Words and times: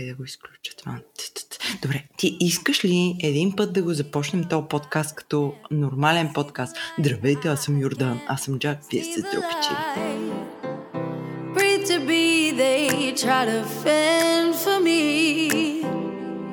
Чакай 0.00 0.12
да 0.12 0.16
го 0.16 0.24
изключа 0.24 0.76
това. 0.76 0.98
Добре, 1.82 2.04
ти 2.16 2.36
искаш 2.40 2.84
ли 2.84 3.16
един 3.22 3.56
път 3.56 3.72
да 3.72 3.82
го 3.82 3.94
започнем 3.94 4.44
този 4.44 4.66
подкаст 4.68 5.14
като 5.14 5.54
нормален 5.70 6.30
подкаст? 6.34 6.76
Здравейте, 6.98 7.48
аз 7.48 7.64
съм 7.64 7.80
Йордан, 7.80 8.20
аз 8.26 8.42
съм 8.42 8.58
Джак, 8.58 8.78
вие 8.90 9.04
сте 9.04 9.20
Дропичи. 9.20 9.70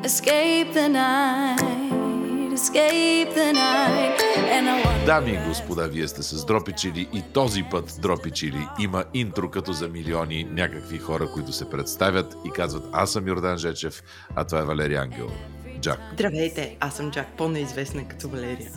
Escape 0.10 0.70
the 0.78 0.88
night, 1.02 2.52
escape 2.60 3.30
the 3.38 3.50
night. 3.64 4.27
Дами 5.08 5.32
и 5.32 5.48
господа, 5.48 5.88
вие 5.88 6.08
сте 6.08 6.24
с 6.24 6.46
Дропичили 6.46 7.08
и 7.14 7.24
този 7.34 7.64
път 7.64 8.00
Дропичили 8.02 8.68
има 8.80 9.04
интро 9.14 9.50
като 9.50 9.74
за 9.74 9.88
милиони 9.88 10.44
някакви 10.44 10.98
хора, 10.98 11.28
които 11.34 11.52
се 11.52 11.70
представят 11.70 12.36
и 12.46 12.52
казват 12.52 12.84
аз 12.92 13.12
съм 13.12 13.28
Йордан 13.28 13.58
Жечев, 13.58 14.04
а 14.36 14.44
това 14.44 14.60
е 14.60 14.66
Валерия 14.66 15.02
Ангел. 15.02 15.30
Джак. 15.82 16.00
Здравейте, 16.14 16.78
аз 16.80 16.96
съм 16.96 17.12
Джак, 17.12 17.28
по-неизвестна 17.38 18.08
като 18.08 18.30
Валерия. 18.30 18.72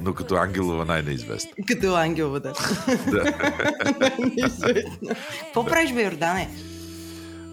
Но 0.00 0.14
като 0.14 0.34
Ангелова 0.34 0.84
най-неизвестна. 0.84 1.50
Като 1.68 1.94
Ангелова, 1.94 2.40
да. 2.40 2.52
да. 3.10 3.24
Какво 5.40 5.64
правиш, 5.64 5.92
бе, 5.92 6.02
Йордане? 6.02 6.48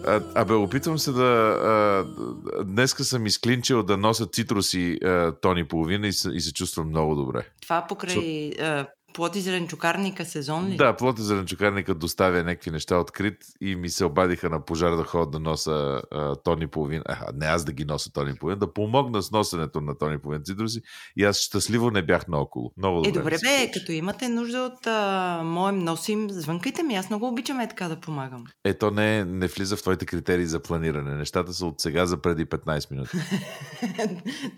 А, 0.06 0.20
абе, 0.34 0.54
опитвам 0.54 0.98
се 0.98 1.12
да... 1.12 1.22
А, 1.22 2.64
днеска 2.64 3.04
съм 3.04 3.26
изклинчил 3.26 3.82
да 3.82 3.96
нося 3.96 4.26
цитруси 4.26 4.98
а, 5.04 5.32
тони 5.32 5.68
половина 5.68 6.08
и 6.08 6.12
се, 6.12 6.30
и 6.30 6.40
се 6.40 6.52
чувствам 6.52 6.88
много 6.88 7.14
добре. 7.14 7.46
Това 7.62 7.86
покрай 7.88 8.52
а, 8.60 8.86
Плод 9.14 9.36
и 9.36 9.40
зеленчукарника 9.40 10.24
сезон 10.24 10.68
ли? 10.68 10.76
Да, 10.76 10.96
плод 10.96 11.18
и 11.18 11.22
зеленчукарника 11.22 11.94
доставя 11.94 12.44
някакви 12.44 12.70
неща 12.70 12.98
открит 12.98 13.36
и 13.60 13.76
ми 13.76 13.88
се 13.88 14.04
обадиха 14.04 14.50
на 14.50 14.64
пожар 14.64 14.96
да 14.96 15.04
ходя 15.04 15.30
да 15.30 15.40
носа 15.40 16.02
а, 16.10 16.36
тони 16.36 16.66
половина. 16.66 17.02
А, 17.06 17.26
не 17.34 17.46
аз 17.46 17.64
да 17.64 17.72
ги 17.72 17.84
нося 17.84 18.12
тони 18.12 18.34
половина, 18.34 18.58
да 18.58 18.72
помогна 18.72 19.22
с 19.22 19.30
носенето 19.30 19.80
на 19.80 19.98
тони 19.98 20.18
половина 20.18 20.44
цитруси 20.44 20.80
и 21.16 21.24
аз 21.24 21.38
щастливо 21.38 21.90
не 21.90 22.02
бях 22.02 22.28
наоколо. 22.28 22.72
Много. 22.76 23.08
Е, 23.08 23.12
добре, 23.12 23.38
бе, 23.42 23.70
като 23.70 23.92
имате 23.92 24.28
нужда 24.28 24.58
от 24.58 24.86
а, 24.86 25.42
моем 25.44 25.78
носим, 25.78 26.30
звънкайте 26.30 26.82
ми, 26.82 26.94
аз 26.94 27.10
много 27.10 27.28
обичам 27.28 27.60
е 27.60 27.68
така 27.68 27.88
да 27.88 27.96
помагам. 27.96 28.44
Ето 28.64 28.90
не, 28.90 29.24
не 29.24 29.46
влиза 29.46 29.76
в 29.76 29.82
твоите 29.82 30.06
критерии 30.06 30.46
за 30.46 30.60
планиране. 30.60 31.14
Нещата 31.16 31.52
са 31.52 31.66
от 31.66 31.80
сега 31.80 32.06
за 32.06 32.16
преди 32.16 32.46
15 32.46 32.90
минути. 32.90 33.10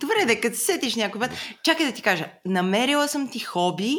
добре, 0.00 0.26
да 0.26 0.40
като 0.40 0.56
сетиш 0.56 0.96
някой 0.96 1.20
път. 1.20 1.30
Чакай 1.62 1.86
да 1.86 1.92
ти 1.92 2.02
кажа, 2.02 2.26
намерила 2.46 3.08
съм 3.08 3.30
ти 3.30 3.38
хоби, 3.38 3.98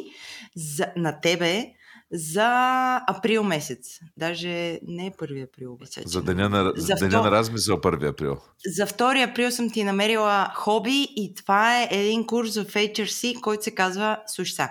за, 0.55 0.85
на 0.95 1.19
тебе 1.21 1.73
за 2.13 2.95
април 3.07 3.43
месец. 3.43 3.99
Даже 4.17 4.79
не 4.87 5.07
е 5.07 5.11
1 5.11 5.43
април. 5.43 5.77
Месец. 5.79 6.09
За 6.09 6.23
деня 6.23 6.49
на, 6.49 6.73
за 6.75 6.95
деня 6.95 7.09
втор... 7.09 7.25
на 7.25 7.31
размисъл 7.31 7.77
1 7.77 8.09
април. 8.09 8.37
За 8.65 8.87
2 8.87 9.31
април 9.31 9.51
съм 9.51 9.69
ти 9.71 9.83
намерила 9.83 10.51
хоби 10.55 11.07
и 11.15 11.33
това 11.35 11.81
е 11.81 11.87
един 11.91 12.27
курс 12.27 12.55
в 12.55 12.65
HRC, 12.65 13.41
който 13.41 13.63
се 13.63 13.75
казва, 13.75 14.17
слушай 14.27 14.55
са, 14.55 14.69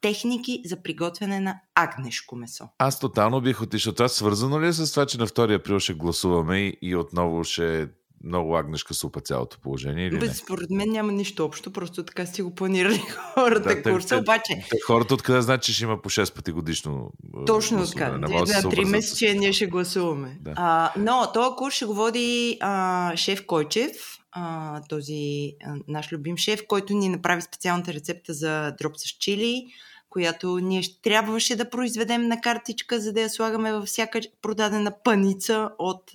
техники 0.00 0.62
за 0.64 0.82
приготвяне 0.82 1.40
на 1.40 1.60
агнешко 1.74 2.36
месо. 2.36 2.68
Аз 2.78 3.00
тотално 3.00 3.40
бих 3.40 3.62
отишъл. 3.62 3.92
Това 3.92 4.08
свързано 4.08 4.60
ли 4.60 4.66
е 4.66 4.72
с 4.72 4.90
това, 4.90 5.06
че 5.06 5.18
на 5.18 5.26
2 5.26 5.56
април 5.56 5.78
ще 5.78 5.94
гласуваме 5.94 6.72
и 6.82 6.96
отново 6.96 7.44
ще 7.44 7.88
много 8.24 8.56
агнешка 8.56 8.94
супа 8.94 9.20
цялото 9.20 9.58
положение. 9.58 10.06
Или 10.06 10.18
Бе, 10.18 10.26
не? 10.26 10.34
Според 10.34 10.70
мен 10.70 10.90
няма 10.90 11.12
нищо 11.12 11.44
общо, 11.44 11.72
просто 11.72 12.02
така 12.02 12.26
си 12.26 12.42
го 12.42 12.54
планирали 12.54 12.98
хората 13.34 13.74
да, 13.74 13.82
курса, 13.82 14.08
те, 14.08 14.16
обаче... 14.16 14.66
Те, 14.70 14.78
хората 14.86 15.14
откъде 15.14 15.40
знаят, 15.40 15.62
че 15.62 15.72
ще 15.72 15.84
има 15.84 16.02
по 16.02 16.10
6 16.10 16.34
пъти 16.34 16.52
годишно 16.52 17.12
Точно 17.46 17.86
така. 17.86 18.18
На 18.18 18.28
3 18.28 18.84
месече 18.84 19.34
ние 19.34 19.52
ще 19.52 19.66
гласуваме. 19.66 20.38
Да. 20.40 20.52
А, 20.56 20.92
но 20.96 21.30
този 21.34 21.56
курс 21.56 21.74
ще 21.74 21.84
го 21.84 21.94
води 21.94 22.58
а, 22.60 23.16
шеф 23.16 23.46
Койчев, 23.46 23.92
а, 24.32 24.80
този 24.88 25.52
а, 25.64 25.74
наш 25.88 26.12
любим 26.12 26.36
шеф, 26.36 26.60
който 26.68 26.94
ни 26.94 27.08
направи 27.08 27.42
специалната 27.42 27.92
рецепта 27.92 28.34
за 28.34 28.74
дроп 28.78 28.96
с 28.96 29.02
чили 29.02 29.66
която 30.12 30.58
ние 30.58 30.82
трябваше 31.02 31.56
да 31.56 31.70
произведем 31.70 32.28
на 32.28 32.40
картичка, 32.40 33.00
за 33.00 33.12
да 33.12 33.20
я 33.20 33.30
слагаме 33.30 33.72
във 33.72 33.84
всяка 33.84 34.20
продадена 34.42 34.92
паница 35.04 35.70
от 35.78 36.10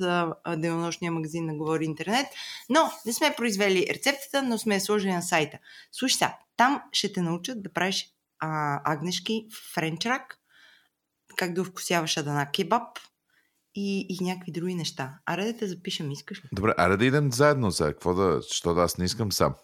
денонощния 0.57 1.11
магазин 1.11 1.45
на 1.45 1.55
Говори 1.55 1.85
Интернет. 1.85 2.27
Но 2.69 2.91
не 3.05 3.13
сме 3.13 3.33
произвели 3.37 3.87
рецептата, 3.93 4.43
но 4.43 4.57
сме 4.57 4.75
я 4.75 4.81
сложили 4.81 5.11
на 5.11 5.21
сайта. 5.21 5.57
Слушай 5.91 6.17
сега, 6.17 6.37
там 6.57 6.81
ще 6.91 7.13
те 7.13 7.21
научат 7.21 7.63
да 7.63 7.73
правиш 7.73 8.07
а, 8.39 8.81
агнешки 8.93 9.47
френчрак, 9.73 10.39
как 11.35 11.53
да 11.53 11.63
вкусяваш 11.63 12.17
адана 12.17 12.51
кебаб, 12.51 12.87
и, 13.75 14.05
и 14.09 14.23
някакви 14.23 14.51
други 14.51 14.75
неща. 14.75 15.19
Аре 15.25 15.45
да 15.45 15.57
те 15.57 15.67
запишем, 15.67 16.11
искаш 16.11 16.37
ли? 16.37 16.49
Добре, 16.51 16.73
аре 16.77 16.97
да 16.97 17.05
идем 17.05 17.31
заедно 17.31 17.71
сега. 17.71 17.91
Какво 17.91 18.13
да, 18.13 18.41
що 18.51 18.73
да 18.73 18.81
аз 18.81 18.97
не 18.97 19.05
искам 19.05 19.31
сам. 19.31 19.55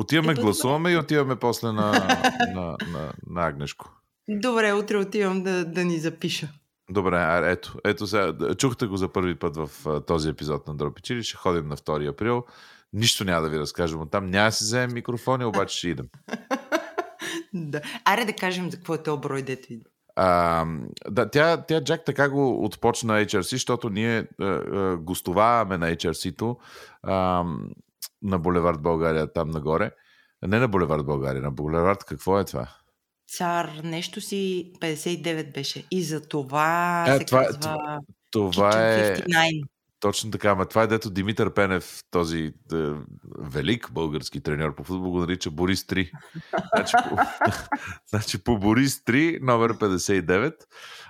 Отиваме, 0.00 0.32
Ето, 0.32 0.40
гласуваме 0.40 0.90
и 0.90 0.96
отиваме 0.96 1.36
после 1.36 1.72
на, 1.72 1.92
на, 2.54 2.76
на, 2.92 3.12
на 3.26 3.46
Агнешко. 3.46 3.90
Добре, 4.28 4.72
утре 4.72 4.96
отивам 4.96 5.42
да, 5.42 5.64
да 5.64 5.84
ни 5.84 5.98
запиша. 5.98 6.48
Добре, 6.90 7.40
ето, 7.44 7.78
ето 7.84 8.06
сега, 8.06 8.34
чухте 8.58 8.86
го 8.86 8.96
за 8.96 9.08
първи 9.08 9.34
път 9.34 9.56
в 9.56 9.70
този 10.06 10.28
епизод 10.28 10.68
на 10.68 10.74
Дропичили, 10.74 11.22
ще 11.22 11.36
ходим 11.36 11.68
на 11.68 11.76
2 11.76 12.10
април. 12.10 12.44
Нищо 12.92 13.24
няма 13.24 13.42
да 13.42 13.48
ви 13.48 13.58
разкажем 13.58 14.00
от 14.00 14.10
там. 14.10 14.26
Няма 14.26 14.48
да 14.48 14.52
си 14.52 14.64
вземем 14.64 14.94
микрофони, 14.94 15.44
обаче 15.44 15.78
ще 15.78 15.88
идем. 15.88 16.06
да. 17.54 17.80
Аре 18.04 18.24
да 18.24 18.32
кажем 18.32 18.70
за 18.70 18.76
какво 18.76 18.94
е 18.94 19.02
този 19.02 19.20
брой, 19.20 19.42
дето 19.42 19.72
идва. 19.72 19.90
А, 20.16 20.66
да, 21.10 21.30
тя, 21.30 21.56
тя 21.56 21.84
Джак 21.84 22.04
така 22.04 22.28
го 22.28 22.64
отпочна 22.64 23.12
HRC, 23.12 23.40
защото 23.40 23.90
ние 23.90 24.18
а, 24.18 24.44
а, 24.44 24.96
гостуваваме 24.96 25.78
на 25.78 25.96
HRC-то. 25.96 26.58
А, 27.02 27.44
на 28.22 28.38
Булевард 28.38 28.82
България, 28.82 29.32
там 29.32 29.50
нагоре. 29.50 29.90
Не 30.46 30.58
на 30.58 30.68
Булевард 30.68 31.06
България, 31.06 31.42
на 31.42 31.50
Булевард 31.50 32.04
какво 32.04 32.40
е 32.40 32.44
това? 32.44 32.68
Цар, 33.28 33.70
нещо 33.84 34.20
си 34.20 34.72
59 34.80 35.54
беше. 35.54 35.86
И 35.90 36.02
за 36.02 36.28
това 36.28 37.04
е, 37.08 37.18
се 37.18 37.24
това, 37.24 37.44
казва... 37.44 37.78
Това, 38.30 38.50
това 38.52 38.88
е... 38.88 39.16
59. 39.16 39.62
Точно 40.00 40.30
така, 40.30 40.50
ама 40.50 40.66
това 40.66 40.82
е 40.82 40.86
дето 40.86 41.10
Димитър 41.10 41.54
Пенев, 41.54 42.02
този 42.10 42.52
е, 42.72 42.76
велик 43.38 43.92
български 43.92 44.40
треньор 44.40 44.74
по 44.74 44.84
футбол, 44.84 45.10
го 45.10 45.18
нарича 45.18 45.50
Борис 45.50 45.82
3. 45.82 46.10
значи, 46.74 46.94
по, 47.08 47.16
значи 48.10 48.44
по 48.44 48.58
Борис 48.58 49.00
3, 49.00 49.38
номер 49.42 49.74
59. 49.74 50.54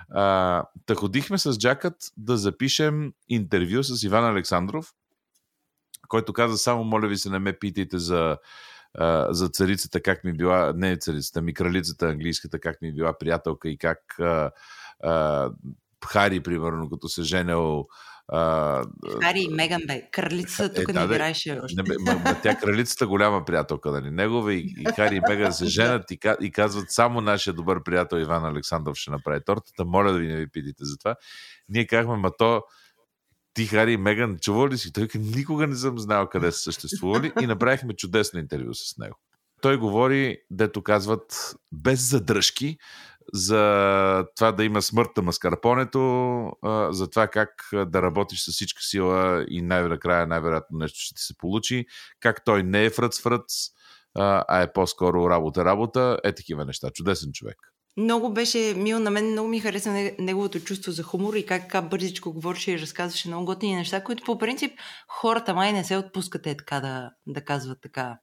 А, 0.09 0.63
та 0.85 0.95
ходихме 0.95 1.37
с 1.37 1.57
Джакът 1.57 1.95
да 2.17 2.37
запишем 2.37 3.13
интервю 3.29 3.83
с 3.83 4.03
Иван 4.03 4.25
Александров, 4.25 4.93
който 6.11 6.33
каза 6.33 6.57
само, 6.57 6.83
моля 6.83 7.07
ви 7.07 7.17
се, 7.17 7.29
не 7.29 7.39
ме 7.39 7.53
питайте 7.53 7.97
за, 7.97 8.37
а, 8.93 9.33
за 9.33 9.49
царицата, 9.49 10.01
как 10.01 10.23
ми 10.23 10.33
била, 10.33 10.73
не 10.75 10.97
царицата, 10.97 11.41
ми 11.41 11.53
кралицата 11.53 12.05
английската, 12.05 12.59
как 12.59 12.81
ми 12.81 12.93
била 12.93 13.17
приятелка 13.17 13.69
и 13.69 13.77
как 13.77 14.19
а, 14.19 14.51
а, 15.03 15.49
Хари, 16.05 16.43
примерно, 16.43 16.89
като 16.89 17.09
се 17.09 17.23
женил 17.23 17.87
Uh, 18.33 18.85
Хари 19.23 19.41
и 19.41 19.49
Меган 19.49 19.81
бе. 19.87 20.01
Кралицата 20.11 20.81
тук 20.81 20.89
е, 20.89 20.93
да, 20.93 20.99
не 20.99 21.05
играеше 21.05 21.59
още. 21.63 21.75
Не, 21.81 21.95
ма, 21.99 22.19
ма, 22.19 22.41
тя 22.43 22.55
кралицата 22.55 23.07
голяма 23.07 23.45
приятелка, 23.45 23.91
нали? 23.91 24.11
Негова 24.11 24.53
и, 24.53 24.75
и 24.77 24.85
Хари 24.95 25.15
и 25.15 25.21
Меган 25.29 25.53
се 25.53 25.65
женят 25.69 26.11
и, 26.11 26.19
и 26.41 26.51
казват 26.51 26.91
само 26.91 27.21
нашия 27.21 27.53
добър 27.53 27.83
приятел 27.83 28.17
Иван 28.17 28.45
Александров 28.45 28.97
ще 28.97 29.11
направи 29.11 29.39
тортата. 29.45 29.85
Моля 29.85 30.11
да 30.11 30.19
ви 30.19 30.27
не 30.27 30.35
ви 30.35 30.47
питите 30.47 30.85
за 30.85 30.97
това. 30.97 31.15
Ние 31.69 31.87
казахме, 31.87 32.15
ма 32.15 32.31
то 32.37 32.63
ти, 33.53 33.65
Хари 33.65 33.93
и 33.93 33.97
Меган, 33.97 34.37
чувал 34.41 34.67
ли 34.67 34.77
си? 34.77 34.93
Той 34.93 35.07
никога 35.15 35.67
не 35.67 35.75
съм 35.75 35.99
знал 35.99 36.29
къде 36.29 36.51
са 36.51 36.59
съществували 36.59 37.31
и 37.41 37.47
направихме 37.47 37.93
чудесно 37.93 38.39
интервю 38.39 38.73
с 38.73 38.97
него. 38.97 39.19
Той 39.61 39.77
говори, 39.77 40.37
дето 40.51 40.83
казват, 40.83 41.55
без 41.71 42.09
задръжки, 42.09 42.77
за 43.33 44.25
това 44.35 44.51
да 44.51 44.63
има 44.63 44.81
смърт 44.81 45.09
на 45.17 45.23
маскарпонето, 45.23 45.99
за 46.89 47.09
това 47.09 47.27
как 47.27 47.49
да 47.73 48.01
работиш 48.01 48.45
с 48.45 48.51
всичка 48.51 48.81
сила 48.83 49.45
и 49.49 49.61
най-накрая 49.61 50.27
най-вероятно 50.27 50.77
нещо 50.77 50.99
ще 50.99 51.15
ти 51.15 51.21
се 51.21 51.37
получи, 51.37 51.85
как 52.19 52.45
той 52.45 52.63
не 52.63 52.85
е 52.85 52.89
фръц-фръц, 52.89 53.71
а 54.15 54.61
е 54.61 54.73
по-скоро 54.73 55.29
работа-работа, 55.29 56.19
е 56.23 56.35
такива 56.35 56.65
неща. 56.65 56.89
Чудесен 56.89 57.31
човек. 57.33 57.57
Много 57.97 58.33
беше 58.33 58.73
мил, 58.77 58.99
на 58.99 59.11
мен 59.11 59.31
много 59.31 59.49
ми 59.49 59.59
хареса 59.59 60.11
неговото 60.19 60.59
чувство 60.59 60.91
за 60.91 61.03
хумор 61.03 61.33
и 61.33 61.45
как, 61.45 61.71
как 61.71 61.89
бързичко 61.89 62.33
говореше 62.33 62.71
и 62.71 62.79
разказваше 62.79 63.27
много 63.27 63.45
готини 63.45 63.75
неща, 63.75 64.03
които 64.03 64.23
по 64.23 64.37
принцип 64.37 64.71
хората 65.07 65.53
май 65.53 65.73
не 65.73 65.83
се 65.83 65.97
отпускат 65.97 66.47
е 66.47 66.57
така 66.57 66.79
да, 66.79 67.11
да 67.27 67.41
казват 67.45 67.81
така 67.81 68.17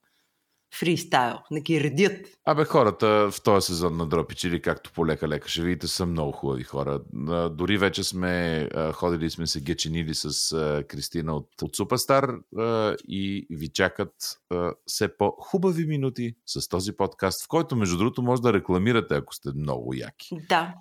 фристайл, 0.73 1.37
да 1.51 1.59
ги 1.59 1.83
редят. 1.83 2.25
Абе, 2.45 2.65
хората 2.65 3.31
в 3.31 3.41
този 3.43 3.65
сезон 3.65 3.97
на 3.97 4.05
Дропич 4.05 4.43
или 4.43 4.61
както 4.61 4.91
по 4.91 5.07
лека-лека 5.07 5.47
ще 5.47 5.61
видите, 5.61 5.87
са 5.87 6.05
много 6.05 6.31
хубави 6.31 6.63
хора. 6.63 7.01
Дори 7.51 7.77
вече 7.77 8.03
сме 8.03 8.69
ходили 8.93 9.29
сме 9.29 9.47
се 9.47 9.61
геченили 9.61 10.15
с 10.15 10.55
Кристина 10.87 11.35
от, 11.35 11.61
от 11.61 11.75
Супастар 11.75 12.31
и 13.07 13.47
ви 13.49 13.69
чакат 13.69 14.13
все 14.85 15.17
по-хубави 15.17 15.85
минути 15.85 16.35
с 16.45 16.67
този 16.67 16.97
подкаст, 16.97 17.43
в 17.43 17.47
който, 17.47 17.75
между 17.75 17.97
другото, 17.97 18.21
може 18.21 18.41
да 18.41 18.53
рекламирате, 18.53 19.15
ако 19.15 19.35
сте 19.35 19.49
много 19.55 19.93
яки. 19.93 20.29
Да. 20.49 20.73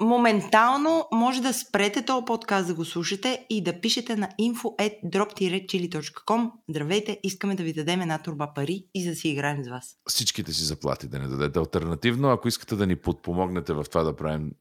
Моментално 0.00 1.08
може 1.12 1.42
да 1.42 1.52
спрете 1.52 2.04
този 2.04 2.24
подкаст 2.24 2.68
да 2.68 2.74
го 2.74 2.84
слушате 2.84 3.46
и 3.50 3.62
да 3.62 3.80
пишете 3.80 4.16
на 4.16 4.28
info.drop-chili.com 4.40 6.50
Здравейте, 6.70 7.20
искаме 7.22 7.54
да 7.54 7.62
ви 7.62 7.72
дадем 7.72 8.00
една 8.00 8.18
турба 8.18 8.52
пари 8.54 8.84
и 8.94 9.08
да 9.08 9.14
си 9.14 9.28
играем 9.28 9.64
с 9.64 9.68
вас. 9.68 9.96
Всичките 10.08 10.52
си 10.52 10.64
заплати 10.64 11.08
да 11.08 11.18
не 11.18 11.28
дадете. 11.28 11.58
Альтернативно, 11.58 12.30
ако 12.30 12.48
искате 12.48 12.76
да 12.76 12.86
ни 12.86 12.96
подпомогнете 12.96 13.72
в 13.72 13.86
това 13.90 14.02
да 14.02 14.16
правим 14.16 14.52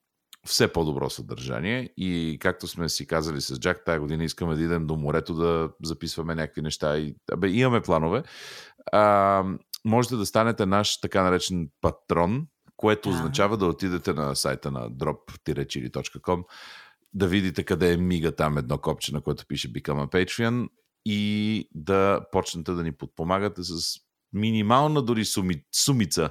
все 0.45 0.74
по-добро 0.74 1.10
съдържание 1.10 1.89
и 1.98 2.38
както 2.42 2.68
сме 2.68 2.89
си 2.89 3.07
казали 3.07 3.42
с 3.42 3.60
Джак, 3.60 3.86
тази 3.86 4.00
година 4.00 4.24
искаме 4.24 4.56
да 4.56 4.63
идем 4.63 4.88
до 4.88 4.95
морето 4.95 5.34
да 5.34 5.69
записваме 5.84 6.36
някакви 6.36 6.62
неща 6.62 6.98
и 6.98 7.16
абе, 7.31 7.50
имаме 7.50 7.81
планове. 7.81 8.24
А, 8.92 9.44
можете 9.86 10.16
да 10.16 10.25
станете 10.25 10.66
наш 10.66 11.01
така 11.01 11.24
наречен 11.24 11.69
патрон, 11.81 12.48
което 12.77 13.09
означава 13.09 13.57
да 13.57 13.65
отидете 13.65 14.13
на 14.13 14.35
сайта 14.35 14.71
на 14.71 14.91
drop-chili.com, 14.91 16.44
да 17.13 17.27
видите 17.27 17.63
къде 17.63 17.94
е 17.94 17.97
мига 17.97 18.35
там 18.35 18.57
едно 18.57 18.77
копче, 18.77 19.13
на 19.13 19.21
което 19.21 19.45
пише 19.47 19.74
Become 19.74 20.07
a 20.07 20.12
Patreon 20.12 20.69
и 21.06 21.69
да 21.75 22.21
почнете 22.31 22.71
да 22.71 22.83
ни 22.83 22.91
подпомагате 22.91 23.63
с 23.63 24.00
минимална 24.33 25.01
дори 25.01 25.25
суми, 25.25 25.63
сумица 25.75 26.29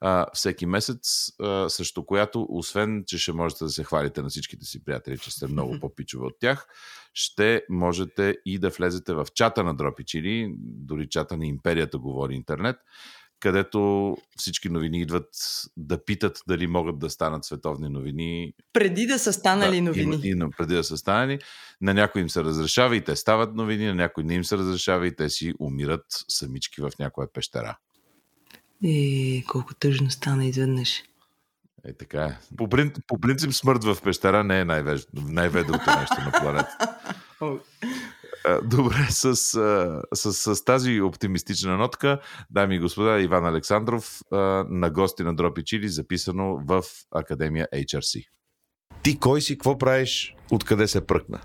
а, 0.00 0.26
всеки 0.34 0.66
месец, 0.66 1.32
а, 1.40 1.68
срещу 1.68 2.06
която, 2.06 2.46
освен, 2.48 3.04
че 3.06 3.18
ще 3.18 3.32
можете 3.32 3.64
да 3.64 3.70
се 3.70 3.84
хвалите 3.84 4.22
на 4.22 4.28
всичките 4.28 4.64
си 4.64 4.84
приятели, 4.84 5.18
че 5.18 5.30
сте 5.30 5.46
много 5.46 5.76
по-пичове 5.80 6.26
от 6.26 6.34
тях, 6.40 6.66
ще 7.14 7.62
можете 7.70 8.36
и 8.46 8.58
да 8.58 8.70
влезете 8.70 9.14
в 9.14 9.26
чата 9.34 9.64
на 9.64 9.76
Дропичили, 9.76 10.54
дори 10.58 11.08
чата 11.08 11.36
на 11.36 11.46
Империята 11.46 11.98
говори 11.98 12.34
интернет, 12.34 12.76
където 13.40 14.16
всички 14.36 14.68
новини 14.68 15.00
идват 15.00 15.28
да 15.76 16.04
питат 16.04 16.42
дали 16.48 16.66
могат 16.66 16.98
да 16.98 17.10
станат 17.10 17.44
световни 17.44 17.88
новини. 17.88 18.52
Преди 18.72 19.06
да 19.06 19.18
са 19.18 19.32
станали 19.32 19.76
да, 19.76 19.82
новини. 19.82 20.20
И, 20.24 20.30
и, 20.30 20.50
преди 20.58 20.74
да 20.74 20.84
са 20.84 20.96
станали. 20.96 21.38
На 21.80 21.94
някои 21.94 22.22
им 22.22 22.30
се 22.30 22.44
разрешава 22.44 22.96
и 22.96 23.04
те 23.04 23.16
стават 23.16 23.54
новини, 23.54 23.86
на 23.86 23.94
някои 23.94 24.24
не 24.24 24.34
им 24.34 24.44
се 24.44 24.58
разрешава 24.58 25.06
и 25.06 25.16
те 25.16 25.30
си 25.30 25.54
умират 25.60 26.04
самички 26.28 26.80
в 26.80 26.90
някоя 26.98 27.32
пещера. 27.32 27.78
И 28.82 29.44
колко 29.48 29.74
тъжно 29.74 30.10
стана 30.10 30.44
изведнъж. 30.44 31.02
Е, 31.84 31.92
така 31.92 32.24
е. 32.24 32.38
По, 32.56 32.68
принцип, 32.68 33.04
по 33.06 33.20
принцип 33.20 33.52
смърт 33.52 33.84
в 33.84 33.98
пещера 34.02 34.44
не 34.44 34.60
е 34.60 34.64
най-ведрото 35.14 35.98
нещо 35.98 36.16
на 36.24 36.32
планета. 36.40 36.96
Добре, 38.64 39.06
с, 39.10 39.36
с, 39.36 40.02
с, 40.14 40.56
с 40.56 40.64
тази 40.64 41.00
оптимистична 41.00 41.76
нотка, 41.76 42.20
дами 42.50 42.76
и 42.76 42.78
господа, 42.78 43.20
Иван 43.20 43.46
Александров 43.46 44.20
на 44.68 44.90
гости 44.90 45.22
на 45.22 45.34
Дропи 45.34 45.64
Чили, 45.64 45.88
записано 45.88 46.60
в 46.66 46.82
Академия 47.10 47.68
HRC. 47.74 48.26
Ти 49.02 49.18
кой 49.18 49.40
си, 49.40 49.54
какво 49.54 49.78
правиш, 49.78 50.34
откъде 50.50 50.88
се 50.88 51.06
пръкна? 51.06 51.40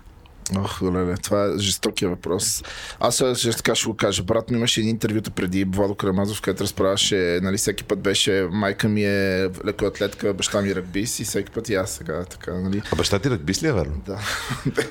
Ох, 0.56 0.82
леле, 0.82 1.16
това 1.16 1.44
е 1.44 1.58
жестокия 1.58 2.08
въпрос. 2.08 2.62
Аз 3.00 3.16
ще 3.36 3.50
така 3.50 3.74
ще 3.74 3.86
го 3.86 3.94
кажа. 3.94 4.22
Брат 4.22 4.50
ми 4.50 4.56
имаше 4.56 4.80
един 4.80 4.90
интервюта 4.90 5.30
преди 5.30 5.64
Владо 5.64 5.94
Карамазов, 5.94 6.40
където 6.40 6.62
разправяше, 6.64 7.40
нали, 7.42 7.56
всеки 7.56 7.84
път 7.84 8.00
беше 8.00 8.48
майка 8.50 8.88
ми 8.88 9.04
е 9.04 9.48
лекоатлетка, 9.64 10.34
баща 10.34 10.62
ми 10.62 10.70
е 10.70 10.74
ръгбист 10.74 11.20
и 11.20 11.24
всеки 11.24 11.52
път 11.52 11.68
и 11.68 11.74
аз 11.74 11.90
сега 11.90 12.24
така, 12.24 12.54
нали. 12.54 12.82
А 12.92 12.96
баща 12.96 13.18
ти 13.18 13.30
ръгбист 13.30 13.62
ли 13.62 13.66
е 13.66 13.72
верно? 13.72 13.92
Да. 14.06 14.18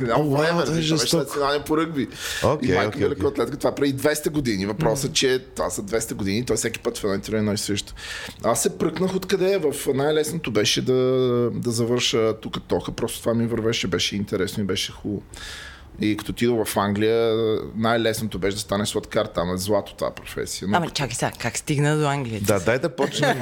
Много 0.02 0.38
време, 0.38 0.64
това 0.64 0.78
е 0.78 0.82
жестоко. 0.82 1.34
по 1.66 1.78
ръгби. 1.78 2.08
Okay, 2.42 2.66
и 2.66 2.74
майка 2.74 2.98
okay, 2.98 3.00
ми 3.00 3.06
е 3.06 3.10
лекоатлетка. 3.10 3.58
Това 3.58 3.76
преди 3.76 4.04
200 4.04 4.30
години. 4.30 4.66
Въпросът, 4.66 5.12
mm. 5.12 5.14
че 5.14 5.40
това 5.56 5.70
са 5.70 5.82
200 5.82 6.14
години, 6.14 6.46
той 6.46 6.56
всеки 6.56 6.80
път 6.80 6.98
в 6.98 7.04
едно 7.04 7.16
интервю 7.16 7.38
едно 7.38 7.54
и 7.54 7.58
също. 7.58 7.94
Аз 8.44 8.64
се 8.64 8.78
пръкнах 8.78 9.16
откъде 9.16 9.58
в 9.58 9.94
най-лесното 9.94 10.52
беше 10.52 10.82
да, 10.82 10.94
да 11.54 11.72
завърша 11.72 12.34
тук 12.42 12.62
тоха. 12.68 12.92
Просто 12.92 13.20
това 13.20 13.34
ми 13.34 13.48
вървеше, 13.48 13.88
беше 13.88 14.16
интересно 14.16 14.64
и 14.64 14.66
беше 14.66 14.92
хубаво. 14.92 15.24
И 16.02 16.18
като 16.18 16.32
отидох 16.32 16.68
в 16.68 16.78
Англия, 16.78 17.36
най-лесното 17.76 18.40
беше 18.40 18.56
да 18.56 18.62
стане 18.62 18.86
сладкар, 18.86 19.26
там 19.26 19.54
е 19.54 19.58
злато 19.58 19.96
тази 19.96 20.12
професия. 20.16 20.68
Но... 20.68 20.78
Ама 20.78 20.90
чакай 20.90 21.16
сега, 21.16 21.32
как 21.40 21.58
стигна 21.58 21.98
до 21.98 22.08
Англия? 22.08 22.42
Да, 22.42 22.60
дай 22.60 22.80
да 22.80 22.96
почнем. 22.96 23.38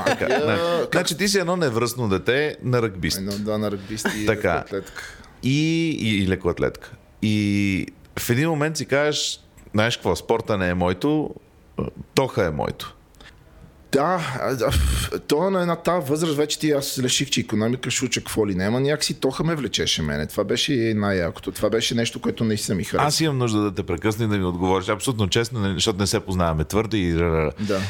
значи 0.91 1.17
ти 1.17 1.27
си 1.27 1.39
едно 1.39 1.55
невръстно 1.55 2.09
дете 2.09 2.57
на 2.63 2.81
ръгбист. 2.81 3.17
Едно, 3.17 3.31
да, 3.31 3.57
на 3.57 3.71
ръгбист 3.71 4.07
и 4.17 4.25
така. 4.25 4.55
лекоатлетка. 4.55 5.03
И, 5.43 5.89
и, 5.89 6.23
и 6.23 6.27
лекоатлетка. 6.27 6.91
И 7.21 7.87
в 8.19 8.29
един 8.29 8.49
момент 8.49 8.77
си 8.77 8.85
кажеш, 8.85 9.39
знаеш 9.73 9.97
какво, 9.97 10.15
спорта 10.15 10.57
не 10.57 10.69
е 10.69 10.73
моето, 10.73 11.29
тоха 12.15 12.45
е 12.45 12.49
моето. 12.49 12.95
Да, 13.91 14.21
то 15.27 15.47
е 15.47 15.51
на 15.51 15.61
една 15.61 15.75
тази 15.75 16.09
възраст 16.09 16.37
вече 16.37 16.59
ти 16.59 16.71
аз 16.71 16.99
реших, 16.99 17.29
че 17.29 17.41
економика 17.41 17.91
ще 17.91 18.05
уча 18.05 18.19
какво 18.21 18.47
ли 18.47 18.55
няма. 18.55 18.79
Някакси 18.79 19.13
тоха 19.13 19.43
ме 19.43 19.55
влечеше 19.55 20.01
мене. 20.01 20.27
Това 20.27 20.43
беше 20.43 20.93
най-якото. 20.95 21.51
Това 21.51 21.69
беше 21.69 21.95
нещо, 21.95 22.21
което 22.21 22.43
наистина 22.43 22.75
ми 22.75 22.83
хареса. 22.83 23.07
Аз 23.07 23.21
имам 23.21 23.37
нужда 23.37 23.61
да 23.61 23.75
те 23.75 23.83
прекъсна 23.83 24.25
и 24.25 24.27
да 24.27 24.37
ми 24.37 24.45
отговориш 24.45 24.89
абсолютно 24.89 25.29
честно, 25.29 25.73
защото 25.73 25.99
не 25.99 26.07
се 26.07 26.19
познаваме 26.19 26.63
твърде 26.63 26.97
и... 26.97 27.13
Да. 27.59 27.81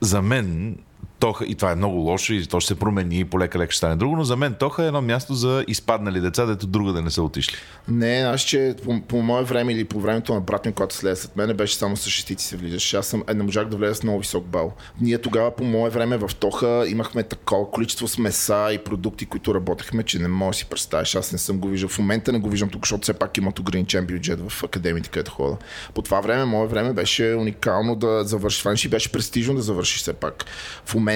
За 0.00 0.22
мен 0.22 0.76
Тоха, 1.24 1.44
и 1.44 1.54
това 1.54 1.72
е 1.72 1.74
много 1.74 1.96
лошо 1.96 2.32
и 2.32 2.46
то 2.46 2.60
ще 2.60 2.68
се 2.68 2.78
промени 2.78 3.18
и 3.18 3.24
полека-лека 3.24 3.72
ще 3.72 3.78
стане 3.78 3.96
друго, 3.96 4.16
но 4.16 4.24
за 4.24 4.36
мен 4.36 4.54
Тоха 4.54 4.84
е 4.84 4.86
едно 4.86 5.02
място 5.02 5.34
за 5.34 5.64
изпаднали 5.68 6.20
деца, 6.20 6.46
дето 6.46 6.66
друга 6.66 6.92
да 6.92 7.02
не 7.02 7.10
са 7.10 7.22
отишли. 7.22 7.56
Не, 7.88 8.16
аз 8.16 8.40
че 8.40 8.74
по, 8.84 9.00
по 9.00 9.22
мое 9.22 9.42
време 9.42 9.72
или 9.72 9.84
по 9.84 10.00
времето 10.00 10.34
на 10.34 10.40
брат 10.40 10.66
ми, 10.66 10.72
когато 10.72 10.94
слезе 10.94 11.22
след 11.22 11.36
мен, 11.36 11.56
беше 11.56 11.76
само 11.76 11.96
с 11.96 12.08
шестици 12.08 12.46
се 12.46 12.56
влизаш. 12.56 12.94
Аз 12.94 13.06
съм, 13.06 13.24
е, 13.28 13.34
не 13.34 13.42
можах 13.42 13.68
да 13.68 13.76
влеза 13.76 13.94
с 13.94 14.02
много 14.02 14.18
висок 14.18 14.44
бал. 14.44 14.72
Ние 15.00 15.18
тогава 15.18 15.56
по 15.56 15.64
мое 15.64 15.90
време 15.90 16.16
в 16.16 16.30
Тоха 16.40 16.84
имахме 16.88 17.22
такова 17.22 17.70
количество 17.70 18.08
с 18.08 18.18
меса 18.18 18.72
и 18.72 18.78
продукти, 18.78 19.26
които 19.26 19.54
работехме, 19.54 20.02
че 20.02 20.18
не 20.18 20.28
мога 20.28 20.50
да 20.50 20.56
си 20.56 20.66
представиш. 20.66 21.14
Аз 21.14 21.32
не 21.32 21.38
съм 21.38 21.58
го 21.58 21.68
виждал. 21.68 21.88
В 21.88 21.98
момента 21.98 22.32
не 22.32 22.38
го 22.38 22.48
виждам 22.48 22.68
тук, 22.68 22.84
защото 22.84 23.02
все 23.02 23.12
пак 23.12 23.36
имат 23.36 23.58
ограничен 23.58 24.06
бюджет 24.06 24.40
в 24.48 24.64
академиите, 24.64 25.08
където 25.08 25.30
хода. 25.30 25.56
По 25.94 26.02
това 26.02 26.20
време, 26.20 26.44
мое 26.44 26.66
време 26.66 26.92
беше 26.92 27.34
уникално 27.34 27.96
да 27.96 28.24
завършиш. 28.24 28.58
Това 28.58 28.90
беше 28.90 29.12
престижно 29.12 29.54
да 29.54 29.62
завършиш 29.62 30.00
все 30.00 30.12
пак. 30.12 30.44
В 30.84 30.94
момента 30.94 31.13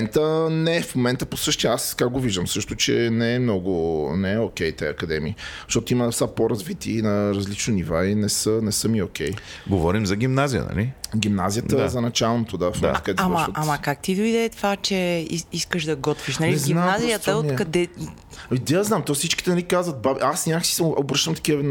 не, 0.50 0.82
в 0.82 0.94
момента 0.94 1.26
по 1.26 1.36
същия 1.36 1.72
аз 1.72 1.94
как 1.94 2.10
го 2.10 2.20
виждам 2.20 2.46
също, 2.46 2.74
че 2.74 3.10
не 3.12 3.34
е 3.34 3.38
много, 3.38 4.06
не 4.16 4.32
е 4.32 4.38
окей 4.38 4.72
okay, 4.72 4.78
те 4.78 4.88
академии, 4.88 5.34
защото 5.66 5.92
има 5.92 6.12
са 6.12 6.26
по-развити 6.26 7.02
на 7.02 7.34
различни 7.34 7.74
нива 7.74 8.06
и 8.06 8.14
не 8.14 8.28
са, 8.28 8.50
не 8.62 8.72
са 8.72 8.88
ми 8.88 9.02
окей. 9.02 9.30
Okay. 9.30 9.38
Говорим 9.66 10.06
за 10.06 10.16
гимназия, 10.16 10.66
нали? 10.70 10.92
Гимназията 11.16 11.76
да. 11.76 11.88
за 11.88 12.00
началното, 12.00 12.58
да. 12.58 12.72
В 12.72 12.80
да. 12.80 13.02
ама, 13.16 13.48
ама 13.54 13.78
как 13.82 14.02
ти 14.02 14.16
дойде 14.16 14.48
това, 14.48 14.76
че 14.76 15.28
искаш 15.52 15.84
да 15.84 15.96
готвиш? 15.96 16.38
Нали? 16.38 16.50
Не 16.50 16.56
знам, 16.56 16.68
гимназията 16.68 17.36
откъде... 17.36 17.88
Ами, 18.50 18.60
да, 18.60 18.84
знам, 18.84 19.02
то 19.02 19.14
всичките 19.14 19.54
ни 19.54 19.62
казват, 19.62 20.02
баби, 20.02 20.20
аз 20.22 20.46
някакси 20.46 20.74
се 20.74 20.82
обръщам 20.82 21.34
такива 21.34 21.62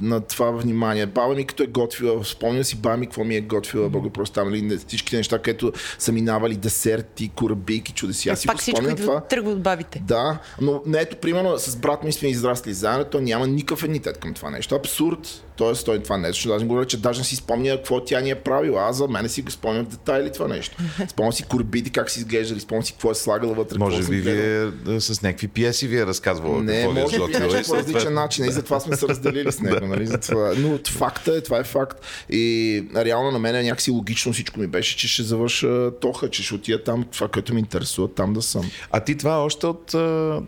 на 0.00 0.20
това 0.20 0.50
внимание. 0.50 1.06
Баба 1.06 1.34
ми 1.34 1.46
като 1.46 1.62
е 1.62 1.66
готвила, 1.66 2.24
спомня 2.24 2.64
си 2.64 2.76
баба 2.76 2.96
ми 2.96 3.06
какво 3.06 3.24
ми 3.24 3.36
е 3.36 3.40
готвила, 3.40 3.90
mm-hmm. 3.90 4.10
просто 4.10 4.44
нали, 4.44 4.78
всичките 4.86 5.16
неща, 5.16 5.38
където 5.38 5.72
са 5.98 6.12
минавали 6.12 6.56
десерти, 6.56 7.28
корабийки, 7.28 7.92
чудеси. 7.92 8.28
Аз 8.28 8.40
си 8.40 8.46
Пак 8.46 8.58
всичко 8.58 8.96
това. 8.96 9.20
тръгва 9.20 9.50
от 9.50 9.62
бабите. 9.62 10.02
Да, 10.06 10.38
но 10.60 10.82
не 10.86 10.98
ето, 10.98 11.16
примерно, 11.16 11.58
с 11.58 11.76
брат 11.76 12.04
ми 12.04 12.12
сме 12.12 12.28
израсли 12.28 12.72
заедно, 12.74 13.04
то 13.04 13.20
няма 13.20 13.46
никакъв 13.46 13.84
енитет 13.84 14.18
към 14.18 14.34
това 14.34 14.50
нещо. 14.50 14.74
Абсурд. 14.74 15.44
Тоест, 15.56 15.86
той 15.86 16.02
това 16.02 16.16
нещо, 16.16 16.48
даже 16.48 16.64
говоря, 16.64 16.86
че 16.86 16.96
даже 16.96 17.20
не 17.20 17.24
си 17.24 17.36
спомня 17.36 17.76
какво 17.76 18.04
тя 18.04 18.20
ни 18.20 18.30
е 18.30 18.34
правила. 18.34 18.82
Аз 18.82 18.96
за 18.96 19.08
мен 19.08 19.28
си 19.28 19.42
го 19.42 19.50
спомням 19.50 19.84
в 19.84 19.88
детайли 19.88 20.32
това 20.32 20.48
нещо. 20.48 20.76
Спомням 21.08 21.32
си 21.32 21.42
корбите, 21.42 21.90
как 21.90 22.10
си 22.10 22.18
изглеждали, 22.18 22.60
спомням 22.60 22.84
си 22.84 22.92
какво 22.92 23.10
е 23.10 23.14
слагала 23.14 23.54
вътре. 23.54 23.78
Може 23.78 24.02
би 24.02 24.16
вие 24.16 24.70
с 25.00 25.22
някакви 25.22 25.48
пиеси 25.48 25.88
ви 25.88 25.98
е 25.98 26.06
разказвала. 26.06 26.62
Не, 26.62 26.72
какво 26.72 26.92
може 27.00 27.18
би 27.18 27.24
е 27.24 27.62
по 27.62 27.76
различен 27.76 28.14
начин. 28.14 28.44
И 28.44 28.50
затова 28.50 28.80
сме 28.80 28.96
се 28.96 29.08
разделили 29.08 29.52
с 29.52 29.60
него. 29.60 29.86
нали, 29.86 30.06
затова. 30.06 30.52
Но 30.58 30.78
факта 30.88 31.36
е, 31.36 31.40
това 31.40 31.58
е 31.58 31.64
факт. 31.64 32.04
И 32.30 32.84
реално 32.96 33.30
на 33.30 33.38
мен 33.38 33.56
е 33.56 33.62
някакси 33.62 33.90
логично 33.90 34.32
всичко 34.32 34.60
ми 34.60 34.66
беше, 34.66 34.96
че 34.96 35.08
ще 35.08 35.22
завърша 35.22 35.90
тоха, 36.00 36.30
че 36.30 36.42
ще 36.42 36.54
отида 36.54 36.84
там, 36.84 37.04
това, 37.12 37.28
което 37.28 37.54
ми 37.54 37.60
интересува, 37.60 38.08
там 38.08 38.32
да 38.32 38.42
съм. 38.42 38.70
А 38.90 39.00
ти 39.00 39.16
това 39.16 39.44
още 39.44 39.66
от... 39.66 39.94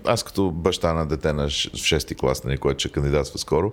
Аз 0.05 0.23
като 0.23 0.51
баща 0.51 0.93
на 0.93 1.07
дете 1.07 1.33
на 1.33 1.51
6-ти 1.51 2.15
клас, 2.15 2.45
нали, 2.45 2.59
който 2.59 2.79
ще 2.79 2.89
кандидатства 2.89 3.39
скоро, 3.39 3.73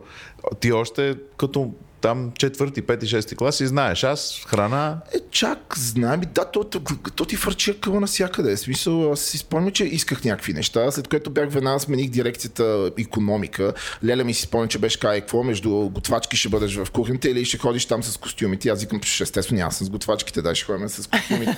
ти 0.59 0.71
още 0.71 1.15
като 1.47 1.73
там 2.03 2.31
четвърти, 2.37 2.81
пети, 2.81 3.07
шести 3.07 3.35
клас 3.35 3.59
и 3.59 3.67
знаеш, 3.67 4.03
аз 4.03 4.43
храна... 4.47 4.97
Е, 5.15 5.17
чак, 5.31 5.77
знам 5.77 6.21
да, 6.33 6.45
то, 6.45 6.63
то, 6.63 6.81
то 7.15 7.25
ти 7.25 7.35
фърчи 7.35 7.79
къла 7.79 7.99
навсякъде. 7.99 8.55
В 8.55 8.59
смисъл, 8.59 9.11
аз 9.11 9.19
си 9.19 9.37
спомня, 9.37 9.71
че 9.71 9.83
исках 9.83 10.23
някакви 10.23 10.53
неща, 10.53 10.91
след 10.91 11.07
което 11.07 11.29
бях 11.29 11.49
веднага 11.49 11.79
смених 11.79 12.09
дирекцията 12.09 12.91
економика. 12.97 13.73
Леля 14.03 14.23
ми 14.23 14.33
си 14.33 14.41
спомня, 14.41 14.67
че 14.67 14.79
беше 14.79 14.99
кай, 14.99 15.19
какво 15.19 15.43
между 15.43 15.89
готвачки 15.89 16.37
ще 16.37 16.49
бъдеш 16.49 16.75
в 16.75 16.91
кухнята 16.91 17.29
или 17.29 17.45
ще 17.45 17.57
ходиш 17.57 17.85
там 17.85 18.03
с 18.03 18.17
костюмите. 18.17 18.69
Аз 18.69 18.81
викам, 18.81 18.99
че 18.99 19.23
естествено 19.23 19.57
няма 19.57 19.71
с 19.71 19.89
готвачките, 19.89 20.41
да 20.41 20.55
ще 20.55 20.65
ходим 20.65 20.89
с 20.89 21.09
костюмите. 21.09 21.57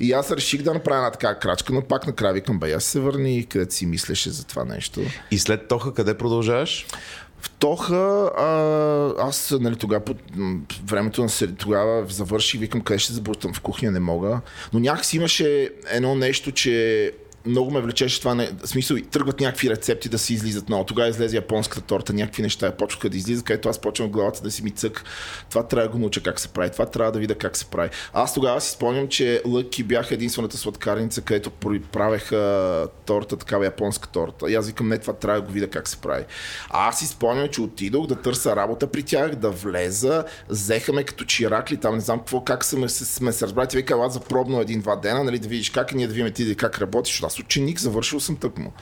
и 0.00 0.12
аз 0.12 0.30
реших 0.30 0.62
да 0.62 0.74
направя 0.74 0.98
една 0.98 1.10
така 1.10 1.38
крачка, 1.38 1.72
но 1.72 1.82
пак 1.82 2.06
накрая 2.06 2.34
викам, 2.34 2.58
бе, 2.58 2.72
аз 2.72 2.84
се 2.84 3.00
върни, 3.00 3.46
където 3.46 3.74
си 3.74 3.86
мислеше 3.86 4.30
за 4.30 4.44
това 4.44 4.64
нещо. 4.64 5.00
И 5.30 5.38
след 5.38 5.68
тоха 5.68 5.94
къде 5.94 6.18
продължаваш? 6.18 6.86
В 7.40 7.50
Тоха, 7.50 8.30
а, 8.38 9.28
аз 9.28 9.54
нали, 9.60 9.76
тогава, 9.76 10.04
по 10.04 10.14
времето 10.86 11.22
на 11.22 11.56
тогава 11.56 12.06
завърших, 12.08 12.60
викам 12.60 12.80
къде 12.80 12.98
ще 12.98 13.12
забутам 13.12 13.54
в 13.54 13.60
кухня, 13.60 13.90
не 13.90 14.00
мога. 14.00 14.40
Но 14.72 14.80
някакси 14.80 15.16
имаше 15.16 15.70
едно 15.90 16.14
нещо, 16.14 16.52
че 16.52 17.12
много 17.46 17.70
ме 17.70 17.80
влечеше 17.80 18.18
това. 18.18 18.34
Не, 18.34 18.50
в 18.64 18.68
смисъл, 18.68 18.96
тръгват 19.10 19.40
някакви 19.40 19.70
рецепти 19.70 20.08
да 20.08 20.18
си 20.18 20.34
излизат 20.34 20.68
много. 20.68 20.84
Тогава 20.84 21.08
излезе 21.08 21.36
японската 21.36 21.80
торта, 21.80 22.12
някакви 22.12 22.42
неща 22.42 22.72
почнаха 22.72 23.08
да 23.08 23.16
излизат, 23.16 23.44
където 23.44 23.68
аз 23.68 23.78
почвам 23.78 24.08
в 24.08 24.10
главата 24.10 24.42
да 24.42 24.50
си 24.50 24.62
ми 24.62 24.70
цък. 24.70 25.04
Това 25.50 25.66
трябва 25.66 25.88
да 25.88 25.92
го 25.92 25.98
науча 25.98 26.22
как 26.22 26.40
се 26.40 26.48
прави, 26.48 26.70
това 26.70 26.86
трябва 26.86 27.12
да 27.12 27.18
видя 27.18 27.34
как 27.34 27.56
се 27.56 27.64
прави. 27.64 27.90
Аз 28.12 28.34
тогава 28.34 28.60
си 28.60 28.70
спомням, 28.70 29.08
че 29.08 29.42
Лъки 29.46 29.82
бях 29.82 30.10
единствената 30.10 30.56
сладкарница, 30.56 31.20
където 31.20 31.50
правеха 31.92 32.88
торта, 33.06 33.36
такава 33.36 33.64
японска 33.64 34.08
торта. 34.08 34.50
И 34.50 34.54
аз 34.54 34.66
викам, 34.66 34.88
не, 34.88 34.98
това 34.98 35.12
трябва 35.12 35.40
да 35.40 35.46
го 35.46 35.52
видя 35.52 35.68
как 35.68 35.88
се 35.88 35.96
прави. 35.96 36.24
А 36.70 36.88
аз 36.88 36.98
си 36.98 37.06
спомням, 37.06 37.48
че 37.48 37.60
отидох 37.60 38.06
да 38.06 38.14
търся 38.14 38.56
работа 38.56 38.86
при 38.86 39.02
тях, 39.02 39.34
да 39.34 39.50
влеза, 39.50 40.24
взеха 40.48 40.92
ме 40.92 41.04
като 41.04 41.24
чиракли, 41.24 41.76
там 41.76 41.94
не 41.94 42.00
знам 42.00 42.18
какво, 42.18 42.44
как 42.44 42.64
сме, 42.64 42.88
сме 42.88 43.32
се 43.32 43.44
разбрали. 43.44 43.68
Вика, 43.72 43.94
аз 43.94 44.12
за 44.12 44.20
пробно 44.20 44.60
един-два 44.60 44.96
дена, 44.96 45.24
нали, 45.24 45.38
да 45.38 45.48
видиш 45.48 45.70
как 45.70 45.92
и 45.92 45.94
ние 45.94 46.06
да 46.06 46.14
видим 46.14 46.32
ти 46.32 46.56
как 46.56 46.78
работиш 46.78 47.22
аз 47.30 47.38
ученик, 47.38 47.78
завършил 47.78 48.20
съм 48.20 48.36
тъкмо. 48.36 48.72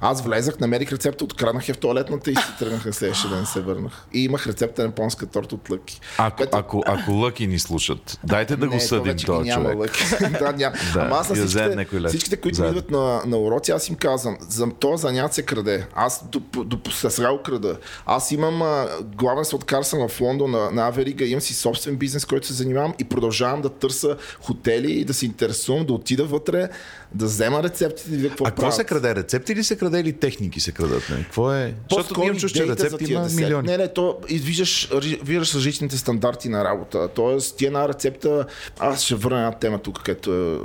Аз 0.00 0.22
влезах, 0.22 0.60
намерих 0.60 0.92
рецепта, 0.92 1.24
откраднах 1.24 1.68
я 1.68 1.74
в 1.74 1.78
туалетната 1.78 2.30
и 2.30 2.34
си 2.34 2.58
тръгнах 2.58 2.84
на 2.84 2.92
следващия 2.92 3.30
ден 3.30 3.46
се 3.46 3.60
върнах. 3.60 4.06
И 4.12 4.24
имах 4.24 4.46
рецепта 4.46 4.82
на 4.82 4.88
японска 4.88 5.26
торта 5.26 5.54
от 5.54 5.70
Лъки. 5.70 6.00
Ако, 6.18 6.36
което... 6.36 6.56
ако, 6.58 6.82
ако 6.86 7.12
Лъки 7.12 7.46
ни 7.46 7.58
слушат, 7.58 8.20
дайте 8.24 8.56
да 8.56 8.66
го 8.68 8.74
не, 8.74 8.80
съдим 8.80 9.16
този 9.26 9.50
човек. 9.50 9.76
Лъки. 9.76 10.04
да, 10.38 10.52
няма. 10.52 10.76
да, 10.94 11.00
Ама 11.00 11.16
аз 11.16 11.28
на 11.28 11.34
всичките, 11.34 12.08
всичките, 12.08 12.36
които 12.36 12.56
Заед. 12.56 12.70
идват 12.70 12.90
на, 12.90 13.22
на 13.26 13.38
уроци, 13.38 13.70
аз 13.70 13.88
им 13.88 13.94
казвам, 13.94 14.36
за 14.40 14.70
този 14.70 15.02
занят 15.02 15.34
се 15.34 15.42
краде. 15.42 15.86
Аз 15.94 16.24
до, 16.28 16.40
до, 16.40 16.64
до 16.64 16.90
сега 16.90 17.30
крада. 17.44 17.78
Аз 18.06 18.30
имам 18.30 18.62
а, 18.62 18.88
главен 19.02 19.44
сладкар 19.44 19.82
съм 19.82 20.08
в 20.08 20.20
Лондон 20.20 20.50
на, 20.50 20.70
на 20.70 20.86
Аверига, 20.86 21.24
имам 21.24 21.40
си 21.40 21.54
собствен 21.54 21.96
бизнес, 21.96 22.24
който 22.24 22.46
се 22.46 22.52
занимавам 22.52 22.94
и 22.98 23.04
продължавам 23.04 23.62
да 23.62 23.68
търся 23.68 24.16
хотели 24.40 24.92
и 24.92 25.04
да 25.04 25.14
се 25.14 25.26
интересувам, 25.26 25.86
да 25.86 25.92
отида 25.92 26.24
вътре, 26.24 26.68
да 27.14 27.26
взема 27.26 27.62
рецептите 27.62 28.14
и 28.14 28.18
да 28.18 28.28
какво 28.28 28.44
А 28.44 28.50
какво 28.50 28.70
се 28.70 28.84
краде? 28.84 29.14
Рецепти 29.14 29.54
ли 29.54 29.64
се 29.64 29.76
краде 29.76 30.00
или 30.00 30.12
техники 30.12 30.60
се 30.60 30.72
крадат? 30.72 31.02
Не? 31.10 31.22
Какво 31.22 31.52
е? 31.52 31.74
Защото 31.90 32.22
имам 32.22 32.36
чуш, 32.36 32.52
че 32.52 32.66
рецепти 32.66 33.12
има 33.12 33.28
милиони. 33.36 33.68
Не, 33.68 33.76
не, 33.78 33.88
то 33.88 34.18
виждаш, 34.28 34.90
виждаш 35.24 35.54
различните 35.54 35.96
стандарти 35.96 36.48
на 36.48 36.64
работа. 36.64 37.08
Тоест, 37.14 37.56
ти 37.56 37.66
една 37.66 37.88
рецепта, 37.88 38.46
аз 38.78 39.02
ще 39.02 39.14
върна 39.14 39.38
една 39.38 39.52
тема 39.52 39.78
тук, 39.78 40.02
където 40.02 40.34
е, 40.34 40.58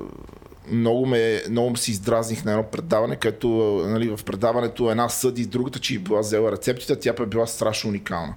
много, 0.72 1.06
ме, 1.06 1.44
много 1.50 1.78
си 1.78 1.92
издразних 1.92 2.46
на 2.46 2.52
едно 2.52 2.64
предаване, 2.64 3.16
където 3.16 3.48
нали, 3.88 4.10
в 4.18 4.24
предаването 4.24 4.92
една 4.92 5.10
съди, 5.10 5.46
другата, 5.46 5.80
че 5.80 6.00
била 6.00 6.20
взела 6.20 6.52
рецептите, 6.52 6.96
тя 6.96 7.14
е 7.20 7.26
била 7.26 7.48
страшно 7.48 7.90
уникална. 7.90 8.34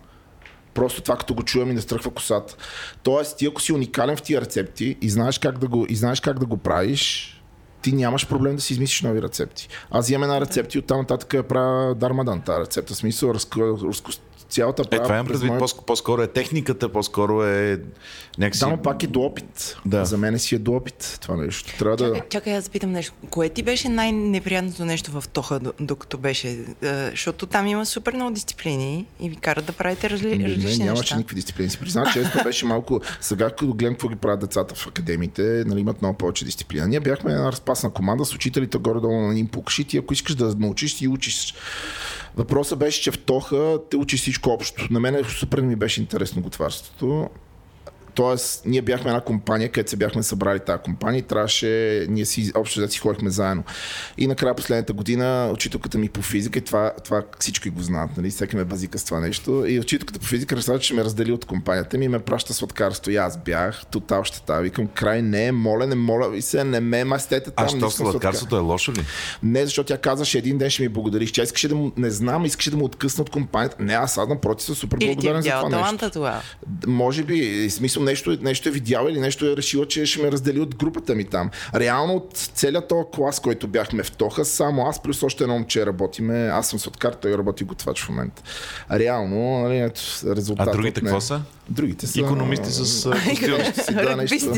Просто 0.75 1.03
това 1.03 1.17
като 1.17 1.35
го 1.35 1.43
чуем 1.43 1.71
и 1.71 1.75
не 1.75 1.81
стръхва 1.81 2.11
косата. 2.11 2.57
Тоест, 3.03 3.39
ти 3.39 3.47
ако 3.47 3.63
си 3.63 3.73
уникален 3.73 4.17
в 4.17 4.23
тия 4.23 4.41
рецепти 4.41 4.97
и 5.03 5.11
знаеш 5.11 5.39
как 5.39 5.59
да 5.59 5.69
го, 5.69 5.87
и 5.89 5.97
знаеш 5.97 6.21
как 6.21 6.39
да 6.39 6.47
го 6.47 6.57
правиш, 6.57 7.34
ти 7.85 7.93
нямаш 7.93 8.29
проблем 8.29 8.57
да 8.57 8.63
си 8.63 8.73
измислиш 8.73 9.03
нови 9.03 9.23
рецепти. 9.23 9.69
Аз 9.91 10.11
имам 10.11 10.23
една 10.23 10.41
рецепта 10.41 10.79
и 10.79 10.81
оттам 10.81 10.99
нататък 10.99 11.35
я 11.35 11.43
правя 11.43 11.95
Дармадан, 11.95 12.41
тази 12.41 12.61
рецепта. 12.61 12.95
Смисъл, 12.95 13.35
цялата 14.55 14.83
е, 14.91 15.03
това 15.03 15.15
имам 15.15 15.27
предвид, 15.27 15.49
моят... 15.49 15.75
по-скоро 15.87 16.23
е 16.23 16.27
техниката, 16.27 16.89
по-скоро 16.89 17.45
е 17.45 17.81
някакси... 18.39 18.59
Само 18.59 18.77
пак 18.77 19.03
е 19.03 19.07
до 19.07 19.21
опит. 19.21 19.77
Да. 19.87 20.05
За 20.05 20.19
мен 20.19 20.39
си 20.39 20.55
е 20.55 20.59
до 20.59 20.73
опит 20.73 21.19
това 21.21 21.37
нещо. 21.37 21.79
Трябва 21.79 21.97
чакай, 21.97 22.21
да... 22.21 22.29
чакай, 22.29 22.57
аз 22.57 22.69
питам 22.69 22.93
нещо. 22.93 23.13
Кое 23.31 23.49
ти 23.49 23.63
беше 23.63 23.89
най-неприятното 23.89 24.85
нещо 24.85 25.21
в 25.21 25.29
Тоха, 25.29 25.61
докато 25.81 26.19
беше? 26.19 26.59
Защото 27.11 27.47
там 27.47 27.67
има 27.67 27.87
супер 27.87 28.15
много 28.15 28.35
дисциплини 28.35 29.07
и 29.21 29.31
ви 29.31 29.37
карат 29.37 29.65
да 29.65 29.73
правите 29.73 30.11
разли... 30.11 30.39
не, 30.39 30.45
различни 30.45 30.65
не, 30.65 30.65
нямаше 30.65 30.85
нямаше 30.85 31.01
неща. 31.01 31.17
никакви 31.17 31.35
дисциплини. 31.35 31.71
Си 31.71 31.79
признавам, 31.79 32.13
често 32.13 32.39
беше 32.45 32.67
малко... 32.67 33.01
Сега, 33.21 33.51
като 33.51 33.75
гледам 33.75 33.95
какво 33.95 34.09
ги 34.09 34.17
правят 34.17 34.41
децата 34.41 34.75
в 34.75 34.87
академиите, 34.87 35.65
нали, 35.67 35.81
имат 35.81 36.03
много 36.03 36.19
повече 36.19 36.45
дисциплина. 36.45 36.89
Ние 36.89 37.01
бяхме 37.01 37.33
една 37.33 37.53
разпасна 37.53 37.91
команда 37.91 38.25
с 38.25 38.35
учителите 38.35 38.79
горе-долу 38.79 39.21
на 39.21 39.39
им 39.39 39.49
покши. 39.49 39.85
Ти, 39.85 39.99
ако 39.99 40.13
искаш 40.13 40.35
да 40.35 40.55
научиш, 40.59 40.97
ти 40.97 41.09
учиш 41.09 41.55
Въпросът 42.37 42.79
беше, 42.79 43.03
че 43.03 43.11
в 43.11 43.19
Тоха 43.19 43.79
те 43.91 43.97
учи 43.97 44.17
всичко 44.17 44.51
общо. 44.51 44.89
На 44.91 45.01
мен 45.01 45.25
супер 45.25 45.61
ми 45.61 45.77
беше 45.77 46.01
интересно 46.01 46.43
готварството. 46.43 47.31
Тоест, 48.15 48.63
ние 48.67 48.83
бяхме 48.83 49.11
една 49.11 49.21
компания, 49.21 49.69
където 49.69 49.91
се 49.91 49.97
бяхме 49.97 50.23
събрали 50.23 50.61
тази 50.61 50.83
компания 50.83 51.19
и 51.19 51.23
трябваше, 51.23 52.07
ние 52.09 52.25
си 52.25 52.53
общо 52.55 52.81
взето 52.81 52.93
си 52.93 52.99
ходихме 52.99 53.31
заедно. 53.31 53.65
И 54.19 54.27
накрая 54.27 54.55
последната 54.55 54.93
година 54.93 55.51
учителката 55.53 55.99
ми 55.99 56.09
по 56.09 56.23
физика, 56.23 56.59
и 56.59 56.63
това, 56.63 56.93
това 57.05 57.23
всички 57.39 57.71
го 57.71 57.83
знаят, 57.83 58.11
нали? 58.17 58.31
всеки 58.31 58.57
ме 58.57 58.65
базика 58.65 58.99
с 58.99 59.05
това 59.05 59.21
нещо. 59.21 59.65
И 59.67 59.81
учителката 59.81 60.21
по 60.21 60.27
физика 60.27 60.57
разказа, 60.57 60.79
че 60.79 60.95
ме 60.95 61.05
раздели 61.05 61.33
от 61.33 61.45
компанията 61.45 61.99
ми 61.99 62.05
и 62.05 62.09
ме 62.09 62.19
праща 62.19 62.55
сладкарство. 62.55 63.11
И 63.11 63.17
аз 63.17 63.39
бях 63.39 63.87
тотал 63.87 64.25
щета. 64.25 64.61
Викам, 64.61 64.87
край 64.87 65.23
не, 65.23 65.53
моля, 65.53 65.87
не 65.87 65.95
моля, 65.95 66.37
и 66.37 66.43
се 66.43 66.65
не 66.65 66.81
ме 66.81 67.05
мастете 67.05 67.51
там. 67.51 67.65
А 67.65 67.69
що 67.69 67.91
сладкарството 67.91 68.57
е 68.57 68.61
лошо 68.61 68.93
ли? 68.93 69.05
Не, 69.43 69.65
защото 69.65 69.87
тя 69.87 69.99
казаше 69.99 70.39
един 70.39 70.59
ден 70.59 70.71
ще 70.71 70.83
ми 70.83 70.89
благодариш. 70.89 71.33
Тя 71.33 71.43
искаше 71.43 71.69
да 71.69 71.75
му, 71.75 71.93
не 71.97 72.11
знам, 72.11 72.45
искаше 72.45 72.71
да 72.71 72.77
му 72.77 72.85
откъсна 72.85 73.23
от 73.23 73.31
компанията. 73.31 73.77
Не, 73.79 73.93
аз 73.93 74.19
аз 74.19 74.29
напротив 74.29 74.67
съм 74.67 74.75
супер 74.75 74.99
благодарен 74.99 75.43
за 75.43 75.51
това 75.51 75.83
нещо. 75.83 76.11
Това. 76.11 76.41
Може 76.87 77.23
би, 77.23 77.71
смисъл 77.71 78.04
нещо, 78.05 78.39
нещо 78.41 78.69
е 78.69 78.73
видяла 78.73 79.11
или 79.11 79.21
нещо 79.21 79.47
е 79.47 79.57
решила, 79.57 79.87
че 79.87 80.07
ще 80.07 80.23
ме 80.23 80.33
раздели 80.33 80.61
от 80.61 80.77
групата 80.77 81.15
ми 81.15 81.25
там. 81.25 81.51
Реално 81.75 82.15
от 82.15 82.33
целият 82.55 82.89
този 82.89 83.05
клас, 83.15 83.41
който 83.41 83.69
бяхме 83.69 84.03
в 84.03 84.13
Тоха, 84.13 84.45
само 84.45 84.87
аз 84.87 85.03
плюс 85.03 85.23
още 85.23 85.45
едно 85.45 85.55
момче 85.55 85.87
работиме. 85.87 86.49
Аз 86.53 86.69
съм 86.69 86.79
соткар, 86.79 87.13
той 87.13 87.39
работи 87.39 87.65
готвач 87.65 88.05
в 88.05 88.09
момента. 88.09 88.43
Реално, 88.93 89.59
нали, 89.63 89.91
резултат. 90.27 90.69
А 90.69 90.73
другите 90.73 91.01
какво 91.01 91.21
са? 91.21 91.43
Другите 91.69 92.07
са... 92.07 92.21
Економисти 92.21 92.71
с 92.71 93.11
костюми. 93.29 93.59
да, 94.05 94.17
нещо. 94.17 94.51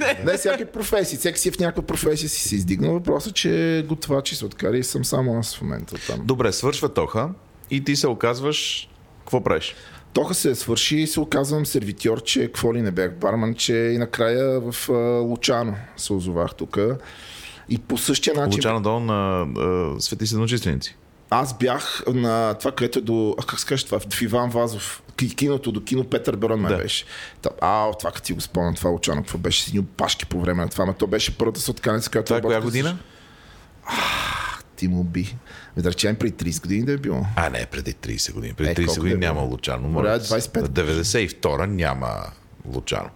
Не, 0.00 0.24
не 0.24 0.38
всяки 0.38 0.64
професии. 0.64 1.18
Всеки 1.18 1.40
си 1.40 1.50
в 1.50 1.58
някаква 1.58 1.82
професия 1.82 2.28
си 2.28 2.48
се 2.48 2.54
издигна. 2.54 2.90
Въпросът 2.90 3.30
е, 3.30 3.34
че 3.34 3.84
готвачи 3.88 4.36
се 4.36 4.46
откари 4.46 4.78
и 4.78 4.84
съм 4.84 5.04
само 5.04 5.38
аз 5.38 5.56
в 5.56 5.62
момента 5.62 5.94
там. 6.06 6.20
Добре, 6.24 6.52
свършва 6.52 6.94
Тоха 6.94 7.28
и 7.70 7.84
ти 7.84 7.96
се 7.96 8.06
оказваш 8.08 8.88
какво 9.18 9.44
правиш? 9.44 9.74
Тоха 10.12 10.34
се 10.34 10.54
свърши 10.54 10.96
и 10.96 11.06
се 11.06 11.20
оказвам 11.20 11.66
сервитьор, 11.66 12.22
че 12.22 12.46
какво 12.46 12.74
ли 12.74 12.82
не 12.82 12.90
бях 12.90 13.14
барман, 13.14 13.54
че 13.54 13.74
и 13.74 13.98
накрая 13.98 14.60
в 14.60 14.88
Лучано 15.22 15.74
се 15.96 16.12
озовах 16.12 16.54
тук. 16.54 16.78
И 17.68 17.78
по 17.78 17.98
същия 17.98 18.34
начин... 18.34 18.58
Лучано 18.58 18.80
долу 18.80 19.00
на 19.00 19.46
uh, 19.46 19.98
Свети 19.98 20.26
Седмочисленици. 20.26 20.96
Аз 21.30 21.58
бях 21.58 22.02
на 22.06 22.54
това, 22.54 22.72
което 22.72 22.98
е 22.98 23.02
до... 23.02 23.34
А 23.38 23.42
как 23.42 23.60
скажеш 23.60 23.84
това? 23.84 23.98
В 23.98 24.22
Иван 24.22 24.50
Вазов. 24.50 25.02
Киното 25.36 25.72
до 25.72 25.84
кино 25.84 26.04
Петър 26.04 26.36
Берон 26.36 26.60
ме 26.60 26.68
да. 26.68 26.76
беше. 26.76 27.04
А, 27.60 27.92
това 27.92 28.10
като 28.10 28.26
ти 28.26 28.32
го 28.32 28.40
спомням, 28.40 28.74
това 28.74 28.90
Лучано, 28.90 29.22
какво 29.22 29.38
беше 29.38 29.62
си 29.62 29.84
пашки 29.96 30.26
по 30.26 30.40
време 30.40 30.62
на 30.62 30.68
това, 30.68 30.86
но 30.86 30.92
то 30.92 31.06
беше 31.06 31.38
първата 31.38 31.60
сотканица, 31.60 32.10
която... 32.10 32.26
Това 32.26 32.38
е 32.38 32.40
коя 32.40 32.60
година? 32.60 32.98
ти 34.76 34.88
му 34.88 35.04
би. 35.04 35.36
Да 35.82 35.90
речем 35.90 36.16
преди 36.16 36.52
30 36.52 36.62
години 36.62 36.84
да 36.84 36.92
е 36.92 36.96
било. 36.96 37.26
А, 37.36 37.50
не, 37.50 37.66
преди 37.66 37.92
30 37.92 38.32
години. 38.32 38.54
Преди 38.54 38.86
30 38.86 38.96
е, 38.96 39.00
години 39.00 39.14
е 39.14 39.16
няма 39.16 39.40
Лучано. 39.40 39.88
Моля, 39.88 40.20
25. 40.20 40.66
92 40.66 41.66
няма 41.66 42.08
Лучано. 42.66 43.10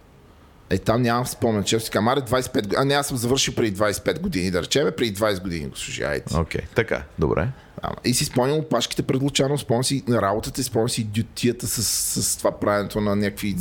Е, 0.69 0.77
там 0.77 1.01
нямам 1.01 1.27
спомен, 1.27 1.63
че 1.63 1.79
си 1.79 1.91
камаре 1.91 2.19
25 2.21 2.53
години. 2.53 2.75
А 2.77 2.85
не, 2.85 2.93
аз 2.93 3.07
съм 3.07 3.17
завършил 3.17 3.55
преди 3.55 3.77
25 3.77 4.19
години, 4.19 4.51
да 4.51 4.61
речем, 4.61 4.91
преди 4.97 5.15
20 5.15 5.41
години 5.41 5.67
го 5.67 5.75
служайте. 5.75 6.37
Окей, 6.37 6.61
okay, 6.61 6.67
така, 6.75 7.03
добре. 7.19 7.47
И 8.05 8.13
си 8.13 8.25
спомням 8.25 8.57
опашките 8.57 9.03
пред 9.03 9.21
Лучано, 9.21 9.57
спомням 9.57 9.83
си 9.83 10.03
работата, 10.09 10.63
спомням 10.63 10.89
си 10.89 11.03
дютията 11.03 11.67
с, 11.67 11.83
с 12.23 12.37
това 12.37 12.59
правенето 12.59 13.01
на 13.01 13.15
някакви 13.15 13.55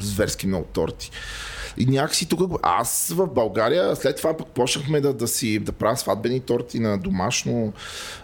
зверски 0.00 0.46
много 0.46 0.64
торти. 0.72 1.10
И 1.78 1.86
някакси 1.86 2.28
тук, 2.28 2.58
аз 2.62 3.12
в 3.16 3.26
България, 3.26 3.96
след 3.96 4.16
това 4.16 4.36
пък 4.36 4.46
почнахме 4.46 5.00
да, 5.00 5.12
да 5.12 5.28
си 5.28 5.58
да 5.58 5.72
правя 5.72 5.96
сватбени 5.96 6.40
торти 6.40 6.80
на 6.80 6.98
домашно. 6.98 7.72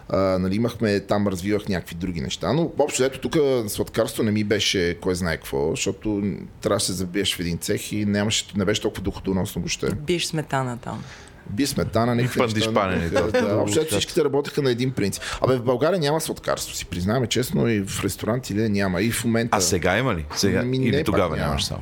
А, 0.09 0.17
нали, 0.17 0.55
имахме, 0.55 0.99
там 0.99 1.27
развивах 1.27 1.67
някакви 1.67 1.95
други 1.95 2.21
неща. 2.21 2.53
Но 2.53 2.71
общо 2.79 3.03
ето 3.03 3.19
тук 3.19 3.37
сладкарство 3.67 4.23
не 4.23 4.31
ми 4.31 4.43
беше 4.43 4.97
кой 5.01 5.15
знае 5.15 5.37
какво, 5.37 5.69
защото 5.69 6.23
трябваше 6.61 6.87
да 6.87 6.93
се 6.93 6.97
забиеш 6.97 7.35
в 7.35 7.39
един 7.39 7.57
цех 7.57 7.91
и 7.91 8.05
нямаше, 8.05 8.45
не 8.55 8.65
беше 8.65 8.81
толкова 8.81 9.03
доходоносно 9.03 9.61
въобще. 9.61 9.91
Биеш 9.95 10.25
сметана 10.25 10.77
там 10.77 11.03
би 11.49 11.67
сметана, 11.67 12.27
Пандишпане. 12.37 12.97
Да, 13.09 13.31
да, 13.31 13.55
общо 13.55 13.85
всичките 13.85 14.23
работеха 14.23 14.61
на 14.61 14.71
един 14.71 14.91
принцип. 14.91 15.23
Абе 15.41 15.55
в 15.55 15.63
България 15.63 15.99
няма 15.99 16.21
сладкарство, 16.21 16.75
си 16.75 16.85
признаваме 16.85 17.27
честно, 17.27 17.67
и 17.67 17.83
в 17.87 18.03
ресторант 18.03 18.49
или 18.49 18.69
няма. 18.69 19.01
И 19.01 19.11
в 19.11 19.25
момента. 19.25 19.57
А 19.57 19.61
сега 19.61 19.97
има 19.97 20.15
ли? 20.15 20.25
Сега? 20.35 20.61
Ми, 20.61 20.77
или 20.77 21.03
тогава 21.03 21.37
нямаш 21.37 21.65
само? 21.65 21.81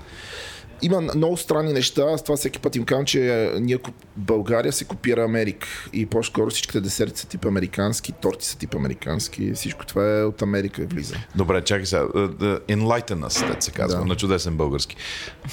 Има 0.81 1.01
много 1.01 1.37
странни 1.37 1.73
неща. 1.73 2.03
Аз 2.13 2.23
това 2.23 2.37
всеки 2.37 2.59
път 2.59 2.75
им 2.75 2.85
казвам, 2.85 3.05
че 3.05 3.51
ние 3.59 3.79
България 4.17 4.73
се 4.73 4.85
копира 4.85 5.23
Америка. 5.23 5.67
И 5.93 6.05
по-скоро 6.05 6.49
всичките 6.49 6.81
десерти 6.81 7.19
са 7.19 7.27
тип 7.27 7.45
американски, 7.45 8.11
торти 8.11 8.45
са 8.45 8.57
тип 8.57 8.75
американски. 8.75 9.51
Всичко 9.53 9.85
това 9.85 10.19
е 10.19 10.23
от 10.23 10.41
Америка 10.41 10.85
влиза. 10.89 11.15
Добре, 11.35 11.61
чакай 11.61 11.85
сега. 11.85 12.03
Enlighten 12.03 13.27
us, 13.27 13.59
се 13.59 13.71
казва, 13.71 13.99
да. 13.99 14.05
на 14.05 14.15
чудесен 14.15 14.57
български. 14.57 14.95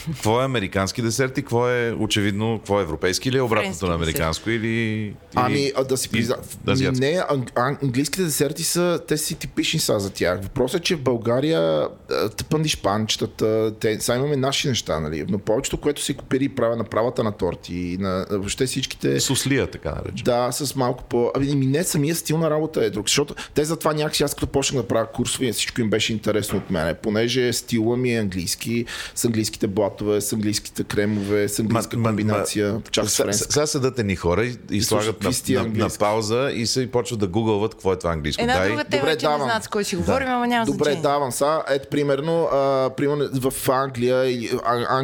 Какво 0.06 0.40
е 0.40 0.44
американски 0.44 1.02
десерт 1.02 1.38
и 1.38 1.42
какво 1.42 1.68
е 1.68 1.96
очевидно, 1.98 2.58
какво 2.58 2.80
е 2.80 2.82
европейски 2.82 3.28
или 3.28 3.36
е 3.36 3.42
обратното 3.42 3.86
на 3.86 3.94
американско? 3.94 4.50
Или, 4.50 4.68
или... 4.68 5.14
Ами, 5.34 5.72
а 5.76 5.84
да 5.84 5.96
си 5.96 6.08
призна. 6.08 6.36
Да, 6.64 6.92
не, 6.92 7.22
английските 7.56 8.24
десерти 8.24 8.64
са, 8.64 9.00
те 9.08 9.16
си 9.16 9.34
типични 9.34 9.80
са 9.80 10.00
за 10.00 10.10
тях. 10.10 10.42
Въпросът 10.42 10.80
е, 10.80 10.84
че 10.84 10.96
в 10.96 11.02
България 11.02 11.88
тъпанди 12.36 12.68
шпанчетата, 12.68 13.74
те, 13.80 14.00
сега 14.00 14.18
имаме 14.18 14.36
наши 14.36 14.68
неща, 14.68 15.00
нали? 15.00 15.15
Нали? 15.18 15.32
но 15.32 15.38
повечето, 15.38 15.76
което 15.76 16.02
се 16.02 16.14
копира 16.14 16.44
и 16.44 16.48
правя 16.48 16.76
на 16.76 16.84
правата 16.84 17.24
на 17.24 17.32
торти 17.32 17.74
и 17.74 17.98
на 17.98 18.26
въобще 18.30 18.66
всичките... 18.66 19.20
Суслия, 19.20 19.66
така 19.66 19.90
нарече. 19.90 20.24
Да, 20.24 20.52
с 20.52 20.76
малко 20.76 21.04
по... 21.04 21.32
Ами 21.34 21.66
не, 21.66 21.84
самия 21.84 22.14
стил 22.14 22.38
на 22.38 22.50
работа 22.50 22.84
е 22.84 22.90
друг, 22.90 23.08
защото 23.08 23.34
те 23.54 23.64
затова 23.64 23.92
някакси 23.92 24.22
аз 24.22 24.34
като 24.34 24.46
почнах 24.46 24.82
да 24.82 24.88
правя 24.88 25.06
курсове, 25.06 25.52
всичко 25.52 25.80
им 25.80 25.90
беше 25.90 26.12
интересно 26.12 26.58
от 26.58 26.70
мене, 26.70 26.94
понеже 26.94 27.52
стила 27.52 27.96
ми 27.96 28.14
е 28.14 28.18
английски, 28.18 28.86
с 29.14 29.24
английските 29.24 29.66
блатове, 29.66 30.20
с 30.20 30.32
английските 30.32 30.84
кремове, 30.84 31.48
с 31.48 31.58
английска 31.58 31.98
ма, 31.98 32.08
комбинация. 32.08 32.72
Ма, 32.72 32.82
ма, 33.24 33.34
сега 33.34 33.66
седат 33.66 33.98
едни 33.98 34.16
хора 34.16 34.44
и, 34.44 34.56
и, 34.70 34.76
и 34.76 34.82
слагат 34.82 35.22
на, 35.22 35.30
на, 35.48 35.68
на, 35.68 35.88
пауза 35.98 36.50
и 36.54 36.66
се 36.66 36.90
почват 36.90 37.20
да 37.20 37.26
гугълват 37.26 37.74
какво 37.74 37.92
е 37.92 37.98
това 37.98 38.12
английско. 38.12 38.42
Една 38.42 38.54
Дай... 38.54 38.68
друга 38.68 38.84
тема, 38.84 39.00
Добре, 39.00 39.16
че 39.16 39.22
давам. 39.22 39.40
не 39.40 39.44
знаят 39.44 39.64
с 39.64 39.68
кой 39.68 39.84
си 39.84 39.96
говорим, 39.96 40.26
да. 40.26 40.32
ама 40.32 40.46
няма 40.46 40.66
Добре, 40.66 40.84
значение. 40.84 41.02
давам 41.02 41.32
са. 41.32 41.62
Ето, 41.68 41.88
примерно, 41.88 42.48
а, 42.52 42.90
примерно 42.96 43.28
в 43.50 43.68
Англия, 43.68 44.50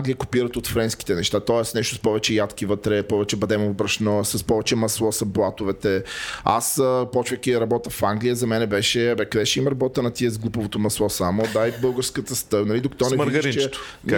Англия 0.02 0.16
копират 0.16 0.56
от 0.56 0.66
френските 0.66 1.14
неща, 1.14 1.40
т.е. 1.40 1.62
нещо 1.74 1.94
с 1.94 1.98
повече 1.98 2.34
ядки 2.34 2.66
вътре, 2.66 3.02
повече 3.02 3.36
бадемово 3.36 3.74
брашно, 3.74 4.24
с 4.24 4.44
повече 4.44 4.76
масло 4.76 5.12
са 5.12 5.24
блатовете. 5.24 6.02
Аз, 6.44 6.80
почвайки 7.12 7.52
да 7.52 7.60
работя 7.60 7.90
в 7.90 8.02
Англия, 8.02 8.36
за 8.36 8.46
мен 8.46 8.68
беше, 8.68 9.14
бе, 9.16 9.24
къде 9.24 9.46
ще 9.46 9.58
има 9.58 9.70
работа 9.70 10.02
на 10.02 10.10
тия 10.10 10.30
с 10.30 10.38
глуповото 10.38 10.78
масло 10.78 11.10
само, 11.10 11.42
дай 11.52 11.72
българската 11.82 12.36
стъв, 12.36 12.66
нали, 12.66 12.80
докато 12.80 13.10
не 13.10 13.24
видиш, 13.24 13.54
че... 13.54 13.70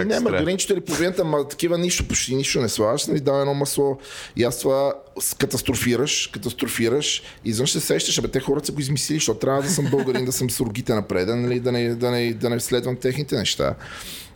Не, 0.05 0.19
маргаринчето 0.19 0.73
или 0.73 0.81
половината, 0.81 1.25
ма 1.25 1.47
такива 1.47 1.77
нищо, 1.77 2.07
почти 2.07 2.35
нищо 2.35 2.61
не 2.61 2.69
слагаш, 2.69 3.07
нали, 3.07 3.19
дай 3.19 3.39
едно 3.39 3.53
масло. 3.53 3.99
И 4.35 4.43
аз 4.43 4.59
това 4.59 4.93
катастрофираш, 5.37 6.29
катастрофираш 6.33 7.23
и 7.45 7.49
извън 7.49 7.67
ще 7.67 7.79
се 7.79 7.85
сещаш, 7.85 8.21
бе, 8.21 8.27
те 8.27 8.39
хората 8.39 8.65
са 8.65 8.71
го 8.71 8.79
измислили, 8.79 9.17
защото 9.17 9.39
трябва 9.39 9.61
да 9.61 9.69
съм 9.69 9.87
българин, 9.91 10.25
да 10.25 10.31
съм 10.31 10.49
с 10.49 10.59
рогите 10.59 10.93
напред, 10.93 11.27
нали, 11.27 11.59
да, 11.59 11.71
не, 11.71 11.95
да, 11.95 12.11
не, 12.11 12.33
да 12.33 12.49
не 12.49 12.59
следвам 12.59 12.95
техните 12.95 13.37
неща. 13.37 13.75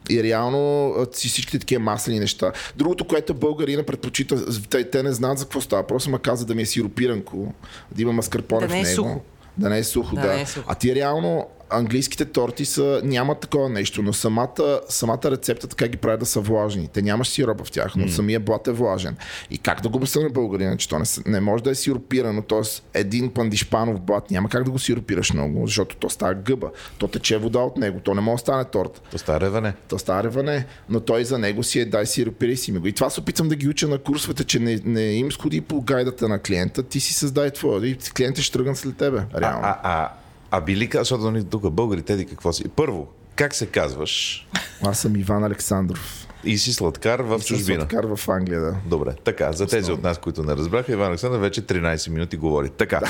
И 0.09 0.23
реално 0.23 0.93
всичките 1.11 1.59
такива 1.59 1.83
маслени 1.83 2.19
неща. 2.19 2.51
Другото, 2.75 3.05
което 3.05 3.33
българина 3.33 3.83
предпочита, 3.83 4.61
те, 4.69 4.89
те 4.89 5.03
не 5.03 5.11
знаят 5.11 5.37
за 5.37 5.45
какво 5.45 5.61
става. 5.61 5.87
Просто 5.87 6.09
ма 6.09 6.19
каза 6.19 6.45
да 6.45 6.55
ми 6.55 6.61
е 6.61 6.65
сиропиранко, 6.65 7.53
да 7.91 8.01
има 8.01 8.13
маскарпоне 8.13 8.67
да 8.67 8.73
в 8.73 8.75
него. 8.75 8.87
Е 8.87 8.93
сухо. 8.93 9.21
Да 9.57 9.69
не 9.69 9.77
е 9.77 9.83
сухо, 9.83 10.15
да. 10.15 10.21
да. 10.21 10.27
Не 10.27 10.41
е 10.41 10.45
сухо. 10.45 10.65
А 10.67 10.75
ти 10.75 10.95
реално 10.95 11.47
английските 11.69 12.25
торти 12.25 12.65
са, 12.65 13.01
нямат 13.03 13.39
такова 13.39 13.69
нещо, 13.69 14.01
но 14.01 14.13
самата, 14.13 14.81
самата 14.89 15.19
рецепта 15.25 15.67
така 15.67 15.87
ги 15.87 15.97
прави 15.97 16.17
да 16.17 16.25
са 16.25 16.39
влажни. 16.39 16.89
Те 16.93 17.01
нямаш 17.01 17.27
сироп 17.27 17.65
в 17.65 17.71
тях, 17.71 17.95
но 17.95 18.05
mm. 18.05 18.09
самия 18.09 18.39
блат 18.39 18.67
е 18.67 18.71
влажен. 18.71 19.17
И 19.49 19.57
как 19.57 19.81
да 19.81 19.89
го 19.89 19.97
обясня 19.97 20.21
на 20.21 20.29
българина, 20.29 20.77
че 20.77 20.89
то 20.89 20.99
не, 20.99 21.05
не 21.25 21.39
може 21.39 21.63
да 21.63 21.69
е 21.69 21.75
сиропирано, 21.75 22.41
т.е. 22.41 22.99
един 22.99 23.33
пандишпанов 23.33 24.01
блат 24.01 24.31
няма 24.31 24.49
как 24.49 24.63
да 24.63 24.71
го 24.71 24.79
сиропираш 24.79 25.33
много, 25.33 25.67
защото 25.67 25.95
то 25.95 26.09
става 26.09 26.33
гъба. 26.33 26.71
То 26.97 27.07
тече 27.07 27.37
вода 27.37 27.59
от 27.59 27.77
него, 27.77 27.99
то 27.99 28.13
не 28.13 28.21
може 28.21 28.35
да 28.35 28.39
стане 28.39 28.65
торт. 28.65 29.01
То 29.11 29.17
става 29.17 29.41
реване. 29.41 29.73
То 29.87 29.99
става 29.99 30.23
реване, 30.23 30.65
но 30.89 30.99
той 30.99 31.25
за 31.25 31.37
него 31.37 31.63
си 31.63 31.79
е 31.79 31.85
дай 31.85 32.05
сиропирай 32.05 32.55
си 32.55 32.71
ми 32.71 32.79
го. 32.79 32.87
И 32.87 32.93
това 32.93 33.09
се 33.09 33.19
опитвам 33.19 33.49
да 33.49 33.55
ги 33.55 33.69
уча 33.69 33.87
на 33.87 33.97
курсовете, 33.97 34.43
че 34.43 34.59
не, 34.59 34.79
не 34.85 35.01
им 35.01 35.31
сходи 35.31 35.61
по 35.61 35.81
гайдата 35.81 36.27
на 36.27 36.39
клиента, 36.39 36.83
ти 36.83 36.99
си 36.99 37.13
създай 37.13 37.51
твоя 37.51 37.87
и 37.87 37.97
клиентът 37.97 38.43
ще 38.43 38.57
тръгнат 38.57 38.77
след 38.77 38.97
тебе. 38.97 39.21
Реално. 39.35 39.59
А, 39.63 39.79
а, 39.83 40.01
а 40.03 40.09
а 40.51 40.61
били, 40.61 40.89
защото 40.93 41.31
нали, 41.31 41.43
тук 41.43 41.69
българите, 41.69 42.13
еди 42.13 42.25
какво 42.25 42.53
си. 42.53 42.69
Първо, 42.69 43.07
как 43.35 43.55
се 43.55 43.65
казваш? 43.65 44.47
Аз 44.83 44.99
съм 44.99 45.15
Иван 45.15 45.43
Александров. 45.43 46.27
И 46.43 46.57
си 46.57 46.73
сладкар 46.73 47.19
в 47.19 47.39
чужбина. 47.45 47.79
Сладкар 47.79 48.03
в 48.15 48.29
Англия, 48.29 48.61
да. 48.61 48.75
Добре, 48.85 49.13
така. 49.23 49.51
За 49.51 49.67
тези 49.67 49.91
от 49.91 50.03
нас, 50.03 50.17
които 50.17 50.43
не 50.43 50.55
разбраха, 50.55 50.91
Иван 50.91 51.07
Александър 51.07 51.39
вече 51.39 51.61
13 51.61 52.09
минути 52.09 52.37
говори. 52.37 52.69
Така. 52.69 53.01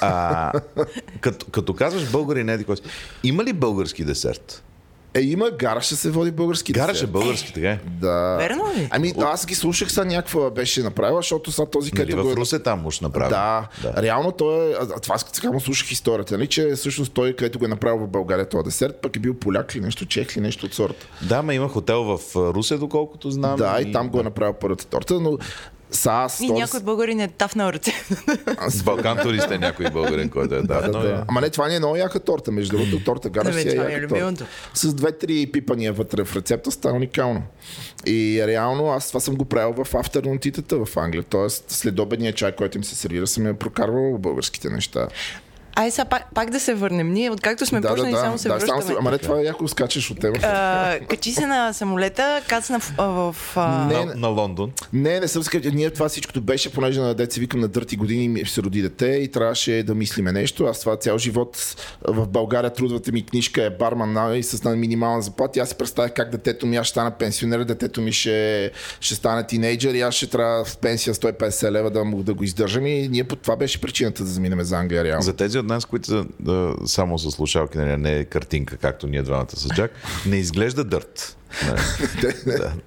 А, 0.00 0.52
като, 1.20 1.46
като 1.46 1.74
казваш 1.74 2.10
българин, 2.10 2.48
еди 2.48 2.64
какво 2.64 2.76
си. 2.76 2.82
Има 3.22 3.44
ли 3.44 3.52
български 3.52 4.04
десерт? 4.04 4.62
Е, 5.14 5.20
има 5.20 5.50
гараж, 5.50 5.84
ще 5.84 5.96
се 5.96 6.10
води 6.10 6.30
български. 6.30 6.72
Гараж 6.72 7.02
е 7.02 7.06
български, 7.06 7.52
така 7.52 7.70
е. 7.70 7.80
Да. 8.00 8.36
Верно 8.38 8.64
ли? 8.76 8.88
Ами, 8.90 9.12
аз 9.18 9.46
ги 9.46 9.54
слушах 9.54 9.92
са 9.92 10.04
някаква 10.04 10.50
беше 10.50 10.82
направила, 10.82 11.18
защото 11.18 11.52
са 11.52 11.66
този 11.66 11.90
където. 11.90 12.16
Нали, 12.16 12.34
в 12.34 12.36
Русе 12.36 12.58
там 12.58 12.86
уж 12.86 13.00
направи. 13.00 13.30
Да, 13.30 13.68
да. 13.82 14.02
Реално 14.02 14.32
той 14.32 14.70
е. 14.70 14.74
Това 15.02 15.18
сега 15.18 15.50
му 15.50 15.60
слушах 15.60 15.92
историята, 15.92 16.34
нали, 16.34 16.46
че 16.46 16.70
всъщност 16.70 17.12
той, 17.12 17.32
където 17.32 17.58
го 17.58 17.64
е 17.64 17.68
направил 17.68 17.98
в 17.98 18.08
България 18.08 18.48
този 18.48 18.64
десерт, 18.64 18.96
пък 19.02 19.16
е 19.16 19.18
бил 19.18 19.34
поляк 19.34 19.76
ли 19.76 19.80
нещо, 19.80 20.06
чех 20.06 20.36
ли 20.36 20.40
нещо 20.40 20.66
от 20.66 20.74
сорта. 20.74 21.06
Да, 21.22 21.42
ма 21.42 21.54
има 21.54 21.68
хотел 21.68 22.02
в 22.04 22.36
Русе, 22.36 22.76
доколкото 22.76 23.30
знам. 23.30 23.56
Да, 23.56 23.80
и, 23.80 23.88
и 23.88 23.92
там 23.92 24.08
го 24.08 24.20
е 24.20 24.22
направил 24.22 24.54
първата 24.60 24.86
торта, 24.86 25.20
но 25.20 25.38
САС. 25.92 26.40
И 26.40 26.50
някой 26.50 26.80
българин 26.80 27.20
е 27.20 27.28
тафнал 27.28 27.68
ръце. 27.72 27.92
С 28.68 28.82
Балкан 28.82 29.18
турист 29.22 29.50
е 29.50 29.58
някой 29.58 29.90
българин, 29.90 30.28
който 30.30 30.54
е 30.54 30.62
да, 30.62 30.80
да, 30.80 30.90
да. 30.90 31.24
Ама 31.28 31.40
не, 31.40 31.50
това 31.50 31.68
не 31.68 31.74
е 31.74 31.78
много 31.78 31.96
яка 31.96 32.20
торта. 32.20 32.52
Между 32.52 32.76
другото, 32.76 33.04
торта 33.04 33.30
гара 33.30 33.52
си 33.52 33.68
е 33.68 33.72
яка 33.72 34.08
торта. 34.08 34.46
С 34.74 34.94
две-три 34.94 35.46
пипания 35.52 35.92
вътре 35.92 36.24
в 36.24 36.36
рецепта 36.36 36.70
става 36.70 36.96
уникално. 36.96 37.42
И 38.06 38.42
реално 38.46 38.88
аз 38.88 39.08
това 39.08 39.20
съм 39.20 39.36
го 39.36 39.44
правил 39.44 39.84
в 39.84 39.92
afternoon 39.92 40.40
титата 40.40 40.84
в 40.84 40.96
Англия. 40.96 41.22
Тоест 41.22 41.64
след 41.70 41.98
обедния 41.98 42.32
чай, 42.32 42.52
който 42.52 42.78
им 42.78 42.84
се 42.84 42.94
сервира, 42.94 43.26
съм 43.26 43.46
я 43.46 43.54
прокарвал 43.54 44.18
българските 44.18 44.70
неща. 44.70 45.08
Ай 45.74 45.90
сега 45.90 46.04
пак, 46.04 46.34
пак 46.34 46.50
да 46.50 46.60
се 46.60 46.74
върнем. 46.74 47.12
Ние, 47.12 47.30
откакто 47.30 47.66
сме 47.66 47.80
да, 47.80 47.88
почнали, 47.88 48.10
да, 48.10 48.16
да, 48.16 48.22
само 48.22 48.38
се 48.38 48.48
да, 48.48 48.54
връщаме. 48.54 48.82
Само, 48.82 48.96
ама 48.98 49.10
не, 49.10 49.18
това 49.18 49.40
е 49.40 49.42
яко 49.42 49.68
скачаш 49.68 50.10
от 50.10 50.20
теб. 50.20 50.40
качи 51.08 51.32
се 51.32 51.46
на 51.46 51.72
самолета, 51.72 52.42
кацна 52.48 52.80
в... 52.80 52.94
в, 52.98 53.32
в 53.32 53.56
не, 53.88 54.04
на, 54.04 54.14
на, 54.14 54.28
Лондон. 54.28 54.72
Не, 54.92 55.20
не 55.20 55.28
съм 55.28 55.42
скачал. 55.42 55.72
Ние 55.74 55.90
това 55.90 56.08
всичкото 56.08 56.40
беше, 56.40 56.72
понеже 56.72 57.00
на 57.00 57.14
деца 57.14 57.40
викам 57.40 57.60
на 57.60 57.68
дърти 57.68 57.96
години 57.96 58.28
ми 58.28 58.46
се 58.46 58.62
роди 58.62 58.82
дете 58.82 59.06
и 59.06 59.30
трябваше 59.30 59.82
да 59.82 59.94
мислиме 59.94 60.32
нещо. 60.32 60.64
Аз 60.64 60.80
това 60.80 60.96
цял 60.96 61.18
живот 61.18 61.76
в 62.08 62.28
България 62.28 62.72
трудвата 62.72 63.12
ми 63.12 63.26
книжка 63.26 63.64
е 63.64 63.70
барман 63.70 64.36
и 64.36 64.42
с 64.42 64.76
минимална 64.76 65.22
заплата. 65.22 65.60
Аз 65.60 65.68
си 65.68 65.74
представях 65.74 66.12
как 66.14 66.30
детето 66.30 66.66
ми 66.66 66.76
аз 66.76 66.86
ще 66.86 66.90
стана 66.90 67.10
пенсионер, 67.10 67.64
детето 67.64 68.00
ми 68.00 68.12
ще, 68.12 68.70
ще 69.00 69.14
стане 69.14 69.46
тинейджър 69.46 69.94
и 69.94 70.00
аз 70.00 70.14
ще 70.14 70.26
трябва 70.26 70.64
в 70.64 70.76
пенсия 70.76 71.14
150 71.14 71.70
лева 71.70 71.90
да, 71.90 72.04
му, 72.04 72.22
да 72.22 72.34
го 72.34 72.44
издържам. 72.44 72.86
И 72.86 73.08
ние 73.08 73.24
по 73.24 73.36
това 73.36 73.56
беше 73.56 73.80
причината 73.80 74.24
да 74.24 74.28
заминем 74.30 74.62
за 74.62 74.76
Англия 74.76 75.04
реално. 75.04 75.22
За 75.22 75.32
тези 75.32 75.61
от 75.62 75.68
нас, 75.68 75.84
които 75.84 76.26
да, 76.40 76.74
само 76.86 77.18
с 77.18 77.30
слушалки, 77.30 77.78
нали, 77.78 77.96
не 77.96 78.18
е 78.18 78.24
картинка, 78.24 78.76
както 78.76 79.06
ние 79.06 79.22
двамата 79.22 79.50
с 79.56 79.68
Джак, 79.68 79.90
не 80.26 80.36
изглежда 80.36 80.84
дърт. 80.84 81.36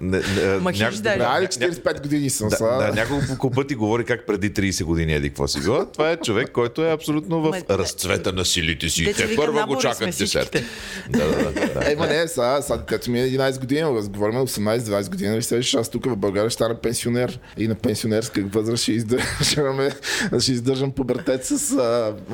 Не. 0.00 0.20
Махиш 0.60 0.94
да. 0.96 1.16
Да, 1.16 1.46
45 1.46 2.02
години 2.02 2.30
съм 2.30 2.48
да, 2.48 2.58
да, 2.58 2.92
няколко 2.94 3.50
пъти 3.50 3.74
говори 3.74 4.04
как 4.04 4.26
преди 4.26 4.50
30 4.52 4.84
години 4.84 5.14
еди 5.14 5.28
какво 5.28 5.48
си 5.48 5.60
го. 5.60 5.86
Това 5.92 6.10
е 6.10 6.16
човек, 6.16 6.50
който 6.52 6.84
е 6.84 6.92
абсолютно 6.92 7.42
в 7.42 7.62
разцвета 7.70 8.32
на 8.32 8.44
силите 8.44 8.88
си. 8.88 9.14
Те 9.16 9.36
първо 9.36 9.66
го 9.66 9.78
чакат 9.78 10.16
десерт. 10.18 10.64
Да, 11.10 11.28
да, 11.28 11.52
да. 11.52 11.92
Ема 11.92 12.06
не, 12.06 12.28
сега, 12.28 12.62
сега 12.62 12.78
като 12.78 13.10
ми 13.10 13.20
е 13.20 13.24
11 13.24 13.60
години, 13.60 13.82
говорим 13.82 14.34
18-20 14.34 15.10
години, 15.10 15.30
нали 15.30 15.42
сега 15.42 15.80
аз 15.80 15.88
тук 15.88 16.06
в 16.06 16.16
България 16.16 16.50
ще 16.50 16.54
стана 16.54 16.74
пенсионер 16.74 17.40
и 17.58 17.68
на 17.68 17.74
пенсионерска 17.74 18.44
възраст 18.44 18.82
ще 18.82 18.92
издържам, 18.92 19.88
ще 20.40 20.52
издържам 20.52 20.90
пубертет 20.90 21.44
с 21.44 21.58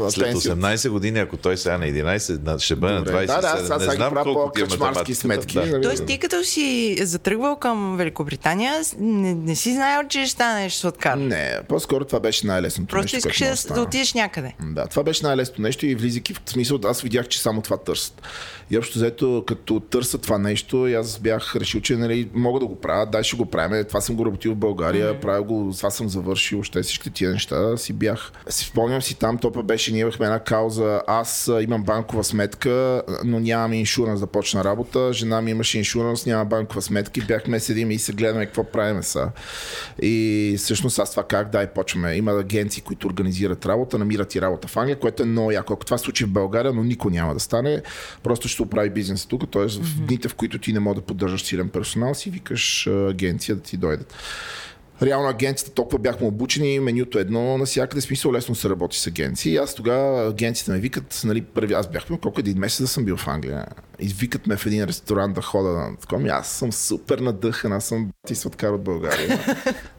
След 0.09 0.35
18 0.35 0.89
години, 0.89 1.19
ако 1.19 1.37
той 1.37 1.57
сега 1.57 1.79
на 1.79 1.87
11, 1.87 2.59
ще 2.59 2.77
бъде 2.77 2.95
на 2.95 3.05
20. 3.05 3.27
Да, 3.27 3.41
да, 3.41 3.63
сега 3.63 3.81
сега 3.81 3.93
ги 3.93 4.15
правя 4.15 4.33
по-кръчмарски 4.33 5.15
сметки. 5.15 5.59
Тоест 5.83 6.07
ти 6.07 6.19
като 6.23 6.45
си 6.45 6.97
затръгвал 7.01 7.57
към 7.57 7.97
Великобритания, 7.97 8.75
не, 8.99 9.35
не 9.35 9.57
си 9.57 9.73
знаел, 9.73 10.09
че 10.09 10.21
ще 10.21 10.31
станеш 10.31 10.75
сладкар. 10.75 11.17
Не, 11.17 11.59
по-скоро 11.69 12.05
това 12.05 12.21
беше 12.21 12.47
най-лесното 12.47 12.91
Просто 12.91 13.17
нещо. 13.17 13.29
Просто 13.29 13.45
искаш 13.45 13.63
да, 13.63 13.75
да 13.75 13.83
отидеш 13.83 14.15
някъде. 14.15 14.55
Да, 14.61 14.87
това 14.87 15.03
беше 15.03 15.27
най-лесното 15.27 15.63
нещо 15.63 15.87
и 15.87 15.95
влизайки 15.95 16.35
в 16.35 16.41
смисъл, 16.47 16.81
аз 16.85 17.03
видях, 17.03 17.29
че 17.29 17.41
само 17.41 17.63
това 17.63 17.77
търсят. 17.77 18.23
И 18.71 18.79
общо 18.79 18.99
взето, 18.99 19.45
като 19.47 19.81
търся 19.81 20.19
това 20.19 20.39
нещо, 20.39 20.85
аз 20.85 21.19
бях 21.19 21.57
решил, 21.57 21.81
че 21.81 21.97
нали, 21.97 22.29
мога 22.35 22.61
да 22.61 22.67
го 22.67 22.81
правя, 22.81 23.07
дай 23.07 23.23
ще 23.23 23.37
го 23.37 23.47
правим. 23.47 23.85
Това 23.85 24.01
съм 24.01 24.17
го 24.17 24.27
работил 24.27 24.53
в 24.53 24.57
България, 24.57 25.15
mm-hmm. 25.15 25.21
правя 25.21 25.43
го, 25.43 25.73
това 25.77 25.91
съм 25.91 26.09
завършил, 26.09 26.59
още 26.59 26.83
всички 26.83 27.11
тия 27.11 27.31
неща 27.31 27.77
си 27.77 27.93
бях. 27.93 28.33
Си 28.49 28.65
спомням 28.65 29.03
си 29.03 29.15
там, 29.15 29.39
топа 29.39 29.63
беше, 29.63 29.93
ние 29.93 30.01
имахме 30.01 30.27
една 30.27 30.39
кауза, 30.39 31.03
аз 31.07 31.51
имам 31.61 31.85
банкова 31.85 32.25
сметка, 32.25 33.03
но 33.25 33.41
нямам 33.41 33.73
иншуранс 33.73 34.21
да 34.21 34.27
почна 34.27 34.65
работа, 34.65 35.13
жена 35.13 35.41
ми 35.41 35.51
имаше 35.51 35.79
иншуранс, 35.79 36.12
няма 36.27 36.45
банкова 36.45 36.83
сметка 36.83 37.21
и 37.21 37.27
бяхме 37.27 37.61
седим 37.61 37.91
и 37.91 37.99
се 37.99 38.13
гледаме 38.13 38.47
какво 38.47 38.65
правим 38.65 39.03
са. 39.03 39.31
И 40.03 40.55
всъщност 40.59 40.99
аз 40.99 41.11
това 41.11 41.23
как 41.23 41.51
да 41.51 41.63
и 41.63 41.67
почваме. 41.75 42.15
Има 42.15 42.33
агенции, 42.33 42.83
които 42.83 43.07
организират 43.07 43.67
работа, 43.67 43.99
намират 43.99 44.35
и 44.35 44.41
работа 44.41 44.69
в 44.69 44.77
Англия, 44.77 44.99
което 44.99 45.23
е 45.23 45.27
много 45.27 45.51
яко. 45.51 45.73
Ако 45.73 45.85
това 45.85 45.99
случи 45.99 46.25
в 46.25 46.31
България, 46.31 46.73
но 46.73 46.85
никой 46.85 47.13
няма 47.13 47.35
да 47.35 47.41
стане, 47.41 47.83
просто 48.23 48.49
ще 48.49 48.63
оправи 48.63 48.91
бизнеса 48.91 49.29
тук. 49.29 49.51
Т.е. 49.51 49.69
в 49.69 50.01
дните, 50.07 50.29
в 50.29 50.35
които 50.35 50.59
ти 50.59 50.73
не 50.73 50.81
можеш 50.81 51.01
да 51.01 51.07
поддържаш 51.07 51.43
силен 51.43 51.69
персонал, 51.69 52.15
си 52.15 52.31
викаш 52.31 52.87
агенция 52.87 53.57
да 53.57 53.63
ти 53.63 53.77
дойдат 53.77 54.15
реално 55.03 55.29
агенцията 55.29 55.75
толкова 55.75 55.99
бяхме 55.99 56.27
обучени, 56.27 56.81
менюто 56.81 57.19
едно, 57.19 57.59
навсякъде 57.59 58.01
смисъл 58.01 58.33
лесно 58.33 58.55
се 58.55 58.71
работи 58.71 58.99
с 58.99 59.07
агенции. 59.07 59.57
Аз 59.57 59.75
тогава 59.75 60.29
агенците 60.29 60.71
ме 60.71 60.79
викат, 60.79 61.23
нали, 61.25 61.43
първи, 61.43 61.75
аз 61.75 61.91
бях 61.91 62.07
колко 62.07 62.41
един 62.41 62.59
месец 62.59 62.81
да 62.81 62.89
съм 62.89 63.05
бил 63.05 63.17
в 63.17 63.29
Англия. 63.29 63.67
И 64.01 64.09
викат 64.09 64.47
ме 64.47 64.57
в 64.57 64.67
един 64.67 64.85
ресторант 64.85 65.35
да 65.35 65.43
хода 65.43 65.69
на 65.69 65.97
такова. 65.97 66.29
Аз 66.29 66.49
съм 66.49 66.73
супер 66.73 67.19
надъхан, 67.19 67.73
аз 67.73 67.85
съм 67.85 68.11
ти 68.27 68.35
сладкар 68.35 68.71
от 68.71 68.83
България. 68.83 69.39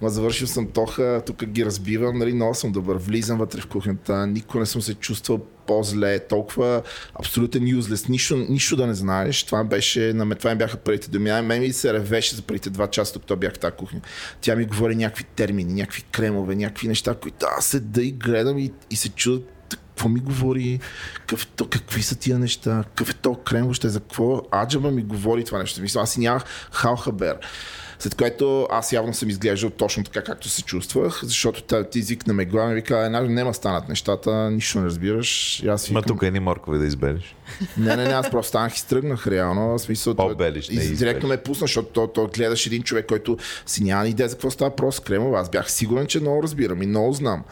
Ма 0.02 0.10
завършил 0.10 0.48
съм 0.48 0.68
тоха, 0.68 1.22
тук 1.26 1.46
ги 1.46 1.66
разбивам, 1.66 2.18
нали, 2.18 2.34
много 2.34 2.54
съм 2.54 2.72
добър. 2.72 2.98
Влизам 2.98 3.38
вътре 3.38 3.62
в 3.62 3.68
кухнята, 3.68 4.28
никога 4.28 4.60
не 4.60 4.66
съм 4.66 4.82
се 4.82 4.94
чувствал 4.94 5.40
по-зле, 5.68 6.20
толкова 6.20 6.82
абсолютен 7.20 7.68
юзлес, 7.68 8.08
нищо, 8.08 8.46
нищо 8.50 8.76
да 8.76 8.88
не 8.88 8.94
знаеш. 8.94 9.44
Това 9.44 9.64
беше, 9.64 10.14
на 10.14 10.26
мен, 10.26 10.38
това 10.38 10.52
ми 10.52 10.58
бяха 10.58 10.78
първите 10.78 11.10
думи. 11.10 11.32
Мен 11.42 11.62
ми 11.62 11.74
се 11.74 11.94
ревеше 11.94 12.36
за 12.36 12.42
първите 12.42 12.70
два 12.70 12.88
часа, 12.88 13.14
докато 13.14 13.36
бях 13.36 13.54
в 13.54 13.60
тази 13.60 13.76
кухня. 13.76 14.02
Тя 14.42 14.56
ми 14.56 14.66
говори 14.66 14.96
някакви 14.96 15.24
термини, 15.24 15.74
някакви 15.74 16.02
кремове, 16.02 16.56
някакви 16.56 16.88
неща, 16.88 17.16
които 17.16 17.46
аз 17.58 17.66
седа 17.66 18.02
и 18.02 18.12
гледам 18.12 18.58
и, 18.58 18.72
и 18.92 18.96
се 18.96 19.10
чудя 19.10 19.46
какво 19.70 20.10
ми 20.10 20.20
говори, 20.20 20.80
какъв, 21.14 21.48
то, 21.48 21.70
какви 21.70 22.02
са 22.02 22.16
тия 22.16 22.40
неща, 22.40 22.84
какъв 22.88 23.10
е 23.10 23.14
то 23.14 23.36
крем 23.36 23.64
въобще, 23.64 23.90
за 23.90 24.00
какво 24.00 24.42
аджаба 24.64 24.92
ми 24.92 25.04
говори 25.04 25.46
това 25.46 25.60
нещо. 25.60 25.82
Мисля, 25.82 26.02
аз 26.02 26.12
си 26.12 26.20
нямах 26.20 26.44
халхабер. 26.72 27.38
След 28.00 28.16
което 28.16 28.68
аз 28.72 28.94
явно 28.94 29.14
съм 29.14 29.30
изглеждал 29.30 29.70
точно 29.70 30.04
така, 30.04 30.24
както 30.24 30.50
се 30.50 30.64
чувствах, 30.64 31.20
защото 31.24 31.64
тази 31.64 32.00
език 32.00 32.28
на 32.28 32.34
мегла 32.34 32.68
ми 32.68 32.76
вика, 32.76 32.98
една 32.98 33.22
няма 33.22 33.54
станат 33.54 33.90
нещата, 33.90 34.52
нищо 34.52 34.80
не 34.80 34.86
разбираш. 34.86 35.60
И 35.64 35.68
аз 35.68 35.86
викам... 35.86 35.94
Ма 35.94 36.02
тук 36.02 36.24
едни 36.24 36.40
моркови 36.40 36.80
да 36.80 36.86
избереш. 36.86 37.36
Не, 37.78 37.96
не, 37.96 38.04
не, 38.04 38.14
аз 38.14 38.32
просто 38.32 38.50
станах 38.50 38.76
и 38.76 38.80
стръгнах 38.80 39.28
реално. 39.28 39.78
В 39.78 39.80
смисъл, 39.80 40.16
По-белиш, 40.16 40.70
и 40.70 40.96
директно 40.96 41.30
ме 41.30 41.38
пусна, 41.38 41.64
защото 41.64 41.90
то, 41.90 42.08
то, 42.08 42.28
гледаш 42.28 42.66
един 42.66 42.84
човек, 42.84 43.06
който 43.06 43.38
си 43.66 43.84
няма 43.84 44.08
идея 44.08 44.30
за 44.30 44.36
какво 44.36 44.52
става 44.52 44.76
просто 44.76 45.02
кремова. 45.02 45.40
Аз 45.40 45.50
бях 45.50 45.72
сигурен, 45.72 46.08
че 46.08 46.20
много 46.20 46.44
разбирам 46.44 46.82
и 46.82 46.88
много 46.88 47.14
знам. 47.14 47.44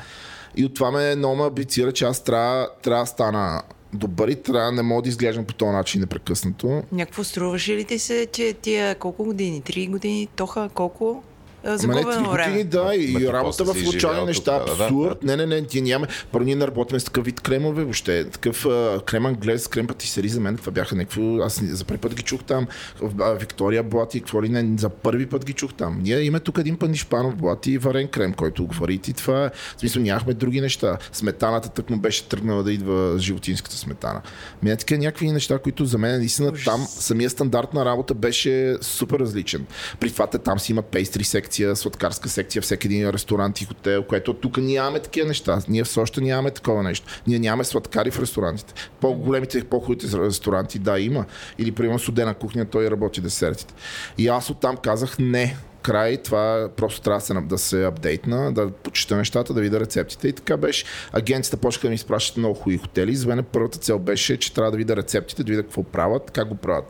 И 0.56 0.65
от 0.65 0.73
това 0.73 0.91
ме 0.91 1.15
много 1.15 1.36
ме 1.36 1.43
абицира, 1.43 1.91
че 1.91 2.06
аз 2.06 2.23
трябва, 2.23 2.69
трябва 2.84 3.04
да 3.04 3.08
стана 3.08 3.62
добър 3.93 4.27
и 4.27 4.43
трябва 4.43 4.71
не 4.71 4.82
мога 4.82 5.01
да 5.01 5.10
изглеждам 5.10 5.45
по 5.45 5.54
този 5.54 5.71
начин 5.71 6.01
непрекъснато. 6.01 6.84
Някакво 6.91 7.23
струваше 7.23 7.75
ли 7.75 7.84
ти 7.84 7.99
се, 7.99 8.27
че 8.32 8.54
тия 8.54 8.95
колко 8.95 9.23
години? 9.23 9.62
Три 9.62 9.88
години? 9.88 10.27
Тоха 10.36 10.69
колко? 10.73 11.23
Загубено 11.63 12.32
време. 12.32 12.52
Години, 12.52 12.63
да, 12.63 12.95
и 12.95 13.12
Ма 13.12 13.34
работа 13.34 13.63
в 13.63 13.74
случайни 13.84 14.26
неща, 14.26 14.56
абсурд. 14.56 15.17
Да, 15.21 15.28
да. 15.28 15.38
Не, 15.38 15.45
не, 15.45 15.56
не, 15.56 15.67
ти 15.67 15.82
нямаме. 15.82 16.08
Първо 16.32 16.45
ние 16.45 16.56
не 16.56 16.67
работим 16.67 17.00
с 17.00 17.04
такъв 17.04 17.26
вид 17.26 17.39
кремове, 17.39 17.84
въобще. 17.84 18.30
Такъв 18.30 18.65
а, 18.65 19.02
крем 19.06 19.26
англес, 19.26 19.67
крем 19.67 19.88
патисери 19.88 20.30
за 20.30 20.39
мен, 20.39 20.58
това 20.58 20.71
бяха 20.71 20.95
някакво. 20.95 21.38
Аз 21.43 21.63
за 21.63 21.86
първи 21.86 22.02
път 22.02 22.15
ги 22.15 22.24
чух 22.24 22.43
там. 22.43 22.67
В 23.02 23.38
Виктория 23.39 23.84
Блати, 23.84 24.19
какво 24.19 24.43
ли 24.43 24.50
не, 24.50 24.78
за 24.78 24.89
първи 24.89 25.26
път 25.26 25.45
ги 25.45 25.54
чух 25.54 25.74
там. 25.74 26.00
Ние 26.04 26.21
имаме 26.21 26.39
тук 26.39 26.58
един 26.58 26.78
път 26.78 26.95
Шпанов 26.95 27.36
Блати 27.36 27.71
и 27.71 27.78
варен 27.78 28.08
крем, 28.08 28.34
който 28.34 28.65
говори 28.65 29.00
и 29.08 29.13
това. 29.13 29.52
В 29.78 29.80
смисъл 29.80 30.04
нямахме 30.04 30.34
други 30.34 30.62
неща. 30.62 30.97
Сметаната 31.12 31.69
тък 31.69 31.89
му 31.89 31.97
беше 31.97 32.30
тръгнала 32.30 32.63
да 32.63 32.74
идва 32.74 33.19
животинската 33.19 33.76
сметана. 33.76 34.21
Ми 34.63 34.78
така 34.78 34.97
някакви 34.97 35.32
неща, 35.32 35.60
които 35.60 35.86
за 35.86 35.97
мен 35.97 36.17
наистина 36.17 36.54
там 36.65 36.86
самия 36.88 37.30
стандарт 37.30 37.74
на 37.74 37.86
работа 37.86 38.13
беше 38.13 38.78
супер 38.82 39.19
различен. 39.19 39.65
При 40.00 40.12
това 40.12 40.28
там 40.28 40.60
си 40.60 40.71
има 40.71 40.82
пейстри 40.82 41.24
секция 41.24 41.50
секция, 41.51 41.75
сладкарска 41.75 42.29
секция, 42.29 42.61
всеки 42.61 42.87
един 42.87 43.09
ресторант 43.09 43.61
и 43.61 43.65
хотел, 43.65 44.03
което 44.03 44.33
тук 44.33 44.57
нямаме 44.57 44.99
такива 44.99 45.27
неща. 45.27 45.59
Ние 45.67 45.83
все 45.83 45.99
още 45.99 46.21
нямаме 46.21 46.51
такова 46.51 46.83
нещо. 46.83 47.07
Ние 47.27 47.39
нямаме 47.39 47.63
сладкари 47.63 48.11
в 48.11 48.19
ресторантите. 48.19 48.73
По-големите, 49.01 49.63
по-хубавите 49.63 50.17
ресторанти, 50.17 50.79
да, 50.79 50.99
има. 50.99 51.25
Или, 51.57 51.71
примерно, 51.71 51.99
студена 51.99 52.33
кухня, 52.33 52.65
той 52.65 52.91
работи 52.91 53.21
десертите. 53.21 53.73
И 54.17 54.27
аз 54.27 54.49
оттам 54.49 54.77
казах 54.77 55.19
не, 55.19 55.57
край, 55.81 56.17
това 56.17 56.69
просто 56.75 57.01
трябва 57.01 57.19
да 57.19 57.25
се, 57.25 57.33
да 57.33 57.57
се 57.57 57.85
апдейтна, 57.85 58.53
да 58.53 58.71
почита 58.71 59.17
нещата, 59.17 59.53
да 59.53 59.61
видя 59.61 59.79
рецептите. 59.79 60.27
И 60.27 60.33
така 60.33 60.57
беше. 60.57 60.85
Агенцията 61.11 61.57
почнаха 61.57 61.87
да 61.87 61.89
ми 61.89 61.95
изпращат 61.95 62.37
много 62.37 62.55
хубави 62.55 62.77
хотели. 62.77 63.15
За 63.15 63.27
мен 63.27 63.45
първата 63.51 63.79
цел 63.79 63.99
беше, 63.99 64.37
че 64.37 64.53
трябва 64.53 64.71
да 64.71 64.77
видя 64.77 64.95
рецептите, 64.95 65.43
да 65.43 65.51
видя 65.51 65.63
какво 65.63 65.83
правят, 65.83 66.31
как 66.31 66.47
го 66.47 66.55
правят. 66.55 66.85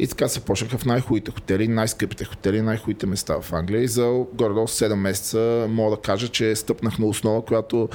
И 0.00 0.06
така 0.06 0.28
се 0.28 0.40
почнаха 0.40 0.78
в 0.78 0.84
най-хубавите 0.84 1.30
хотели, 1.30 1.68
най-скъпите 1.68 2.24
хотели, 2.24 2.62
най-хубавите 2.62 3.06
места 3.06 3.40
в 3.40 3.52
Англия. 3.52 3.82
И 3.82 3.88
за 3.88 4.24
горе-долу 4.34 4.66
7 4.66 4.94
месеца 4.94 5.66
мога 5.68 5.96
да 5.96 6.02
кажа, 6.02 6.28
че 6.28 6.56
стъпнах 6.56 6.98
на 6.98 7.06
основа, 7.06 7.44
която 7.44 7.88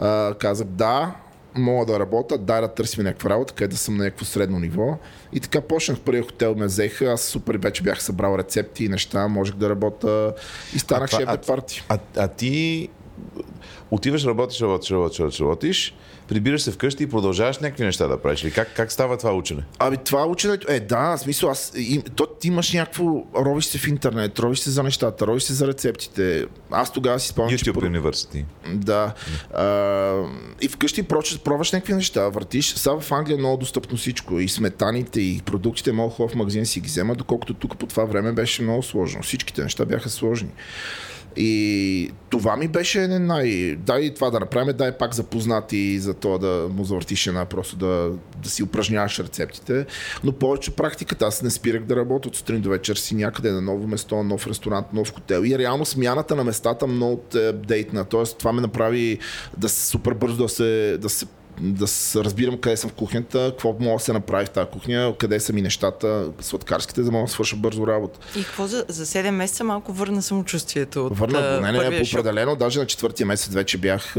а, 0.00 0.34
казах 0.34 0.66
да, 0.66 1.14
мога 1.54 1.86
да 1.86 2.00
работя, 2.00 2.38
дай 2.38 2.60
да 2.60 2.68
търсим 2.68 3.04
някаква 3.04 3.30
работа, 3.30 3.54
къде 3.54 3.68
да 3.68 3.76
съм 3.76 3.96
на 3.96 4.04
някакво 4.04 4.24
средно 4.24 4.58
ниво. 4.58 4.98
И 5.32 5.40
така 5.40 5.60
почнах 5.60 6.00
първия 6.00 6.22
хотел 6.22 6.54
ме 6.54 6.66
взеха, 6.66 7.04
аз 7.04 7.22
супер 7.22 7.56
вече 7.56 7.82
бях 7.82 8.02
събрал 8.02 8.38
рецепти 8.38 8.84
и 8.84 8.88
неща, 8.88 9.28
можех 9.28 9.54
да 9.54 9.70
работя 9.70 10.34
и 10.74 10.78
станах 10.78 11.10
шеф 11.10 11.28
парти. 11.46 11.84
А, 11.88 11.98
а, 12.16 12.28
ти 12.28 12.88
отиваш, 13.90 14.24
работиш, 14.24 14.60
работиш, 14.60 14.90
работиш, 14.90 15.20
работиш, 15.20 15.40
работиш 15.40 15.94
прибираш 16.34 16.62
се 16.62 16.72
вкъщи 16.72 17.02
и 17.02 17.06
продължаваш 17.06 17.58
някакви 17.58 17.84
неща 17.84 18.06
да 18.06 18.22
правиш. 18.22 18.44
Ли? 18.44 18.50
Как, 18.50 18.74
как 18.76 18.92
става 18.92 19.16
това 19.16 19.32
учене? 19.32 19.62
Ами 19.78 19.96
това 19.96 20.26
ученето, 20.26 20.72
е 20.72 20.80
да, 20.80 21.16
в 21.16 21.20
смисъл, 21.20 21.50
аз, 21.50 21.72
и, 21.76 22.02
то, 22.16 22.26
ти 22.26 22.48
имаш 22.48 22.72
някакво, 22.72 23.04
ровиш 23.36 23.64
се 23.64 23.78
в 23.78 23.88
интернет, 23.88 24.38
ровиш 24.38 24.58
се 24.58 24.70
за 24.70 24.82
нещата, 24.82 25.26
ровиш 25.26 25.42
се 25.42 25.52
за 25.52 25.66
рецептите. 25.66 26.46
Аз 26.70 26.92
тогава 26.92 27.20
си 27.20 27.28
спомням, 27.28 27.58
YouTube 27.58 27.62
че... 27.62 27.70
University. 27.72 28.44
Да. 28.74 29.14
А, 29.54 30.22
и 30.60 30.68
вкъщи 30.68 31.02
прочеш, 31.02 31.38
пробваш 31.38 31.72
някакви 31.72 31.94
неща, 31.94 32.28
въртиш. 32.28 32.74
Сега 32.74 33.00
в 33.00 33.12
Англия 33.12 33.34
е 33.34 33.38
много 33.38 33.56
достъпно 33.56 33.96
всичко. 33.96 34.40
И 34.40 34.48
сметаните, 34.48 35.20
и 35.20 35.40
продуктите 35.44 35.92
много 35.92 36.10
хубав 36.10 36.34
магазин 36.34 36.66
си 36.66 36.80
ги 36.80 36.86
взема, 36.86 37.14
доколкото 37.14 37.54
тук 37.54 37.78
по 37.78 37.86
това 37.86 38.04
време 38.04 38.32
беше 38.32 38.62
много 38.62 38.82
сложно. 38.82 39.22
Всичките 39.22 39.62
неща 39.62 39.84
бяха 39.84 40.08
сложни. 40.08 40.50
И 41.36 42.10
това 42.30 42.56
ми 42.56 42.68
беше 42.68 43.08
най... 43.08 43.76
Дай 43.76 44.14
това 44.14 44.30
да 44.30 44.40
направим, 44.40 44.76
дай 44.76 44.92
пак 44.92 45.14
запознати 45.14 45.98
за 45.98 46.14
това 46.14 46.38
да 46.38 46.68
му 46.70 46.84
завъртиш 46.84 47.26
една, 47.26 47.44
просто 47.44 47.76
да, 47.76 48.10
да 48.42 48.50
си 48.50 48.62
упражняваш 48.62 49.18
рецептите. 49.18 49.86
Но 50.24 50.32
повече 50.32 50.70
практиката, 50.70 51.26
аз 51.26 51.42
не 51.42 51.50
спирах 51.50 51.84
да 51.84 51.96
работя 51.96 52.28
от 52.28 52.36
сутрин 52.36 52.60
до 52.60 52.70
вечер 52.70 52.96
си 52.96 53.14
някъде 53.14 53.50
на 53.50 53.60
ново 53.60 53.86
место, 53.86 54.22
нов 54.22 54.46
ресторант, 54.46 54.92
нов 54.92 55.14
хотел. 55.14 55.42
И 55.44 55.58
реално 55.58 55.84
смяната 55.84 56.36
на 56.36 56.44
местата 56.44 56.86
много 56.86 57.22
дейтна. 57.54 58.04
Тоест 58.04 58.38
това 58.38 58.52
ме 58.52 58.60
направи 58.60 59.18
да 59.56 59.68
супер 59.68 60.14
бързо 60.14 60.36
да 60.36 60.48
се, 60.48 60.98
да 61.00 61.08
се 61.08 61.26
да 61.60 61.86
разбирам 62.16 62.58
къде 62.58 62.76
съм 62.76 62.90
в 62.90 62.92
кухнята, 62.92 63.48
какво 63.50 63.76
мога 63.80 63.96
да 63.96 64.04
се 64.04 64.12
направи 64.12 64.46
в 64.46 64.50
тази 64.50 64.70
кухня, 64.70 65.14
къде 65.18 65.40
са 65.40 65.52
ми 65.52 65.62
нещата, 65.62 66.30
сладкарските, 66.40 67.02
за 67.02 67.04
да 67.04 67.12
мога 67.12 67.26
да 67.26 67.32
свърша 67.32 67.56
бързо 67.56 67.86
работа. 67.86 68.18
И 68.36 68.44
какво 68.44 68.66
за, 68.66 68.84
за 68.88 69.06
7 69.06 69.30
месеца 69.30 69.64
малко 69.64 69.92
върна 69.92 70.22
самочувствието? 70.22 71.06
От, 71.06 71.18
върна 71.18 71.60
не, 71.60 71.72
не, 71.72 71.90
не, 71.90 72.02
определено. 72.02 72.56
Даже 72.56 72.78
на 72.78 72.86
четвъртия 72.86 73.26
месец 73.26 73.54
вече 73.54 73.78
бях, 73.78 74.14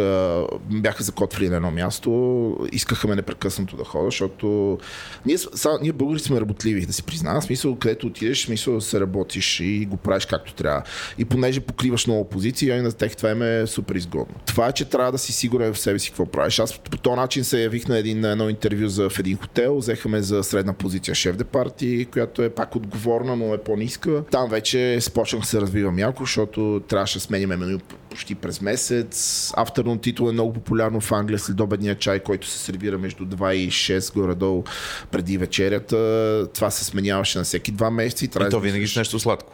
бяха 0.69 1.03
закотвили 1.03 1.49
на 1.49 1.55
едно 1.55 1.71
място, 1.71 2.57
искаха 2.71 3.07
ме 3.07 3.15
непрекъснато 3.15 3.77
да 3.77 3.83
ходя, 3.83 4.05
защото 4.05 4.77
ние, 5.25 5.37
са, 5.37 5.77
ние 5.81 5.91
българи 5.93 6.19
сме 6.19 6.41
работливи, 6.41 6.85
да 6.85 6.93
си 6.93 7.03
призна. 7.03 7.41
Смисъл, 7.41 7.75
където 7.75 8.07
отидеш, 8.07 8.45
смисъл 8.45 8.73
да 8.73 8.81
се 8.81 8.99
работиш 8.99 9.59
и 9.59 9.85
го 9.85 9.97
правиш 9.97 10.25
както 10.25 10.53
трябва. 10.53 10.83
И 11.17 11.25
понеже 11.25 11.59
покриваш 11.59 12.07
много 12.07 12.29
позиции, 12.29 12.69
и 12.69 12.81
на 12.81 12.91
тех 12.91 13.15
това 13.15 13.29
е 13.29 13.67
супер 13.67 13.95
изгодно. 13.95 14.35
Това 14.45 14.67
е, 14.67 14.71
че 14.71 14.85
трябва 14.85 15.11
да 15.11 15.17
си 15.17 15.33
сигурен 15.33 15.73
в 15.73 15.79
себе 15.79 15.99
си 15.99 16.09
какво 16.09 16.25
правиш. 16.25 16.59
Аз 16.59 16.77
по 16.77 16.97
този 16.97 17.15
начин 17.25 17.43
се 17.43 17.63
явих 17.63 17.87
на, 17.87 17.97
един, 17.97 18.19
на 18.19 18.31
едно 18.31 18.49
интервю 18.49 18.87
за, 18.87 19.09
в 19.09 19.19
един 19.19 19.37
хотел. 19.37 19.77
Взеха 19.77 20.09
ме 20.09 20.21
за 20.21 20.43
средна 20.43 20.73
позиция 20.73 21.15
шеф 21.15 21.35
де 21.35 21.43
парти, 21.43 22.07
която 22.11 22.41
е 22.41 22.49
пак 22.49 22.75
отговорна, 22.75 23.35
но 23.35 23.53
е 23.53 23.57
по-ниска. 23.57 24.23
Там 24.31 24.49
вече 24.49 24.99
започнах 24.99 25.41
да 25.41 25.47
се 25.47 25.61
развивам 25.61 25.95
малко, 25.95 26.23
защото 26.23 26.81
трябваше 26.87 27.17
да 27.17 27.19
сменим 27.19 27.49
меню 27.49 27.79
почти 28.09 28.35
през 28.35 28.61
месец. 28.61 29.51
Afternoon 29.57 30.01
титул 30.01 30.29
е 30.29 30.31
много 30.31 30.53
популярно 30.53 31.01
в 31.01 31.11
Англия 31.11 31.39
след 31.39 31.59
обедния 31.59 31.95
чай, 31.95 32.19
който 32.19 32.47
се 32.47 32.59
сервира 32.59 32.97
между 32.97 33.25
2 33.25 33.53
и 33.53 33.71
6 33.71 34.13
горе-долу 34.13 34.63
преди 35.11 35.37
вечерята. 35.37 36.47
Това 36.53 36.71
се 36.71 36.85
сменяваше 36.85 37.37
на 37.37 37.43
всеки 37.43 37.71
два 37.71 37.91
месеца. 37.91 38.25
И, 38.25 38.47
и 38.47 38.49
то 38.49 38.59
винаги 38.59 38.87
с 38.87 38.95
нещо 38.95 39.19
сладко. 39.19 39.53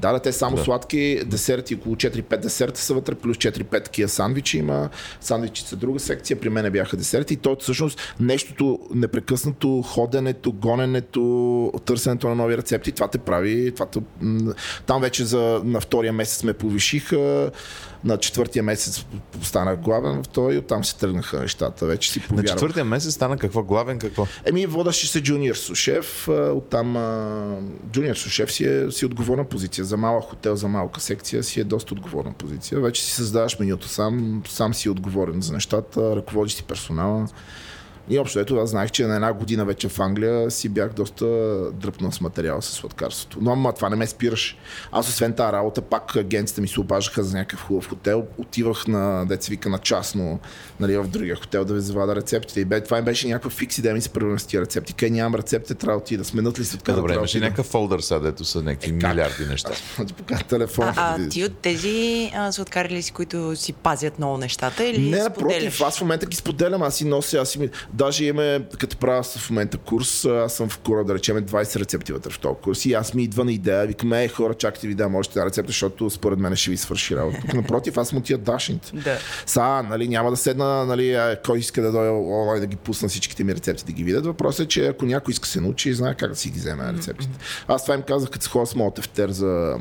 Да, 0.00 0.12
да, 0.12 0.18
те 0.18 0.32
само 0.32 0.56
да. 0.56 0.62
сладки 0.64 1.20
десерти, 1.26 1.74
около 1.74 1.96
4-5 1.96 2.36
десерта 2.36 2.80
са 2.80 2.94
вътре, 2.94 3.14
плюс 3.14 3.36
4-5 3.36 3.84
такива 3.84 4.08
сандвичи 4.08 4.58
има. 4.58 4.88
Сандвичи 5.20 5.62
са 5.62 5.76
друга 5.76 6.00
секция, 6.00 6.40
при 6.40 6.48
мен 6.48 6.72
бяха 6.72 6.96
десерти. 6.96 7.34
И 7.34 7.36
то 7.36 7.56
всъщност 7.60 8.14
нещото 8.20 8.78
непрекъснато, 8.94 9.82
ходенето, 9.82 10.52
гоненето, 10.52 11.72
търсенето 11.84 12.28
на 12.28 12.34
нови 12.34 12.56
рецепти, 12.56 12.92
това 12.92 13.08
те 13.08 13.18
прави. 13.18 13.72
Това 13.74 13.86
те... 13.86 14.00
Там 14.86 15.00
вече 15.00 15.24
за, 15.24 15.60
на 15.64 15.80
втория 15.80 16.12
месец 16.12 16.44
ме 16.44 16.52
повишиха 16.52 17.50
на 18.04 18.18
четвъртия 18.18 18.62
месец 18.62 19.04
станах 19.42 19.80
главен 19.80 20.22
в 20.22 20.28
той 20.28 20.54
и 20.54 20.58
оттам 20.58 20.84
се 20.84 20.96
тръгнаха 20.98 21.40
нещата. 21.40 21.86
Вече 21.86 22.12
си 22.12 22.20
повярвах. 22.20 22.42
На 22.42 22.48
четвъртия 22.48 22.84
месец 22.84 23.14
стана 23.14 23.36
какво? 23.36 23.62
Главен 23.62 23.98
какво? 23.98 24.26
Еми, 24.44 24.66
водаше 24.66 25.08
се 25.08 25.22
джуниор 25.22 25.54
сушеф. 25.54 26.28
Оттам 26.28 26.96
джуниор 27.92 28.14
сушеф 28.14 28.52
си 28.52 28.64
е 28.64 28.90
си 28.90 29.06
отговорна 29.06 29.44
позиция. 29.44 29.84
За 29.84 29.96
малък 29.96 30.24
хотел, 30.24 30.56
за 30.56 30.68
малка 30.68 31.00
секция 31.00 31.42
си 31.42 31.60
е 31.60 31.64
доста 31.64 31.94
отговорна 31.94 32.32
позиция. 32.32 32.80
Вече 32.80 33.02
си 33.02 33.12
създаваш 33.12 33.58
менюто 33.58 33.88
сам, 33.88 34.42
сам 34.48 34.74
си 34.74 34.88
отговорен 34.88 35.42
за 35.42 35.52
нещата, 35.52 36.16
ръководиш 36.16 36.54
си 36.54 36.62
персонала. 36.62 37.28
И 38.12 38.18
общо 38.18 38.38
ето 38.38 38.56
аз 38.56 38.70
знаех, 38.70 38.90
че 38.90 39.06
на 39.06 39.14
една 39.14 39.32
година 39.32 39.64
вече 39.64 39.88
в 39.88 40.00
Англия 40.00 40.50
си 40.50 40.68
бях 40.68 40.92
доста 40.92 41.26
дръпнал 41.72 42.12
с 42.12 42.20
материала 42.20 42.62
с 42.62 42.70
сладкарството. 42.72 43.38
Но 43.40 43.52
ама 43.52 43.72
това 43.72 43.88
не 43.88 43.96
ме 43.96 44.06
спираше. 44.06 44.56
Аз 44.92 45.08
освен 45.08 45.32
тази 45.32 45.52
работа, 45.52 45.82
пак 45.82 46.16
агенците 46.16 46.60
ми 46.60 46.68
се 46.68 46.80
обажаха 46.80 47.22
за 47.24 47.36
някакъв 47.36 47.66
хубав 47.66 47.88
хотел. 47.88 48.26
Отивах 48.38 48.86
на 48.86 49.24
децевика 49.26 49.68
на 49.68 49.78
частно 49.78 50.40
нали, 50.80 50.96
в 50.96 51.08
другия 51.08 51.36
хотел 51.36 51.64
да 51.64 51.74
ви 51.74 51.80
завада 51.80 52.16
рецептите. 52.16 52.60
И 52.60 52.64
бе, 52.64 52.80
това 52.80 52.98
им 52.98 53.04
беше 53.04 53.28
някаква 53.28 53.50
фикс 53.50 53.78
идея 53.78 53.94
ми 53.94 54.00
се 54.00 54.08
превърна 54.08 54.38
с 54.38 54.46
тия 54.46 54.60
рецепти. 54.60 54.92
Къде 54.92 55.10
нямам 55.10 55.34
рецепти, 55.34 55.74
трябва 55.74 56.00
да 56.10 56.16
да 56.16 56.24
сменят 56.24 56.58
ли 56.58 56.64
така. 56.68 56.92
Добре, 56.92 57.14
имаш 57.14 57.34
някакъв 57.34 57.66
фолдър 57.66 58.00
сега, 58.00 58.20
дето 58.20 58.44
са 58.44 58.62
някакви 58.62 58.90
е, 58.90 58.92
милиарди 58.92 59.46
неща. 59.48 59.70
Аз, 60.32 60.44
телефон. 60.44 60.88
А, 60.88 60.94
а 60.96 61.28
ти 61.28 61.44
от 61.44 61.58
тези 61.58 62.30
сладкари 62.50 62.88
ли 62.88 63.02
си, 63.02 63.12
които 63.12 63.56
си 63.56 63.72
пазят 63.72 64.18
много 64.18 64.38
нещата 64.38 64.84
или 64.84 65.10
Не, 65.10 65.22
напротив, 65.22 65.80
аз 65.80 65.98
в 65.98 66.00
момента 66.00 66.26
ги 66.26 66.36
споделям, 66.36 66.82
аз 66.82 66.96
си 66.96 67.04
нося, 67.04 67.38
аз 67.38 67.48
си 67.48 67.58
ми... 67.58 67.70
Даже 68.02 68.24
имаме, 68.24 68.64
като 68.78 68.96
правя 68.96 69.22
в 69.22 69.50
момента 69.50 69.78
курс, 69.78 70.24
аз 70.24 70.54
съм 70.54 70.68
в 70.68 70.78
кура, 70.78 71.04
да 71.04 71.14
речем 71.14 71.36
20 71.36 71.78
рецепти 71.78 72.12
вътре 72.12 72.30
в 72.30 72.38
този 72.38 72.54
курс 72.62 72.84
и 72.84 72.92
аз 72.92 73.14
ми 73.14 73.22
идва 73.22 73.44
на 73.44 73.52
идея, 73.52 73.86
викам, 73.86 74.12
е, 74.12 74.28
хора, 74.28 74.54
чакайте 74.54 74.86
ви 74.86 74.94
дам 74.94 75.14
още 75.14 75.38
една 75.38 75.46
рецепта, 75.46 75.68
защото 75.68 76.10
според 76.10 76.38
мен 76.38 76.56
ще 76.56 76.70
ви 76.70 76.76
свърши 76.76 77.16
работа. 77.16 77.38
Напротив, 77.54 77.96
аз 77.96 78.12
му 78.12 78.20
тия 78.20 78.38
дашните. 78.38 78.90
Да. 78.94 79.18
Са, 79.46 79.82
нали, 79.82 80.08
няма 80.08 80.30
да 80.30 80.36
седна, 80.36 80.86
нали, 80.86 81.18
кой 81.46 81.58
иска 81.58 81.82
да 81.82 81.92
дойде 81.92 82.10
онлайн 82.10 82.60
да 82.60 82.66
ги 82.66 82.76
пусна 82.76 83.08
всичките 83.08 83.44
ми 83.44 83.54
рецепти 83.54 83.84
да 83.84 83.92
ги 83.92 84.04
видят. 84.04 84.26
Въпросът 84.26 84.66
е, 84.66 84.68
че 84.68 84.86
ако 84.86 85.04
някой 85.04 85.32
иска 85.32 85.48
се 85.48 85.60
научи, 85.60 85.94
знае 85.94 86.14
как 86.14 86.30
да 86.30 86.36
си 86.36 86.50
ги 86.50 86.58
вземе 86.58 86.92
рецептите. 86.92 87.38
Аз 87.68 87.82
това 87.82 87.94
им 87.94 88.02
казах, 88.02 88.30
като 88.30 88.50
ходя 88.50 88.66
с 88.66 88.74
моят 88.74 88.94
тефтер 88.94 89.30
за 89.30 89.78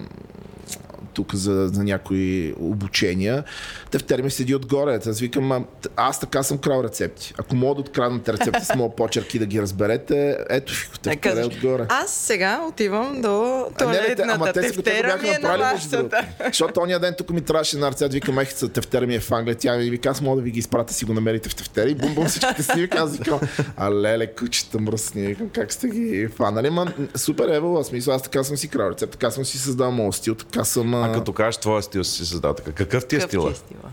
тук 1.14 1.36
за, 1.36 1.70
за 1.74 1.84
някои 1.84 2.54
обучения. 2.60 3.44
Тефтер 3.92 4.22
ми 4.22 4.32
седи 4.32 4.56
отгоре. 4.56 5.00
Аз 5.08 5.20
викам, 5.20 5.66
аз 5.96 6.20
така 6.20 6.44
съм 6.44 6.58
крал 6.58 6.84
рецепти. 6.84 7.34
Ако 7.38 7.56
мога 7.56 7.76
да 7.76 7.82
откраднете 7.82 8.34
рецепти 8.34 8.66
с 8.66 8.76
моят 8.76 8.96
почерк 8.96 9.34
и 9.34 9.40
да 9.40 9.46
ги 9.46 9.62
разберете, 9.62 10.38
ето 10.50 10.74
ви, 10.74 11.00
тефтер 11.02 11.38
е 11.38 11.46
отгоре. 11.46 11.86
Аз 11.90 12.12
сега 12.12 12.66
отивам 12.70 13.22
до 13.22 13.66
туалетната 13.78 14.24
ама 14.30 14.54
те, 14.54 14.62
тефтера 14.62 15.18
ми 15.22 15.30
е 15.30 15.40
на 15.40 15.58
вашата. 15.58 16.28
Защото 16.46 16.80
ония 16.80 17.00
ден 17.00 17.16
тук 17.18 17.30
ми 17.30 17.42
трябваше 17.42 17.78
на 17.78 17.92
рецепт, 17.92 18.14
викам, 18.14 18.40
ех, 18.40 18.54
тефтера 18.74 19.08
ми 19.08 19.16
е 19.16 19.20
в 19.20 19.32
Англия. 19.32 19.56
Тя 19.56 19.78
ми 19.78 19.90
вика, 19.90 20.10
аз 20.10 20.22
мога 20.22 20.36
да 20.36 20.42
ви 20.42 20.52
ги 20.52 20.60
изпратя, 20.60 20.94
си 20.94 21.06
го 21.06 21.14
намерите 21.14 21.50
в 21.50 21.56
тефтера. 21.56 21.90
И 21.90 21.96
бум 21.96 22.16
бум 22.16 22.26
всичките 22.26 22.64
си 22.64 22.88
аз 22.98 23.18
викам, 23.18 23.40
а 23.78 23.92
леле, 23.92 24.28
кучета 24.28 24.80
мръсни, 24.80 25.36
как 25.54 25.74
сте 25.74 25.88
ги 25.88 26.28
фанали. 26.36 26.70
Ма, 26.70 26.94
супер 27.16 27.48
ево, 27.50 27.84
смисъл, 27.84 28.14
аз 28.14 28.24
така 28.24 28.44
съм 28.44 28.58
си 28.58 28.68
крал 28.68 28.90
рецепт, 28.92 29.12
така 29.12 29.32
съм 29.32 29.46
си 29.46 29.58
създал 29.58 29.92
моят 29.92 30.16
стил, 30.16 30.36
така 30.36 30.64
съм 30.64 31.01
а 31.02 31.14
като 31.14 31.34
кажеш 31.34 31.58
твоя 31.58 31.84
стил 31.84 32.04
си 32.04 32.26
създал 32.26 32.54
така, 32.54 32.72
какъв 32.72 33.08
ти 33.08 33.16
е 33.16 33.22
стила? 33.22 33.48
Ти 33.48 33.52
е 33.52 33.56
стила? 33.56 33.92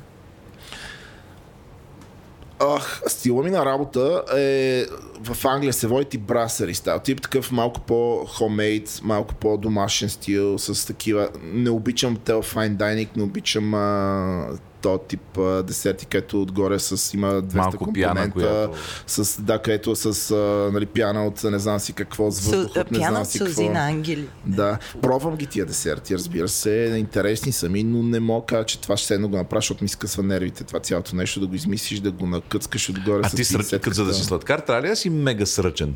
Ах, 2.60 3.02
стила 3.06 3.42
ми 3.42 3.50
на 3.50 3.66
работа 3.66 4.22
е 4.36 4.84
в 5.20 5.44
Англия 5.44 5.72
се 5.72 5.86
води 5.86 6.06
и 6.14 6.18
брасери 6.18 6.74
стайл. 6.74 6.98
Тип 6.98 7.22
такъв 7.22 7.52
малко 7.52 7.80
по-хомейд, 7.80 9.00
малко 9.02 9.34
по-домашен 9.34 10.08
стил, 10.08 10.58
с 10.58 10.86
такива. 10.86 11.28
Не 11.42 11.70
обичам 11.70 12.16
тел 12.16 12.42
fine 12.42 12.76
dining, 12.76 13.08
не 13.16 13.22
обичам 13.22 13.74
а, 13.74 14.58
то 14.82 14.98
тип 14.98 15.38
а, 15.38 15.62
десерти, 15.62 16.06
където 16.06 16.42
отгоре 16.42 16.78
с, 16.78 17.14
има 17.14 17.26
200 17.26 17.54
Малко 17.54 17.76
компонента, 17.78 18.14
пяна, 18.14 18.30
която... 18.30 18.78
с, 19.06 19.42
да, 19.42 19.58
където 19.58 19.96
с 19.96 20.30
а, 20.30 20.70
нали, 20.72 20.86
пяна 20.86 21.26
от 21.26 21.44
не 21.44 21.58
знам 21.58 21.80
си 21.80 21.92
какво, 21.92 22.30
с 22.30 22.40
въздух 22.40 22.76
от 22.76 22.90
не 22.90 22.98
знам 22.98 23.24
си 23.24 23.38
какво. 23.38 23.62
на 23.62 23.86
ангели. 23.86 24.28
Да, 24.46 24.78
пробвам 25.02 25.36
ги 25.36 25.46
тия 25.46 25.66
десерти, 25.66 26.14
разбира 26.14 26.48
се, 26.48 26.96
интересни 26.98 27.52
са 27.52 27.68
ми, 27.68 27.84
но 27.84 28.02
не 28.02 28.20
мога 28.20 28.46
кажа, 28.46 28.64
че 28.64 28.80
това 28.80 28.96
ще 28.96 29.14
едно 29.14 29.28
го 29.28 29.36
направя, 29.36 29.60
защото 29.60 29.84
ми 29.84 29.88
скъсва 29.88 30.22
нервите, 30.22 30.64
това 30.64 30.80
цялото 30.80 31.16
нещо, 31.16 31.40
да 31.40 31.46
го 31.46 31.54
измислиш, 31.54 32.00
да 32.00 32.10
го 32.10 32.26
накъцкаш 32.26 32.88
отгоре. 32.88 33.20
А 33.24 33.30
ти 33.30 33.44
сръчен, 33.44 33.80
за 33.86 34.04
да 34.04 34.14
си 34.14 34.24
сладкар, 34.24 34.58
трябва 34.58 34.82
ли 34.82 34.88
да 34.88 34.96
си 34.96 35.10
мега 35.10 35.46
сръчен? 35.46 35.94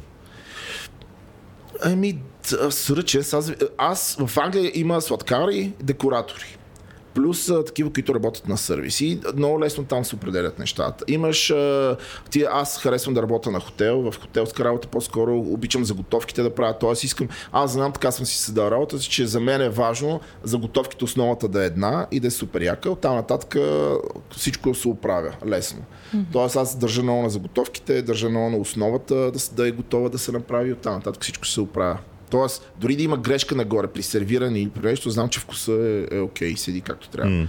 Ами, 1.84 2.18
сръчен. 2.70 3.24
Аз, 3.32 3.52
аз 3.78 4.16
в 4.26 4.38
Англия 4.38 4.72
има 4.74 5.00
сладкари, 5.00 5.72
декоратори 5.82 6.58
плюс 7.14 7.48
а, 7.48 7.64
такива, 7.64 7.92
които 7.92 8.14
работят 8.14 8.48
на 8.48 8.56
сервиси. 8.56 9.20
Много 9.36 9.60
лесно 9.60 9.84
там 9.84 10.04
се 10.04 10.14
определят 10.14 10.58
нещата. 10.58 11.04
Имаш, 11.08 11.50
а, 11.50 11.96
ти, 12.30 12.44
аз 12.50 12.78
харесвам 12.82 13.14
да 13.14 13.22
работя 13.22 13.50
на 13.50 13.60
хотел, 13.60 14.10
в 14.10 14.20
хотелска 14.20 14.64
работа 14.64 14.88
по-скоро 14.88 15.38
обичам 15.38 15.84
заготовките 15.84 16.42
да 16.42 16.54
правя, 16.54 16.78
т.е. 16.78 16.92
искам, 16.92 17.28
аз 17.52 17.72
знам, 17.72 17.92
така 17.92 18.10
съм 18.10 18.26
си 18.26 18.38
създал 18.38 18.70
работа, 18.70 18.98
че 18.98 19.26
за 19.26 19.40
мен 19.40 19.60
е 19.60 19.68
важно 19.68 20.20
заготовките 20.42 21.04
основата 21.04 21.48
да 21.48 21.62
е 21.62 21.66
една 21.66 22.06
и 22.10 22.20
да 22.20 22.26
е 22.26 22.30
супер 22.30 22.62
яка, 22.62 22.90
оттам 22.90 23.14
нататък 23.14 23.56
всичко 24.36 24.74
се 24.74 24.88
оправя 24.88 25.32
лесно. 25.46 25.82
Mm-hmm. 25.82 26.24
Тоест 26.32 26.56
аз 26.56 26.76
държа 26.78 27.02
много 27.02 27.22
на 27.22 27.30
заготовките, 27.30 28.02
държа 28.02 28.28
много 28.28 28.50
на 28.50 28.56
основата 28.56 29.14
да, 29.14 29.38
да 29.52 29.68
е 29.68 29.70
готова 29.70 30.08
да 30.08 30.18
се 30.18 30.32
направи, 30.32 30.72
оттам 30.72 30.94
нататък 30.94 31.22
всичко 31.22 31.46
се 31.46 31.60
оправя. 31.60 31.98
Тоест, 32.32 32.72
дори 32.80 32.96
да 32.96 33.02
има 33.02 33.16
грешка 33.16 33.54
нагоре 33.54 33.86
при 33.86 34.02
сервиране 34.02 34.60
или 34.60 34.70
при 34.70 34.86
нещо, 34.86 35.10
знам, 35.10 35.28
че 35.28 35.40
вкуса 35.40 35.72
е, 35.72 36.16
е 36.16 36.20
окей, 36.20 36.56
седи 36.56 36.80
както 36.80 37.08
трябва. 37.08 37.30
Mm. 37.30 37.46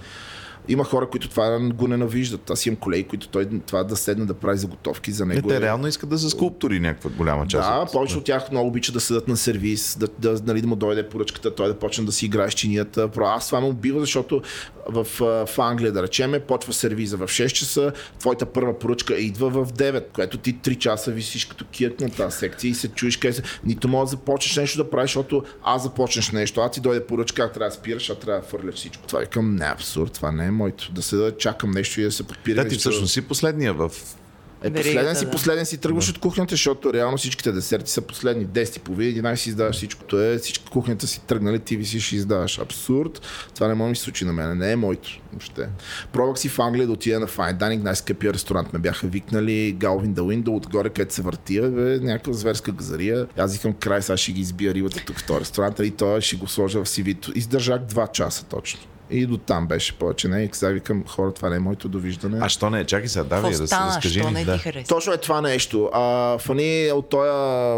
Има 0.67 0.84
хора, 0.84 1.10
които 1.10 1.30
това 1.30 1.60
го 1.60 1.88
ненавиждат. 1.88 2.50
Аз 2.50 2.65
имам 2.65 2.76
колеги, 2.76 3.04
които 3.04 3.28
той 3.28 3.48
това 3.65 3.84
да 3.84 3.96
седне 3.96 4.26
да 4.26 4.34
прави 4.34 4.58
заготовки 4.58 5.12
за 5.12 5.26
него. 5.26 5.48
Не, 5.48 5.54
те 5.54 5.58
е... 5.58 5.62
реално 5.62 5.88
искат 5.88 6.10
да 6.10 6.19
са 6.19 6.30
скулптори 6.30 6.80
някаква 6.80 7.10
голяма 7.10 7.48
част. 7.48 7.69
Да, 7.69 7.80
от... 7.80 7.91
повече 7.91 8.17
от 8.17 8.24
тях 8.24 8.52
много 8.52 8.67
обичат 8.67 8.93
да 8.93 9.02
седат 9.02 9.28
на 9.28 9.38
сервис, 9.38 9.98
да, 10.00 10.08
да, 10.19 10.41
нали, 10.46 10.62
да 10.62 10.67
му 10.67 10.76
дойде 10.76 11.10
поръчката, 11.10 11.56
той 11.56 11.67
да 11.67 11.80
почне 11.80 12.06
да 12.06 12.12
си 12.12 12.26
играе 12.26 12.52
с 12.52 12.54
чинията. 12.54 13.10
Аз 13.22 13.48
това 13.48 13.62
ме 13.62 13.67
убива, 13.67 14.00
защото 14.00 14.41
в, 14.89 15.08
в 15.46 15.60
Англия, 15.60 15.91
да 15.91 16.04
речеме, 16.04 16.39
почва 16.39 16.74
сервиза 16.74 17.17
в 17.17 17.28
6 17.28 17.48
часа, 17.48 17.91
твоята 18.19 18.46
първа 18.46 18.80
поръчка 18.80 19.15
идва 19.15 19.50
в 19.50 19.74
9, 19.74 20.04
което 20.13 20.38
ти 20.38 20.56
3 20.56 20.78
часа 20.78 21.12
висиш 21.12 21.46
като 21.46 21.65
кият 21.65 22.02
на 22.02 22.10
тази 22.10 22.38
секция 22.38 22.69
и 22.69 22.74
се 22.74 22.88
чуеш 22.88 23.17
къде 23.17 23.34
се. 23.34 23.43
Нито 23.63 23.88
може 23.88 24.10
да 24.10 24.10
започнеш 24.10 24.56
нещо 24.56 24.84
да 24.84 24.89
правиш, 24.89 25.10
защото 25.10 25.43
аз 25.63 25.84
започнеш 25.84 26.32
нещо, 26.32 26.62
а 26.62 26.72
ти 26.72 26.82
дойде 26.82 27.06
поръчка, 27.06 27.43
а 27.43 27.52
трябва 27.52 27.69
да 27.69 27.76
спираш, 27.76 28.10
а 28.10 28.15
трябва 28.15 28.41
да 28.41 28.48
фърляш 28.48 28.76
всичко. 28.76 29.08
Това 29.08 29.26
към 29.26 29.56
не 29.56 29.65
абсурд, 29.65 30.12
това 30.13 30.32
не 30.32 30.46
е 30.46 30.52
моето. 30.52 30.91
Да 30.91 31.02
се 31.02 31.15
да 31.15 31.38
чакам 31.38 31.72
нещо 31.72 32.02
и 32.02 32.04
да 32.04 32.12
се 32.12 32.24
подпира. 32.24 32.63
Да, 32.63 32.69
ти 32.69 32.76
всъщност 32.76 33.13
си 33.13 33.22
последния 33.22 33.74
в 33.74 33.91
е, 34.63 34.73
последен 34.73 35.15
си, 35.15 35.26
да. 35.26 35.32
последен 35.32 35.65
си 35.65 35.78
тръгваш 35.78 36.06
да. 36.06 36.12
от 36.12 36.19
кухнята, 36.19 36.54
защото 36.54 36.93
реално 36.93 37.17
всичките 37.17 37.52
десерти 37.52 37.91
са 37.91 38.02
последни. 38.02 38.47
10 38.47 38.80
по 38.80 38.91
11 38.91 39.36
си 39.36 39.49
издаваш 39.49 39.76
всичкото. 39.76 40.21
Е, 40.21 40.38
всички 40.38 40.65
кухнята 40.71 41.08
си 41.08 41.21
тръгнали, 41.28 41.60
ти 41.60 41.78
висиш 41.78 42.12
и 42.12 42.15
издаваш. 42.15 42.60
Абсурд. 42.60 43.21
Това 43.56 43.67
не 43.67 43.73
може 43.73 43.88
да 43.88 43.89
ми 43.89 43.95
се 43.95 44.04
случи 44.04 44.26
на 44.26 44.34
мен. 44.34 44.58
Не 44.58 44.71
е 44.71 44.76
моето. 44.76 45.21
Въобще. 45.32 45.69
Пробвах 46.13 46.39
си 46.39 46.49
в 46.49 46.60
Англия 46.60 46.88
да 46.88 46.93
отида 46.93 47.19
на 47.19 47.28
Fine 47.28 47.60
Dining, 47.60 47.84
най-скъпия 47.84 48.34
ресторант 48.34 48.73
ме 48.73 48.80
бяха 48.80 49.08
викнали, 49.08 49.71
Галвин 49.71 50.15
the 50.15 50.19
Window, 50.19 50.56
отгоре, 50.56 50.89
където 50.89 51.13
се 51.13 51.21
върти, 51.21 51.62
бе, 51.62 51.99
някаква 51.99 52.34
зверска 52.34 52.71
газария. 52.71 53.28
Аз 53.38 53.54
викам 53.54 53.73
край, 53.73 54.02
сега 54.02 54.17
ще 54.17 54.32
ги 54.32 54.41
избия 54.41 54.73
рибата 54.73 55.04
тук 55.06 55.19
в 55.19 55.26
този 55.26 55.39
ресторант 55.39 55.80
и 55.80 55.91
той 55.91 56.21
ще 56.21 56.36
го 56.36 56.47
сложа 56.47 56.84
в 56.84 56.88
CV. 56.88 57.36
Издържах 57.36 57.82
2 57.82 58.12
часа 58.12 58.45
точно. 58.45 58.80
И 59.13 59.26
до 59.26 59.38
там 59.38 59.67
беше 59.67 59.93
повече. 59.93 60.28
Не, 60.28 60.43
и 60.43 60.49
сега 60.52 60.71
викам, 60.71 61.04
хора, 61.08 61.34
това 61.34 61.49
не 61.49 61.56
е 61.56 61.60
моето 61.60 61.89
довиждане. 61.89 62.38
А 62.41 62.49
що 62.49 62.69
не? 62.69 62.86
Чакай 62.86 63.08
сега, 63.08 63.23
давай 63.23 63.52
да 63.52 63.67
се 63.67 63.76
разкажи. 63.76 64.19
Що 64.19 64.32
не 64.32 64.45
да. 64.45 64.60
Точно 64.88 65.13
е 65.13 65.17
това 65.17 65.41
нещо. 65.41 65.89
А, 65.93 66.38
фани 66.38 66.91
от 66.93 67.10
този 67.10 67.30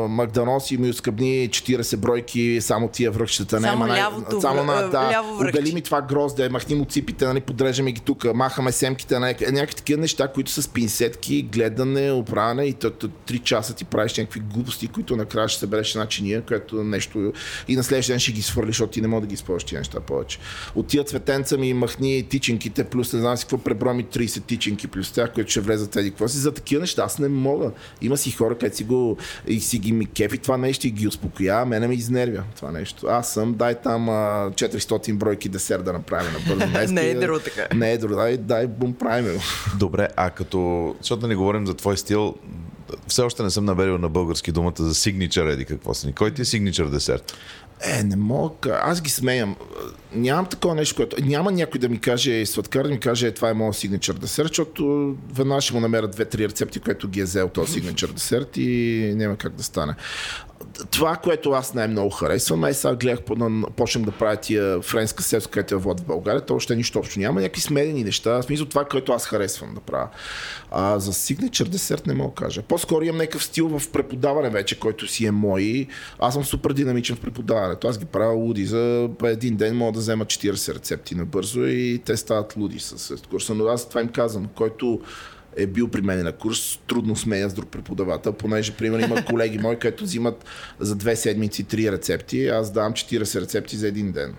Макданоси 0.09 0.75
и 0.75 0.77
ми 0.77 0.89
оскъбни 0.89 1.49
40 1.49 1.97
бройки, 1.97 2.57
само 2.61 2.87
тия 2.87 3.11
връхчета. 3.11 3.61
Само 3.61 3.85
не, 3.85 3.93
лявото, 3.93 4.41
само 4.41 4.63
на, 4.63 4.89
да, 4.89 5.11
ляво 5.11 5.39
отдели 5.39 5.73
ми 5.73 5.81
това 5.81 6.01
грозде, 6.01 6.49
махни 6.49 6.75
му 6.75 6.85
ципите, 6.85 7.25
нали, 7.25 7.41
подрежаме 7.41 7.91
ги 7.91 8.01
тук, 8.01 8.33
махаме 8.33 8.71
семките, 8.71 9.19
нали, 9.19 9.35
някакви 9.51 9.75
такива 9.75 10.01
неща, 10.01 10.27
които 10.27 10.51
са 10.51 10.61
с 10.61 10.67
пинсетки, 10.67 11.41
гледане, 11.41 12.11
оправяне 12.11 12.65
и 12.65 12.73
3 12.73 13.43
часа 13.43 13.75
ти 13.75 13.85
правиш 13.85 14.17
някакви 14.17 14.39
глупости, 14.39 14.87
които 14.87 15.15
накрая 15.15 15.47
ще 15.47 15.59
събереш 15.59 15.95
една 15.95 16.05
чиния, 16.05 16.41
което 16.41 16.83
нещо 16.83 17.33
и 17.67 17.75
на 17.75 17.83
следващия 17.83 18.13
ден 18.13 18.19
ще 18.19 18.31
ги 18.31 18.41
свърлиш, 18.41 18.75
защото 18.75 18.91
ти 18.91 19.01
не 19.01 19.07
мога 19.07 19.21
да 19.21 19.27
ги 19.27 19.33
използваш 19.33 19.63
тия 19.63 19.79
неща 19.79 19.99
повече. 19.99 20.39
От 20.75 20.87
тия 20.87 21.03
цветенца 21.25 21.57
ми 21.57 21.73
махни 21.73 22.23
тичинките, 22.23 22.83
плюс 22.83 23.13
не 23.13 23.19
знам 23.19 23.37
си 23.37 23.43
какво 23.43 23.57
преброя 23.57 23.93
ми 23.93 24.05
30 24.05 24.45
тичинки, 24.45 24.87
плюс 24.87 25.11
тях, 25.11 25.33
които 25.33 25.51
ще 25.51 25.59
влезат 25.59 25.95
еди 25.95 26.09
какво 26.09 26.27
си. 26.27 26.37
За 26.37 26.51
такива 26.51 26.81
неща 26.81 27.03
аз 27.03 27.19
не 27.19 27.27
мога. 27.27 27.71
Има 28.01 28.17
си 28.17 28.31
хора, 28.31 28.55
където 28.55 28.77
си 28.77 28.83
го 28.83 29.17
и 29.47 29.59
си 29.59 29.79
ги 29.79 29.91
ми 29.91 30.05
кефи 30.05 30.37
това 30.37 30.57
нещо 30.57 30.87
и 30.87 30.91
ги 30.91 31.07
успокоява, 31.07 31.65
мене 31.65 31.87
ме 31.87 31.93
изнервя 31.93 32.43
това 32.55 32.71
нещо. 32.71 33.07
Аз 33.07 33.33
съм, 33.33 33.53
дай 33.53 33.75
там 33.75 34.09
а, 34.09 34.51
400 34.51 35.13
бройки 35.13 35.49
десерт 35.49 35.85
да 35.85 35.93
направим 35.93 36.33
на 36.33 36.39
бързо. 36.39 36.71
Днес, 36.71 36.91
не 36.91 37.09
е 37.09 37.15
друго 37.15 37.39
така. 37.39 37.75
Не 37.75 37.91
е 37.91 37.97
друго, 37.97 38.15
дай, 38.15 38.37
дай 38.37 38.67
бум 38.67 38.93
правим. 38.93 39.39
Добре, 39.79 40.07
а 40.15 40.29
като, 40.29 40.95
защото 41.01 41.21
да 41.21 41.27
не 41.27 41.35
говорим 41.35 41.67
за 41.67 41.73
твой 41.73 41.97
стил, 41.97 42.35
все 43.07 43.21
още 43.21 43.43
не 43.43 43.49
съм 43.49 43.65
наберил 43.65 43.97
на 43.97 44.09
български 44.09 44.51
думата 44.51 44.75
за 44.79 44.93
signature 44.93 45.53
еди 45.53 45.65
какво 45.65 45.93
са 45.93 46.07
ни. 46.07 46.13
Кой 46.13 46.33
ти 46.33 46.41
е 46.41 46.45
signature 46.45 46.89
десерт? 46.89 47.33
Е, 47.81 48.03
не 48.03 48.15
мога. 48.15 48.81
Аз 48.83 49.01
ги 49.01 49.09
смеям. 49.09 49.55
Нямам 50.15 50.45
такова 50.45 50.75
нещо, 50.75 50.95
което... 50.95 51.25
Няма 51.25 51.51
някой 51.51 51.79
да 51.79 51.89
ми 51.89 51.99
каже, 51.99 52.45
сладкар 52.45 52.83
да 52.83 52.89
ми 52.89 52.99
каже, 52.99 53.27
е, 53.27 53.31
това 53.31 53.49
е 53.49 53.53
моят 53.53 53.75
сигничър 53.75 54.13
десерт, 54.13 54.47
защото 54.47 55.15
веднага 55.33 55.61
ще 55.61 55.73
му 55.73 55.79
намерят 55.79 56.11
две-три 56.11 56.47
рецепти, 56.47 56.79
което 56.79 57.07
ги 57.07 57.19
е 57.19 57.23
взел 57.23 57.49
този 57.49 57.73
сигничър 57.73 58.11
десерт 58.11 58.57
и 58.57 59.13
няма 59.15 59.37
как 59.37 59.55
да 59.55 59.63
стане 59.63 59.95
това, 60.91 61.15
което 61.15 61.51
аз 61.51 61.73
най-много 61.73 62.09
харесвам, 62.09 62.65
е 62.65 62.73
сега 62.73 62.95
гледах, 62.95 63.19
почнем 63.75 64.05
да 64.05 64.11
правя 64.11 64.35
тия 64.35 64.81
френска 64.81 65.23
селска, 65.23 65.51
където 65.51 65.75
е 65.75 65.77
вод 65.77 65.99
в 65.99 66.05
България, 66.05 66.41
то 66.41 66.55
още 66.55 66.75
нищо 66.75 66.99
общо 66.99 67.19
няма, 67.19 67.41
някакви 67.41 67.61
смедени 67.61 68.03
неща, 68.03 68.31
в 68.31 68.43
смисъл 68.43 68.65
това, 68.65 68.85
което 68.85 69.11
аз 69.11 69.25
харесвам 69.25 69.73
да 69.73 69.79
правя. 69.79 70.07
А 70.71 70.99
за 70.99 71.13
signature 71.13 71.67
десерт 71.67 72.07
не 72.07 72.13
мога 72.13 72.29
да 72.29 72.35
кажа. 72.35 72.61
По-скоро 72.61 73.05
имам 73.05 73.17
някакъв 73.17 73.43
стил 73.43 73.79
в 73.79 73.89
преподаване 73.91 74.49
вече, 74.49 74.79
който 74.79 75.07
си 75.07 75.25
е 75.25 75.31
мой. 75.31 75.87
Аз 76.19 76.33
съм 76.33 76.43
супер 76.43 76.73
динамичен 76.73 77.15
в 77.15 77.19
преподаването. 77.19 77.87
Аз 77.87 77.97
ги 77.97 78.05
правя 78.05 78.33
луди. 78.33 78.65
За 78.65 79.09
един 79.23 79.55
ден 79.55 79.77
мога 79.77 79.91
да 79.91 80.01
взема 80.05 80.25
40 80.25 80.75
рецепти 80.75 81.15
набързо 81.15 81.65
и 81.65 82.01
те 82.05 82.17
стават 82.17 82.57
луди 82.57 82.79
с 82.79 83.15
курса. 83.29 83.53
Но 83.53 83.65
аз 83.65 83.89
това 83.89 84.01
им 84.01 84.07
казвам, 84.07 84.47
който 84.55 85.01
е 85.57 85.67
бил 85.67 85.87
при 85.87 86.01
мен 86.01 86.23
на 86.23 86.31
курс, 86.31 86.79
трудно 86.87 87.15
сменя 87.15 87.49
с 87.49 87.53
друг 87.53 87.69
преподавател, 87.69 88.33
понеже, 88.33 88.71
примерно, 88.71 89.05
има 89.05 89.25
колеги 89.29 89.57
мои, 89.57 89.79
които 89.79 90.03
взимат 90.03 90.45
за 90.79 90.95
две 90.95 91.15
седмици 91.15 91.63
три 91.63 91.91
рецепти, 91.91 92.47
аз 92.47 92.71
давам 92.71 92.93
40 92.93 93.41
рецепти 93.41 93.77
за 93.77 93.87
един 93.87 94.11
ден. 94.11 94.35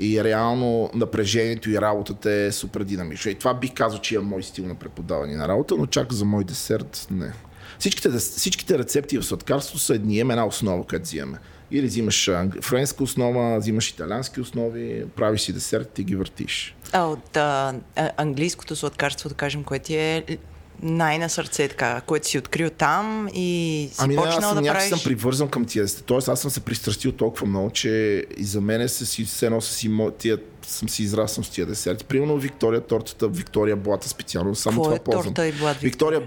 И 0.00 0.24
реално 0.24 0.90
напрежението 0.94 1.70
и 1.70 1.80
работата 1.80 2.30
е 2.30 2.52
супер 2.52 2.84
динамично. 2.84 3.30
И 3.30 3.34
това 3.34 3.54
бих 3.54 3.74
казал, 3.74 4.00
че 4.00 4.14
е 4.14 4.18
мой 4.18 4.42
стил 4.42 4.66
на 4.66 4.74
преподаване 4.74 5.36
на 5.36 5.48
работа, 5.48 5.74
но 5.78 5.86
чак 5.86 6.12
за 6.12 6.24
мой 6.24 6.44
десерт 6.44 7.06
не. 7.10 7.32
Всичките, 7.78 8.10
всичките 8.10 8.78
рецепти 8.78 9.18
в 9.18 9.24
сладкарство 9.24 9.78
са 9.78 9.94
едни, 9.94 10.20
една 10.20 10.46
основа, 10.46 10.84
която 10.84 11.02
взимаме. 11.02 11.38
Или 11.70 11.86
взимаш 11.86 12.30
френска 12.62 13.04
основа, 13.04 13.58
взимаш 13.58 13.90
италиански 13.90 14.40
основи, 14.40 15.04
правиш 15.16 15.40
си 15.40 15.52
десерт 15.52 15.98
и 15.98 16.04
ги 16.04 16.16
въртиш. 16.16 16.76
А 16.92 17.04
от 17.04 17.36
а, 17.36 17.74
английското 18.16 18.76
сладкарство, 18.76 19.28
да 19.28 19.34
кажем, 19.34 19.64
което 19.64 19.92
е 19.92 20.24
най-на 20.82 21.28
сърце, 21.28 21.68
така, 21.68 22.00
което 22.06 22.28
си 22.28 22.38
открил 22.38 22.70
там 22.70 23.28
и 23.34 23.88
си 23.92 23.96
ами, 23.98 24.16
почнал 24.16 24.50
аз 24.50 24.54
да 24.54 24.62
правиш... 24.62 24.88
съм 24.88 25.00
привързан 25.04 25.48
към 25.48 25.64
тия. 25.64 25.86
Тоест 26.06 26.28
аз 26.28 26.40
съм 26.40 26.50
се 26.50 26.60
пристрастил 26.60 27.12
толкова 27.12 27.46
много, 27.46 27.70
че 27.70 28.24
и 28.36 28.44
за 28.44 28.60
мен 28.60 28.88
се 28.88 29.06
си, 29.06 29.24
все 29.24 29.46
едно 29.46 29.60
си, 29.60 29.90
тия, 30.18 30.38
съм 30.66 30.88
си 30.88 31.02
израснал 31.02 31.44
с 31.44 31.50
тия 31.50 31.66
десерти. 31.66 32.04
Примерно 32.04 32.36
Виктория 32.36 32.80
тортата, 32.80 33.28
Виктория 33.28 33.76
Блата 33.76 34.08
специално, 34.08 34.54
само 34.54 34.82
Какво 34.82 34.84
това 34.84 34.96
е 34.96 34.98
ползвам. 34.98 35.34
Торта 35.34 35.46
и 35.46 35.52
блат, 35.52 35.76
Виктория 35.76 36.22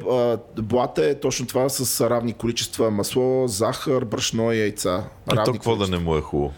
Блата 0.58 1.06
е 1.06 1.20
точно 1.20 1.48
това 1.48 1.70
с 1.70 2.10
равни 2.10 2.34
количества 2.34 2.92
масло, 2.92 3.48
захар, 3.48 4.06
брашно 4.06 4.52
и 4.52 4.60
яйца. 4.60 5.04
А 5.28 5.44
то 5.44 5.52
какво 5.52 5.76
да 5.76 5.88
не 5.88 5.98
му 6.00 6.18
е 6.18 6.22
хубаво? 6.22 6.54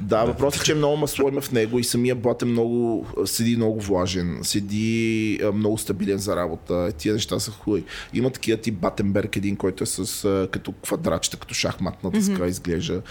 Да, 0.00 0.24
въпросът 0.24 0.62
е, 0.62 0.64
че 0.64 0.74
много 0.74 0.96
масло 0.96 1.28
има 1.28 1.40
в 1.40 1.52
него 1.52 1.78
и 1.78 1.84
самия 1.84 2.14
блат 2.14 2.42
е 2.42 2.44
много, 2.44 3.06
седи 3.24 3.56
много 3.56 3.80
влажен, 3.80 4.38
седи 4.42 5.40
много 5.54 5.78
стабилен 5.78 6.18
за 6.18 6.36
работа. 6.36 6.92
Тия 6.98 7.14
неща 7.14 7.38
са 7.38 7.50
хубави. 7.50 7.84
Има 8.14 8.30
такива 8.30 8.60
тип 8.60 8.74
Батенберг, 8.74 9.36
един, 9.36 9.56
който 9.56 9.84
е 9.84 9.86
с 9.86 10.48
като 10.52 10.72
квадратчета, 10.72 11.36
като 11.36 11.54
шахматна 11.54 12.10
дъска 12.10 12.32
mm-hmm. 12.32 12.48
изглежда. 12.48 13.02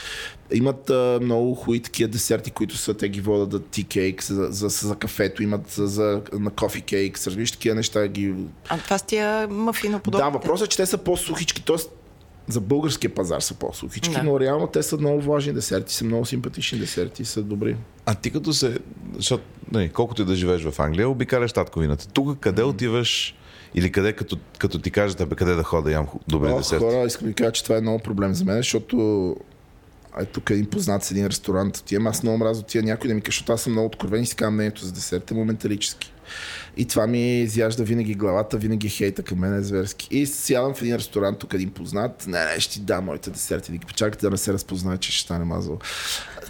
Имат 0.53 0.89
а, 0.89 1.19
много 1.21 1.55
хубави 1.55 1.79
такива 1.79 2.09
десерти, 2.11 2.51
които 2.51 2.77
са, 2.77 2.93
те 2.93 3.09
ги 3.09 3.21
водят 3.21 3.49
да 3.49 3.59
ти 3.59 3.83
кейк 3.83 4.23
за, 4.23 4.47
за, 4.51 4.69
за, 4.69 4.87
за 4.87 4.95
кафето, 4.95 5.43
имат 5.43 5.69
за, 5.69 5.87
за, 5.87 6.21
на 6.33 6.49
кофи 6.49 6.81
кейк, 6.81 7.19
разбираш 7.27 7.51
такива 7.51 7.75
неща. 7.75 8.07
Ги... 8.07 8.33
А 8.69 8.77
това 8.77 8.97
с 8.97 9.03
тия 9.03 9.47
мафино 9.47 9.99
подобните? 9.99 10.31
Да, 10.31 10.37
въпросът 10.37 10.67
е, 10.67 10.69
че 10.69 10.77
те 10.77 10.85
са 10.85 10.97
по-сухички, 10.97 11.65
т.е 11.65 11.77
за 12.47 12.61
българския 12.61 13.15
пазар 13.15 13.39
са 13.39 13.53
по-сухички, 13.53 14.13
да. 14.13 14.23
но 14.23 14.39
реално 14.39 14.67
те 14.67 14.83
са 14.83 14.97
много 14.97 15.21
важни 15.21 15.53
десерти, 15.53 15.93
са 15.93 16.05
много 16.05 16.25
симпатични 16.25 16.79
десерти, 16.79 17.25
са 17.25 17.41
добри. 17.41 17.75
А 18.05 18.15
ти 18.15 18.31
като 18.31 18.53
се, 18.53 18.79
защото 19.15 19.43
не, 19.71 19.79
нали, 19.79 19.89
колкото 19.89 20.21
и 20.21 20.25
да 20.25 20.35
живееш 20.35 20.63
в 20.63 20.79
Англия, 20.79 21.09
обикаляш 21.09 21.53
татковината. 21.53 22.07
Тук 22.07 22.39
къде 22.39 22.63
отиваш 22.63 23.35
или 23.75 23.91
къде, 23.91 24.13
като, 24.13 24.37
като 24.57 24.79
ти 24.79 24.91
кажат, 24.91 25.29
бе, 25.29 25.35
къде 25.35 25.53
да 25.53 25.63
хода, 25.63 25.91
ям 25.91 26.07
добри 26.27 26.51
О, 26.51 26.57
десерти? 26.57 26.85
Хора, 26.85 27.05
искам 27.07 27.27
да 27.27 27.33
кажа, 27.33 27.51
че 27.51 27.63
това 27.63 27.77
е 27.77 27.81
много 27.81 27.99
проблем 27.99 28.33
за 28.33 28.45
мен, 28.45 28.57
защото 28.57 29.35
е 30.21 30.25
тук 30.25 30.49
един 30.49 30.65
познат 30.65 31.03
с 31.03 31.11
един 31.11 31.27
ресторант, 31.27 31.77
отивам, 31.77 32.07
аз 32.07 32.23
много 32.23 32.37
мразя 32.37 32.61
отида 32.61 32.85
някой 32.85 33.07
да 33.07 33.13
ми 33.13 33.21
каже, 33.21 33.35
защото 33.35 33.53
аз 33.53 33.61
съм 33.61 33.71
много 33.71 33.87
откровен 33.87 34.23
и 34.23 34.25
си 34.25 34.35
казвам 34.35 34.53
мнението 34.53 34.85
за 34.85 34.91
десерти 34.91 35.33
моменталически. 35.33 36.12
И 36.77 36.85
това 36.85 37.07
ми 37.07 37.41
изяжда 37.41 37.83
винаги 37.83 38.13
главата, 38.13 38.57
винаги 38.57 38.89
хейта 38.89 39.23
към 39.23 39.39
мен 39.39 39.53
е 39.55 39.63
зверски. 39.63 40.07
И 40.11 40.25
сядам 40.25 40.73
в 40.73 40.81
един 40.81 40.95
ресторант, 40.95 41.39
тук 41.39 41.53
един 41.53 41.71
познат, 41.71 42.27
не, 42.27 42.45
не, 42.45 42.59
ще 42.59 42.73
ти 42.73 42.79
дам 42.79 43.05
моите 43.05 43.29
десерти, 43.29 43.71
да 43.71 43.77
ги 43.77 43.85
почакате 43.85 44.21
да 44.21 44.31
не 44.31 44.37
се 44.37 44.53
разпознае, 44.53 44.97
че 44.97 45.11
ще 45.11 45.23
стане 45.23 45.45
мазал. 45.45 45.79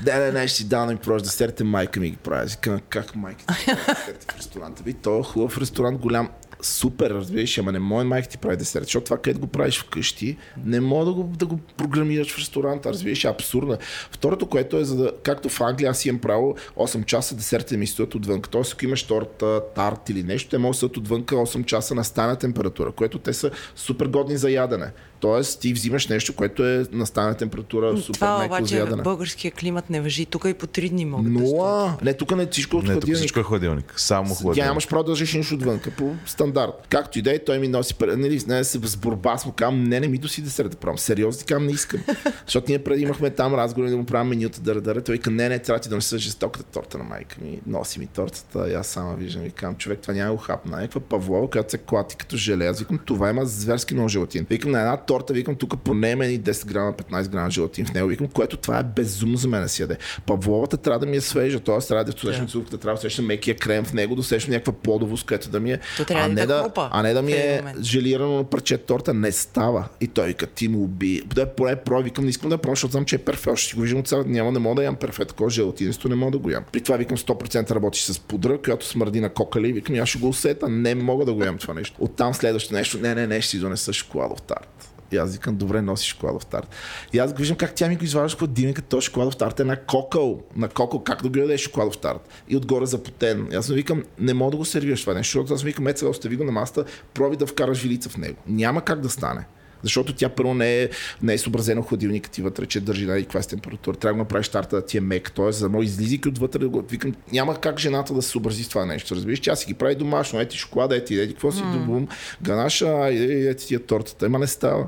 Не, 0.05 0.19
не, 0.19 0.31
не, 0.31 0.47
ще 0.47 0.57
ти 0.57 0.63
дам 0.63 0.87
да 0.87 0.93
ми 0.93 0.99
прош 0.99 1.21
десерти, 1.21 1.63
майка 1.63 1.99
ми 1.99 2.09
ги 2.09 2.17
прави. 2.17 2.49
Казвам, 2.61 2.81
как 2.89 3.15
майка 3.15 3.39
ти 3.45 3.65
прави 3.65 4.17
в 4.31 4.37
ресторанта? 4.37 4.83
Ви, 4.83 4.93
то 4.93 5.19
е 5.19 5.23
хубав 5.23 5.57
ресторант, 5.57 5.99
голям 5.99 6.29
супер, 6.65 7.09
разбираш, 7.09 7.57
ама 7.57 7.71
не 7.71 7.79
може 7.79 8.07
майка 8.07 8.29
ти 8.29 8.37
прави 8.37 8.57
десерт, 8.57 8.83
защото 8.83 9.03
това, 9.03 9.17
където 9.17 9.39
го 9.39 9.47
правиш 9.47 9.79
вкъщи, 9.79 10.37
не 10.65 10.79
мога 10.79 11.05
да 11.05 11.13
го, 11.13 11.23
да 11.23 11.45
го 11.45 11.59
програмираш 11.77 12.33
в 12.33 12.39
ресторанта, 12.39 12.89
разбираш, 12.89 13.25
абсурдно. 13.25 13.77
Второто, 14.11 14.45
което 14.45 14.77
е, 14.77 14.83
за 14.83 14.95
да, 14.95 15.11
както 15.23 15.49
в 15.49 15.61
Англия, 15.61 15.91
аз 15.91 16.05
имам 16.05 16.21
право 16.21 16.55
8 16.77 17.05
часа 17.05 17.35
десертите 17.35 17.77
ми 17.77 17.87
стоят 17.87 18.15
отвън. 18.15 18.41
Тоест, 18.41 18.73
ако 18.73 18.85
имаш 18.85 19.03
торта, 19.03 19.61
тарт 19.75 20.09
или 20.09 20.23
нещо, 20.23 20.49
те 20.49 20.57
могат 20.57 20.73
да 20.73 20.77
стоят 20.77 20.97
отвън 20.97 21.23
8 21.23 21.65
часа 21.65 21.95
на 21.95 22.03
стана 22.03 22.35
температура, 22.35 22.91
което 22.91 23.19
те 23.19 23.33
са 23.33 23.51
супер 23.75 24.07
годни 24.07 24.37
за 24.37 24.51
ядене. 24.51 24.91
Тоест, 25.23 25.59
ти 25.59 25.73
взимаш 25.73 26.07
нещо, 26.07 26.35
което 26.35 26.65
е 26.65 26.85
на 26.91 27.05
стана 27.05 27.33
температура 27.33 27.97
супер 27.97 28.13
Това 28.13 28.45
обаче 28.45 28.83
в 28.83 29.03
българския 29.03 29.51
климат 29.51 29.89
не 29.89 30.01
въжи. 30.01 30.25
Тук 30.25 30.45
и 30.47 30.53
по 30.53 30.67
3 30.67 30.89
дни 30.89 31.05
могат 31.05 31.31
Нула. 31.31 31.97
Да 31.99 32.05
не, 32.05 32.13
тук 32.13 32.35
не 32.35 32.47
всичко 32.47 32.77
от 32.77 32.87
не, 32.87 32.99
тук 32.99 33.13
всичко 33.13 33.39
е 33.39 33.43
хладилник. 33.43 33.93
Само 33.97 34.35
хладилник. 34.35 34.63
Тя 34.63 34.65
нямаш 34.65 34.87
право 34.87 35.03
да 35.03 35.11
държиш 35.11 35.33
нищо 35.33 35.55
отвън, 35.55 35.79
по 35.97 36.15
стандарт. 36.25 36.87
Както 36.89 37.19
и 37.19 37.21
да 37.21 37.35
е, 37.35 37.39
той 37.39 37.59
ми 37.59 37.67
носи, 37.67 37.95
нали, 38.01 38.41
не, 38.47 38.63
с 38.63 38.97
борба 38.97 39.37
с 39.37 39.45
му 39.45 39.51
казвам, 39.51 39.83
не, 39.83 39.99
не 39.99 40.07
ми 40.07 40.17
доси 40.17 40.41
десерта, 40.41 40.77
правим. 40.77 40.97
Сериозно 40.97 41.39
ти 41.39 41.45
казвам, 41.45 41.65
не 41.65 41.71
искам. 41.71 41.99
Защото 42.45 42.65
ние 42.69 42.79
преди 42.79 43.01
имахме 43.01 43.29
там 43.29 43.53
разговори 43.55 43.91
да 43.91 43.97
му 43.97 44.05
правим 44.05 44.29
менюта 44.29 44.61
да 44.61 44.81
дъра. 44.81 45.01
Той 45.01 45.15
вика, 45.15 45.31
не, 45.31 45.49
не, 45.49 45.59
трябва 45.59 45.79
ти 45.79 45.89
да 45.89 45.95
носи 45.95 46.17
жестоката 46.17 46.63
торта 46.63 46.97
на 46.97 47.03
майка 47.03 47.35
ми. 47.41 47.59
Носи 47.67 47.99
ми 47.99 48.07
тортата, 48.07 48.69
и 48.69 48.73
аз 48.73 48.87
сама 48.87 49.15
виждам 49.15 49.45
и 49.45 49.51
казвам, 49.51 49.75
човек, 49.75 49.99
това 49.99 50.13
няма 50.13 50.31
го 50.31 50.37
хапна. 50.37 50.77
Някаква 50.77 51.01
павлова, 51.01 51.49
която 51.49 51.71
се 51.71 51.77
клати 51.77 52.15
като 52.15 52.37
желе. 52.37 52.65
Аз 52.65 52.79
викам, 52.79 52.99
това 53.05 53.29
има 53.29 53.45
зверски 53.45 53.93
много 53.93 54.09
желатин. 54.09 54.45
Викам 54.49 54.71
на 54.71 54.79
една 54.79 54.97
торта, 55.13 55.33
викам 55.33 55.55
тук 55.55 55.69
по 55.69 55.77
поне 55.77 56.25
и 56.25 56.41
10 56.41 56.65
грама, 56.65 56.93
15 56.93 57.27
грама 57.27 57.51
желатин 57.51 57.85
в 57.85 57.93
него. 57.93 58.07
Викам, 58.07 58.27
което 58.27 58.57
това 58.57 58.79
е 58.79 58.83
безумно 58.83 59.37
за 59.37 59.47
мен 59.47 59.61
да 59.61 59.69
си 59.69 59.81
яде. 59.81 59.97
Павловата 60.25 60.77
трябва 60.77 60.99
да 60.99 61.05
ми 61.05 61.17
е 61.17 61.21
свежа, 61.21 61.59
т.е. 61.59 61.77
трябва 61.77 62.03
да 62.03 62.13
усещам 62.15 62.47
цуката, 62.47 62.77
трябва 62.77 62.95
да 62.95 62.99
усещам 62.99 63.25
мекия 63.25 63.55
крем 63.55 63.83
в 63.83 63.93
него, 63.93 64.15
да 64.15 64.21
усещам 64.21 64.51
някаква 64.51 64.73
плодовост, 64.73 65.27
която 65.27 65.49
да 65.49 65.59
ми 65.59 65.71
е. 65.71 65.79
А 66.09 66.27
не 66.27 66.45
да, 66.45 66.71
а 66.77 67.03
не 67.03 67.13
да 67.13 67.21
ми 67.21 67.31
е 67.31 67.63
желирано 67.81 68.37
на 68.37 68.43
парче 68.43 68.77
торта. 68.77 69.13
Не 69.13 69.31
става. 69.31 69.87
И 70.01 70.07
той 70.07 70.27
вика, 70.27 70.47
ти 70.47 70.67
му 70.67 70.83
уби. 70.83 71.21
Да, 71.35 71.45
поне 71.45 71.75
про, 71.75 72.01
викам, 72.01 72.23
не 72.23 72.29
искам 72.29 72.49
да 72.49 72.57
пробвам, 72.57 72.75
защото 72.75 72.91
знам, 72.91 73.05
че 73.05 73.15
е 73.15 73.19
перфект. 73.19 73.57
Ще 73.57 73.75
го 73.75 73.81
виждам 73.81 73.99
от 73.99 74.07
сега. 74.07 74.23
Няма, 74.25 74.51
не 74.51 74.59
мога 74.59 74.75
да 74.75 74.83
ям 74.83 74.95
перфект. 74.95 75.29
Такова 75.29 75.49
желатинисто 75.49 76.09
не 76.09 76.15
мога 76.15 76.31
да 76.31 76.37
го 76.37 76.49
ям. 76.49 76.63
При 76.71 76.81
това 76.81 76.97
викам 76.97 77.17
100% 77.17 77.71
работи 77.71 77.99
с 77.99 78.19
пудра, 78.19 78.57
която 78.61 78.87
смърди 78.87 79.21
на 79.21 79.29
кокали. 79.29 79.73
Викам, 79.73 79.95
аз 79.95 80.09
ще 80.09 80.19
го 80.19 80.27
усета. 80.27 80.69
Не 80.69 80.95
мога 80.95 81.25
да 81.25 81.33
го 81.33 81.43
ям 81.43 81.57
това 81.57 81.73
нещо. 81.73 81.95
Оттам 81.99 82.33
следващото 82.33 82.75
нещо. 82.75 82.97
Не, 82.97 83.15
не, 83.15 83.27
не, 83.27 83.41
ще 83.41 83.49
си 83.49 83.59
донеса 83.59 83.93
шоколадов 83.93 84.41
тарт. 84.41 84.72
И 85.13 85.17
аз 85.17 85.33
викам, 85.33 85.55
добре, 85.55 85.81
носи 85.81 86.07
шоколадов 86.07 86.45
тарт. 86.45 86.67
И 87.13 87.19
аз 87.19 87.33
виждам 87.33 87.57
как 87.57 87.75
тя 87.75 87.87
ми 87.87 87.95
го 87.95 88.03
изважда 88.03 88.45
от 88.45 88.53
димика, 88.53 88.81
то 88.81 89.01
шоколадов 89.01 89.37
тарт 89.37 89.59
е 89.59 89.63
на 89.63 89.75
кокъл. 89.75 90.43
На 90.55 90.69
кокъл, 90.69 91.03
как 91.03 91.23
да 91.23 91.29
го 91.29 91.39
яде 91.39 91.57
шоколадов 91.57 91.97
тарт. 91.97 92.29
И 92.49 92.57
отгоре 92.57 92.85
запотен. 92.85 93.47
И 93.51 93.55
аз 93.55 93.69
му 93.69 93.75
викам, 93.75 94.03
не 94.19 94.33
мога 94.33 94.51
да 94.51 94.57
го 94.57 94.65
сервираш 94.65 95.01
това 95.01 95.13
нещо, 95.13 95.39
защото 95.39 95.53
аз 95.53 95.63
викам, 95.63 95.87
ето 95.87 95.99
сега 95.99 96.09
остави 96.09 96.35
го 96.35 96.43
на 96.43 96.51
маста, 96.51 96.85
проби 97.13 97.37
да 97.37 97.47
вкараш 97.47 97.77
жилица 97.77 98.09
в 98.09 98.17
него. 98.17 98.37
Няма 98.47 98.81
как 98.81 98.99
да 98.99 99.09
стане. 99.09 99.45
Защото 99.83 100.13
тя 100.13 100.29
първо 100.29 100.53
не 100.53 100.81
е, 100.81 100.89
не 101.21 101.33
е 101.33 101.37
съобразена 101.37 101.81
хладилника 101.81 102.29
ти 102.29 102.41
вътре, 102.41 102.65
че 102.65 102.79
държи 102.79 103.05
на 103.05 103.17
каква 103.17 103.41
температура. 103.41 103.97
Трябва 103.97 104.17
да 104.17 104.23
направиш 104.23 104.47
старта 104.47 104.75
да 104.75 104.85
ти 104.85 104.97
е 104.97 105.01
мек. 105.01 105.31
Тоест, 105.31 105.59
за 105.59 105.69
да 105.69 105.83
излизайки 105.83 106.29
отвътре, 106.29 106.59
да 106.59 106.69
го 106.69 106.81
викам, 106.81 107.13
няма 107.31 107.61
как 107.61 107.79
жената 107.79 108.13
да 108.13 108.21
се 108.21 108.29
съобрази 108.29 108.63
с 108.63 108.69
това 108.69 108.85
нещо. 108.85 109.15
Разбираш, 109.15 109.39
тя 109.39 109.55
си 109.55 109.65
ги 109.65 109.73
прави 109.73 109.95
домашно, 109.95 110.39
ети 110.39 110.57
шоколада, 110.57 110.95
ети, 110.95 111.19
ети, 111.19 111.33
какво 111.33 111.51
си, 111.51 111.61
mm. 111.61 112.07
ганаша, 112.41 113.07
ети 113.09 113.67
тия 113.67 113.79
тортата. 113.79 114.25
Ема 114.25 114.39
не 114.39 114.47
става. 114.47 114.87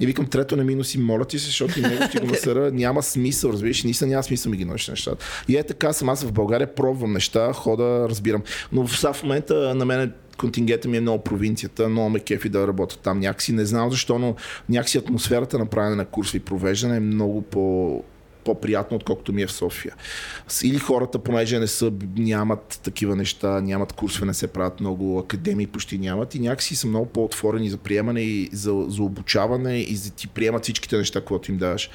И 0.00 0.06
викам, 0.06 0.26
трето 0.26 0.56
не 0.56 0.64
минуси, 0.64 0.98
моля 0.98 1.24
ти 1.24 1.38
се, 1.38 1.46
защото 1.46 1.78
и 1.78 1.82
него 1.82 2.04
ти 2.10 2.18
го 2.18 2.26
насъра. 2.26 2.70
Няма 2.72 3.02
смисъл, 3.02 3.50
разбираш, 3.50 3.84
ниса 3.84 4.06
няма 4.06 4.22
смисъл 4.22 4.50
ми 4.50 4.56
ги 4.56 4.64
носиш 4.64 4.88
нещата. 4.88 5.26
И 5.48 5.56
е 5.56 5.62
така, 5.62 5.92
съм 5.92 6.08
аз 6.08 6.24
в 6.24 6.32
България 6.32 6.74
пробвам 6.74 7.12
неща, 7.12 7.52
хода, 7.52 8.06
разбирам. 8.08 8.42
Но 8.72 8.86
в, 8.86 9.12
в 9.12 9.22
момента 9.22 9.74
на 9.74 9.84
мен 9.84 10.12
контингента 10.40 10.88
ми 10.88 10.96
е 10.96 11.00
много 11.00 11.24
провинцията, 11.24 11.88
много 11.88 12.10
ме 12.10 12.20
кефи 12.20 12.48
да 12.48 12.68
работя 12.68 12.98
там 12.98 13.20
някакси. 13.20 13.52
Не 13.52 13.64
знам 13.64 13.90
защо, 13.90 14.18
но 14.18 14.34
някакси 14.68 14.98
атмосферата 14.98 15.58
на 15.58 15.66
правене 15.66 15.96
на 15.96 16.04
курсови 16.04 16.40
провеждане 16.40 16.96
е 16.96 17.00
много 17.00 17.42
по 17.42 18.04
по-приятно, 18.44 18.96
отколкото 18.96 19.32
ми 19.32 19.42
е 19.42 19.46
в 19.46 19.52
София. 19.52 19.94
Или 20.64 20.78
хората, 20.78 21.18
понеже 21.18 21.58
не 21.58 21.66
са, 21.66 21.92
нямат 22.16 22.80
такива 22.82 23.16
неща, 23.16 23.60
нямат 23.60 23.92
курсове, 23.92 24.26
не 24.26 24.34
се 24.34 24.46
правят 24.46 24.80
много, 24.80 25.18
академии 25.18 25.66
почти 25.66 25.98
нямат 25.98 26.34
и 26.34 26.40
някакси 26.40 26.76
са 26.76 26.86
много 26.86 27.06
по-отворени 27.06 27.70
за 27.70 27.76
приемане 27.76 28.20
и 28.20 28.48
за, 28.52 28.84
за 28.88 29.02
обучаване 29.02 29.78
и 29.78 29.96
за 29.96 30.10
ти 30.10 30.28
приемат 30.28 30.62
всичките 30.62 30.96
неща, 30.96 31.20
които 31.20 31.50
им 31.50 31.58
даваш. 31.58 31.90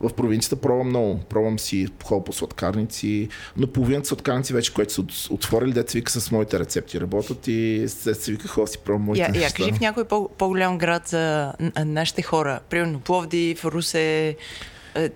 В 0.00 0.12
провинцията 0.14 0.56
пробвам 0.56 0.88
много. 0.88 1.20
Пробвам 1.28 1.58
си 1.58 1.88
хол 2.04 2.24
по 2.24 2.32
сладкарници, 2.32 3.28
но 3.56 3.66
половината 3.66 4.08
сладкарници 4.08 4.52
вече, 4.52 4.74
които 4.74 4.92
са 4.92 5.02
отворили, 5.30 5.72
деца 5.72 5.92
вика 5.98 6.12
с 6.12 6.30
моите 6.30 6.58
рецепти 6.58 7.00
работят 7.00 7.48
и 7.48 7.84
се, 7.88 8.14
се 8.14 8.32
вика 8.32 8.48
хора 8.48 8.66
си 8.66 8.78
пробвам 8.78 9.02
моите 9.02 9.22
я, 9.22 9.28
неща. 9.28 9.46
Я 9.46 9.52
кажи 9.52 9.78
в 9.78 9.80
някой 9.80 10.04
по- 10.04 10.28
по-голям 10.28 10.78
град 10.78 11.08
за 11.08 11.52
нашите 11.84 12.22
хора. 12.22 12.60
Примерно 12.70 13.00
Пловдив, 13.00 13.64
Русе, 13.64 14.36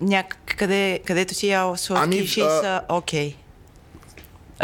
някъде, 0.01 0.99
където 1.05 1.33
си 1.33 1.47
ял 1.47 1.77
сладки 1.77 2.17
ами, 2.17 2.27
са 2.27 2.81
окей. 2.89 3.29
Okay. 3.31 3.42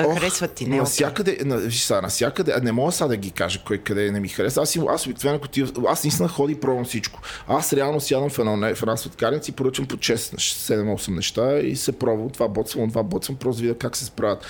Ох, 0.08 0.14
харесват 0.20 0.54
ти, 0.54 0.66
не 0.66 0.78
навсякъде, 0.78 1.38
на, 1.46 1.58
виж 1.58 1.82
сега, 1.82 2.02
навсякъде, 2.02 2.56
не 2.64 2.72
мога 2.72 2.92
сега 2.92 3.08
да 3.08 3.18
ги 3.18 3.32
кажа 3.32 3.64
кой 3.68 3.78
къде 3.78 4.12
не 4.12 4.20
ми 4.20 4.28
харесва. 4.28 4.62
Аз, 4.62 4.78
аз 4.90 5.06
обикновено, 5.06 5.40
аз 5.88 6.04
наистина 6.04 6.28
ходи 6.30 6.54
и 6.54 6.60
пробвам 6.60 6.86
всичко. 6.86 7.20
Аз 7.48 7.74
реално 7.74 8.00
сядам 8.02 8.30
в 8.30 8.40
една, 8.40 8.76
в 8.76 8.82
една 8.82 8.98
светкарница 8.98 9.52
и 9.52 9.54
поръчвам 9.54 9.88
по 9.88 9.96
6-7-8 9.96 11.16
неща 11.16 11.60
и 11.60 11.76
се 11.76 11.92
пробвам. 11.92 12.30
Това 12.30 12.48
боцвам, 12.48 12.90
това 12.90 13.04
боцвам, 13.04 13.38
просто 13.38 13.62
видя 13.62 13.78
как 13.78 13.98
се 13.98 14.06
справят. 14.06 14.46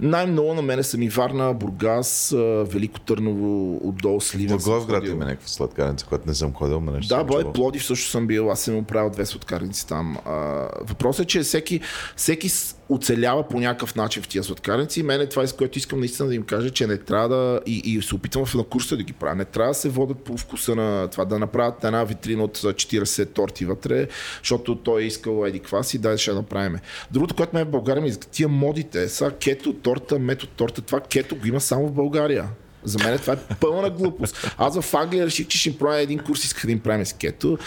Най-много 0.00 0.54
на 0.54 0.62
мене 0.62 0.82
са 0.82 0.98
ми 0.98 1.08
Варна, 1.08 1.54
Бургас, 1.54 2.34
Велико 2.66 3.00
Търново, 3.00 3.80
отдолу 3.88 4.20
Сливен. 4.20 4.58
град 4.86 5.06
има 5.06 5.24
някаква 5.24 5.48
сладкарница, 5.48 6.06
която 6.06 6.28
не 6.28 6.34
съм 6.34 6.52
ходил, 6.54 6.80
но 6.80 6.92
нещо. 6.92 7.16
Да, 7.16 7.24
бой, 7.24 7.52
Плодив 7.52 7.84
също 7.84 8.10
съм 8.10 8.26
бил, 8.26 8.50
аз 8.50 8.60
съм 8.60 8.76
оправил 8.76 9.10
две 9.10 9.26
сладкарници 9.26 9.86
там. 9.86 10.16
А, 10.26 10.32
въпросът 10.80 11.24
е, 11.24 11.26
че 11.26 11.40
всеки, 11.40 11.80
всеки 12.16 12.50
оцелява 12.90 13.48
по 13.48 13.60
някакъв 13.60 13.96
начин 13.96 14.22
в 14.22 14.28
тия 14.28 14.44
сладкарници. 14.44 15.00
И 15.00 15.02
мен 15.02 15.20
е 15.20 15.28
това, 15.28 15.46
с 15.46 15.52
което 15.52 15.78
искам 15.78 15.98
наистина 15.98 16.28
да 16.28 16.34
им 16.34 16.42
кажа, 16.42 16.70
че 16.70 16.86
не 16.86 16.96
трябва 16.96 17.28
да. 17.28 17.60
И, 17.66 17.82
и 17.84 18.02
се 18.02 18.14
опитвам 18.14 18.46
в 18.46 18.54
на 18.54 18.64
курса 18.64 18.96
да 18.96 19.02
ги 19.02 19.12
правя. 19.12 19.34
Не 19.34 19.44
трябва 19.44 19.70
да 19.70 19.74
се 19.74 19.88
водят 19.88 20.18
по 20.18 20.36
вкуса 20.36 20.74
на 20.74 21.08
това, 21.08 21.24
да 21.24 21.38
направят 21.38 21.84
една 21.84 22.04
витрина 22.04 22.44
от 22.44 22.58
40 22.58 23.34
торти 23.34 23.64
вътре, 23.64 24.08
защото 24.38 24.76
той 24.76 25.02
е 25.02 25.06
искал 25.06 25.46
еди 25.46 25.60
квас 25.60 25.94
и 25.94 25.98
дай 25.98 26.16
ще 26.16 26.32
направим. 26.32 26.78
Другото, 27.10 27.34
което 27.34 27.54
ме 27.54 27.60
е 27.60 27.64
в 27.64 27.70
България, 27.70 28.02
ми 28.02 28.12
тия 28.30 28.48
модите, 28.48 29.08
са 29.08 29.30
кето 29.30 29.72
торта, 29.72 30.18
метод 30.18 30.52
торта, 30.56 30.82
това 30.82 31.00
кето 31.00 31.36
го 31.36 31.46
има 31.46 31.60
само 31.60 31.86
в 31.88 31.92
България. 31.92 32.48
За 32.84 32.98
мен 32.98 33.18
това 33.18 33.32
е 33.32 33.36
пълна 33.60 33.90
глупост. 33.90 34.54
Аз 34.58 34.80
в 34.80 34.94
Англия 34.94 35.26
реших, 35.26 35.46
че 35.46 35.58
ще 35.58 35.68
им 35.68 35.78
правя 35.78 36.00
един 36.00 36.18
курс, 36.18 36.44
исках 36.44 36.66
да 36.66 36.72
им 36.72 36.80
правим 36.80 37.06
с 37.06 37.12
кето. 37.12 37.58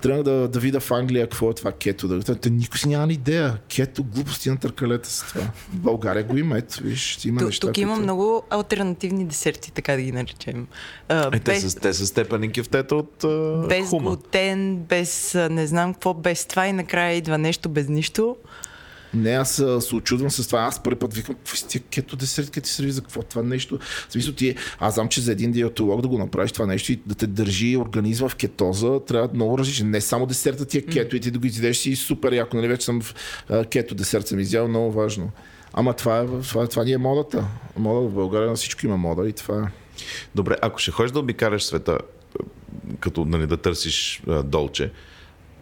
Тръгнах 0.00 0.22
да, 0.22 0.48
да 0.48 0.60
видя 0.60 0.80
в 0.80 0.90
Англия 0.90 1.26
какво 1.26 1.50
е 1.50 1.54
това 1.54 1.72
кето. 1.72 2.08
Да, 2.08 2.34
те, 2.34 2.50
никой 2.50 2.78
си 2.78 2.88
няма 2.88 3.12
идея. 3.12 3.58
Кето, 3.76 4.04
глупости 4.04 4.50
на 4.50 4.56
търкалета 4.56 5.10
с 5.10 5.28
това. 5.28 5.40
В 5.44 5.76
България 5.76 6.24
го 6.24 6.36
има, 6.36 6.58
ето, 6.58 6.82
виж, 6.82 7.24
има 7.24 7.38
тук, 7.38 7.48
неща. 7.48 7.66
Тук 7.66 7.78
има 7.78 7.92
които... 7.92 8.02
много 8.02 8.42
альтернативни 8.50 9.24
десерти, 9.24 9.72
така 9.72 9.96
да 9.96 10.02
ги 10.02 10.12
наречем. 10.12 10.66
А, 11.08 11.26
е, 11.26 11.30
без... 11.30 11.42
те, 11.42 11.70
са, 11.70 11.80
те 11.80 11.92
са 11.92 12.06
степени 12.06 12.52
кифтета 12.52 12.96
от 12.96 13.24
а, 13.24 13.64
Без 13.68 13.88
хума. 13.88 14.02
глутен, 14.02 14.76
без 14.76 15.34
не 15.50 15.66
знам 15.66 15.92
какво, 15.94 16.14
без 16.14 16.46
това 16.46 16.66
и 16.66 16.72
накрая 16.72 17.16
идва 17.16 17.38
нещо 17.38 17.68
без 17.68 17.88
нищо. 17.88 18.36
Не, 19.14 19.30
аз 19.30 19.62
се 19.80 19.94
очудвам 19.94 20.30
с 20.30 20.46
това. 20.46 20.60
Аз 20.60 20.82
първи 20.82 20.98
път 20.98 21.14
викам, 21.14 21.34
какви 21.34 21.58
сте 21.58 21.78
кето 21.78 22.16
десертка 22.16 22.60
ти 22.60 22.70
серви, 22.70 22.90
за 22.90 23.00
какво 23.00 23.22
това 23.22 23.42
нещо? 23.42 23.78
В 24.08 24.12
смисъл 24.12 24.34
ти, 24.34 24.54
аз 24.78 24.94
знам, 24.94 25.08
че 25.08 25.20
за 25.20 25.32
един 25.32 25.52
диетолог 25.52 26.02
да 26.02 26.08
го 26.08 26.18
направиш 26.18 26.52
това 26.52 26.66
нещо 26.66 26.92
и 26.92 27.00
да 27.06 27.14
те 27.14 27.26
държи 27.26 27.76
организма 27.76 28.28
в 28.28 28.36
кетоза, 28.36 29.00
трябва 29.06 29.28
много 29.34 29.58
различен. 29.58 29.90
Не 29.90 30.00
само 30.00 30.26
десерта 30.26 30.64
ти 30.64 30.78
е 30.78 30.82
кето 30.82 31.16
и 31.16 31.20
ти 31.20 31.30
да 31.30 31.38
го 31.38 31.46
изядеш 31.46 31.76
си 31.76 31.96
супер 31.96 32.32
яко. 32.32 32.56
Нали, 32.56 32.68
вече 32.68 32.84
съм 32.84 33.00
в 33.00 33.14
кето 33.70 33.94
десерт 33.94 34.28
съм 34.28 34.38
изял, 34.38 34.68
много 34.68 34.92
важно. 34.92 35.30
Ама 35.72 35.94
това, 35.94 36.18
е, 36.18 36.26
това, 36.26 36.66
това 36.66 36.84
ни 36.84 36.92
е 36.92 36.98
модата. 36.98 37.46
Мода 37.76 38.08
в 38.08 38.12
България 38.12 38.48
на 38.48 38.56
всичко 38.56 38.86
има 38.86 38.96
мода 38.96 39.28
и 39.28 39.32
това 39.32 39.58
е. 39.58 39.72
Добре, 40.34 40.56
ако 40.62 40.78
ще 40.78 40.90
ходиш 40.90 41.12
да 41.12 41.18
обикаляш 41.18 41.64
света, 41.64 41.98
като 43.00 43.24
нали, 43.24 43.46
да 43.46 43.56
търсиш 43.56 44.22
а, 44.28 44.42
долче, 44.42 44.92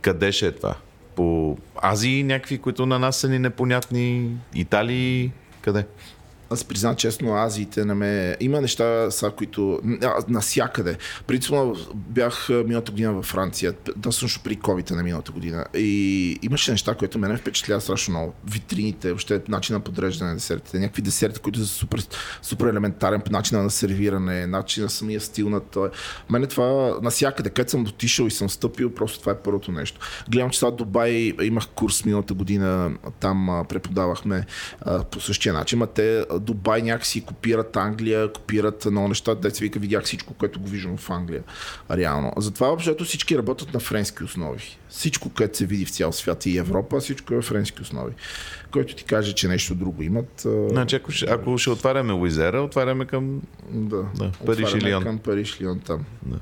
къде 0.00 0.32
ще 0.32 0.46
е 0.46 0.52
това? 0.52 0.76
По 1.20 1.56
Азии 1.82 2.22
някакви, 2.22 2.58
които 2.58 2.86
на 2.86 2.98
нас 2.98 3.16
са 3.16 3.28
ни 3.28 3.38
непонятни, 3.38 4.36
Италии, 4.54 5.32
къде? 5.60 5.86
Аз 6.50 6.64
признам 6.64 6.96
честно, 6.96 7.36
Азиите 7.36 7.84
на 7.84 7.94
ме... 7.94 8.36
Има 8.40 8.60
неща, 8.60 9.10
са, 9.10 9.30
които... 9.30 9.80
Насякъде. 10.28 10.96
Принципно 11.26 11.76
бях 11.94 12.48
миналата 12.48 12.92
година 12.92 13.12
във 13.12 13.24
Франция, 13.24 13.74
също 14.10 14.40
при 14.42 14.56
covid 14.56 14.90
на 14.90 15.02
миналата 15.02 15.32
година. 15.32 15.64
И 15.74 16.38
имаше 16.42 16.70
неща, 16.70 16.94
които 16.94 17.18
мене 17.18 17.36
впечатлява 17.36 17.80
страшно 17.80 18.12
много. 18.12 18.34
Витрините, 18.50 19.08
въобще 19.08 19.40
начин 19.48 19.74
на 19.74 19.80
подреждане 19.80 20.30
на 20.30 20.36
десертите, 20.36 20.78
някакви 20.78 21.02
десерти, 21.02 21.40
които 21.40 21.58
са 21.58 21.66
супер, 21.66 22.02
супер 22.42 22.66
елементарен 22.66 23.22
начин 23.30 23.62
на 23.62 23.70
сервиране, 23.70 24.46
начин 24.46 24.82
на 24.82 24.90
самия 24.90 25.20
стил 25.20 25.48
на 25.48 25.60
той. 25.60 25.90
Мене 26.30 26.46
това 26.46 26.98
насякъде, 27.02 27.50
където 27.50 27.70
съм 27.70 27.82
отишъл 27.82 28.26
и 28.26 28.30
съм 28.30 28.50
стъпил, 28.50 28.94
просто 28.94 29.20
това 29.20 29.32
е 29.32 29.38
първото 29.38 29.72
нещо. 29.72 30.00
Гледам, 30.30 30.50
че 30.50 30.58
сега 30.58 30.70
Дубай 30.70 31.32
имах 31.42 31.66
курс 31.68 32.04
миналата 32.04 32.34
година, 32.34 32.92
там 33.20 33.64
преподавахме 33.68 34.46
по 35.10 35.20
същия 35.20 35.54
начин, 35.54 35.82
а 35.82 35.86
те 35.86 36.24
Дубай 36.40 36.82
някакси 36.82 37.24
копират 37.24 37.76
Англия, 37.76 38.32
копират 38.32 38.84
много 38.84 39.08
неща. 39.08 39.34
Деца 39.34 39.62
вика, 39.62 39.78
видях 39.78 40.04
всичко, 40.04 40.34
което 40.34 40.60
го 40.60 40.68
виждам 40.68 40.96
в 40.96 41.10
Англия. 41.10 41.42
Реално. 41.90 42.32
Затова 42.36 42.66
въобще 42.66 43.04
всички 43.04 43.38
работят 43.38 43.74
на 43.74 43.80
френски 43.80 44.24
основи. 44.24 44.78
Всичко, 44.88 45.30
което 45.30 45.58
се 45.58 45.66
види 45.66 45.84
в 45.84 45.90
цял 45.90 46.12
свят 46.12 46.46
и 46.46 46.58
Европа, 46.58 47.00
всичко 47.00 47.34
е 47.34 47.42
френски 47.42 47.82
основи. 47.82 48.12
Който 48.70 48.94
ти 48.94 49.04
каже, 49.04 49.34
че 49.34 49.48
нещо 49.48 49.74
друго 49.74 50.02
имат. 50.02 50.46
Значи, 50.70 50.96
ако 50.96 51.12
ще, 51.12 51.26
ако 51.26 51.58
ще 51.58 51.70
отваряме 51.70 52.12
Уизера, 52.12 52.62
отваряме 52.62 53.04
към 53.04 53.42
да, 53.70 54.02
да, 54.14 54.32
Париж 54.46 54.72
или 54.74 54.90
Лион. 54.90 55.02
Към 55.02 55.18
Париж 55.18 55.60
Лион 55.60 55.80
там. 55.80 56.04
Да. 56.22 56.36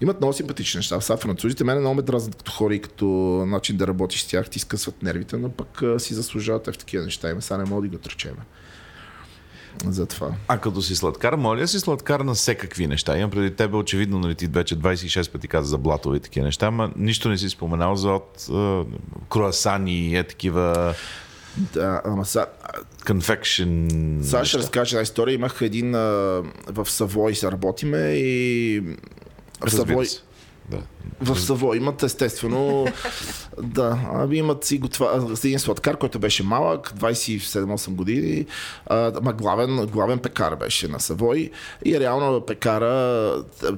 Имат 0.00 0.20
много 0.20 0.32
симпатични 0.32 0.78
неща. 0.78 1.00
Са 1.00 1.16
французите 1.16 1.64
мене 1.64 1.80
много 1.80 1.94
ме 1.94 2.02
дразнат 2.02 2.36
като 2.36 2.52
хора 2.52 2.74
и 2.74 2.80
като 2.80 3.06
начин 3.46 3.76
да 3.76 3.86
работиш 3.86 4.22
с 4.22 4.26
тях, 4.26 4.50
ти 4.50 4.58
скъсват 4.58 5.02
нервите, 5.02 5.36
но 5.36 5.48
пък 5.48 5.82
си 5.98 6.14
заслужават 6.14 6.66
в 6.66 6.78
такива 6.78 7.04
неща. 7.04 7.30
Има 7.30 7.42
сега 7.42 7.58
не 7.58 7.64
мога 7.64 7.82
да 7.82 7.88
ги 7.88 7.96
отречеме 7.96 8.40
за 9.86 10.06
това. 10.06 10.30
А 10.48 10.58
като 10.58 10.82
си 10.82 10.96
сладкар, 10.96 11.34
моля 11.34 11.66
си 11.66 11.80
сладкар 11.80 12.20
на 12.20 12.34
всекакви 12.34 12.86
неща. 12.86 13.18
Имам 13.18 13.30
преди 13.30 13.56
тебе, 13.56 13.76
очевидно, 13.76 14.18
нали 14.18 14.34
ти 14.34 14.46
вече 14.46 14.78
26 14.78 15.32
пъти 15.32 15.48
каза 15.48 15.68
за 15.68 15.78
блатове 15.78 16.16
и 16.16 16.20
такива 16.20 16.46
неща, 16.46 16.66
ама 16.66 16.90
нищо 16.96 17.28
не 17.28 17.38
си 17.38 17.48
споменал 17.48 17.96
за 17.96 18.10
от 18.10 18.46
е, 18.50 18.84
круасани 19.28 20.08
и 20.08 20.16
е 20.16 20.24
такива... 20.24 20.94
Да, 21.56 22.02
ама 22.04 22.24
са... 22.24 22.46
Confection... 23.04 24.22
Сега 24.22 24.44
ще 24.44 24.58
разкажа 24.58 24.96
една 24.96 25.02
история. 25.02 25.34
Имах 25.34 25.58
един 25.60 25.94
а, 25.94 25.98
в 26.66 26.86
Савой 26.90 27.34
се 27.34 27.52
работиме 27.52 27.98
и... 27.98 28.80
В 29.66 29.70
Савой... 29.70 30.06
Да. 30.70 30.78
В 31.20 31.40
Саво 31.40 31.74
имат 31.74 32.02
естествено. 32.02 32.86
да, 33.62 33.98
ами 34.12 34.36
имат 34.36 34.64
си 34.64 34.78
готва, 34.78 35.36
един 35.44 35.58
сладкар, 35.58 35.96
който 35.96 36.18
беше 36.18 36.42
малък, 36.42 36.92
27-8 36.98 37.90
години, 37.90 38.46
ама 38.90 39.32
главен, 39.32 39.86
главен 39.86 40.18
пекар 40.18 40.56
беше 40.56 40.88
на 40.88 41.00
Савой 41.00 41.50
и 41.84 42.00
реално 42.00 42.40
пекара 42.40 43.32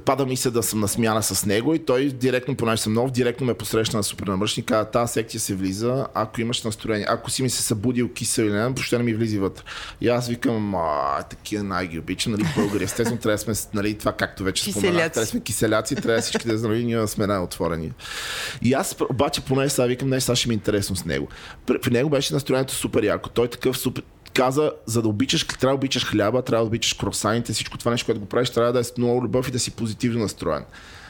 пада 0.05 0.27
ми 0.27 0.37
се 0.37 0.51
да 0.51 0.62
съм 0.62 0.81
на 0.81 0.89
смяна 0.89 1.22
с 1.22 1.47
него 1.47 1.75
и 1.75 1.79
той 1.79 2.05
директно, 2.05 2.57
понеже 2.57 2.83
съм 2.83 2.93
нов, 2.93 3.11
директно 3.11 3.47
ме 3.47 3.55
посрещна 3.55 3.97
на 3.97 4.03
супер 4.03 4.27
намръщни, 4.27 4.62
каза, 4.62 4.85
тази 4.85 5.12
секция 5.12 5.41
се 5.41 5.55
влиза, 5.55 6.07
ако 6.14 6.41
имаш 6.41 6.62
настроение, 6.62 7.07
ако 7.09 7.31
си 7.31 7.43
ми 7.43 7.51
се 7.51 7.62
събудил 7.62 8.09
кисел 8.12 8.43
или 8.43 8.53
не, 8.53 8.64
въобще 8.64 8.99
не 8.99 9.05
ми 9.05 9.14
влизи 9.14 9.39
вътре. 9.39 9.62
И 10.01 10.09
аз 10.09 10.29
викам, 10.29 10.75
а, 10.75 11.22
такива 11.22 11.64
най-ги 11.64 11.99
обичам, 11.99 12.33
нали, 12.33 12.47
българи. 12.57 12.85
Естествено, 12.85 13.20
трябва 13.20 13.37
да 13.37 13.55
сме, 13.55 13.70
нали, 13.75 13.99
това 13.99 14.12
както 14.12 14.45
вече 14.45 14.70
споменах, 14.72 14.95
трябва 14.95 15.20
да 15.20 15.27
сме 15.27 15.41
киселяци, 15.41 15.95
трябва 15.95 16.20
всички 16.20 16.49
да 16.49 16.59
знаем, 16.59 16.87
ние 16.87 17.07
сме 17.15 17.27
най-отворени. 17.27 17.93
И 18.62 18.73
аз 18.73 18.97
обаче 19.11 19.41
поне 19.41 19.69
сега 19.69 19.87
викам, 19.87 20.09
не, 20.09 20.21
сега 20.21 20.37
ще 20.37 20.49
ми 20.49 20.55
е 20.55 20.55
интересно 20.55 20.97
с 20.97 21.05
него. 21.05 21.29
При, 21.67 21.91
него 21.91 22.11
беше 22.11 22.35
настроението 22.35 22.75
супер 22.75 23.03
яко. 23.03 23.29
Той 23.29 23.49
такъв 23.49 23.79
супер, 23.79 24.03
каза, 24.35 24.73
за 24.87 25.03
да 25.03 25.09
обичаш, 25.09 25.47
трябва 25.47 25.73
да 25.73 25.75
обичаш 25.75 26.07
хляба, 26.07 26.43
трябва 26.43 26.65
да 26.65 26.69
обичаш 26.69 26.93
кросаните, 26.93 27.53
всичко 27.53 27.79
това 27.79 27.91
нещо, 27.91 28.07
което 28.07 28.21
го 28.21 28.27
правиш, 28.27 28.51
трябва 28.51 28.73
да 28.73 28.79
е 28.79 28.85
с 28.85 28.97
много 28.99 29.23
любов 29.23 29.49
и 29.49 29.53
да 29.53 29.59
си 29.59 29.71
позитивно 29.71 30.21
настроен. 30.21 30.65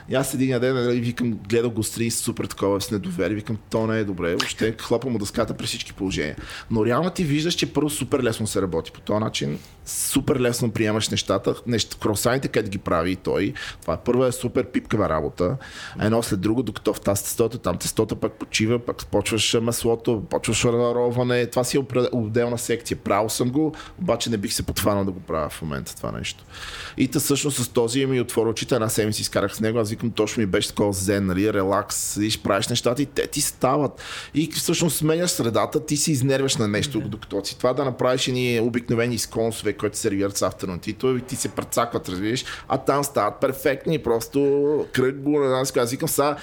И 0.09 0.15
аз 0.15 0.35
един 0.35 0.61
ден 0.61 0.75
нали, 0.75 1.01
викам, 1.01 1.39
гледал 1.49 1.71
го 1.71 1.83
с 1.83 2.11
супер 2.11 2.45
такова 2.45 2.81
с 2.81 2.91
недоверие, 2.91 3.35
викам, 3.35 3.59
то 3.71 3.87
не 3.87 3.99
е 3.99 4.05
добре, 4.05 4.31
въобще 4.31 4.75
хлопа 4.81 5.09
му 5.09 5.19
дъската 5.19 5.55
при 5.55 5.67
всички 5.67 5.93
положения. 5.93 6.37
Но 6.71 6.87
реално 6.87 7.11
ти 7.11 7.25
виждаш, 7.25 7.55
че 7.55 7.73
първо 7.73 7.91
супер 7.91 8.23
лесно 8.23 8.47
се 8.47 8.63
работи 8.63 8.93
по 8.93 9.01
този 9.01 9.21
начин, 9.21 9.59
супер 9.87 10.41
лесно 10.41 10.71
приемаш 10.71 11.09
нещата, 11.09 11.55
неща, 11.67 11.97
кросаните, 12.01 12.49
където 12.49 12.71
ги 12.71 12.79
прави 12.79 13.11
и 13.11 13.17
той. 13.17 13.55
Това 13.81 13.97
първо 13.97 14.25
е 14.25 14.33
супер 14.33 14.67
пипкава 14.67 15.09
работа. 15.09 15.57
Едно 16.01 16.23
след 16.23 16.41
друго, 16.41 16.63
докато 16.63 16.95
в 16.95 17.01
тази 17.01 17.23
тестото, 17.23 17.59
там 17.59 17.79
тестото 17.79 18.17
пък 18.17 18.33
почива, 18.33 18.79
пък 18.79 19.07
почваш 19.07 19.57
маслото, 19.63 20.23
почваш 20.31 20.65
роване. 20.65 21.47
Това 21.47 21.65
си 21.65 21.77
е 21.77 21.81
отделна 22.13 22.59
секция. 22.59 22.97
Правил 22.97 23.29
съм 23.29 23.51
го, 23.51 23.75
обаче 24.01 24.31
не 24.31 24.37
бих 24.37 24.53
се 24.53 24.63
потванал 24.63 25.05
да 25.05 25.13
го 25.13 25.21
правя 25.21 25.49
в 25.49 25.63
момента 25.63 25.97
това 25.97 26.13
нещо. 26.13 26.45
И 26.97 27.09
та 27.09 27.21
всъщност 27.21 27.65
с 27.65 27.69
този 27.69 28.07
ми 28.07 28.21
отворил 28.21 28.51
очите, 28.51 28.75
една 28.75 28.89
седмица 28.89 29.21
изкарах 29.21 29.57
с 29.57 29.61
него, 29.61 29.79
аз 29.79 29.94
викам, 29.95 30.11
точно 30.11 30.41
ми 30.41 30.47
беше 30.47 30.69
такова 30.69 30.93
зен, 30.93 31.27
нали, 31.27 31.53
релакс, 31.53 31.97
седиш, 31.97 32.43
правиш 32.43 32.69
нещата 32.69 33.03
и 33.03 33.07
те 33.07 33.27
ти 33.27 33.41
стават. 33.41 34.03
И 34.35 34.51
всъщност 34.53 34.97
сменяш 34.97 35.31
средата, 35.31 35.87
ти 35.87 35.97
се 35.97 36.13
изнервяш 36.13 36.57
на 36.57 36.69
нещо, 36.69 36.99
mm-hmm. 36.99 37.09
докато 37.09 37.45
си 37.45 37.59
това 37.59 37.73
да 37.73 37.85
направиш 37.85 38.27
ни 38.27 38.61
обикновени 38.61 39.19
сконсове, 39.19 39.73
които 39.73 39.99
сервират 39.99 40.37
с 40.37 40.43
авторнати, 40.43 40.93
то 40.93 41.21
ти 41.29 41.37
се 41.37 41.49
прецакват, 41.49 42.09
разбираш, 42.09 42.45
а 42.69 42.79
там 42.79 43.05
стават 43.05 43.41
перфектни, 43.41 43.99
просто 43.99 44.41
кръг 44.93 45.21
го, 45.21 45.41
аз 45.45 45.91
викам, 45.91 46.09
сега 46.09 46.37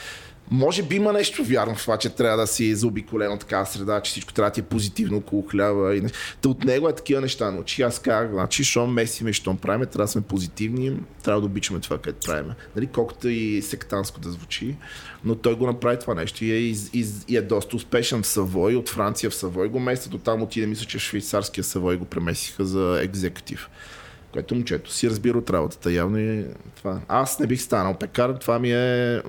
може 0.52 0.84
би 0.84 0.96
има 0.96 1.14
нещо 1.14 1.44
вярно 1.44 1.76
в 1.76 1.82
това, 1.82 1.98
че 1.98 2.10
трябва 2.10 2.38
да 2.38 2.48
си 2.48 2.76
заобиколено 2.76 3.38
така 3.38 3.66
среда, 3.66 4.02
че 4.02 4.12
всичко 4.12 4.34
трябва 4.34 4.50
да 4.50 4.54
ти 4.54 4.60
е 4.60 4.64
позитивно 4.64 5.18
около 5.18 5.48
хляба. 5.48 5.96
И... 5.96 6.04
Та 6.42 6.50
от 6.50 6.64
него 6.64 6.90
е 6.90 6.96
такива 6.96 7.22
неща 7.22 7.52
научи. 7.52 7.82
Аз 7.82 8.00
казах, 8.00 8.32
значи, 8.32 8.64
щом 8.64 8.94
месиме, 8.94 9.34
щом 9.34 9.58
правиме, 9.58 9.86
трябва 9.86 10.06
да 10.06 10.12
сме 10.12 10.22
позитивни, 10.22 10.98
трябва 11.24 11.42
да 11.42 11.46
обичаме 11.46 11.80
това, 11.80 11.98
което 11.98 12.28
правиме. 12.28 12.56
Нали, 12.76 12.88
колкото 12.88 13.28
и 13.28 13.62
сектанско 13.62 14.20
да 14.20 14.30
звучи, 14.30 14.76
но 15.24 15.36
той 15.36 15.56
го 15.56 15.68
направи 15.68 16.00
това 16.00 16.14
нещо 16.14 16.46
и 16.46 16.52
е, 16.52 16.56
и, 16.56 16.76
и, 16.94 17.06
и 17.28 17.38
е 17.38 17.42
доста 17.42 17.76
успешен 17.76 18.22
в 18.22 18.28
Савой, 18.28 18.76
от 18.76 18.90
Франция 18.90 19.30
в 19.30 19.36
Савой 19.36 19.70
го 19.70 19.80
местят, 19.80 20.14
оттам 20.14 20.42
отиде, 20.42 20.68
мисля, 20.68 20.86
че 20.86 21.00
швейцарския 21.00 21.64
Савой 21.64 21.98
го 21.98 22.06
премесиха 22.06 22.66
за 22.66 23.00
екзекутив 23.04 23.70
което 24.34 24.56
момчето 24.56 24.92
си 24.92 25.10
разбира 25.10 25.38
от 25.38 25.50
работата. 25.50 25.92
Явно 25.92 26.20
и 26.20 26.46
това. 26.76 27.00
Аз 27.08 27.40
не 27.40 27.48
бих 27.48 27.62
станал 27.62 27.94
пекар, 27.94 28.30
това 28.30 28.60
ми 28.60 28.72
е 28.72 29.22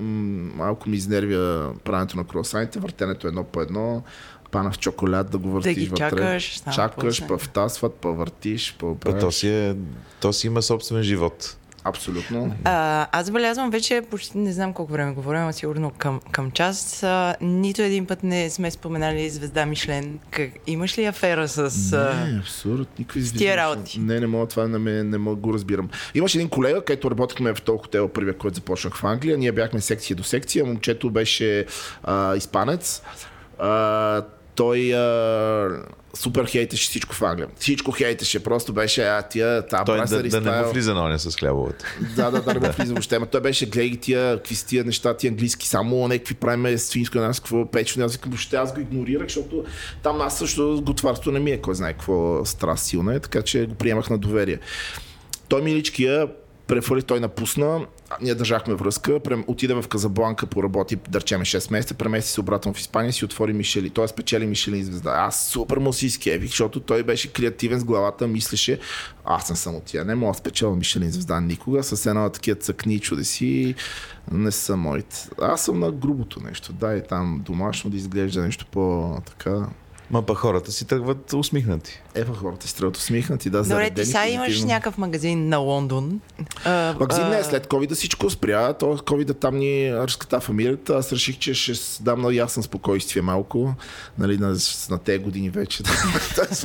малко 0.55 0.89
ми 0.89 0.97
изнервя 0.97 1.73
правенето 1.83 2.17
на 2.17 2.23
круасаните, 2.23 2.79
въртенето 2.79 3.27
едно 3.27 3.43
по 3.43 3.61
едно, 3.61 4.03
пана 4.51 4.71
в 4.71 4.79
чоколад 4.79 5.29
да 5.29 5.37
го 5.37 5.49
въртиш 5.49 5.73
да 5.73 5.79
ги 5.79 5.87
вътре. 5.87 6.09
Чакаш, 6.09 6.61
чакаш, 6.75 7.27
па 7.27 7.37
втасват, 7.37 7.93
па 7.93 8.11
въртиш, 8.11 8.75
па 8.79 8.95
То 9.19 9.31
си, 9.31 9.49
е, 9.49 9.75
то 10.21 10.33
си 10.33 10.47
има 10.47 10.61
собствен 10.61 11.03
живот. 11.03 11.57
Абсолютно. 11.83 12.55
А, 12.63 13.07
аз 13.11 13.25
забелязвам 13.25 13.69
вече, 13.69 14.01
почти 14.11 14.37
не 14.37 14.53
знам 14.53 14.73
колко 14.73 14.91
време 14.91 15.13
говорим, 15.13 15.41
но 15.41 15.53
сигурно 15.53 15.91
към, 15.97 16.21
към 16.31 16.51
час. 16.51 17.03
А, 17.03 17.35
нито 17.41 17.81
един 17.81 18.05
път 18.05 18.23
не 18.23 18.49
сме 18.49 18.71
споменали 18.71 19.29
звезда 19.29 19.65
Мишлен. 19.65 20.19
Как, 20.31 20.49
имаш 20.67 20.97
ли 20.97 21.05
афера 21.05 21.47
с... 21.47 21.91
Не, 22.31 22.39
абсурд. 22.39 22.87
Никакви 22.99 23.21
звезди. 23.21 23.37
Тия 23.37 23.57
работи. 23.57 23.99
Не, 23.99 24.19
не 24.19 24.27
мога 24.27 24.47
това, 24.47 24.67
не, 24.67 24.77
ме, 24.77 25.03
не 25.03 25.17
мога 25.17 25.35
го 25.35 25.53
разбирам. 25.53 25.89
Имаше 26.15 26.37
един 26.37 26.49
колега, 26.49 26.85
който 26.85 27.11
работихме 27.11 27.55
в 27.55 27.61
този 27.61 27.79
хотел, 27.81 28.07
първия, 28.07 28.37
който 28.37 28.55
започнах 28.55 28.95
в 28.95 29.03
Англия. 29.03 29.37
Ние 29.37 29.51
бяхме 29.51 29.81
секция 29.81 30.15
до 30.15 30.23
секция. 30.23 30.65
Момчето 30.65 31.09
беше 31.09 31.65
а, 32.03 32.35
испанец. 32.35 33.01
А, 33.59 34.21
той 34.55 34.93
а, 34.93 35.83
супер 36.13 36.45
хейтеше 36.45 36.89
всичко 36.89 37.15
в 37.15 37.21
Англия. 37.21 37.47
Всичко 37.59 37.91
хейтеше, 37.91 38.43
просто 38.43 38.73
беше 38.73 39.03
а, 39.03 39.21
тия, 39.21 39.67
та 39.67 39.83
Той 39.83 39.97
да, 39.97 40.23
да 40.23 40.41
не 40.41 40.61
му 40.61 40.71
влиза 40.71 40.93
на 40.93 41.03
оня 41.03 41.19
с 41.19 41.35
хлябовата. 41.35 41.85
Да, 42.15 42.31
да, 42.31 42.41
да, 42.41 42.53
не 42.53 42.59
му 42.59 42.73
влиза 42.77 42.93
въобще. 42.93 43.19
той 43.31 43.41
беше, 43.41 43.65
гледай 43.65 43.97
тия, 43.97 44.37
какви 44.37 44.55
са 44.55 44.67
тия 44.67 44.83
неща, 44.83 45.17
тия 45.17 45.29
английски, 45.29 45.67
само 45.67 46.07
някакви 46.07 46.35
правиме 46.35 46.77
свинско, 46.77 47.17
нас 47.17 47.39
какво 47.39 47.71
печено. 47.71 48.05
Аз 48.05 48.13
викам, 48.13 48.31
въобще 48.31 48.55
аз 48.55 48.73
го 48.73 48.79
игнорирах, 48.79 49.27
защото 49.27 49.63
там 50.03 50.21
аз 50.21 50.37
също 50.37 50.81
готварство 50.85 51.31
не 51.31 51.39
ми 51.39 51.51
е, 51.51 51.57
кой 51.57 51.75
знае 51.75 51.93
какво 51.93 52.45
страст 52.45 52.85
силна 52.85 53.15
е, 53.15 53.19
така 53.19 53.41
че 53.41 53.65
го 53.65 53.75
приемах 53.75 54.09
на 54.09 54.17
доверие. 54.17 54.59
Той 55.47 55.61
миличкия 55.61 56.27
префали, 56.67 57.01
той 57.01 57.19
напусна, 57.19 57.85
ние 58.21 58.35
държахме 58.35 58.73
връзка, 58.73 59.19
отиде 59.47 59.73
в 59.73 59.87
Казабланка, 59.87 60.45
поработи, 60.45 60.95
да 61.09 61.19
речеме 61.19 61.45
6 61.45 61.71
месеца, 61.71 61.93
премести 61.93 62.31
се 62.31 62.41
обратно 62.41 62.73
в 62.73 62.79
Испания, 62.79 63.13
си 63.13 63.25
отвори 63.25 63.53
Мишели. 63.53 63.89
Той 63.89 64.07
спечели 64.07 64.45
Мишелин 64.45 64.85
звезда. 64.85 65.11
Аз 65.11 65.47
супер 65.47 65.77
му 65.77 65.93
си 65.93 66.05
изкевих, 66.05 66.49
защото 66.49 66.79
той 66.79 67.03
беше 67.03 67.33
креативен 67.33 67.79
с 67.79 67.83
главата, 67.83 68.27
мислеше, 68.27 68.79
аз 69.25 69.47
съм 69.47 69.55
само 69.55 69.79
тия, 69.79 70.05
не 70.05 70.15
мога 70.15 70.31
да 70.31 70.37
спечеля 70.37 70.75
Мишелин 70.75 71.11
звезда 71.11 71.41
никога, 71.41 71.83
с 71.83 72.05
една 72.05 72.29
такива 72.29 72.59
цъкни 72.59 72.99
чудеси, 72.99 73.75
не 74.31 74.51
са 74.51 74.77
моите. 74.77 75.29
Аз 75.41 75.65
съм 75.65 75.79
на 75.79 75.91
грубото 75.91 76.39
нещо, 76.39 76.73
дай 76.73 77.03
там 77.03 77.41
домашно 77.45 77.89
да 77.89 77.97
изглежда 77.97 78.41
нещо 78.41 78.65
по-така 78.71 79.67
Ма 80.11 80.21
па 80.21 80.35
хората 80.35 80.71
си 80.71 80.85
тръгват 80.85 81.33
усмихнати. 81.33 82.02
Е, 82.15 82.25
па 82.25 82.33
хората 82.33 82.67
си 82.67 82.75
тръгват 82.75 82.97
усмихнати, 82.97 83.49
да. 83.49 83.63
Добре, 83.63 83.89
ти 83.89 84.05
сега 84.05 84.27
имаш 84.27 84.63
някакъв 84.63 84.97
магазин 84.97 85.49
на 85.49 85.57
Лондон. 85.57 86.19
А, 86.65 86.95
магазин 86.99 87.29
не, 87.29 87.43
след 87.43 87.67
COVID 87.67 87.93
всичко 87.93 88.29
спря. 88.29 88.73
То 88.73 88.97
COVID 88.97 89.39
там 89.39 89.57
ни 89.57 89.93
разката 89.93 90.39
фамилията. 90.39 90.95
Аз 90.95 91.13
реших, 91.13 91.37
че 91.37 91.53
ще 91.53 92.03
дам 92.03 92.21
на 92.21 92.33
ясен 92.33 92.63
спокойствие 92.63 93.21
малко. 93.21 93.73
Нали, 94.17 94.37
на, 94.37 94.55
на 94.89 94.97
тези 94.97 95.19
години 95.19 95.49
вече. 95.49 95.83
ти 95.83 95.89
с 95.89 96.63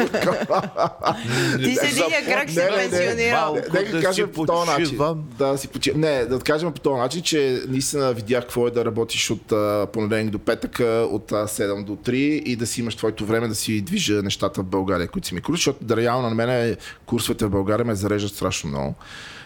единия 1.82 2.24
крак 2.26 2.50
си 2.50 2.60
пенсионирал. 2.74 3.54
Не, 3.74 3.82
да 3.82 4.02
кажем 4.02 4.32
по 4.32 4.46
този 4.46 4.70
начин. 4.70 4.98
Да, 5.38 5.58
си 5.58 5.68
почи... 5.68 5.92
Не, 5.94 6.24
да 6.24 6.38
кажем 6.38 6.72
по 6.72 6.80
този 6.80 7.00
начин, 7.00 7.22
че 7.22 7.62
наистина 7.68 8.12
видях 8.12 8.42
какво 8.42 8.66
е 8.66 8.70
да 8.70 8.84
работиш 8.84 9.30
от 9.30 9.52
понеделник 9.92 10.30
до 10.30 10.38
петък, 10.38 10.78
от 11.10 11.30
7 11.30 11.84
до 11.84 11.96
3 11.96 12.12
и 12.14 12.56
да 12.56 12.66
си 12.66 12.80
имаш 12.80 12.96
твоето 12.96 13.26
време 13.26 13.48
да 13.48 13.54
си 13.54 13.80
движа 13.80 14.22
нещата 14.22 14.60
в 14.60 14.64
България, 14.64 15.08
които 15.08 15.28
си 15.28 15.37
ми 15.38 15.42
курс, 15.42 15.58
защото 15.58 15.84
да 15.84 15.96
реално 15.96 16.28
на 16.28 16.34
мен 16.34 16.76
курсовете 17.06 17.46
в 17.46 17.50
България 17.50 17.86
ме 17.86 17.94
зареждат 17.94 18.32
страшно 18.32 18.70
много. 18.70 18.94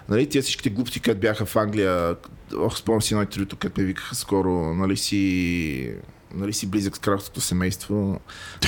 Нали, 0.09 0.29
тия 0.29 0.43
всичките 0.43 0.71
глупости, 0.71 1.01
които 1.01 1.21
бяха 1.21 1.47
в 1.47 1.57
Англия, 1.57 2.17
ох, 2.57 2.79
спомням 2.79 3.03
си 3.03 3.15
едно 3.15 3.23
интервюто, 3.23 3.57
където 3.57 3.81
ме 3.81 3.87
викаха 3.87 4.15
скоро, 4.15 4.75
нали 4.75 4.97
си 4.97 5.95
нали 6.35 6.53
си 6.53 6.67
близък 6.67 6.97
с 6.97 6.99
кралското 6.99 7.41
семейство, 7.41 8.21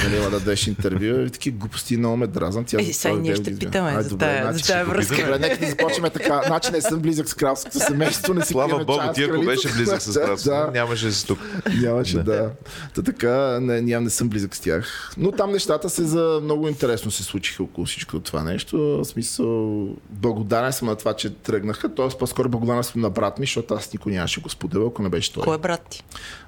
нали, 0.05 0.17
да 0.17 0.31
дадеш 0.31 0.67
интервю 0.67 1.27
и 1.27 1.31
такива 1.31 1.57
глупости 1.57 1.97
много 1.97 2.17
ме 2.17 2.27
дразнат. 2.27 2.73
Е, 2.73 2.93
сега 2.93 3.15
ние 3.15 3.37
ще 3.37 3.59
питаме 3.59 3.91
Ай, 3.91 4.03
за 4.03 4.19
тая, 4.19 4.53
значи, 4.53 4.65
за 4.65 4.85
връзка. 4.85 5.17
Добре, 5.17 5.39
нека 5.39 5.59
да 5.59 5.71
започнем 5.71 6.11
така. 6.11 6.43
Значи 6.47 6.73
не 6.73 6.81
съм 6.81 7.01
близък 7.01 7.29
с 7.29 7.35
кралското 7.35 7.79
семейство, 7.79 8.35
не 8.35 8.45
си 8.45 8.53
Слава 8.53 8.85
Богу, 8.85 9.01
ти 9.15 9.23
ако 9.23 9.43
беше 9.45 9.73
близък 9.73 10.03
с 10.03 10.21
кралското, 10.21 10.51
да, 10.51 10.71
нямаше 10.75 11.12
си 11.12 11.27
тук. 11.27 11.39
Нямаше, 11.81 12.19
да. 12.19 12.51
Та 12.95 13.03
така, 13.03 13.61
не, 13.61 13.81
ням, 13.81 14.05
не 14.05 14.11
съм 14.11 14.29
близък 14.29 14.57
с 14.57 14.61
тях. 14.61 15.12
Но 15.17 15.33
там 15.33 15.53
нещата 15.53 15.91
се 15.91 16.05
за 16.05 16.41
много 16.43 16.69
интересно 16.69 17.11
се 17.11 17.23
случиха 17.23 17.62
около 17.62 17.87
всичко 17.87 18.21
това 18.21 18.43
нещо. 18.43 18.79
В 18.79 19.05
смисъл, 19.05 19.89
благодарен 20.11 20.73
съм 20.73 20.89
на 20.89 20.97
това, 20.97 21.15
че 21.15 21.31
тръгнаха. 21.31 21.95
Тоест, 21.95 22.19
по-скоро 22.19 22.49
благодарен 22.49 22.85
съм 22.85 23.01
на 23.01 23.11
брат 23.11 23.39
ми, 23.39 23.47
защото 23.47 23.75
аз 23.75 23.93
никой 23.93 24.12
нямаше 24.12 24.41
го 24.41 24.49
споделя, 24.49 24.87
ако 24.87 25.03
не 25.03 25.09
беше 25.09 25.33
той. 25.33 25.43
Кой 25.43 25.55
е 25.55 25.59
брат 25.59 25.83
ти? 25.91 26.03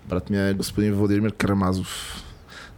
Брат 0.09 0.31
ми 0.31 0.49
е 0.49 0.55
господин 0.55 0.95
Владимир 0.95 1.33
Карамазов 1.33 2.23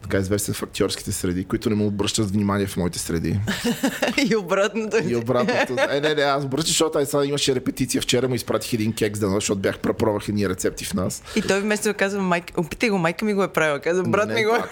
така 0.03 0.19
известен 0.19 0.55
в 0.55 0.63
актьорските 0.63 1.13
среди, 1.13 1.45
които 1.45 1.71
не 1.71 1.77
му 1.77 1.87
обръщат 1.87 2.31
внимание 2.31 2.67
в 2.67 2.77
моите 2.77 2.99
среди. 2.99 3.41
и 4.31 4.37
обратното. 4.37 4.97
И 5.09 5.17
обратното. 5.17 5.77
Е, 5.91 6.01
не, 6.01 6.15
не, 6.15 6.23
аз 6.23 6.45
обръщам, 6.45 6.69
защото 6.69 7.07
сега 7.07 7.25
имаше 7.25 7.55
репетиция. 7.55 8.03
Вчера 8.03 8.29
му 8.29 8.35
изпратих 8.35 8.73
един 8.73 8.93
кекс 8.93 9.21
да 9.21 9.29
защото 9.29 9.61
бях 9.61 9.79
препробвах 9.79 10.29
едни 10.29 10.49
рецепти 10.49 10.85
в 10.85 10.95
нас. 10.95 11.23
И 11.37 11.43
той 11.43 11.61
вместо 11.61 11.89
да 11.89 11.95
казва, 11.95 12.23
майка, 12.23 12.61
опитай 12.61 12.89
го, 12.89 12.99
майка 12.99 13.25
ми 13.25 13.35
го 13.35 13.43
е 13.43 13.49
правила. 13.49 13.81
Казва, 13.81 14.03
брат 14.03 14.29
ми 14.29 14.45
го 14.45 14.55
е. 14.55 14.63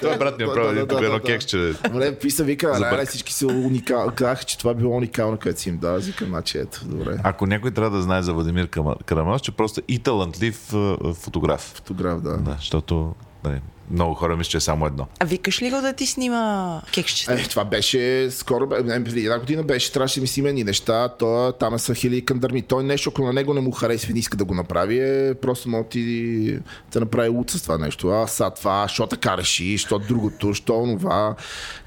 Това 0.00 0.16
брат 0.18 0.38
ми 0.38 0.44
е 0.44 0.46
правил 0.46 0.86
едно 1.04 1.20
кексче. 1.20 1.74
Добре, 1.84 2.14
писа, 2.14 2.44
вика, 2.44 2.96
не, 2.96 3.06
всички 3.06 3.32
са 3.32 3.46
уникални. 3.46 4.14
Казаха, 4.14 4.44
че 4.44 4.58
това 4.58 4.74
било 4.74 4.96
уникално, 4.96 5.38
което 5.42 5.60
си 5.60 5.68
им 5.68 5.78
дава. 5.78 5.98
Викам, 5.98 6.28
значи 6.28 6.58
ето, 6.58 6.80
добре. 6.84 7.18
Ако 7.22 7.46
някой 7.46 7.70
трябва 7.70 7.96
да 7.96 8.02
знае 8.02 8.22
за 8.22 8.32
Владимир 8.32 8.68
Карамаз, 9.06 9.40
че 9.40 9.52
просто 9.52 9.82
и 9.88 9.98
талантлив 9.98 10.72
фотограф. 11.14 11.72
Фотограф, 11.74 12.20
да. 12.20 12.36
Да, 12.36 12.56
защото 12.58 13.14
нали, 13.44 13.60
много 13.92 14.14
хора 14.14 14.36
мисля, 14.36 14.50
че 14.50 14.56
е 14.56 14.60
само 14.60 14.86
едно. 14.86 15.06
А 15.20 15.24
викаш 15.24 15.62
ли 15.62 15.70
го 15.70 15.80
да 15.80 15.92
ти 15.92 16.06
снима 16.06 16.80
кексчета? 16.92 17.32
Е, 17.32 17.42
това 17.42 17.64
беше 17.64 18.30
скоро, 18.30 18.68
не, 18.84 19.04
преди 19.04 19.24
една 19.24 19.38
година 19.38 19.62
беше, 19.62 19.92
трябваше 19.92 20.14
да 20.14 20.20
ми 20.20 20.26
снима 20.26 20.50
ни 20.50 20.64
неща, 20.64 21.08
то, 21.08 21.52
там 21.60 21.74
е 21.74 21.78
са 21.78 21.94
хили 21.94 22.24
кандърми. 22.24 22.62
Той 22.62 22.84
нещо, 22.84 23.10
ако 23.10 23.22
на 23.22 23.32
него 23.32 23.54
не 23.54 23.60
му 23.60 23.70
харесва 23.70 24.10
и 24.10 24.12
не 24.12 24.18
иска 24.18 24.36
да 24.36 24.44
го 24.44 24.54
направи, 24.54 24.98
е, 24.98 25.34
просто 25.34 25.68
може 25.68 25.88
ти 25.88 26.58
да 26.92 27.00
направи 27.00 27.28
луд 27.28 27.50
с 27.50 27.62
това 27.62 27.78
нещо. 27.78 28.08
А 28.08 28.26
са 28.26 28.50
това, 28.50 28.88
що 28.88 29.06
така 29.06 29.36
реши, 29.36 29.78
що 29.78 29.98
другото, 29.98 30.54
що 30.54 30.78
онова. 30.78 31.36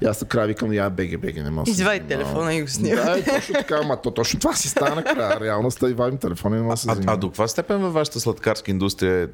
И 0.02 0.06
аз 0.06 0.20
накрая 0.20 0.46
викам, 0.46 0.72
я 0.72 0.90
беге, 0.90 1.16
беге, 1.16 1.42
не 1.42 1.50
мога. 1.50 1.70
Извай 1.70 2.00
телефона 2.00 2.54
и 2.54 2.62
го 2.62 2.68
снима. 2.68 3.02
Да, 3.02 3.24
точно 3.24 3.54
така, 3.54 3.80
ама 3.82 3.96
то, 3.96 4.10
точно 4.10 4.40
това 4.40 4.54
си 4.54 4.68
стана 4.68 4.94
накрая. 4.94 5.40
Реалността 5.40 5.90
и 5.90 5.92
вадим 5.92 6.18
телефона 6.18 6.56
и 6.56 6.58
не 6.58 6.64
мога 6.64 6.76
а, 6.88 6.96
а, 7.06 7.16
до 7.16 7.28
каква 7.28 7.48
степен 7.48 7.78
във 7.78 7.92
вашата 7.92 8.20
сладкарска 8.20 8.70
индустрия 8.70 9.28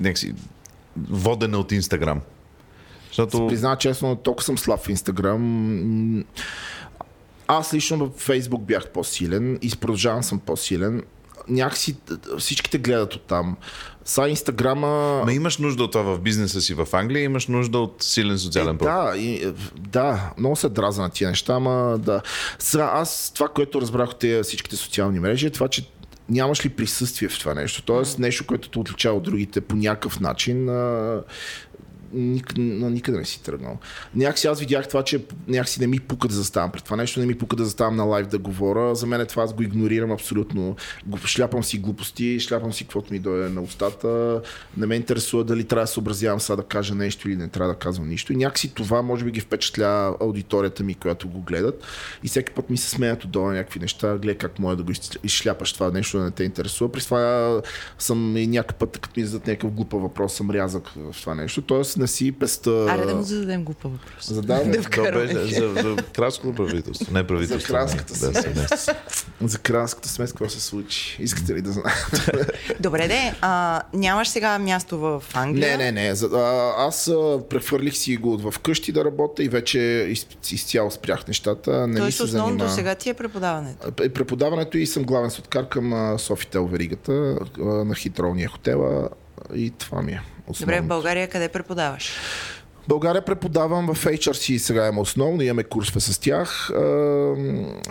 някакси 0.00 0.34
водене 1.10 1.56
от 1.56 1.72
Инстаграм. 1.72 2.20
Защото... 3.08 3.46
Признава 3.46 3.76
честно, 3.76 4.16
толкова 4.16 4.44
съм 4.44 4.58
слаб 4.58 4.80
в 4.80 4.88
Инстаграм. 4.88 6.24
Аз 7.46 7.74
лично 7.74 8.06
в 8.06 8.20
Фейсбук 8.20 8.62
бях 8.62 8.88
по-силен 8.88 9.58
и 9.62 9.70
продължавам 9.80 10.22
съм 10.22 10.38
по-силен. 10.38 11.02
Някакси 11.48 11.96
всичките 12.38 12.78
гледат 12.78 13.14
от 13.14 13.22
там. 13.22 13.56
Са 14.04 14.28
Инстаграма... 14.28 15.22
Ма 15.24 15.32
имаш 15.32 15.58
нужда 15.58 15.84
от 15.84 15.92
това 15.92 16.14
в 16.14 16.20
бизнеса 16.20 16.60
си 16.60 16.74
в 16.74 16.88
Англия, 16.92 17.22
имаш 17.22 17.46
нужда 17.46 17.78
от 17.78 18.02
силен 18.02 18.38
социален 18.38 18.74
е, 18.74 18.78
Да, 18.78 19.12
и, 19.16 19.52
да, 19.76 20.32
много 20.38 20.56
се 20.56 20.68
драза 20.68 21.02
на 21.02 21.10
тия 21.10 21.30
неща, 21.30 21.54
ама 21.54 21.98
да. 21.98 22.22
Сега, 22.58 22.90
аз 22.94 23.32
това, 23.34 23.48
което 23.48 23.80
разбрах 23.80 24.10
от 24.10 24.24
всичките 24.42 24.76
социални 24.76 25.20
мрежи 25.20 25.46
е 25.46 25.50
това, 25.50 25.68
че 25.68 25.88
нямаш 26.30 26.64
ли 26.64 26.68
присъствие 26.68 27.28
в 27.28 27.38
това 27.38 27.54
нещо? 27.54 27.82
Тоест 27.82 28.18
нещо, 28.18 28.46
което 28.46 28.68
те 28.68 28.78
отличава 28.78 29.16
от 29.16 29.22
другите 29.22 29.60
по 29.60 29.76
някакъв 29.76 30.20
начин. 30.20 30.68
А, 30.68 31.22
ник, 32.12 32.56
никъде 32.56 33.18
не 33.18 33.24
си 33.24 33.42
тръгнал. 33.42 33.78
Някакси 34.14 34.46
аз 34.46 34.60
видях 34.60 34.88
това, 34.88 35.02
че 35.02 35.24
някакси 35.48 35.80
не 35.80 35.86
ми 35.86 36.00
пука 36.00 36.28
да 36.28 36.34
заставам 36.34 36.72
пред 36.72 36.84
това 36.84 36.96
нещо, 36.96 37.20
не 37.20 37.26
ми 37.26 37.38
пука 37.38 37.56
да 37.56 37.64
заставам 37.64 37.96
на 37.96 38.04
лайв 38.04 38.26
да 38.26 38.38
говоря. 38.38 38.94
За 38.94 39.06
мен 39.06 39.20
е 39.20 39.26
това 39.26 39.42
аз 39.42 39.54
го 39.54 39.62
игнорирам 39.62 40.12
абсолютно. 40.12 40.76
Шляпам 41.26 41.64
си 41.64 41.78
глупости, 41.78 42.40
шляпам 42.40 42.72
си 42.72 42.84
каквото 42.84 43.12
ми 43.12 43.18
дойде 43.18 43.48
на 43.48 43.62
устата. 43.62 44.42
Не 44.76 44.86
ме 44.86 44.94
интересува 44.94 45.44
дали 45.44 45.64
трябва 45.64 45.82
да 45.82 45.86
съобразявам 45.86 46.40
сега 46.40 46.56
да 46.56 46.62
кажа 46.62 46.94
нещо 46.94 47.28
или 47.28 47.36
не 47.36 47.48
трябва 47.48 47.72
да 47.72 47.78
казвам 47.78 48.08
нищо. 48.08 48.32
И 48.32 48.36
някакси 48.36 48.74
това 48.74 49.02
може 49.02 49.24
би 49.24 49.30
ги 49.30 49.40
впечатля 49.40 50.16
аудиторията 50.20 50.84
ми, 50.84 50.94
която 50.94 51.28
го 51.28 51.40
гледат. 51.40 51.84
И 52.24 52.28
всеки 52.28 52.52
път 52.52 52.70
ми 52.70 52.76
се 52.76 52.90
смеят 52.90 53.24
отдолу 53.24 53.50
някакви 53.50 53.80
неща, 53.80 54.18
гледай 54.18 54.34
как 54.34 54.58
може 54.58 54.76
да 54.76 54.82
го 54.82 54.92
изшляпаш 55.24 55.72
това 55.72 55.90
нещо, 55.90 56.18
да 56.18 56.24
не 56.24 56.30
те 56.30 56.44
интересува. 56.44 56.92
При 56.92 57.00
това 57.00 57.62
съм 57.98 58.36
и 58.36 58.46
някакъв 58.46 58.76
път, 58.76 58.98
като 58.98 59.20
ми 59.20 59.26
зададат 59.26 59.46
някакъв 59.46 59.70
глупа 59.70 59.96
въпрос, 59.96 60.34
съм 60.34 60.50
рязък 60.50 60.88
в 61.12 61.20
това 61.20 61.34
нещо. 61.34 61.62
Тоест 61.62 61.97
не 61.98 62.06
си 62.06 62.32
песта. 62.32 62.86
Аре 62.90 63.06
да 63.06 63.14
му 63.14 63.22
зададем 63.22 63.64
глупа 63.64 63.88
въпрос. 63.88 64.28
Задаваме. 64.28 64.76
Да 64.76 64.82
вкараме. 64.82 65.44
за, 65.44 65.72
за 65.74 65.96
кралското 66.14 66.54
правителство, 66.54 67.14
не 67.14 67.26
правителство. 67.26 67.60
За 67.60 67.66
кралската 67.66 68.14
смес. 68.14 68.88
За 69.44 69.58
кралската 69.58 70.08
смес 70.08 70.30
какво 70.30 70.48
се 70.48 70.60
случи? 70.60 71.16
Искате 71.22 71.54
ли 71.54 71.62
да 71.62 71.72
знаете? 71.72 72.46
Добре, 72.80 73.08
де, 73.08 73.34
а, 73.40 73.82
нямаш 73.94 74.28
сега 74.28 74.58
място 74.58 74.98
в 74.98 75.22
Англия? 75.34 75.78
Не, 75.78 75.92
не, 75.92 76.02
не. 76.02 76.14
За, 76.14 76.26
а, 76.26 76.74
аз 76.86 77.08
а, 77.08 77.40
прехвърлих 77.50 77.96
си 77.96 78.16
го 78.16 78.32
от 78.32 78.54
вкъщи 78.54 78.92
да 78.92 79.04
работя 79.04 79.44
и 79.44 79.48
вече 79.48 79.78
из, 80.08 80.26
изцяло 80.52 80.90
спрях 80.90 81.26
нещата. 81.26 81.86
Не 81.86 81.98
Тоест 81.98 82.06
ми 82.06 82.12
се 82.12 82.22
основното 82.22 82.58
занима... 82.58 82.74
сега 82.74 82.94
ти 82.94 83.08
е 83.08 83.14
преподаването. 83.14 83.88
Е, 84.02 84.08
Преподаването 84.08 84.78
и 84.78 84.86
съм 84.86 85.02
главен 85.02 85.30
соткар 85.30 85.68
към 85.68 86.18
Софител 86.18 86.66
веригата 86.66 87.38
на 87.58 87.94
хитролния 87.94 88.48
хотела 88.48 89.08
и 89.54 89.70
това 89.70 90.02
ми 90.02 90.12
е. 90.12 90.22
Добре, 90.48 90.74
в 90.74 90.76
основното. 90.76 90.88
България 90.88 91.28
къде 91.28 91.48
преподаваш? 91.48 92.12
България 92.88 93.24
преподавам 93.24 93.94
в 93.94 94.04
HRC, 94.04 94.56
сега 94.56 94.82
имаме 94.82 95.00
основно, 95.00 95.42
имаме 95.42 95.64
курсове 95.64 96.00
с 96.00 96.18
тях 96.18 96.70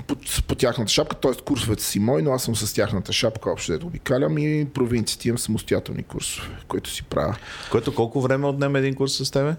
по, 0.07 0.15
по 0.47 0.55
тяхната 0.55 0.91
шапка, 0.91 1.15
т.е. 1.15 1.31
курсовете 1.45 1.83
си 1.83 1.99
мои, 1.99 2.21
но 2.21 2.31
аз 2.31 2.43
съм 2.43 2.55
с 2.55 2.73
тяхната 2.73 3.13
шапка, 3.13 3.51
общо 3.51 3.71
дето 3.71 3.87
обикалям 3.87 4.37
и 4.37 4.67
провинците 4.73 5.27
имам 5.27 5.37
самостоятелни 5.37 6.03
курсове, 6.03 6.47
които 6.67 6.89
си 6.89 7.03
правя. 7.03 7.37
Което 7.71 7.95
колко 7.95 8.21
време 8.21 8.47
отнема 8.47 8.79
един 8.79 8.95
курс 8.95 9.13
с 9.13 9.31
тебе? 9.31 9.55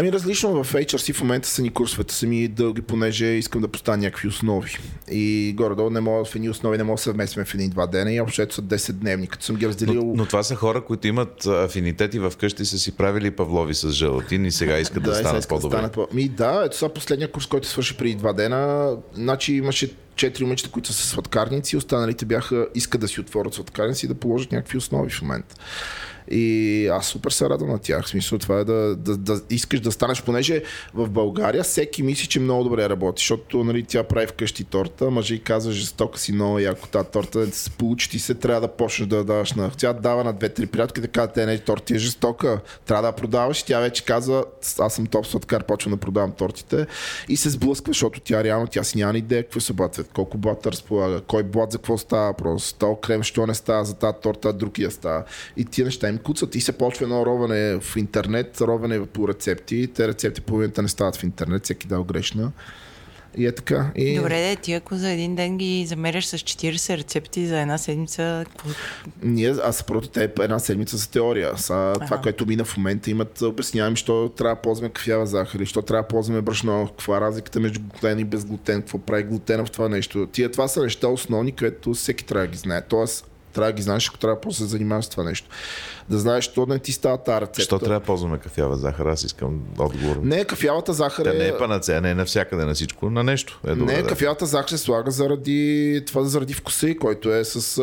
Ами 0.00 0.12
различно 0.12 0.64
в 0.64 0.72
HRC 0.72 1.14
в 1.14 1.20
момента 1.20 1.48
са 1.48 1.62
ни 1.62 1.70
курсовете 1.70 2.14
са 2.14 2.26
ми 2.26 2.48
дълги, 2.48 2.82
понеже 2.82 3.26
искам 3.26 3.60
да 3.60 3.68
поставя 3.68 3.96
някакви 3.98 4.28
основи. 4.28 4.78
И 5.10 5.54
горе-долу 5.56 5.90
не 5.90 6.00
мога 6.00 6.24
в 6.24 6.34
едни 6.34 6.50
основи 6.50 6.78
не 6.78 6.84
мога 6.84 6.96
да 6.96 7.02
се 7.02 7.12
вместим 7.12 7.44
в 7.44 7.54
един-два 7.54 7.86
дена 7.86 8.12
и 8.12 8.20
общо 8.20 8.54
са 8.54 8.62
10 8.62 8.92
дневни. 8.92 9.26
Като 9.26 9.44
съм 9.44 9.56
ги 9.56 9.68
разделил... 9.68 10.04
Но, 10.04 10.14
но 10.14 10.26
това 10.26 10.42
са 10.42 10.54
хора, 10.54 10.84
които 10.84 11.06
имат 11.06 11.46
афинитети 11.46 12.18
в 12.18 12.32
къщи, 12.40 12.64
са 12.64 12.78
си 12.78 12.96
правили 12.96 13.30
павлови 13.30 13.74
с 13.74 13.90
желатин 13.90 14.44
и 14.44 14.50
сега 14.50 14.78
искат 14.78 15.02
да, 15.02 15.10
да 15.10 15.16
станат 15.16 15.42
да 15.42 15.48
по-добре. 15.48 15.76
станат 15.76 15.92
по- 15.92 16.08
Ми 16.12 16.28
да, 16.28 16.62
ето 16.66 16.76
сега 16.76 16.88
последния 16.88 17.32
курс, 17.32 17.46
който 17.46 17.68
свърши 17.68 17.96
преди 17.96 18.14
два 18.14 18.32
дена, 18.32 18.92
значи 19.14 19.54
имаше 19.54 19.90
четири 20.16 20.44
момичета, 20.44 20.70
които 20.70 20.92
са 20.92 21.06
сладкарници, 21.06 21.76
останалите 21.76 22.24
бяха, 22.24 22.66
искат 22.74 23.00
да 23.00 23.08
си 23.08 23.20
отворят 23.20 23.54
сладкарници 23.54 24.06
и 24.06 24.08
да 24.08 24.14
положат 24.14 24.52
някакви 24.52 24.78
основи 24.78 25.10
в 25.10 25.22
момента. 25.22 25.54
И 26.30 26.86
аз 26.92 27.06
супер 27.06 27.30
се 27.30 27.48
радвам 27.48 27.70
на 27.70 27.78
тях. 27.78 28.04
В 28.04 28.08
смисъл 28.08 28.38
това 28.38 28.58
е 28.58 28.64
да, 28.64 28.96
да, 28.96 29.16
да 29.16 29.40
искаш 29.50 29.80
да 29.80 29.92
станеш, 29.92 30.22
понеже 30.22 30.62
в 30.94 31.08
България 31.08 31.64
всеки 31.64 32.02
мисли, 32.02 32.26
че 32.26 32.40
много 32.40 32.64
добре 32.64 32.88
работи, 32.88 33.20
защото 33.20 33.64
нали, 33.64 33.84
тя 33.84 34.02
прави 34.02 34.26
вкъщи 34.26 34.64
торта, 34.64 35.10
мъже 35.10 35.34
и 35.34 35.42
казва, 35.42 35.72
жестока 35.72 36.18
си 36.18 36.32
много 36.32 36.58
яко 36.58 36.88
тази 36.88 37.08
торта, 37.08 37.46
да 37.46 37.52
се 37.52 37.70
получи 37.70 38.10
ти 38.10 38.18
се, 38.18 38.34
трябва 38.34 38.60
да 38.60 38.68
почнеш 38.68 39.08
да 39.08 39.24
даваш 39.24 39.52
на... 39.52 39.70
Тя 39.70 39.92
дава 39.92 40.24
на 40.24 40.32
две-три 40.32 40.66
приятелки 40.66 41.00
да 41.00 41.08
казва, 41.08 41.32
те 41.32 41.46
не, 41.46 41.58
торта 41.58 41.94
е 41.94 41.98
жестока, 41.98 42.60
трябва 42.86 43.02
да 43.02 43.12
продаваш 43.12 43.62
тя 43.62 43.80
вече 43.80 44.04
казва, 44.04 44.44
аз 44.78 44.94
съм 44.94 45.06
топ 45.06 45.26
сладкар, 45.26 45.64
почвам 45.64 45.94
да 45.94 46.00
продавам 46.00 46.32
тортите 46.32 46.86
и 47.28 47.36
се 47.36 47.50
сблъсква, 47.50 47.90
защото 47.90 48.20
тя 48.20 48.44
реално, 48.44 48.66
тя 48.66 48.84
си 48.84 48.98
няма 48.98 49.18
идея 49.18 49.42
какво 49.42 49.60
са 49.60 49.72
блат, 49.72 50.08
колко 50.14 50.38
блат 50.38 50.66
разполага, 50.66 51.20
кой 51.20 51.42
блат 51.42 51.72
за 51.72 51.78
какво 51.78 51.98
става 51.98 52.34
просто, 52.34 52.78
то 52.78 52.96
крем, 52.96 53.22
що 53.22 53.46
не 53.46 53.54
става 53.54 53.84
за 53.84 53.94
тази 53.94 54.14
торта, 54.22 54.48
а 54.48 54.52
друг 54.52 54.78
я 54.78 54.90
става. 54.90 55.24
И 55.56 55.64
тия 55.64 55.84
неща 55.84 56.08
им 56.08 56.17
куцат 56.18 56.54
и 56.54 56.60
се 56.60 56.72
почва 56.72 57.04
едно 57.04 57.26
ровене 57.26 57.80
в 57.80 57.96
интернет, 57.96 58.60
ровене 58.60 59.06
по 59.06 59.28
рецепти. 59.28 59.88
Те 59.94 60.08
рецепти 60.08 60.40
половината 60.40 60.82
не 60.82 60.88
стават 60.88 61.16
в 61.16 61.24
интернет, 61.24 61.64
всеки 61.64 61.86
дал 61.86 62.04
грешна. 62.04 62.52
И 63.36 63.46
е 63.46 63.52
така. 63.52 63.90
И... 63.96 64.16
Добре, 64.16 64.34
де, 64.34 64.56
ти 64.56 64.72
ако 64.72 64.96
за 64.96 65.10
един 65.10 65.34
ден 65.34 65.58
ги 65.58 65.86
замеряш 65.86 66.26
с 66.26 66.38
40 66.38 66.96
рецепти 66.96 67.46
за 67.46 67.60
една 67.60 67.78
седмица, 67.78 68.44
какво... 68.48 68.68
Ние, 69.22 69.54
аз 69.64 69.82
против 69.82 70.10
те 70.10 70.32
една 70.40 70.58
седмица 70.58 70.96
за 70.96 71.10
теория. 71.10 71.58
Са, 71.58 71.94
това, 72.04 72.18
което 72.18 72.46
мина 72.46 72.64
в 72.64 72.76
момента, 72.76 73.10
имат 73.10 73.42
обяснявам, 73.42 73.96
що 73.96 74.28
трябва 74.36 74.54
да 74.54 74.60
ползваме 74.60 74.92
кафява 74.92 75.26
захар, 75.26 75.64
що 75.64 75.82
трябва 75.82 76.02
да 76.02 76.08
ползваме 76.08 76.40
брашно, 76.40 76.88
каква 76.88 77.16
е 77.16 77.20
разликата 77.20 77.60
между 77.60 77.80
глутен 77.80 78.18
и 78.18 78.24
безглутен, 78.24 78.80
какво 78.80 78.98
прави 78.98 79.22
глутена 79.22 79.64
в 79.64 79.70
това 79.70 79.88
нещо. 79.88 80.28
Тия 80.32 80.50
това 80.50 80.68
са 80.68 80.82
неща 80.82 81.08
основни, 81.08 81.52
които 81.52 81.94
всеки 81.94 82.24
трябва 82.24 82.46
да 82.46 82.52
ги 82.52 82.58
знае. 82.58 82.82
Тоест, 82.88 83.30
трябва 83.52 83.72
да 83.72 83.76
ги 83.76 83.82
знаеш, 83.82 84.08
ако 84.08 84.18
трябва 84.18 84.40
после 84.40 84.64
да 84.64 84.68
се 84.68 84.70
занимаваш 84.70 85.04
с 85.04 85.08
това 85.08 85.24
нещо. 85.24 85.48
Да 86.10 86.18
знаеш, 86.18 86.44
що 86.44 86.66
не 86.66 86.78
ти 86.78 86.92
става 86.92 87.18
тази 87.18 87.40
рецепта. 87.40 87.60
Защо 87.60 87.78
трябва 87.78 88.00
да 88.00 88.06
ползваме 88.06 88.38
кафява 88.38 88.76
захар? 88.76 89.06
Аз 89.06 89.24
искам 89.24 89.60
отговор. 89.78 90.16
Не, 90.22 90.44
кафявата 90.44 90.92
захар 90.92 91.24
Тя 91.24 91.30
е... 91.30 91.38
не 91.38 91.46
е 91.46 91.58
панацея, 91.58 92.00
не 92.00 92.10
е 92.10 92.14
навсякъде 92.14 92.64
на 92.64 92.74
всичко, 92.74 93.10
на 93.10 93.24
нещо. 93.24 93.60
Е 93.66 93.74
добре, 93.74 93.92
Не, 93.92 94.02
да. 94.02 94.08
кафявата 94.08 94.46
захар 94.46 94.68
се 94.68 94.78
слага 94.78 95.10
заради 95.10 96.02
това 96.06 96.24
заради 96.24 96.54
вкуса, 96.54 96.88
и 96.88 96.98
който 96.98 97.34
е 97.34 97.44
с 97.44 97.78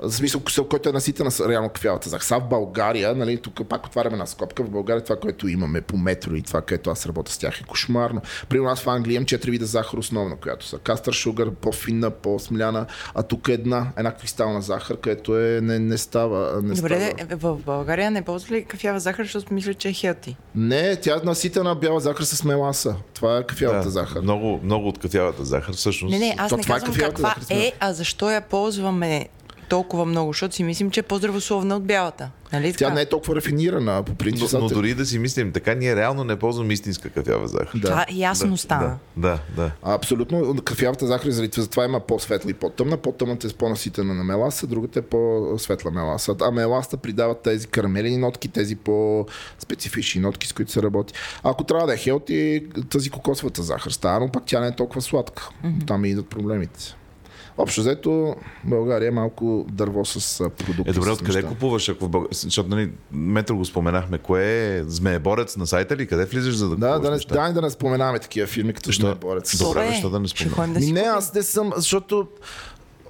а, 0.00 0.10
смисъл, 0.10 0.42
който 0.70 0.88
е 0.88 0.92
наситена 0.92 1.30
с 1.30 1.48
реално 1.48 1.68
кафявата 1.68 2.08
захар. 2.08 2.24
Сега 2.24 2.40
в 2.40 2.48
България, 2.48 3.14
нали, 3.14 3.38
тук 3.38 3.68
пак 3.68 3.86
отваряме 3.86 4.16
на 4.16 4.26
скопка, 4.26 4.62
в 4.62 4.70
България 4.70 5.04
това, 5.04 5.16
което 5.16 5.48
имаме 5.48 5.80
по 5.80 5.96
метро 5.96 6.34
и 6.34 6.42
това, 6.42 6.60
което 6.60 6.90
аз 6.90 7.06
работя 7.06 7.32
с 7.32 7.38
тях 7.38 7.60
е 7.60 7.64
кошмарно. 7.64 8.22
При 8.48 8.60
нас 8.60 8.80
в 8.80 8.88
Англия 8.88 9.16
имам 9.16 9.26
четири 9.26 9.50
вида 9.50 9.66
захар 9.66 9.98
основна, 9.98 10.36
която 10.36 10.66
са 10.66 10.78
кастър 10.78 11.12
шугър, 11.12 11.50
по-финна, 11.50 12.10
по-смляна, 12.10 12.86
а 13.14 13.22
тук 13.22 13.48
е 13.48 13.52
една, 13.52 13.92
една 13.96 14.13
кристална 14.14 14.62
захар, 14.62 14.96
където 14.96 15.38
е, 15.38 15.60
не, 15.60 15.78
не 15.78 15.98
става. 15.98 16.62
Не 16.62 16.74
Добре, 16.74 17.12
става. 17.12 17.28
де, 17.28 17.34
в 17.34 17.56
България 17.56 18.10
не 18.10 18.22
ползва 18.22 18.56
ли 18.56 18.64
кафява 18.64 19.00
захар, 19.00 19.24
защото 19.24 19.54
мисля, 19.54 19.74
че 19.74 19.88
е 19.88 19.92
хелти? 19.92 20.36
Не, 20.54 20.96
тя 20.96 21.14
е 21.14 21.26
наситена 21.26 21.74
бяла 21.74 22.00
захар 22.00 22.24
с 22.24 22.44
меласа. 22.44 22.96
Това 23.14 23.38
е 23.38 23.42
кафявата 23.42 23.84
Да, 23.84 23.90
захар. 23.90 24.20
много, 24.22 24.60
много 24.62 24.88
от 24.88 24.98
кафявата 24.98 25.44
захар 25.44 25.74
всъщност. 25.74 26.12
Не, 26.12 26.18
не, 26.18 26.34
аз 26.38 26.50
То 26.50 26.56
не 26.56 26.62
това 26.62 26.76
е 26.76 26.78
казвам 26.78 26.92
кафявата 26.94 27.14
каква 27.22 27.34
захар, 27.40 27.56
е, 27.56 27.72
а 27.80 27.92
защо 27.92 28.30
я 28.30 28.40
ползваме 28.40 29.28
толкова 29.64 30.04
много, 30.04 30.30
защото 30.30 30.54
си 30.54 30.64
мислим, 30.64 30.90
че 30.90 31.00
е 31.00 31.04
по-здравословна 31.04 31.76
от 31.76 31.84
бялата. 31.84 32.30
Нали 32.52 32.72
Тя 32.72 32.78
така? 32.78 32.94
не 32.94 33.00
е 33.00 33.06
толкова 33.06 33.36
рафинирана, 33.36 34.02
по 34.02 34.14
принцип. 34.14 34.48
но, 34.52 34.58
но 34.58 34.68
дори 34.68 34.94
да 34.94 35.06
си 35.06 35.18
мислим 35.18 35.52
така, 35.52 35.74
ние 35.74 35.96
реално 35.96 36.24
не 36.24 36.36
ползваме 36.36 36.72
истинска 36.72 37.10
кафява 37.10 37.48
захар. 37.48 37.70
Да. 37.74 37.80
Това 37.80 38.06
ясно 38.10 38.56
стана. 38.56 38.98
Да, 39.16 39.28
да, 39.28 39.38
да. 39.56 39.70
А, 39.82 39.94
Абсолютно. 39.94 40.56
Кафявата 40.56 41.06
захар, 41.06 41.30
заради 41.30 41.50
това- 41.50 41.62
затова 41.62 41.84
има 41.84 42.00
по-светла 42.00 42.50
и 42.50 42.54
по-тъмна. 42.54 42.96
По-тъмната 42.96 43.46
е 43.46 43.50
с 43.50 43.54
по-наситена 43.54 44.14
на 44.14 44.24
меласа, 44.24 44.66
другата 44.66 44.98
е 44.98 45.02
по-светла 45.02 45.90
меласа. 45.90 46.34
А 46.42 46.50
меласта 46.50 46.96
придава 46.96 47.34
тези 47.34 47.66
карамелени 47.66 48.16
нотки, 48.16 48.48
тези 48.48 48.76
по-специфични 48.76 50.20
нотки, 50.20 50.46
с 50.46 50.52
които 50.52 50.72
се 50.72 50.82
работи. 50.82 51.14
Ако 51.42 51.64
трябва 51.64 51.86
да 51.86 51.94
е 51.94 51.98
хелти, 51.98 52.62
тази 52.90 53.10
кокосовата 53.10 53.62
захар 53.62 53.90
става, 53.90 54.20
но 54.20 54.28
пак 54.28 54.42
тя 54.46 54.60
не 54.60 54.66
е 54.66 54.72
толкова 54.72 55.02
сладка. 55.02 55.48
Там 55.86 56.04
и 56.04 56.10
идват 56.10 56.28
проблемите. 56.28 56.96
Общо 57.58 57.80
взето, 57.80 58.36
България 58.64 59.08
е 59.08 59.10
малко 59.10 59.66
дърво 59.72 60.04
с 60.04 60.38
продукти. 60.50 60.90
Е, 60.90 60.92
добре, 60.92 61.10
откъде 61.10 61.42
купуваш? 61.42 61.88
Ако 61.88 62.04
в 62.04 62.08
Бълг... 62.08 62.26
Защото, 62.30 62.68
нали, 62.68 62.90
метро 63.12 63.56
го 63.56 63.64
споменахме. 63.64 64.18
Кое 64.18 64.76
е? 64.76 64.84
Змееборец 64.84 65.56
на 65.56 65.66
сайта 65.66 65.96
ли? 65.96 66.06
Къде 66.06 66.24
влизаш 66.24 66.54
за 66.54 66.68
да 66.68 66.76
Да, 66.76 66.98
да 66.98 67.10
не, 67.10 67.18
да, 67.28 67.52
да 67.52 67.62
не 67.62 67.70
споменаваме 67.70 68.18
такива 68.18 68.46
фирми, 68.46 68.72
като 68.72 68.88
Защо? 68.88 69.06
Жнеборец. 69.06 69.58
Добре, 69.58 69.80
Добре, 69.80 69.88
защо 69.92 70.10
да 70.10 70.20
не 70.20 70.28
споменаваме? 70.28 70.80
не, 70.80 71.00
аз 71.00 71.34
не 71.34 71.42
съм, 71.42 71.72
защото 71.76 72.28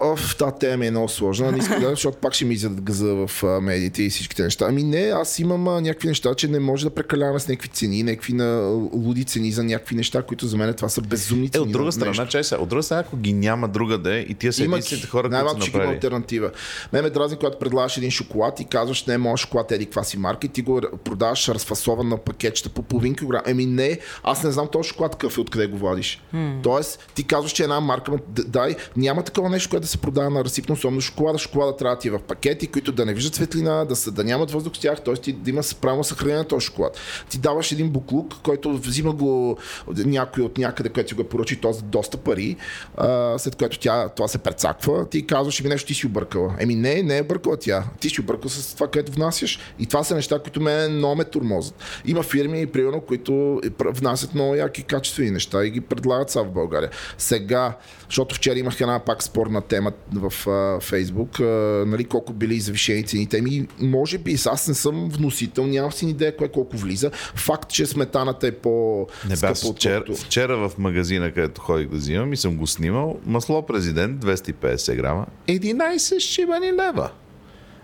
Оф, 0.02 0.36
тази 0.36 0.52
тема 0.60 0.86
е 0.86 0.90
много 0.90 1.08
сложна, 1.08 1.52
не 1.52 1.58
искам 1.58 1.80
да, 1.80 1.90
защото 1.90 2.18
пак 2.18 2.34
ще 2.34 2.44
ми 2.44 2.54
изядат 2.54 2.80
гъза 2.80 3.06
в 3.26 3.30
медиите 3.60 4.02
и 4.02 4.10
всичките 4.10 4.42
неща. 4.42 4.66
Ами 4.68 4.82
не, 4.82 5.00
аз 5.00 5.38
имам 5.38 5.68
а, 5.68 5.80
някакви 5.80 6.08
неща, 6.08 6.34
че 6.34 6.48
не 6.48 6.58
може 6.60 6.84
да 6.84 6.90
прекаляваме 6.90 7.40
с 7.40 7.48
някакви 7.48 7.68
цени, 7.68 8.02
някакви 8.02 8.32
на 8.32 8.60
луди 8.92 9.24
цени 9.24 9.52
за 9.52 9.64
някакви 9.64 9.94
неща, 9.96 10.22
които 10.22 10.46
за 10.46 10.56
мен 10.56 10.74
това 10.74 10.88
са 10.88 11.00
безумни 11.00 11.46
Е, 11.46 11.48
цени. 11.48 11.62
от 11.62 11.72
друга 11.72 11.92
страна, 11.92 12.08
нещо. 12.10 12.26
чай 12.26 12.44
сега, 12.44 12.62
от 12.62 12.68
друга 12.68 12.82
страна, 12.82 13.00
ако 13.00 13.16
ги 13.16 13.32
няма 13.32 13.68
другаде 13.68 14.18
и 14.18 14.34
тия 14.34 14.52
са 14.52 14.64
Има 14.64 14.76
единствените 14.76 15.08
хора, 15.08 15.22
които 15.22 15.32
най-малко 15.32 15.60
са 15.60 15.66
направили. 15.66 15.94
альтернатива. 15.94 16.50
Ме 16.92 17.02
ме 17.02 17.10
дразни, 17.10 17.36
когато 17.36 17.58
предлагаш 17.58 17.96
един 17.96 18.10
шоколад 18.10 18.60
и 18.60 18.64
казваш, 18.64 19.04
не, 19.04 19.18
моят 19.18 19.38
шоколад 19.38 19.72
е 19.72 19.74
еди 19.74 19.84
каква 19.84 20.04
си 20.04 20.18
марка 20.18 20.46
и 20.46 20.50
ти 20.50 20.62
го 20.62 20.80
продаваш 21.04 21.48
разфасован 21.48 22.08
на 22.08 22.16
пакетчета 22.16 22.68
по 22.68 22.82
половин 22.82 23.14
килограм. 23.14 23.42
Еми 23.46 23.66
не, 23.66 23.98
аз 24.22 24.44
не 24.44 24.50
знам 24.50 24.68
този 24.72 24.88
шоколад 24.88 25.12
какъв 25.12 25.38
е, 25.38 25.40
откъде 25.40 25.66
го 25.66 25.78
владиш. 25.78 26.22
Тоест, 26.62 27.10
ти 27.14 27.24
казваш, 27.24 27.52
че 27.52 27.62
е 27.62 27.64
една 27.64 27.80
марка, 27.80 28.12
дай, 28.28 28.76
няма 28.96 29.22
такова 29.22 29.50
нещо, 29.50 29.70
което 29.70 29.83
да 29.84 29.88
се 29.88 29.98
продава 29.98 30.30
на 30.30 30.44
разсипно 30.44 30.72
особено 30.72 31.00
шоколада. 31.00 31.38
Шоколада 31.38 31.76
трябва 31.76 31.96
да 31.96 32.00
ти 32.00 32.08
е 32.08 32.10
в 32.10 32.18
пакети, 32.18 32.66
които 32.66 32.92
да 32.92 33.06
не 33.06 33.14
виждат 33.14 33.34
светлина, 33.34 33.84
да, 33.84 33.96
са, 33.96 34.10
да 34.10 34.24
нямат 34.24 34.50
въздух 34.50 34.76
с 34.76 34.78
тях, 34.78 35.00
т.е. 35.00 35.14
ти 35.14 35.32
да 35.32 35.50
има 35.50 35.62
правилно 35.80 36.04
съхранение 36.04 36.38
на 36.38 36.48
този 36.48 36.66
шоколад. 36.66 36.98
Ти 37.28 37.38
даваш 37.38 37.72
един 37.72 37.90
буклук, 37.90 38.34
който 38.42 38.78
взима 38.78 39.12
го 39.12 39.58
някой 39.96 40.44
от 40.44 40.58
някъде, 40.58 40.88
който 40.88 41.08
си 41.08 41.14
го 41.14 41.24
поръчи, 41.24 41.60
то 41.60 41.72
за 41.72 41.82
доста 41.82 42.16
пари, 42.16 42.56
а, 42.96 43.38
след 43.38 43.56
което 43.56 43.78
тя, 43.78 44.08
това 44.08 44.28
се 44.28 44.38
прецаква, 44.38 45.08
ти 45.08 45.26
казваш 45.26 45.62
ми 45.62 45.68
нещо, 45.68 45.86
ти 45.86 45.94
си 45.94 46.06
объркала. 46.06 46.54
Еми 46.58 46.74
не, 46.74 47.02
не 47.02 47.18
е 47.18 47.22
бъркала 47.22 47.56
тя. 47.56 47.84
Ти 48.00 48.08
си 48.08 48.20
объркал 48.20 48.50
с 48.50 48.74
това, 48.74 48.88
което 48.88 49.12
внасяш. 49.12 49.58
И 49.78 49.86
това 49.86 50.04
са 50.04 50.14
неща, 50.14 50.38
които 50.38 50.60
мен 50.60 50.96
много 50.96 51.16
ме 51.16 51.24
турмозят. 51.24 51.74
Има 52.04 52.22
фирми, 52.22 52.66
примерно, 52.66 53.00
които 53.00 53.60
внасят 53.78 54.34
много 54.34 54.54
яки 54.54 54.82
качествени 54.82 55.30
неща 55.30 55.64
и 55.64 55.70
ги 55.70 55.80
предлагат 55.80 56.30
са 56.30 56.42
в 56.42 56.50
България. 56.50 56.90
Сега, 57.18 57.76
защото 58.08 58.34
вчера 58.34 58.58
имах 58.58 58.80
една 58.80 58.98
пак 58.98 59.22
спорна 59.22 59.60
тема 59.60 59.73
в 60.12 60.48
а, 60.48 60.80
Фейсбук, 60.80 61.40
а, 61.40 61.44
нали, 61.86 62.04
колко 62.04 62.32
били 62.32 62.60
завишени 62.60 63.04
цените. 63.04 63.38
Еми, 63.38 63.68
може 63.80 64.18
би, 64.18 64.36
аз 64.46 64.68
не 64.68 64.74
съм 64.74 65.08
вносител, 65.08 65.66
нямам 65.66 65.92
си 65.92 66.06
идея 66.06 66.36
кое 66.36 66.48
колко 66.48 66.76
влиза. 66.76 67.10
Факт, 67.34 67.70
че 67.70 67.86
сметаната 67.86 68.46
е 68.46 68.52
по 68.52 69.06
Не 69.28 69.36
бе, 69.36 69.52
вчера, 69.74 70.04
вчера 70.14 70.68
в 70.68 70.78
магазина, 70.78 71.32
където 71.32 71.60
ходих 71.60 71.88
да 71.88 71.96
взимам 71.96 72.32
и 72.32 72.36
съм 72.36 72.56
го 72.56 72.66
снимал, 72.66 73.18
масло 73.26 73.66
президент 73.66 74.24
250 74.24 74.96
грама, 74.96 75.26
11 75.48 76.18
шибани 76.18 76.72
лева. 76.72 77.10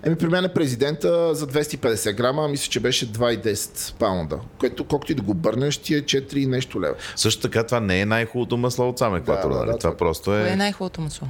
Еми, 0.02 0.16
при 0.16 0.28
мен 0.28 0.44
е 0.44 0.48
президента 0.48 1.34
за 1.34 1.46
250 1.46 2.12
грама, 2.12 2.48
мисля, 2.48 2.70
че 2.70 2.80
беше 2.80 3.12
2,10 3.12 3.94
паунда, 3.94 4.40
което 4.58 4.84
колкото 4.84 5.12
и 5.12 5.14
да 5.14 5.22
го 5.22 5.34
бърнеш, 5.34 5.76
ти 5.76 5.94
е 5.94 6.02
4 6.02 6.46
нещо 6.46 6.80
лева. 6.80 6.94
Също 7.16 7.42
така, 7.42 7.64
това 7.64 7.80
не 7.80 8.00
е 8.00 8.06
най-хубавото 8.06 8.56
масло 8.56 8.88
от 8.88 8.98
сам 8.98 9.16
екватор, 9.16 9.52
да, 9.52 9.58
да, 9.58 9.64
да, 9.66 9.66
това, 9.66 9.78
това 9.78 9.96
просто 9.96 10.36
е... 10.36 10.40
Кое 10.40 10.50
е 10.50 10.56
най-хубавото 10.56 11.00
масло? 11.00 11.28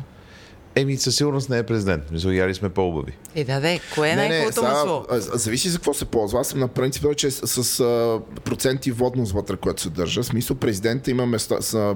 Еми, 0.81 0.97
със 0.97 1.17
сигурност 1.17 1.49
не 1.49 1.59
е 1.59 1.63
президент. 1.63 2.11
Мисля, 2.11 2.35
яли 2.35 2.55
сме 2.55 2.69
по-убави. 2.69 3.13
Е, 3.35 3.45
да, 3.45 3.61
да. 3.61 3.79
Кое 3.95 4.11
е 4.11 4.17
най-хубавото 4.17 4.63
масло? 4.63 5.07
Зависи 5.19 5.69
за 5.69 5.79
какво 5.79 5.95
се 5.95 6.05
ползва. 6.05 6.41
Аз 6.41 6.49
съм 6.49 6.61
на 6.61 6.69
принцип, 6.69 7.07
че 7.17 7.31
с, 7.31 7.65
с 7.65 7.81
а, 7.81 8.21
проценти 8.45 8.91
водност 8.91 9.33
вътре, 9.33 9.57
което 9.57 9.83
се 9.83 9.91
държа. 9.91 10.23
В 10.23 10.27
смисъл, 10.27 10.57
президента 10.57 11.11
има 11.11 11.27
места, 11.27 11.57
с, 11.61 11.95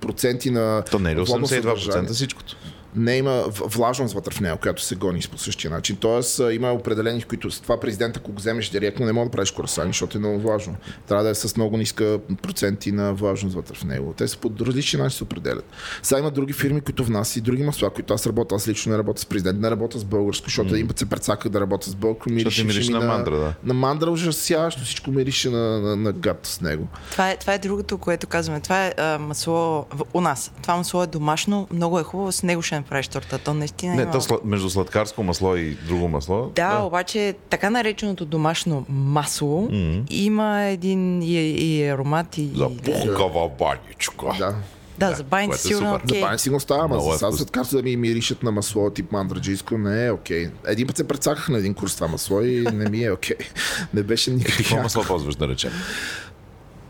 проценти 0.00 0.50
на. 0.50 0.82
То 0.90 0.98
не 0.98 1.10
е 1.10 1.14
ли 1.14 1.20
82% 1.20 2.12
всичкото? 2.12 2.56
Не 2.96 3.16
има 3.16 3.44
влажност 3.48 4.14
вътре 4.14 4.34
в 4.34 4.40
нея, 4.40 4.56
която 4.56 4.82
се 4.82 4.94
гони 4.94 5.20
по 5.30 5.38
същия 5.38 5.70
начин. 5.70 5.96
Тоест 5.96 6.40
има 6.52 6.72
определени, 6.72 7.20
в 7.20 7.26
които 7.26 7.50
с 7.50 7.60
това 7.60 7.80
президента, 7.80 8.20
ако 8.20 8.32
го 8.32 8.38
вземеш 8.38 8.68
директно, 8.68 9.06
не 9.06 9.12
може 9.12 9.24
да 9.24 9.30
правиш 9.30 9.50
корасани, 9.50 9.88
защото 9.88 10.18
е 10.18 10.20
много 10.20 10.38
влажно. 10.38 10.76
Трябва 11.08 11.24
да 11.24 11.30
е 11.30 11.34
с 11.34 11.56
много 11.56 11.76
ниска 11.76 12.18
проценти 12.42 12.92
на 12.92 13.14
влажност 13.14 13.56
вътре 13.56 13.74
в 13.74 13.84
него. 13.84 14.14
Те 14.16 14.28
са 14.28 14.38
по 14.38 14.52
различни 14.60 14.98
начини 14.98 15.10
се 15.10 15.24
определят. 15.24 15.64
Сега 16.02 16.18
има 16.18 16.30
други 16.30 16.52
фирми, 16.52 16.80
които 16.80 17.04
внасят 17.04 17.36
и 17.36 17.40
други 17.40 17.62
масла, 17.62 17.90
които 17.90 18.14
аз 18.14 18.26
работя. 18.26 18.54
Аз 18.54 18.68
лично 18.68 18.92
не 18.92 18.98
работя 18.98 19.20
с 19.20 19.26
президент, 19.26 19.60
не 19.60 19.70
работя 19.70 19.98
с 19.98 20.04
българско, 20.04 20.44
защото 20.44 20.70
mm. 20.70 20.74
един 20.74 20.88
път 20.88 20.98
се 20.98 21.06
прецаках 21.06 21.52
да 21.52 21.60
работя 21.60 21.90
с 21.90 21.94
българско. 21.94 22.30
Мирише, 22.30 22.64
мирише 22.64 22.90
на, 22.90 22.98
на, 22.98 23.06
мандра, 23.06 23.36
да. 23.36 23.54
На 23.64 23.74
мандра 23.74 24.10
ужасяващо, 24.10 24.84
всичко 24.84 25.10
мирише 25.10 25.50
на, 25.50 25.80
на, 25.80 25.96
на 25.96 26.12
гад 26.12 26.40
с 26.42 26.60
него. 26.60 26.88
Това 27.10 27.30
е, 27.30 27.36
това 27.36 27.54
е 27.54 27.58
другото, 27.58 27.98
което 27.98 28.26
казваме. 28.26 28.60
Това 28.60 28.86
е 28.86 28.94
а, 28.98 29.18
масло 29.18 29.86
у 30.14 30.20
нас. 30.20 30.52
Това 30.62 30.76
масло 30.76 31.02
е 31.02 31.06
домашно, 31.06 31.68
много 31.72 31.98
е 31.98 32.02
хубаво, 32.02 32.32
с 32.32 32.42
него 32.42 32.62
ще 32.62 32.74
направиш 32.78 33.08
торта. 33.08 33.38
То 33.38 33.54
наистина 33.54 33.94
Не, 33.94 34.02
има... 34.02 34.12
то 34.12 34.20
след, 34.20 34.44
между 34.44 34.70
сладкарско 34.70 35.22
масло 35.22 35.56
и 35.56 35.70
друго 35.70 36.08
масло. 36.08 36.52
Да, 36.54 36.78
да. 36.78 36.82
обаче 36.82 37.34
така 37.50 37.70
нареченото 37.70 38.24
домашно 38.24 38.86
масло 38.88 39.68
mm-hmm. 39.68 40.10
има 40.10 40.62
един 40.62 41.22
и, 41.22 41.34
и 41.36 41.88
аромат 41.88 42.38
и... 42.38 42.50
За 42.54 42.68
пухкава 42.84 43.50
баничка. 43.58 44.26
Да. 44.38 44.54
Да, 44.98 45.14
за 45.14 45.24
баните 45.24 45.54
е 45.54 45.58
сигурно 45.58 45.94
окей. 45.94 46.06
Okay. 46.06 46.20
За 46.20 46.26
баните 46.26 46.42
сигурно 46.42 46.60
става, 46.60 46.84
ама 46.84 47.00
за 47.00 47.18
сладкарство 47.18 47.76
да 47.76 47.82
ми 47.82 47.96
миришат 47.96 48.42
на 48.42 48.52
масло 48.52 48.90
тип 48.90 49.12
мандраджийско 49.12 49.78
не 49.78 50.06
е 50.06 50.12
окей. 50.12 50.46
Okay. 50.46 50.50
Един 50.66 50.86
път 50.86 50.96
се 50.96 51.08
прецаках 51.08 51.48
на 51.48 51.58
един 51.58 51.74
курс 51.74 51.94
това 51.94 52.08
масло 52.08 52.42
и 52.42 52.60
не 52.60 52.88
ми 52.90 53.04
е 53.04 53.12
окей. 53.12 53.36
Okay. 53.36 53.46
Не 53.94 54.02
беше 54.02 54.30
никакъв. 54.30 54.56
Какво 54.56 54.76
масло 54.76 55.04
ползваш 55.04 55.34
да 55.34 55.48
речем? 55.48 55.72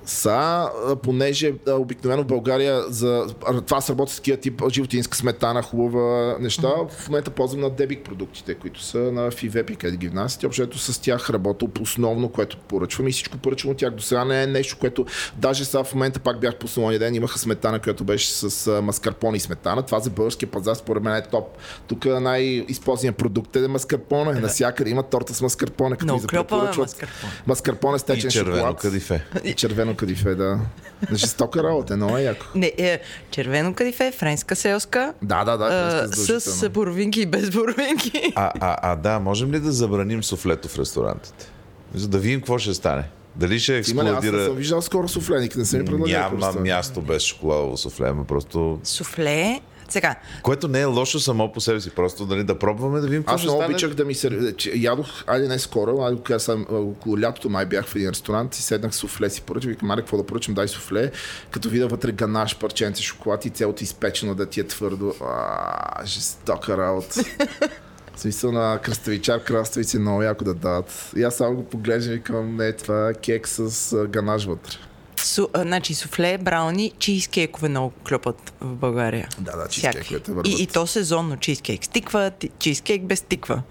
Са, 0.08 0.68
понеже 1.02 1.52
обикновено 1.68 2.22
в 2.22 2.26
България 2.26 2.82
за 2.88 3.26
това 3.66 3.80
се 3.80 3.92
работи 3.92 4.12
с 4.12 4.16
такива 4.16 4.38
тип 4.38 4.62
животинска 4.70 5.16
сметана, 5.16 5.62
хубава 5.62 6.36
неща. 6.40 6.62
Mm-hmm. 6.62 6.90
В 6.90 7.08
момента 7.08 7.30
ползвам 7.30 7.60
на 7.60 7.70
Дебик 7.70 8.04
продуктите, 8.04 8.54
които 8.54 8.82
са 8.82 8.98
на 8.98 9.30
Фивепи, 9.30 9.76
къде 9.76 9.96
ги 9.96 10.08
внасят. 10.08 10.44
Общото 10.44 10.78
с 10.78 10.98
тях 10.98 11.30
работя 11.30 11.66
основно, 11.80 12.28
което 12.28 12.56
поръчвам 12.56 13.08
и 13.08 13.12
всичко 13.12 13.38
поръчвам 13.38 13.72
от 13.72 13.78
тях. 13.78 13.94
До 13.94 14.02
сега 14.02 14.24
не 14.24 14.42
е 14.42 14.46
нещо, 14.46 14.76
което 14.80 15.06
даже 15.36 15.64
сега 15.64 15.84
в 15.84 15.94
момента 15.94 16.20
пак 16.20 16.40
бях 16.40 16.56
по 16.56 16.68
салония 16.68 16.98
ден, 16.98 17.14
имаха 17.14 17.38
сметана, 17.38 17.78
която 17.78 18.04
беше 18.04 18.32
с 18.32 18.82
маскарпоне 18.82 19.36
и 19.36 19.40
сметана. 19.40 19.82
Това 19.82 20.00
за 20.00 20.10
българския 20.10 20.50
пазар 20.50 20.74
според 20.74 21.02
мен 21.02 21.14
е 21.14 21.22
топ. 21.22 21.48
Тук 21.88 22.04
най-използваният 22.04 23.16
продукт 23.16 23.56
е 23.56 23.68
маскарпоне. 23.68 24.32
Да. 24.32 24.40
Насякъде 24.40 24.90
има 24.90 25.02
торта 25.02 25.34
с 25.34 25.42
маскарпоне, 25.42 25.96
като 25.96 26.14
ми 26.14 26.20
маскарпоне. 26.20 26.70
Маскарпоне 27.46 27.98
с 27.98 28.02
течен 28.02 28.28
и 28.28 28.32
червено 28.32 28.56
шоколад. 28.56 28.80
Кадифе. 28.80 29.24
И 29.44 29.54
червено 29.54 29.94
кадифе, 29.98 30.34
да. 30.34 30.58
Жестока 31.12 31.62
работа, 31.62 31.96
много 31.96 32.16
е 32.16 32.22
яко. 32.22 32.46
Не, 32.54 32.72
е, 32.78 33.00
червено 33.30 33.74
кадифе, 33.74 34.12
френска 34.12 34.56
селска. 34.56 35.14
Да, 35.22 35.44
да, 35.44 35.56
да. 35.56 35.64
А, 35.64 36.40
с 36.40 36.68
боровинки 36.68 37.20
и 37.20 37.26
без 37.26 37.50
боровинки. 37.50 38.32
А, 38.34 38.52
а, 38.60 38.92
а, 38.92 38.96
да, 38.96 39.18
можем 39.18 39.52
ли 39.52 39.60
да 39.60 39.72
забраним 39.72 40.24
суфлето 40.24 40.68
в 40.68 40.78
ресторантите? 40.78 41.50
За 41.94 42.08
да 42.08 42.18
видим 42.18 42.40
какво 42.40 42.58
ще 42.58 42.74
стане. 42.74 43.04
Дали 43.36 43.58
ще 43.58 43.76
експлодира... 43.76 44.10
Има 44.10 44.22
ли, 44.22 44.26
аз 44.28 44.32
не 44.32 44.44
съм 44.44 44.56
виждал 44.56 44.82
скоро 44.82 45.08
суфленик, 45.08 45.56
не 45.56 45.64
съм 45.64 45.80
ми 45.80 46.12
Няма 46.12 46.60
място 46.60 47.02
без 47.02 47.22
шоколадово 47.22 47.76
суфле, 47.76 48.12
ма 48.12 48.24
просто... 48.24 48.80
Суфле 48.84 49.60
сега. 49.88 50.16
Което 50.42 50.68
не 50.68 50.80
е 50.80 50.84
лошо 50.84 51.20
само 51.20 51.52
по 51.52 51.60
себе 51.60 51.80
си, 51.80 51.90
просто 51.90 52.26
дали, 52.26 52.44
да 52.44 52.58
пробваме 52.58 53.00
да 53.00 53.06
видим 53.06 53.22
какво 53.22 53.34
Аз 53.34 53.42
много 53.42 53.64
обичах 53.64 53.94
да 53.94 54.04
ми 54.04 54.14
се... 54.14 54.54
Ядох, 54.74 55.24
айде 55.26 55.48
не 55.48 55.58
скоро, 55.58 56.02
айде 56.02 56.16
кога 56.16 56.38
съм, 56.38 56.66
около 56.70 57.20
лятото 57.20 57.50
май 57.50 57.66
бях 57.66 57.86
в 57.86 57.96
един 57.96 58.10
ресторант 58.10 58.56
и 58.56 58.62
седнах 58.62 58.94
суфле 58.94 59.30
си 59.30 59.42
поръчах, 59.42 59.70
викам, 59.70 59.88
Маре, 59.88 60.00
какво 60.00 60.16
да 60.16 60.26
поръчам, 60.26 60.54
дай 60.54 60.68
суфле, 60.68 61.10
като 61.50 61.68
видя 61.68 61.86
вътре 61.86 62.12
ганаш, 62.12 62.58
парченце 62.58 63.02
шоколад 63.02 63.44
и 63.44 63.50
цялото 63.50 63.84
изпечено 63.84 64.34
да 64.34 64.46
ти 64.46 64.60
е 64.60 64.66
твърдо. 64.66 65.14
А, 65.24 66.06
жестока 66.06 66.76
работа. 66.76 67.20
В 68.14 68.20
смисъл 68.20 68.52
на 68.52 68.78
кръставичар, 68.82 69.44
краставици 69.44 69.98
много 69.98 70.22
яко 70.22 70.44
да 70.44 70.54
дадат. 70.54 71.10
И 71.16 71.22
аз 71.22 71.36
само 71.36 71.56
го 71.56 71.64
поглеждам 71.64 72.14
и 72.14 72.16
викам, 72.16 72.56
не, 72.56 72.72
това 72.72 73.08
е 73.08 73.14
кек 73.14 73.48
с 73.48 74.06
ганаш 74.08 74.44
вътре. 74.44 74.76
Су, 75.24 75.48
а, 75.52 75.62
значи 75.62 75.94
суфле, 75.94 76.38
брауни, 76.38 76.92
чизкейкове 76.98 77.68
много 77.68 77.92
клепат 78.08 78.52
в 78.60 78.74
България. 78.74 79.28
Да, 79.38 79.56
да, 79.56 79.68
чизкейковете 79.68 80.32
върват. 80.32 80.58
И, 80.58 80.62
и 80.62 80.66
то 80.66 80.86
сезонно 80.86 81.36
чизкейк 81.36 81.84
с 81.84 81.88
тиква, 81.88 82.32
чизкейк 82.58 83.04
без 83.04 83.20
тиква. 83.20 83.62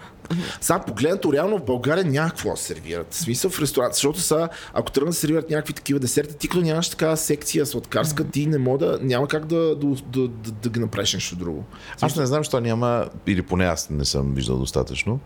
Сега 0.61 0.79
погледнато 0.79 1.33
реално 1.33 1.57
в 1.57 1.65
България 1.65 2.05
няма 2.05 2.29
какво 2.29 2.49
да 2.49 2.57
сервират. 2.57 3.13
В 3.13 3.15
смисъл 3.15 3.51
в 3.51 3.61
ресторант, 3.61 3.93
защото 3.93 4.19
са, 4.19 4.49
ако 4.73 4.91
тръгнат 4.91 5.13
да 5.13 5.19
сервират 5.19 5.49
някакви 5.49 5.73
такива 5.73 5.99
десерти, 5.99 6.37
ти 6.37 6.47
като 6.47 6.61
нямаш 6.61 6.89
такава 6.89 7.17
секция 7.17 7.65
сладкарска, 7.65 8.23
ти 8.23 8.45
не 8.45 8.57
мога 8.57 8.77
да, 8.77 8.99
няма 9.01 9.27
как 9.27 9.45
да, 9.45 9.75
да, 9.75 9.87
да, 9.87 10.27
да, 10.27 10.51
да 10.51 10.69
ги 10.69 10.79
направиш 10.79 11.13
нещо 11.13 11.35
друго. 11.35 11.63
Аз 12.01 12.15
не 12.15 12.25
знам, 12.25 12.39
защо 12.39 12.59
няма, 12.59 13.09
или 13.27 13.41
поне 13.41 13.65
аз 13.65 13.89
не 13.89 14.05
съм 14.05 14.33
виждал 14.33 14.57
достатъчно, 14.57 15.19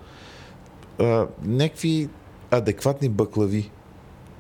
а, 1.00 1.28
някакви 1.46 2.10
адекватни 2.52 3.10
баклави 3.10 3.72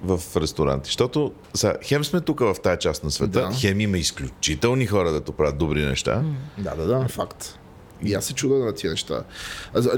в 0.04 0.22
ресторанти. 0.38 0.88
Защото 0.88 1.32
са, 1.54 1.76
хем 1.84 2.04
сме 2.04 2.22
тук 2.22 2.40
в 2.40 2.56
тази 2.64 2.80
част 2.80 3.04
на 3.04 3.12
света, 3.12 3.42
да. 3.42 3.52
хем 3.54 3.80
има 3.80 3.98
изключителни 3.98 4.86
хора, 4.86 5.12
да 5.12 5.22
правят 5.22 5.58
добри 5.58 5.86
неща. 5.86 6.24
Да, 6.58 6.76
да, 6.76 6.86
да, 6.86 7.08
факт. 7.08 7.60
И 8.06 8.14
аз 8.14 8.26
се 8.26 8.34
чуда 8.34 8.56
на 8.56 8.74
тия 8.74 8.92
неща. 8.92 9.24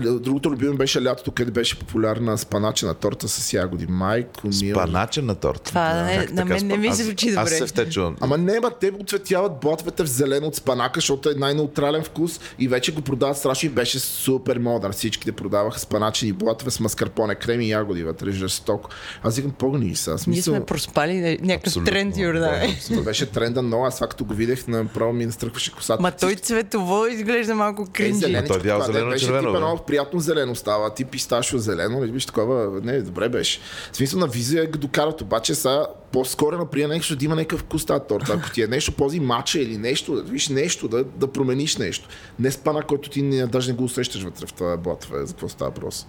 Другото 0.01 0.51
любимо 0.51 0.78
беше 0.78 1.04
лятото, 1.04 1.32
къде 1.32 1.51
беше 1.51 1.80
популярна 1.80 2.38
спаначена 2.38 2.93
торта 2.93 3.28
с 3.28 3.54
ягоди. 3.54 3.88
Майко 3.89 4.47
мил. 4.62 4.76
Спаначена 4.76 5.36
торта. 5.36 5.64
Това 5.64 5.93
да, 5.93 6.04
не, 6.04 6.28
на 6.32 6.45
мен 6.45 6.68
не 6.68 6.78
ми 6.78 6.93
звучи 6.93 7.30
добре. 7.30 7.41
Аз 7.41 7.49
се 7.49 7.66
втечувам. 7.66 8.18
Ама 8.22 8.38
не, 8.38 8.60
ма 8.60 8.72
те 8.80 8.91
оцветяват 9.01 9.51
бответе 9.62 10.04
в 10.04 10.08
зелено 10.08 10.47
от 10.47 10.56
спанака, 10.56 10.97
защото 10.97 11.30
е 11.30 11.34
най-неутрален 11.34 12.04
вкус 12.04 12.39
и 12.60 12.68
вече 12.68 12.93
го 12.93 13.01
продават 13.01 13.38
страшно 13.38 13.68
и 13.68 13.70
беше 13.70 13.99
супер 13.99 14.58
модър. 14.58 14.91
Всичките 14.91 15.32
продаваха 15.32 15.80
спаначени 15.80 16.34
блатове 16.34 16.72
с 16.72 16.80
маскарпоне, 16.80 17.36
крем 17.36 17.62
и 17.62 17.70
ягоди 17.70 18.04
вътре, 18.04 18.32
жестоко. 18.32 18.89
Аз 19.24 19.36
викам, 19.36 19.51
погни 19.51 19.95
са. 19.95 20.18
Смисъл... 20.18 20.51
Ние 20.51 20.60
сме 20.60 20.66
проспали 20.66 21.39
някакъв 21.41 21.84
тренд, 21.86 22.18
Юрда. 22.18 22.62
Да, 22.89 23.01
беше 23.01 23.26
тренда 23.26 23.62
много. 23.62 23.86
Аз 23.86 23.99
както 23.99 24.26
го 24.26 24.34
видях, 24.34 24.68
направо 24.68 25.14
ми 25.14 25.26
настръхваше 25.26 25.72
косата. 25.72 26.01
Ма 26.01 26.12
той 26.12 26.36
цветово 26.36 27.08
изглежда 27.08 27.56
малко 27.56 27.86
кринджи. 27.94 28.36
Е, 28.36 28.46
той 28.46 28.60
бял 28.60 28.82
зелено 28.82 29.10
беше 29.10 29.26
червено. 29.26 29.48
Типа, 29.50 29.60
много 29.60 29.84
приятно 29.84 30.20
зелено 30.20 30.56
става. 30.56 30.94
Ти 30.94 31.06
писташо 31.06 31.58
зелено, 31.58 32.00
не 32.00 32.08
биш 32.08 32.26
такова. 32.26 32.82
Не, 32.84 33.02
добре 33.02 33.30
беше. 33.30 33.60
В 33.91 33.98
смисъл 33.98 34.20
на 34.20 34.28
визия 34.28 34.68
го 34.68 34.78
докарат, 34.78 35.22
обаче 35.22 35.56
са 35.56 35.88
по-скоро 36.12 36.58
например 36.58 36.89
нещо 36.89 37.16
да 37.16 37.26
има 37.26 37.36
някакъв 37.36 37.60
вкус 37.60 37.86
тази 37.86 38.04
торта. 38.10 38.34
Ако 38.34 38.52
ти 38.52 38.62
е 38.62 38.68
нещо 38.68 38.91
пози 38.91 39.20
мача 39.20 39.60
или 39.60 39.78
нещо, 39.78 40.16
да 40.16 40.22
виж 40.22 40.50
нещо, 40.50 40.88
да, 40.88 41.04
да 41.04 41.28
промениш 41.28 41.78
нещо. 41.78 42.10
Не 42.39 42.52
спана, 42.52 42.82
който 42.82 43.10
ти 43.10 43.22
не, 43.22 43.48
даже 43.48 43.72
не 43.72 43.78
го 43.78 43.84
усещаш 43.84 44.24
вътре 44.24 44.46
в 44.46 44.54
това 44.54 44.78
блатове, 44.78 45.26
за 45.26 45.34
какво 45.34 45.50
става 45.50 45.72
въпрос. 45.72 46.08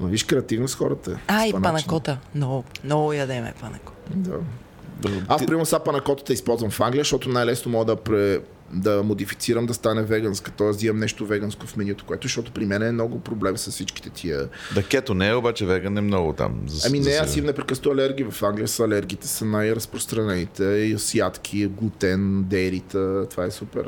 Но 0.00 0.06
виж 0.06 0.24
креативност 0.24 0.74
хората. 0.74 1.18
А, 1.28 1.46
и 1.46 1.52
панакота. 1.52 2.18
Много, 2.34 2.64
много 2.84 3.12
ядеме 3.12 3.54
панакота. 3.60 4.10
Да. 4.10 4.38
Аз, 5.28 5.46
примерно, 5.46 5.66
сапа 5.66 5.92
на 5.92 6.00
котата 6.00 6.32
използвам 6.32 6.70
в 6.70 6.80
Англия, 6.80 7.00
защото 7.00 7.28
най-лесно 7.28 7.72
мога 7.72 7.84
да, 7.84 7.96
пре, 7.96 8.40
да 8.74 9.02
модифицирам 9.02 9.66
да 9.66 9.74
стане 9.74 10.02
веганска, 10.02 10.50
т.е. 10.50 10.86
имам 10.86 10.98
нещо 10.98 11.26
веганско 11.26 11.66
в 11.66 11.76
менюто, 11.76 12.04
което, 12.04 12.22
защото 12.22 12.52
при 12.52 12.66
мен 12.66 12.82
е 12.82 12.92
много 12.92 13.20
проблем 13.20 13.56
с 13.56 13.70
всичките 13.70 14.10
тия. 14.10 14.48
Да, 14.74 14.82
кето 14.82 15.14
не 15.14 15.28
е, 15.28 15.34
обаче 15.34 15.66
веган 15.66 15.98
е 15.98 16.00
много 16.00 16.32
там. 16.32 16.60
За, 16.66 16.88
ами 16.88 16.98
не, 16.98 17.04
за 17.04 17.18
аз 17.18 17.36
имам 17.36 17.46
непрекъснато 17.46 17.90
алергии. 17.90 18.26
В 18.30 18.42
Англия 18.42 18.68
са 18.68 18.84
алергите 18.84 19.28
са 19.28 19.44
най-разпространените. 19.44 20.64
И 20.64 20.96
ядки, 21.14 21.66
глутен, 21.66 22.42
дейрита, 22.42 23.26
това 23.28 23.44
е 23.44 23.50
супер 23.50 23.84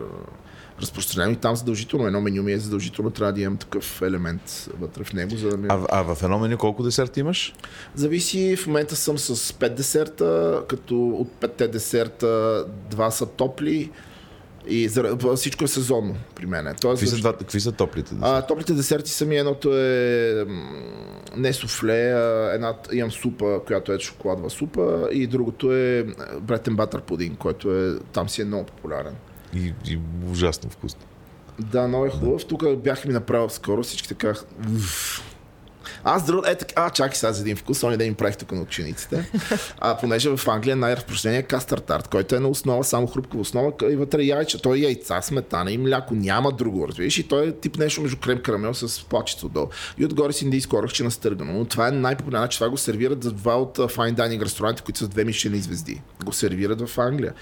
разпространено 0.82 1.32
и 1.32 1.36
там 1.36 1.56
задължително 1.56 2.06
едно 2.06 2.20
меню 2.20 2.42
ми 2.42 2.52
е 2.52 2.58
задължително, 2.58 3.10
трябва 3.10 3.32
да 3.32 3.40
имам 3.40 3.56
такъв 3.56 4.02
елемент 4.02 4.68
вътре 4.80 5.04
в 5.04 5.12
него. 5.12 5.36
За 5.36 5.48
да 5.48 5.56
ми... 5.56 5.66
а, 5.70 5.86
а 5.88 6.14
в 6.14 6.22
едно 6.22 6.38
меню 6.38 6.58
колко 6.58 6.82
десерта 6.82 7.20
имаш? 7.20 7.54
Зависи, 7.94 8.56
в 8.56 8.66
момента 8.66 8.96
съм 8.96 9.18
с 9.18 9.52
5 9.52 9.68
десерта, 9.68 10.62
като 10.68 11.08
от 11.08 11.28
5 11.40 11.66
десерта 11.66 12.64
два 12.90 13.10
са 13.10 13.26
топли, 13.26 13.90
и 14.68 14.88
за, 14.88 15.16
всичко 15.36 15.64
е 15.64 15.68
сезонно 15.68 16.16
при 16.34 16.46
мен. 16.46 16.74
Тоест, 16.80 17.02
какви, 17.02 17.22
са, 17.22 17.32
какви 17.32 17.60
са 17.60 17.72
топлите 17.72 18.14
десерти? 18.14 18.30
А, 18.34 18.42
топлите 18.42 18.72
десерти 18.72 19.10
са 19.10 19.26
ми 19.26 19.36
едното 19.36 19.76
е 19.76 20.46
не 21.36 21.52
суфле, 21.52 22.12
а 22.12 22.50
една, 22.54 22.74
имам 22.92 23.12
супа, 23.12 23.60
която 23.66 23.92
е 23.92 23.98
шоколадова 23.98 24.50
супа 24.50 25.08
и 25.12 25.26
другото 25.26 25.72
е 25.72 26.06
бретен 26.40 26.76
батър 26.76 27.00
пудинг, 27.00 27.38
който 27.38 27.76
е, 27.76 27.98
там 28.12 28.28
си 28.28 28.42
е 28.42 28.44
много 28.44 28.64
популярен 28.64 29.14
и, 29.54 29.72
и 29.88 29.98
ужасно 30.30 30.70
вкусно. 30.70 31.00
Да, 31.58 31.88
много 31.88 32.06
е 32.06 32.10
хубав. 32.10 32.40
Да. 32.40 32.46
Тук 32.46 32.76
бях 32.76 33.04
ми 33.04 33.12
направил 33.12 33.48
скоро, 33.48 33.82
всички 33.82 34.08
така 34.08 34.34
аз 36.08 36.26
друг, 36.26 36.46
е 36.48 36.54
така, 36.54 36.72
а, 36.76 36.90
чакай 36.90 37.16
сега 37.16 37.32
за 37.32 37.40
един 37.40 37.56
вкус, 37.56 37.82
оня 37.82 37.96
да 37.96 38.04
им 38.04 38.14
правих 38.14 38.36
тук 38.36 38.52
на 38.52 38.60
учениците. 38.60 39.30
А 39.78 39.96
понеже 39.96 40.36
в 40.36 40.48
Англия 40.48 40.76
най-разпространение 40.76 41.40
е 41.40 41.42
кастър 41.42 41.78
тарт, 41.78 42.08
който 42.08 42.36
е 42.36 42.40
на 42.40 42.48
основа, 42.48 42.84
само 42.84 43.06
хрупкава 43.06 43.40
основа 43.40 43.72
и 43.90 43.96
вътре 43.96 44.22
яйче. 44.22 44.62
Той 44.62 44.76
е 44.76 44.80
яйца, 44.80 45.22
сметана 45.22 45.72
и 45.72 45.78
мляко, 45.78 46.14
няма 46.14 46.52
друго, 46.52 46.88
разбираш. 46.88 47.18
И 47.18 47.28
той 47.28 47.46
е 47.46 47.52
тип 47.52 47.78
нещо 47.78 48.02
между 48.02 48.16
крем 48.16 48.38
карамел 48.38 48.74
с 48.74 49.04
плачица 49.04 49.46
отдолу. 49.46 49.66
И 49.98 50.04
отгоре 50.04 50.32
с 50.32 50.42
индийско 50.42 50.76
оръхче 50.76 51.04
настъргано. 51.04 51.52
Но 51.52 51.64
това 51.64 51.88
е 51.88 51.90
най-популярно, 51.90 52.48
че 52.48 52.58
това 52.58 52.70
го 52.70 52.76
сервират 52.76 53.24
за 53.24 53.32
два 53.32 53.56
от 53.56 53.78
fine 53.78 54.14
dining 54.14 54.42
ресторантите, 54.42 54.84
които 54.84 54.98
са 54.98 55.08
две 55.08 55.24
мишени 55.24 55.58
звезди. 55.58 56.02
Го 56.24 56.32
сервират 56.32 56.88
в 56.88 56.98
Англия. 56.98 57.32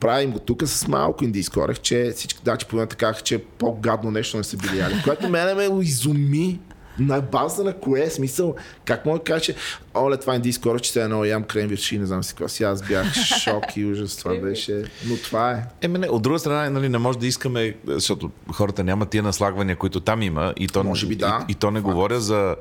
Правим 0.00 0.30
го 0.30 0.38
тук 0.38 0.62
с 0.66 0.88
малко 0.88 1.24
индийско 1.24 1.60
оръхче. 1.60 2.12
Всички 2.16 2.40
дачи 2.44 2.66
половината 2.66 2.96
казаха, 2.96 3.22
че 3.22 3.34
е 3.34 3.38
по-гадно 3.38 4.10
нещо 4.10 4.36
не 4.36 4.44
са 4.44 4.56
били 4.56 4.78
яли. 4.78 4.94
Което 5.04 5.28
мене 5.28 5.54
ме 5.54 5.80
изуми 5.82 6.60
на 6.98 7.20
база 7.20 7.64
на 7.64 7.72
кое 7.72 8.00
е 8.00 8.10
смисъл? 8.10 8.54
Как 8.84 9.06
мога 9.06 9.18
да 9.18 9.24
кажа, 9.24 9.40
че 9.40 9.54
оле, 9.94 10.16
това 10.16 10.34
индийско 10.34 10.62
скоро, 10.62 10.78
че 10.78 11.00
е 11.00 11.02
едно 11.02 11.24
ям 11.24 11.42
крем 11.42 11.68
вирши, 11.68 11.98
не 11.98 12.06
знам 12.06 12.24
си 12.24 12.34
какво 12.34 12.48
си. 12.48 12.64
Аз 12.64 12.82
бях 12.82 13.14
шок 13.44 13.76
и 13.76 13.84
ужас. 13.84 14.16
Това 14.16 14.34
беше. 14.34 14.84
Но 15.06 15.16
това 15.16 15.52
е. 15.52 15.64
Еми, 15.82 15.98
не, 15.98 16.08
от 16.08 16.22
друга 16.22 16.38
страна, 16.38 16.70
нали, 16.70 16.88
не 16.88 16.98
може 16.98 17.18
да 17.18 17.26
искаме, 17.26 17.76
защото 17.86 18.30
хората 18.52 18.84
нямат 18.84 19.08
тия 19.08 19.22
наслагвания, 19.22 19.76
които 19.76 20.00
там 20.00 20.22
има. 20.22 20.54
И 20.56 20.68
то, 20.68 20.84
може 20.84 21.06
би 21.06 21.16
да. 21.16 21.44
И, 21.48 21.52
и 21.52 21.54
то 21.54 21.70
не 21.70 21.80
Факт. 21.80 21.92
говоря 21.92 22.20
за 22.20 22.56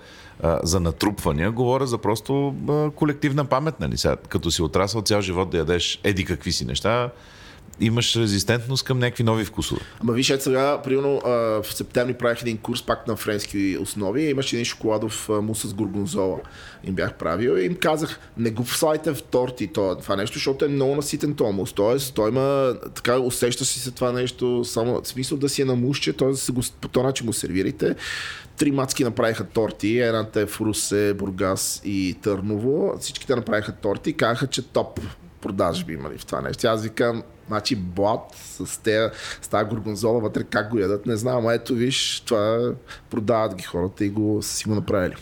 за 0.64 0.80
натрупвания, 0.80 1.52
говоря 1.52 1.88
за 1.88 1.98
просто 1.98 2.56
колективна 2.96 3.46
памет, 3.46 3.80
нали? 3.80 3.98
Сега, 3.98 4.16
като 4.30 4.52
си 4.52 4.62
отрасъл 4.62 5.02
цял 5.02 5.22
живот 5.22 5.50
да 5.50 5.58
ядеш 5.58 6.00
еди 6.04 6.26
какви 6.26 6.52
си 6.52 6.66
неща, 6.66 7.10
имаш 7.80 8.16
резистентност 8.16 8.86
към 8.86 9.00
някакви 9.00 9.24
нови 9.24 9.46
вкусове. 9.46 9.82
Ама 10.00 10.14
виж, 10.14 10.30
ето 10.30 10.44
сега, 10.44 10.82
примерно 10.82 11.22
в 11.64 11.66
септември 11.74 12.14
правих 12.14 12.42
един 12.42 12.58
курс 12.58 12.84
пак 12.84 13.08
на 13.08 13.16
френски 13.16 13.78
основи 13.82 14.24
имаше 14.24 14.56
един 14.56 14.66
шоколадов 14.66 15.30
мус 15.30 15.62
с 15.62 15.74
горгонзола. 15.74 16.40
Им 16.84 16.96
бях 16.96 17.14
правил 17.14 17.58
и 17.58 17.66
им 17.66 17.76
казах, 17.76 18.20
не 18.38 18.52
го 18.52 18.64
вслайте 18.64 19.14
в 19.14 19.24
торти 19.24 19.68
това, 19.68 20.16
нещо, 20.16 20.38
защото 20.38 20.66
е 20.66 20.68
много 20.68 20.96
наситен 20.96 21.34
този 21.34 21.54
мус. 21.54 21.74
Тоест, 21.74 22.14
той 22.14 22.30
има, 22.30 22.76
така 22.96 23.20
усеща 23.20 23.66
си 23.66 23.80
се 23.80 23.92
това 23.92 24.12
нещо, 24.12 24.66
само 24.66 25.02
в 25.02 25.08
смисъл 25.08 25.38
да 25.38 25.50
си 25.50 25.62
е 25.62 25.66
на 25.66 25.76
мусче, 25.76 26.14
т.е. 26.14 26.28
да 26.28 26.52
го, 26.52 26.62
по 26.82 26.88
този 26.88 27.06
начин 27.06 27.28
го 27.28 27.34
сервирайте 27.34 27.96
три 28.58 28.72
мацки 28.72 29.04
направиха 29.04 29.44
торти. 29.44 30.00
Едната 30.00 30.42
е 30.42 30.46
в 30.46 30.62
Русе, 30.62 31.14
Бургас 31.14 31.82
и 31.86 32.16
Търново. 32.22 32.94
Всичките 33.00 33.36
направиха 33.36 33.72
торти 33.72 34.10
и 34.10 34.14
казаха, 34.14 34.48
че 34.48 34.62
топ 34.62 35.00
продажби 35.42 35.94
имали 35.94 36.18
в 36.18 36.26
това 36.26 36.42
нещо. 36.42 36.68
Аз 36.68 36.84
викам, 36.84 37.24
Значи 37.48 37.76
блат 37.76 38.36
с, 38.36 38.82
те, 38.82 39.10
с 39.41 39.48
тази 39.48 39.70
горгонзола 39.70 40.20
вътре, 40.20 40.44
как 40.44 40.70
го 40.70 40.80
ядат, 40.80 41.06
не 41.06 41.16
знам. 41.16 41.50
Ето 41.50 41.74
виж, 41.74 42.20
това 42.20 42.74
продават 43.10 43.56
ги 43.56 43.64
хората 43.64 44.06
и 44.06 44.10
го 44.10 44.41
са 44.41 44.56
си 44.56 44.70
го 44.70 44.76
направили. 44.76 45.16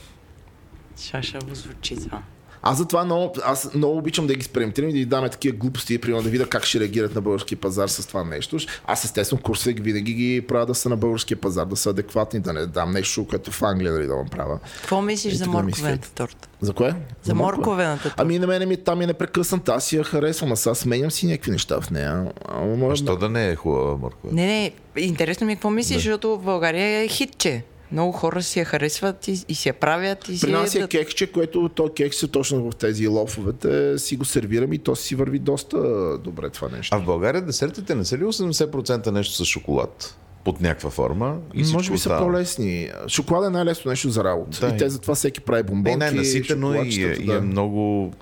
Шаша 1.00 1.40
го 1.40 1.56
звучи 1.56 1.96
това. 1.96 2.24
Аз 2.64 2.78
затова 2.78 3.06
много, 3.06 3.34
аз 3.46 3.74
много 3.74 3.98
обичам 3.98 4.28
да 4.28 4.34
ги 4.34 4.40
експериментирам 4.40 4.90
и 4.90 4.94
да 4.94 5.00
ги 5.00 5.06
даме 5.06 5.30
такива 5.30 5.58
глупости, 5.58 5.98
примерно 5.98 6.24
да 6.24 6.30
видя 6.30 6.48
как 6.48 6.66
ще 6.66 6.80
реагират 6.80 7.16
на 7.16 7.22
българския 7.22 7.58
пазар 7.58 7.88
с 7.88 8.08
това 8.08 8.24
нещо. 8.24 8.58
Аз 8.86 9.06
естествено 9.06 9.42
курсове 9.42 9.74
винаги 9.74 10.14
ги 10.14 10.42
правя 10.48 10.66
да 10.66 10.76
са 10.76 10.90
на 10.90 10.98
българския 10.98 11.38
пазар, 11.38 11.66
да 11.66 11.76
са 11.76 11.90
адекватни, 11.90 12.40
да 12.40 12.54
не 12.54 12.66
дам 12.66 12.92
нещо, 12.92 13.28
което 13.28 13.52
в 13.52 13.64
Англия 13.64 13.94
нали, 13.94 14.08
да 14.08 14.16
го 14.16 14.26
правя. 14.32 14.60
Какво 14.82 15.02
мислиш 15.02 15.34
за 15.34 15.48
морковената 15.48 16.12
торта? 16.12 16.48
За 16.62 16.74
кое? 16.74 16.90
За, 16.90 16.96
за 17.24 17.36
морковената 17.36 18.04
торта. 18.04 18.16
Ами 18.18 18.40
на 18.40 18.48
мен 18.48 18.70
ми 18.70 18.78
там 18.78 19.02
е 19.02 19.08
непрекъсната, 19.08 19.74
аз 19.74 19.86
си 19.86 19.98
я 19.98 20.04
харесвам, 20.04 20.52
а 20.52 20.56
сега 20.56 20.76
сменям 20.76 21.12
си 21.12 21.28
някакви 21.28 21.52
неща 21.52 21.82
в 21.82 21.92
нея. 21.92 22.26
А, 22.50 22.62
може... 22.62 22.94
а 22.94 22.96
що 22.96 23.16
да 23.16 23.30
не 23.30 23.50
е 23.50 23.56
хубава 23.56 23.98
моркова? 23.98 24.34
Не, 24.34 24.46
не, 24.46 24.72
интересно 24.98 25.48
ми 25.48 25.54
е 25.54 25.56
какво 25.56 25.70
мислиш, 25.70 25.96
да. 25.96 26.00
защото 26.00 26.38
в 26.38 26.44
България 26.44 27.04
е 27.04 27.08
хитче. 27.08 27.64
Много 27.92 28.12
хора 28.12 28.44
си 28.44 28.60
я 28.60 28.66
харесват 28.66 29.28
и, 29.28 29.46
и 29.50 29.56
си 29.56 29.70
я 29.70 29.74
правят. 29.74 30.30
И 30.30 30.40
При 30.42 30.52
нас 30.52 30.76
е 30.76 30.88
кекче, 30.88 31.32
което 31.32 31.70
то 31.70 31.94
кекче 31.94 32.28
точно 32.28 32.72
в 32.72 32.76
тези 32.76 33.08
лофовете 33.08 34.00
си 34.00 34.16
го 34.16 34.26
сервирам 34.26 34.74
и 34.74 34.78
то 34.78 34.96
си 34.96 35.16
върви 35.16 35.40
доста 35.40 35.78
добре 36.18 36.50
това 36.50 36.70
нещо. 36.70 36.96
А 36.96 37.00
в 37.00 37.06
България 37.06 37.42
десертите 37.42 37.96
не 37.96 38.06
са 38.06 38.18
ли 38.18 38.24
80% 38.24 39.12
нещо 39.12 39.34
с 39.34 39.46
шоколад? 39.46 40.18
под 40.44 40.62
някаква 40.62 40.90
форма. 40.90 41.38
И 41.54 41.64
Може 41.64 41.92
би 41.92 41.98
са 41.98 42.18
по-лесни. 42.18 42.90
Шоколад 43.08 43.48
е 43.48 43.50
най-лесно 43.50 43.90
нещо 43.90 44.10
за 44.10 44.24
работа. 44.24 44.68
Да, 44.68 44.76
и 44.76 44.78
те 44.78 44.90
затова 44.90 45.16
всеки 45.16 45.42
прави 45.42 45.64
бомбонки. 45.64 45.98
най-наситено 45.98 46.84
и, 46.84 47.04
е, 47.04 47.16
да. 47.16 47.34
и 47.34 47.36
е 47.36 47.40
много 47.40 48.14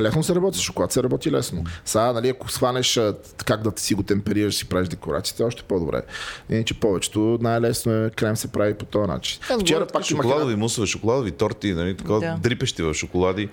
Лесно 0.00 0.22
се 0.22 0.34
работи 0.34 0.58
с 0.58 0.60
шоколад, 0.60 0.92
се 0.92 1.02
работи 1.02 1.32
лесно. 1.32 1.64
Сега, 1.84 2.12
нали, 2.12 2.28
ако 2.28 2.50
схванеш 2.50 3.00
как 3.44 3.62
да 3.62 3.72
си 3.76 3.94
го 3.94 4.02
темперираш, 4.02 4.54
си 4.54 4.68
правиш 4.68 4.88
декорациите, 4.88 5.42
още 5.42 5.62
по-добре. 5.62 6.02
Иначе 6.50 6.80
повечето 6.80 7.38
най-лесно 7.40 7.92
е 7.92 8.10
крем 8.10 8.36
се 8.36 8.52
прави 8.52 8.74
по 8.74 8.84
този 8.84 9.08
начин. 9.08 9.40
Вчера 9.60 9.86
пак 9.86 10.04
шоколадови 10.04 10.56
мусове, 10.56 10.86
шоколадови 10.86 11.30
торти, 11.30 11.72
нали, 11.72 11.96
така, 11.96 12.12
да. 12.12 12.36
дрипещи 12.40 12.82
в 12.82 12.94
шоколади. 12.94 13.48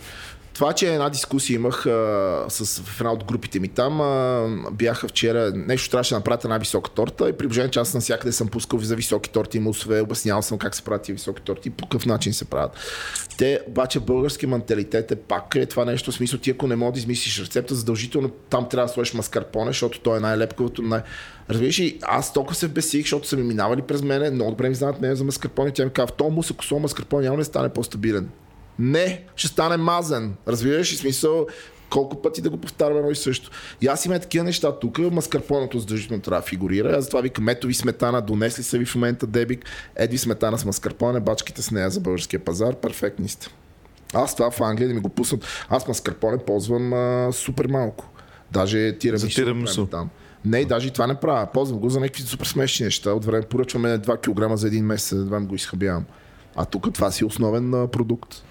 Това, 0.59 0.73
че 0.73 0.93
една 0.93 1.09
дискусия 1.09 1.55
имах 1.55 1.85
а, 1.85 2.45
с, 2.49 2.81
в 2.81 3.01
една 3.01 3.13
от 3.13 3.23
групите 3.23 3.59
ми 3.59 3.67
там, 3.67 4.01
а, 4.01 4.47
бяха 4.71 5.07
вчера, 5.07 5.51
нещо 5.55 5.89
трябваше 5.89 6.13
да 6.13 6.19
направят 6.19 6.43
една 6.43 6.57
висока 6.57 6.91
торта 6.91 7.29
и 7.29 7.33
при 7.33 7.47
положение, 7.47 7.71
че 7.71 7.79
аз 7.79 7.93
навсякъде 7.93 8.31
съм 8.31 8.47
пускал 8.47 8.79
за 8.79 8.95
високи 8.95 9.29
торти 9.29 9.57
и 9.57 9.59
мусове, 9.59 10.01
обяснявал 10.01 10.41
съм 10.41 10.57
как 10.57 10.75
се 10.75 10.81
правят 10.81 11.01
тези 11.01 11.13
високи 11.13 11.41
торти 11.41 11.69
и 11.69 11.71
по 11.71 11.87
какъв 11.87 12.05
начин 12.05 12.33
се 12.33 12.45
правят. 12.45 12.71
Те, 13.37 13.59
обаче, 13.67 13.99
български 13.99 14.47
менталитет 14.47 15.11
е 15.11 15.15
пак 15.15 15.55
е 15.55 15.65
това 15.65 15.85
нещо, 15.85 16.11
в 16.11 16.15
смисъл 16.15 16.39
ти 16.39 16.51
ако 16.51 16.67
не 16.67 16.75
можеш 16.75 16.93
да 16.93 16.99
измислиш 16.99 17.39
рецепта, 17.39 17.75
задължително 17.75 18.29
там 18.29 18.69
трябва 18.69 18.87
да 18.87 18.93
сложиш 18.93 19.13
маскарпоне, 19.13 19.69
защото 19.69 19.99
той 19.99 20.17
е 20.17 20.19
най-лепковото, 20.19 20.81
най- 20.81 21.01
Разбираш 21.49 21.79
ли, 21.79 21.99
аз 22.01 22.33
толкова 22.33 22.55
се 22.55 22.67
бесих, 22.67 23.01
защото 23.01 23.27
са 23.27 23.37
ми 23.37 23.43
минавали 23.43 23.81
през 23.81 24.01
мене, 24.01 24.29
много 24.29 24.51
добре 24.51 24.69
ми 24.69 24.75
знаят 24.75 25.01
мен 25.01 25.15
за 25.15 25.23
маскарпоне, 25.23 25.71
тя 25.71 25.85
ми 25.85 25.91
казва, 25.91 26.07
в 26.07 26.13
този 26.13 26.31
мус, 26.31 26.51
ако 26.51 27.21
няма 27.21 27.37
да 27.37 27.45
стане 27.45 27.69
по-стабилен. 27.69 28.29
Не, 28.79 29.23
ще 29.35 29.47
стане 29.47 29.77
мазен. 29.77 30.33
Разбираш 30.47 30.93
ли 30.93 30.95
смисъл? 30.95 31.47
колко 31.89 32.21
пъти 32.21 32.41
да 32.41 32.49
го 32.49 32.57
повтаряме 32.57 32.99
едно 32.99 33.11
и 33.11 33.15
също. 33.15 33.51
И 33.81 33.87
аз 33.87 34.05
имам 34.05 34.19
такива 34.19 34.45
неща 34.45 34.79
тук, 34.79 34.97
маскарпоното 34.97 35.79
задължително 35.79 36.21
трябва 36.21 36.41
да 36.41 36.47
фигурира. 36.47 36.97
Аз 36.97 37.03
затова 37.03 37.21
викам, 37.21 37.49
ето 37.49 37.67
ви 37.67 37.73
сметана, 37.73 38.21
донесли 38.21 38.63
са 38.63 38.77
ви 38.77 38.85
в 38.85 38.95
момента 38.95 39.27
дебик, 39.27 39.65
едви 39.95 40.17
сметана 40.17 40.57
с 40.57 40.65
маскарпоне, 40.65 41.19
бачките 41.19 41.61
с 41.61 41.71
нея 41.71 41.89
за 41.89 41.99
българския 41.99 42.39
пазар, 42.39 42.75
перфектни 42.75 43.29
сте. 43.29 43.47
Аз 44.13 44.35
това 44.35 44.51
в 44.51 44.61
Англия 44.61 44.87
да 44.87 44.93
ми 44.93 44.99
го 44.99 45.09
пуснат. 45.09 45.45
Аз 45.69 45.87
маскарпоне 45.87 46.37
ползвам 46.37 46.93
а, 46.93 47.29
супер 47.31 47.67
малко. 47.67 48.09
Даже 48.51 48.97
тирамисо. 48.97 49.85
Там. 49.85 50.09
Не, 50.45 50.65
даже 50.65 50.87
и 50.87 50.91
това 50.91 51.07
не 51.07 51.15
правя. 51.15 51.47
Ползвам 51.53 51.79
го 51.79 51.89
за 51.89 51.99
някакви 51.99 52.21
супер 52.21 52.45
смешни 52.45 52.83
неща. 52.83 53.13
От 53.13 53.25
време 53.25 53.41
поръчваме 53.43 53.99
2 53.99 54.49
кг 54.51 54.57
за 54.57 54.67
един 54.67 54.85
месец, 54.85 55.19
да 55.19 55.39
го 55.39 55.55
изхабявам. 55.55 56.05
А 56.55 56.65
тук 56.65 56.93
това 56.93 57.11
си 57.11 57.25
основен 57.25 57.87
продукт. 57.91 58.43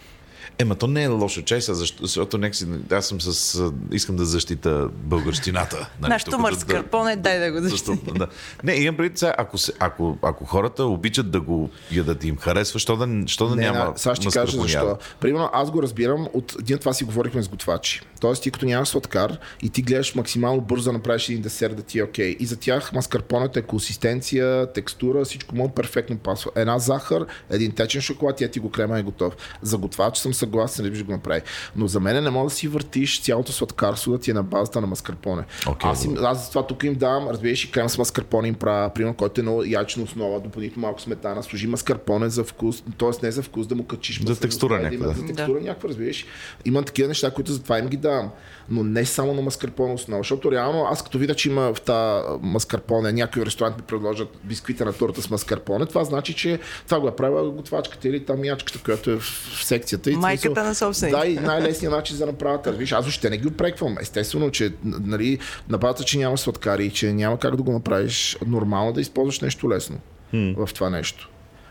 Ема 0.59 0.75
то 0.75 0.87
не 0.87 1.03
е 1.03 1.09
лошо 1.09 1.43
чай, 1.43 1.61
защото 1.61 2.39
нека 2.39 2.57
си, 2.57 2.67
аз 2.91 3.07
съм 3.07 3.21
с... 3.21 3.73
Искам 3.93 4.17
да 4.17 4.25
защита 4.25 4.89
българщината. 4.93 5.91
Нали, 6.01 6.11
Нашето 6.11 6.39
мърскарпоне, 6.39 7.17
да, 7.17 7.23
дай 7.23 7.39
да 7.39 7.53
го 7.53 7.69
защита. 7.69 8.13
Да. 8.19 8.27
Не, 8.65 8.75
имам 8.75 8.97
преди 8.97 9.19
сега, 9.19 9.35
ако, 9.39 9.57
ако, 9.79 10.19
ако 10.23 10.45
хората 10.45 10.85
обичат 10.85 11.31
да 11.31 11.41
го 11.41 11.71
ядат 11.93 12.25
им 12.25 12.37
харесва, 12.37 12.81
що 12.81 12.97
да, 12.97 13.27
що 13.27 13.49
да 13.49 13.57
не, 13.57 13.63
няма 13.63 13.93
Сега 13.97 14.15
ще 14.15 14.29
кажа 14.29 14.61
защо. 14.61 14.99
Примерно 15.21 15.51
аз 15.53 15.71
го 15.71 15.83
разбирам 15.83 16.29
от 16.33 16.57
един 16.61 16.79
това 16.79 16.93
си 16.93 17.05
говорихме 17.05 17.43
с 17.43 17.49
готвачи. 17.49 18.01
Тоест 18.21 18.43
ти 18.43 18.51
като 18.51 18.67
нямаш 18.67 18.89
сладкар 18.89 19.39
и 19.63 19.71
ти 19.71 19.83
гледаш 19.83 20.15
максимално 20.15 20.61
бързо 20.61 20.85
да 20.85 20.93
направиш 20.93 21.29
един 21.29 21.43
десерт 21.43 21.77
да 21.77 21.83
ти 21.83 21.99
е 21.99 22.03
окей. 22.03 22.35
Okay. 22.35 22.37
И 22.37 22.47
за 22.47 22.57
тях 22.57 22.93
маскарпонето 22.93 23.59
е 23.59 23.63
консистенция, 23.63 24.73
текстура, 24.73 25.25
всичко 25.25 25.57
му 25.57 25.69
перфектно 25.69 26.19
пасва. 26.19 26.51
Една 26.57 26.79
захар, 26.79 27.27
един 27.51 27.73
течен 27.73 28.01
шоколад 28.01 28.41
и 28.41 28.45
е 28.45 28.49
ти 28.49 28.59
го 28.59 28.71
крема 28.71 28.99
е 28.99 29.03
готов. 29.03 29.35
За 29.63 29.79
готвач 29.79 30.17
съм 30.17 30.35
съгласен, 30.39 30.93
да 30.93 31.05
го 31.05 31.13
направи. 31.13 31.41
Но 31.77 31.87
за 31.87 32.01
мен 32.01 32.25
не 32.25 32.31
мога 32.31 32.49
да 32.49 32.55
си 32.55 32.69
въртиш 32.69 33.23
цялото 33.23 33.53
сладкарство 33.53 34.13
да 34.13 34.19
ти 34.19 34.31
е 34.31 34.35
на 34.35 34.43
базата 34.43 34.81
на 34.81 34.87
маскарпоне. 34.87 35.43
Okay, 35.67 35.85
аз, 35.85 36.05
им, 36.05 36.17
аз 36.25 36.45
за 36.45 36.49
това 36.49 36.67
тук 36.67 36.85
им 36.85 36.95
давам, 36.95 37.29
разбираш 37.29 37.65
и 37.65 37.71
крем 37.71 37.89
с 37.89 37.99
маскарпоне 37.99 38.49
им 38.49 38.55
правя, 38.55 38.91
примерно, 38.95 39.15
който 39.15 39.41
е 39.41 39.43
много 39.43 39.65
ячна 39.65 40.03
основа, 40.03 40.41
допълнително 40.41 40.87
малко 40.87 41.01
сметана, 41.01 41.43
служи 41.43 41.67
маскарпоне 41.67 42.29
за 42.29 42.45
вкус, 42.45 42.83
т.е. 42.99 43.27
не 43.27 43.31
за 43.31 43.43
вкус 43.43 43.67
да 43.67 43.75
му 43.75 43.85
качиш. 43.85 44.21
За 44.23 44.41
текстура 44.41 44.81
някаква. 44.81 45.13
За 45.13 45.27
текстура 45.27 45.61
да. 45.61 45.67
някаква, 45.67 45.89
разбираш. 45.89 46.27
Има 46.65 46.83
такива 46.83 47.09
неща, 47.09 47.31
които 47.31 47.53
затова 47.53 47.79
им 47.79 47.89
ги 47.89 47.97
давам. 47.97 48.31
Но 48.71 48.85
не 48.85 49.05
само 49.05 49.35
на 49.35 49.43
маскарпоне 49.43 49.95
основа, 49.95 50.21
защото 50.21 50.53
реално 50.53 50.85
аз 50.91 51.03
като 51.03 51.19
видя, 51.19 51.35
че 51.35 51.49
има 51.49 51.75
в 51.75 51.81
тази 51.81 52.25
маскарпоне, 52.43 53.13
някои 53.13 53.47
ресторант 53.47 53.77
ми 53.77 53.83
предложат 53.83 54.29
бисквита 54.45 54.85
на 54.85 54.93
торта 54.93 55.23
с 55.23 55.31
маскарпоне, 55.31 55.87
това 55.87 56.05
значи, 56.05 56.35
че 56.35 56.59
това 56.87 57.01
го 57.01 57.09
е 57.09 57.17
правила 57.17 57.51
готвачката 57.51 58.09
или 58.09 58.25
там 58.25 58.45
ячката, 58.45 58.79
която 58.85 59.11
е 59.11 59.17
в 59.17 59.25
секцията. 59.65 60.11
И 60.11 60.17
Майката 60.17 60.65
на 60.65 60.75
собствените. 60.75 61.19
Да, 61.19 61.27
и 61.27 61.35
най-лесният 61.35 61.95
начин 61.95 62.17
за 62.17 62.27
направата. 62.27 62.73
Виж, 62.73 62.93
аз 62.93 63.05
въобще 63.05 63.31
не 63.31 63.39
ги 63.39 63.49
опреквам. 63.49 63.97
Естествено, 64.01 64.51
че 64.51 64.73
нали, 64.85 65.39
на 65.69 65.79
базата, 65.79 66.05
че 66.05 66.19
няма 66.19 66.39
сладкари 66.39 66.87
и 66.87 66.91
че 66.91 67.13
няма 67.13 67.39
как 67.39 67.57
да 67.57 67.63
го 67.63 67.73
направиш 67.73 68.39
нормално 68.47 68.93
да 68.93 69.01
използваш 69.01 69.41
нещо 69.41 69.71
лесно 69.71 69.99
hmm. 70.35 70.67
в 70.67 70.75
това 70.75 70.91
нещо. 70.91 71.31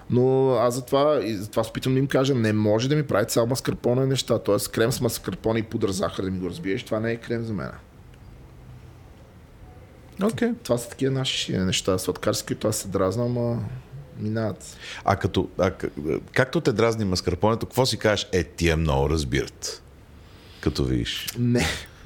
Но 0.10 0.51
аз 0.51 0.76
затова, 0.76 1.24
и 1.24 1.36
затова 1.36 1.64
се 1.64 1.70
опитвам 1.70 1.93
да 1.93 1.99
им 1.99 2.08
кажа, 2.08 2.36
не 2.36 2.53
може 2.53 2.89
да 2.89 2.95
ми 2.95 3.03
правите 3.03 3.34
само 3.34 3.47
маскарпоне 3.47 4.05
неща. 4.05 4.39
Тоест 4.39 4.72
крем 4.72 4.91
с 4.91 5.01
маскарпоне 5.01 5.60
и 5.60 5.64
пудър 5.64 5.89
захар 5.89 6.24
да 6.24 6.32
ми 6.32 6.39
го 6.39 6.49
разбиеш, 6.49 6.84
това 6.84 6.99
не 6.99 7.12
е 7.12 7.18
крем 7.18 7.43
за 7.43 7.53
мен. 7.53 7.72
Okay. 10.20 10.53
Това 10.64 10.78
са 10.78 10.89
такива 10.89 11.12
наши 11.12 11.58
неща, 11.58 11.97
сладкарски, 11.97 12.55
аз 12.64 12.78
се 12.78 12.88
дразна, 12.88 13.26
ама 13.26 13.60
минават. 14.20 14.78
А 15.05 15.16
като, 15.16 15.49
а, 15.58 15.72
както 16.34 16.62
те 16.62 16.72
дразни 16.72 17.05
маскарпонето, 17.05 17.66
какво 17.66 17.86
си 17.86 17.97
кажеш? 17.97 18.28
Е, 18.32 18.43
тия 18.43 18.78
много 18.78 19.10
разбират. 19.10 19.84
Като 20.62 20.84
видиш. 20.84 21.28
Не. 21.39 21.66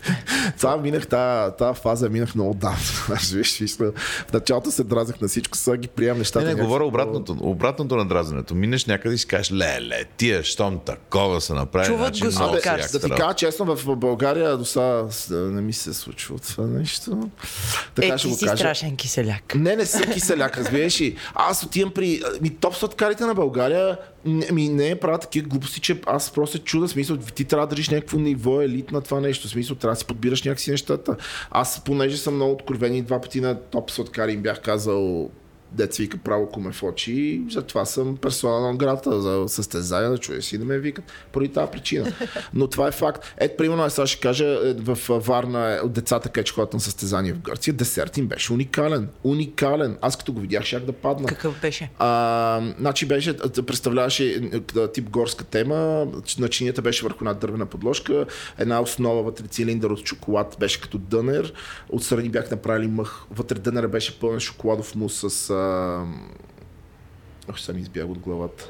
Това 0.58 0.78
минах, 0.78 1.08
тази, 1.08 1.80
фаза 1.82 2.10
минах 2.10 2.36
много 2.36 2.54
давно. 2.54 2.78
виж, 3.34 3.60
виж, 3.60 3.78
в 3.78 4.34
началото 4.34 4.72
се 4.72 4.84
дразах 4.84 5.22
на 5.22 5.28
всичко, 5.28 5.58
сега 5.58 5.78
ги 5.78 5.88
приемам 5.88 6.18
нещата. 6.18 6.46
Не, 6.46 6.54
не, 6.54 6.62
говоря 6.62 6.84
обратното, 6.84 7.38
обратното 7.40 7.96
на 7.96 8.06
дразненето. 8.06 8.56
Минеш 8.56 8.86
някъде 8.86 9.16
и 9.16 9.18
си 9.18 9.28
кажеш, 9.28 9.52
леле, 9.52 10.04
тия, 10.18 10.44
щом 10.44 10.80
такова 10.80 11.42
са 11.42 11.56
направи. 11.56 11.88
Чуват 11.88 12.16
значи, 12.16 12.38
го 12.38 12.52
Да 12.52 13.00
ти 13.00 13.10
кажа 13.10 13.34
честно, 13.34 13.76
в 13.76 13.96
България 13.96 14.58
до 14.58 14.66
сега 14.66 15.06
не 15.30 15.62
ми 15.62 15.74
се 15.74 15.94
случва 15.94 16.40
това 16.40 16.68
нещо. 16.68 17.30
Така 17.96 18.14
е, 18.14 18.18
ще 18.18 18.28
ти 18.28 18.34
го 18.34 18.38
си 18.40 18.46
кажа. 18.46 18.58
страшен 18.58 18.96
киселяк. 18.96 19.56
Не, 19.56 19.76
не 19.76 19.86
съм 19.86 20.02
киселяк, 20.14 20.58
разбираш 20.58 21.02
ли. 21.02 21.18
Аз 21.36 21.64
отивам 21.64 21.92
при 21.94 22.22
ми, 22.42 22.50
топ 22.50 22.76
сладкарите 22.76 23.26
на 23.26 23.34
България, 23.34 23.98
ми 24.26 24.70
не 24.70 24.90
е 24.90 25.00
правят 25.00 25.22
такива 25.22 25.48
глупости, 25.48 25.82
че 25.82 26.02
аз 26.06 26.32
просто 26.32 26.60
чуда, 26.60 26.88
смисъл, 26.88 27.18
ти 27.18 27.46
трябва 27.46 27.68
да 27.68 27.70
държиш 27.70 27.90
някакво 27.90 28.20
ниво 28.20 28.62
елит 28.62 28.92
на 28.92 29.02
това 29.02 29.20
нещо. 29.20 29.50
Смисъл, 29.50 29.76
трябва 29.76 29.94
да 29.94 30.00
си 30.00 30.06
подбираш 30.06 30.44
някакси 30.44 30.72
нещата. 30.72 31.16
Аз, 31.52 31.84
понеже 31.84 32.18
съм 32.18 32.36
много 32.36 32.54
откровен 32.54 32.96
и 32.96 33.02
два 33.02 33.22
пъти 33.22 33.42
на 33.42 33.56
топ 33.56 33.92
сладкари 33.92 34.34
им 34.34 34.42
бях 34.42 34.62
казал 34.62 35.30
деца 35.72 36.04
вика 36.04 36.18
право 36.18 36.50
ко 36.50 36.60
ме 36.60 36.72
фочи, 36.72 37.42
затова 37.50 37.86
съм 37.86 38.18
персона 38.18 38.60
на 38.60 38.76
грата 38.76 39.22
за 39.22 39.44
състезания, 39.48 40.10
да 40.10 40.18
чуя 40.18 40.42
си 40.42 40.58
да 40.58 40.66
ме 40.66 40.80
викат 40.80 41.06
поради 41.32 41.54
тази 41.54 41.72
причина. 41.72 42.12
Но 42.54 42.68
това 42.68 42.88
е 42.88 42.92
факт. 42.92 43.34
Ето, 43.38 43.58
примерно, 43.58 43.84
аз 43.84 44.06
ще 44.06 44.20
кажа, 44.20 44.46
е, 44.46 44.74
в 44.74 45.20
Варна 45.20 45.80
от 45.84 45.94
децата, 45.94 46.30
където 46.30 46.54
ходят 46.54 46.74
на 46.74 46.80
състезания 46.80 47.36
в 47.36 47.40
Гърция, 47.40 47.74
десерт 47.74 48.18
им 48.18 48.28
беше 48.28 48.54
уникален. 48.54 49.10
Уникален. 49.24 49.98
Аз 50.02 50.18
като 50.18 50.34
го 50.34 50.40
видях, 50.40 50.64
щях 50.64 50.84
да 50.84 50.92
падна. 50.92 51.28
Какъв 51.28 51.62
беше? 51.62 51.90
А, 52.00 52.74
значи 52.80 53.06
беше, 53.06 53.38
представляваше 53.38 54.50
е, 54.76 54.88
тип 54.88 55.10
горска 55.10 55.44
тема, 55.44 56.08
начинията 56.40 56.82
беше 56.82 57.04
върху 57.04 57.18
една 57.22 57.34
дървена 57.34 57.66
подложка, 57.66 58.26
една 58.58 58.82
основа 58.82 59.24
вътре 59.24 59.48
цилиндър 59.48 59.90
от 59.90 60.06
шоколад 60.06 60.58
беше 60.60 60.82
като 60.82 60.98
дънер, 60.98 61.54
отстрани 61.90 62.30
бях 62.30 62.52
направили 62.52 62.88
мъх, 62.88 63.26
вътре 63.32 63.60
дънера 63.60 63.88
беше 63.88 64.20
пълен 64.20 64.40
шоколадов 64.40 64.96
мус 64.96 65.26
с 65.28 65.61
още 67.50 67.66
съм 67.66 67.78
избяг 67.78 68.10
от 68.10 68.20
главата. 68.20 68.70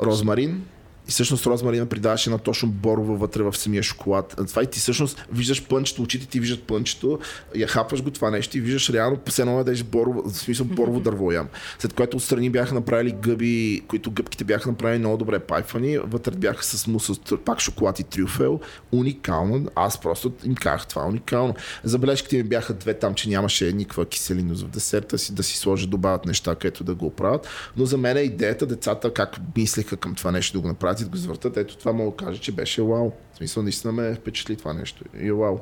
Розмарин, 0.00 0.66
и 1.08 1.10
всъщност 1.10 1.46
розмарина 1.46 1.86
придаваше 1.86 2.30
на 2.30 2.38
точно 2.38 2.68
борово 2.68 3.16
вътре 3.16 3.42
в 3.42 3.56
самия 3.56 3.82
шоколад. 3.82 4.36
Това 4.48 4.62
и 4.62 4.66
ти 4.66 4.78
всъщност 4.78 5.26
виждаш 5.32 5.66
пънчето, 5.66 6.02
очите 6.02 6.26
ти 6.26 6.40
виждат 6.40 6.62
пънчето, 6.62 7.18
я 7.56 7.66
хапваш 7.66 8.02
го 8.02 8.10
това 8.10 8.30
нещо 8.30 8.58
и 8.58 8.60
виждаш 8.60 8.90
реално 8.90 9.16
по 9.16 9.32
едно 9.38 9.64
да 9.64 9.84
борово, 9.84 10.22
в 10.30 10.36
смисъл 10.36 10.66
борово 10.66 11.00
дърво 11.00 11.32
ям. 11.32 11.48
След 11.78 11.92
което 11.92 12.16
отстрани 12.16 12.50
бяха 12.50 12.74
направили 12.74 13.14
гъби, 13.22 13.82
които 13.88 14.10
гъбките 14.10 14.44
бяха 14.44 14.70
направили 14.70 14.98
много 14.98 15.16
добре 15.16 15.38
пайфани, 15.38 15.98
вътре 15.98 16.30
бяха 16.30 16.64
с 16.64 16.86
мус, 16.86 17.10
пак 17.44 17.60
шоколад 17.60 18.00
и 18.00 18.04
трюфел. 18.04 18.60
Уникално. 18.92 19.66
Аз 19.74 20.00
просто 20.00 20.32
им 20.44 20.54
казах 20.54 20.86
това 20.86 21.02
е 21.02 21.08
уникално. 21.08 21.54
Забележките 21.84 22.36
ми 22.36 22.42
бяха 22.42 22.74
две 22.74 22.94
там, 22.94 23.14
че 23.14 23.28
нямаше 23.28 23.72
никаква 23.72 24.06
киселиност 24.06 24.62
в 24.62 24.68
десерта 24.68 25.18
си, 25.18 25.34
да 25.34 25.42
си 25.42 25.58
сложат, 25.58 25.90
добавят 25.90 26.26
неща, 26.26 26.54
където 26.54 26.84
да 26.84 26.94
го 26.94 27.06
оправят. 27.06 27.48
Но 27.76 27.86
за 27.86 27.98
мен 27.98 28.16
е 28.16 28.20
идеята 28.20 28.66
децата 28.66 29.14
как 29.14 29.40
мислеха 29.56 29.96
към 29.96 30.14
това 30.14 30.30
нещо 30.30 30.58
да 30.58 30.62
го 30.62 30.68
направят 30.68 30.97
да 31.04 31.10
го 31.10 31.16
завъртат, 31.16 31.56
ето 31.56 31.76
това 31.76 31.92
мога 31.92 32.10
да 32.10 32.16
кажа, 32.16 32.40
че 32.40 32.52
беше 32.52 32.82
вау. 32.82 33.12
В 33.32 33.36
смисъл, 33.36 33.62
наистина 33.62 33.92
ме 33.92 34.14
впечатли 34.14 34.56
това 34.56 34.72
нещо. 34.72 35.04
И 35.20 35.28
е 35.28 35.32
вау. 35.32 35.58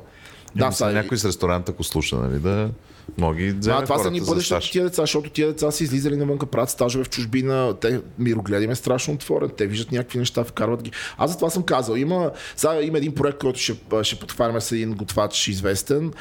Да, 0.55 0.71
са, 0.71 0.91
някой 0.91 1.17
с 1.17 1.25
ресторант, 1.25 1.69
ако 1.69 1.83
слуша, 1.83 2.15
нали, 2.15 2.39
да 2.39 2.69
мога 3.17 3.35
ги 3.35 3.53
да, 3.53 3.83
това 3.83 3.99
са 3.99 4.11
ни 4.11 4.21
бъдещето 4.21 4.71
тия 4.71 4.83
деца, 4.83 5.01
защото 5.01 5.29
тия 5.29 5.47
деца 5.47 5.71
са 5.71 5.83
излизали 5.83 6.15
навънка, 6.15 6.45
правят 6.45 6.69
стажове 6.69 7.03
в 7.03 7.09
чужбина, 7.09 7.73
те 7.81 8.01
мирогледим 8.19 8.71
е 8.71 8.75
страшно 8.75 9.13
отворен, 9.13 9.49
те 9.57 9.67
виждат 9.67 9.91
някакви 9.91 10.19
неща, 10.19 10.43
вкарват 10.43 10.83
ги. 10.83 10.91
Аз 11.17 11.31
за 11.31 11.37
това 11.37 11.49
съм 11.49 11.63
казал, 11.63 11.95
има, 11.95 12.31
сега 12.55 12.81
има 12.81 12.97
един 12.97 13.15
проект, 13.15 13.37
който 13.37 13.59
ще, 13.59 13.73
ще 14.03 14.19
подхванем 14.19 14.61
с 14.61 14.71
един 14.71 14.93
готвач 14.93 15.47
известен, 15.47 16.13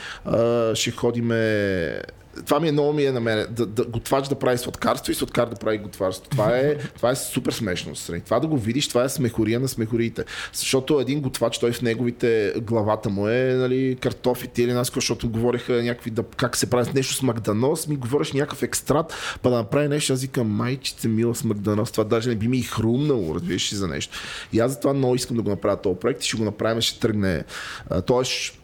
ще 0.74 0.90
ходиме 0.90 2.02
това 2.44 2.60
ми 2.60 2.68
е 2.68 2.72
много 2.72 2.92
ми 2.92 3.04
е 3.04 3.12
на 3.12 3.20
мен. 3.20 3.46
Да, 3.50 3.66
да, 3.66 3.84
готвач 3.84 4.28
да 4.28 4.34
прави 4.34 4.58
сладкарство 4.58 5.12
и 5.12 5.14
сладкар 5.14 5.48
да 5.48 5.56
прави 5.56 5.78
готварство. 5.78 6.30
Това 6.30 6.56
е, 6.56 6.78
това 6.78 7.10
е 7.10 7.16
супер 7.16 7.52
смешно. 7.52 7.92
Това 8.24 8.40
да 8.40 8.46
го 8.46 8.56
видиш, 8.56 8.88
това 8.88 9.04
е 9.04 9.08
смехория 9.08 9.60
на 9.60 9.68
смехориите. 9.68 10.24
Защото 10.52 11.00
един 11.00 11.20
готвач, 11.20 11.58
той 11.58 11.72
в 11.72 11.82
неговите 11.82 12.52
главата 12.62 13.08
му 13.08 13.28
е 13.28 13.54
нали, 13.54 13.96
картофите 14.00 14.62
или 14.62 14.72
нас, 14.72 14.92
защото 14.94 15.28
говориха 15.28 15.82
някакви 15.82 16.10
да, 16.10 16.22
как 16.36 16.56
се 16.56 16.70
прави 16.70 16.90
нещо 16.94 17.14
с 17.14 17.22
магданос, 17.22 17.88
ми 17.88 17.96
говориш 17.96 18.32
някакъв 18.32 18.62
екстрат, 18.62 19.14
па 19.42 19.50
да 19.50 19.56
направи 19.56 19.88
нещо, 19.88 20.12
аз 20.12 20.22
викам 20.22 20.46
майчице 20.46 21.08
мила 21.08 21.34
с 21.34 21.44
магданос. 21.44 21.92
Това 21.92 22.04
даже 22.04 22.28
не 22.28 22.34
би 22.34 22.48
ми 22.48 22.58
и 22.58 22.62
хрумнало, 22.62 23.34
разбираш 23.34 23.74
за 23.74 23.88
нещо. 23.88 24.18
И 24.52 24.60
аз 24.60 24.72
затова 24.72 24.92
много 24.94 25.14
искам 25.14 25.36
да 25.36 25.42
го 25.42 25.50
направя 25.50 25.76
този 25.76 25.98
проект 25.98 26.24
и 26.24 26.28
ще 26.28 26.36
го 26.36 26.44
направим, 26.44 26.80
ще 26.80 27.00
тръгне. 27.00 27.44
Тоест, 28.06 28.58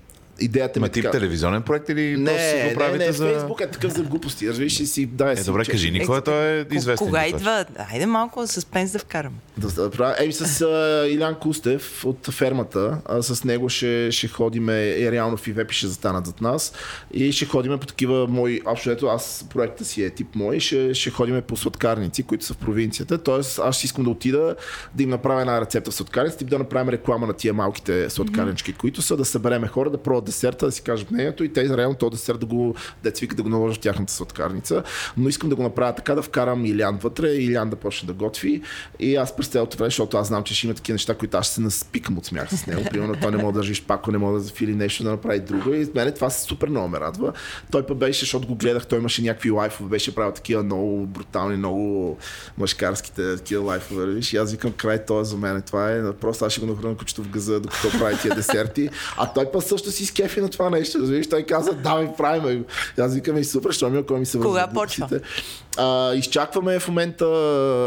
идеята 0.45 0.81
ми 0.81 0.87
е 0.87 0.89
тип 0.89 1.05
така... 1.05 1.19
телевизионен 1.19 1.63
проект 1.63 1.89
или 1.89 2.17
не, 2.17 2.39
си 2.39 2.69
го 2.69 2.75
правите 2.75 2.99
не, 2.99 3.07
не, 3.07 3.13
за... 3.13 3.29
Фейсбук 3.29 3.61
е 3.61 3.67
такъв 3.67 3.93
за 3.93 4.03
глупости. 4.03 4.49
Разбираш 4.49 4.73
си, 4.73 5.07
да, 5.07 5.33
е, 5.33 5.37
си, 5.37 5.45
добре, 5.45 5.65
кажи 5.65 5.91
ни, 5.91 6.07
кой 6.07 6.19
е, 6.19 6.21
той 6.21 6.61
е 6.61 6.67
известен. 6.73 7.07
Кога 7.07 7.27
идва? 7.27 7.65
Айде 7.93 8.07
малко 8.07 8.47
съспенс 8.47 8.93
да 8.93 8.99
вкараме. 8.99 9.37
Да, 9.57 9.89
да, 9.89 10.17
Еми 10.19 10.33
с 10.33 10.45
uh, 10.45 11.09
Илян 11.09 11.35
Кустев 11.35 12.05
от 12.05 12.27
фермата, 12.31 12.99
а, 13.07 13.23
с 13.23 13.45
него 13.45 13.69
ще, 13.69 14.11
ще 14.11 14.29
ходиме, 14.29 14.73
и 14.99 15.13
реално 15.13 15.37
в 15.37 15.49
Ивепи 15.49 15.75
ще 15.75 15.87
застанат 15.87 16.27
зад 16.27 16.41
нас 16.41 16.73
и 17.13 17.33
ще 17.33 17.47
ходиме 17.47 17.77
по 17.77 17.87
такива 17.87 18.27
мои, 18.29 18.61
общо 18.67 18.91
ето 18.91 19.07
аз 19.07 19.47
проекта 19.51 19.85
си 19.85 20.05
е 20.05 20.11
тип 20.11 20.35
мой, 20.35 20.61
ще, 20.61 20.95
ще 20.95 21.11
ходиме 21.11 21.43
по 21.43 21.57
сладкарници, 21.57 22.23
които 22.23 22.45
са 22.45 22.55
в 22.55 22.57
провинцията, 22.57 23.19
Тоест, 23.19 23.59
аз 23.59 23.77
ще 23.77 23.87
искам 23.87 24.05
да 24.05 24.11
отида 24.11 24.57
да 24.95 25.03
им 25.03 25.09
направя 25.09 25.41
една 25.41 25.61
рецепта 25.61 25.91
в 25.91 25.95
сладкарници, 25.95 26.39
тип 26.39 26.49
да 26.49 26.59
направим 26.59 26.89
реклама 26.89 27.27
на 27.27 27.33
тия 27.33 27.55
малките 27.55 28.11
сладкарнички, 28.11 28.75
mm-hmm. 28.75 28.77
които 28.77 29.03
са 29.03 29.17
да 29.17 29.25
събереме 29.25 29.67
хора, 29.67 29.91
да 29.91 29.99
пробват 29.99 30.32
десерта, 30.33 30.67
да 30.67 30.73
си 30.73 30.83
кажат 30.83 31.11
мнението 31.11 31.45
и 31.45 31.53
те 31.53 31.77
реално 31.77 31.95
то 31.95 32.11
десерт 32.11 32.41
да 32.41 32.47
го 32.47 32.75
децвика 33.03 33.37
да 33.37 33.43
го 33.43 33.49
наложат 33.49 33.77
в 33.77 33.81
тяхната 33.81 34.13
сладкарница. 34.13 34.83
Но 35.17 35.29
искам 35.29 35.49
да 35.49 35.57
го 35.57 35.63
направя 35.63 35.95
така, 35.95 36.15
да 36.15 36.23
вкарам 36.23 36.65
Илян 36.65 36.97
вътре, 36.97 37.29
Илян 37.29 37.71
да 37.71 37.77
почне 37.77 38.07
да 38.07 38.13
готви. 38.13 38.63
И 38.99 39.17
аз 39.17 39.37
през 39.37 39.47
цялото 39.47 39.77
време, 39.77 39.87
защото 39.87 40.17
аз 40.17 40.29
знам, 40.29 40.45
че 40.45 40.55
ще 40.55 40.67
има 40.67 40.75
такива 40.75 40.95
неща, 40.95 41.15
които 41.15 41.37
аз 41.37 41.47
ще 41.47 41.55
се 41.55 41.61
наспикам 41.61 42.19
от 42.19 42.27
смях 42.27 42.55
с 42.55 42.67
него. 42.67 42.83
Примерно 42.91 43.15
той 43.23 43.31
не 43.31 43.37
може 43.37 43.53
да 43.53 43.59
държи 43.59 43.83
пако, 43.83 44.13
не 44.13 44.19
може 44.19 44.35
да 44.35 44.41
зафили 44.41 44.75
нещо, 44.75 45.05
да 45.05 45.11
направи 45.11 45.41
друго. 45.41 45.75
И 45.75 45.91
мене 45.95 46.15
това 46.15 46.31
супер 46.31 46.69
много 46.69 46.89
ме 46.89 47.01
радва. 47.01 47.33
Той 47.71 47.87
пък 47.87 47.97
беше, 47.97 48.21
защото 48.21 48.49
го 48.49 48.55
гледах, 48.55 48.87
той 48.87 48.99
имаше 48.99 49.23
някакви 49.23 49.51
лайфове, 49.51 49.89
беше 49.89 50.15
правил 50.15 50.33
такива 50.33 50.63
много 50.63 51.07
брутални, 51.07 51.57
много 51.57 52.19
мъжкарските 52.59 53.37
такива 53.37 53.65
лайфове. 53.65 54.21
И 54.33 54.37
аз 54.37 54.53
викам 54.53 54.73
край, 54.73 55.05
това 55.05 55.25
за 55.25 55.37
мен. 55.37 55.63
Това 55.63 55.93
е 55.93 56.13
просто 56.13 56.45
аз 56.45 56.53
ще 56.53 56.61
го 56.61 56.67
нахраня 56.67 56.97
кучето 56.97 57.23
в 57.23 57.29
газа, 57.29 57.61
докато 57.61 57.99
прави 57.99 58.17
тия 58.23 58.35
десерти. 58.35 58.89
А 59.17 59.33
той 59.33 59.51
пък 59.51 59.63
също 59.63 59.91
си 59.91 60.07
скефи 60.13 60.41
на 60.41 60.49
това 60.49 60.71
нещо. 60.71 60.99
Разбираш, 60.99 61.29
той 61.29 61.43
каза, 61.43 61.73
давай, 61.73 62.09
правим. 62.17 62.65
Аз 62.99 63.15
викам 63.15 63.37
и 63.37 63.45
супер, 63.45 63.73
що 63.73 63.91
ми 63.91 63.99
ако 63.99 64.15
ми 64.15 64.27
се 64.27 64.39
Кога 64.39 64.67
почва? 64.67 65.09
А, 65.77 66.15
изчакваме 66.15 66.79
в 66.79 66.89
момента, 66.89 67.27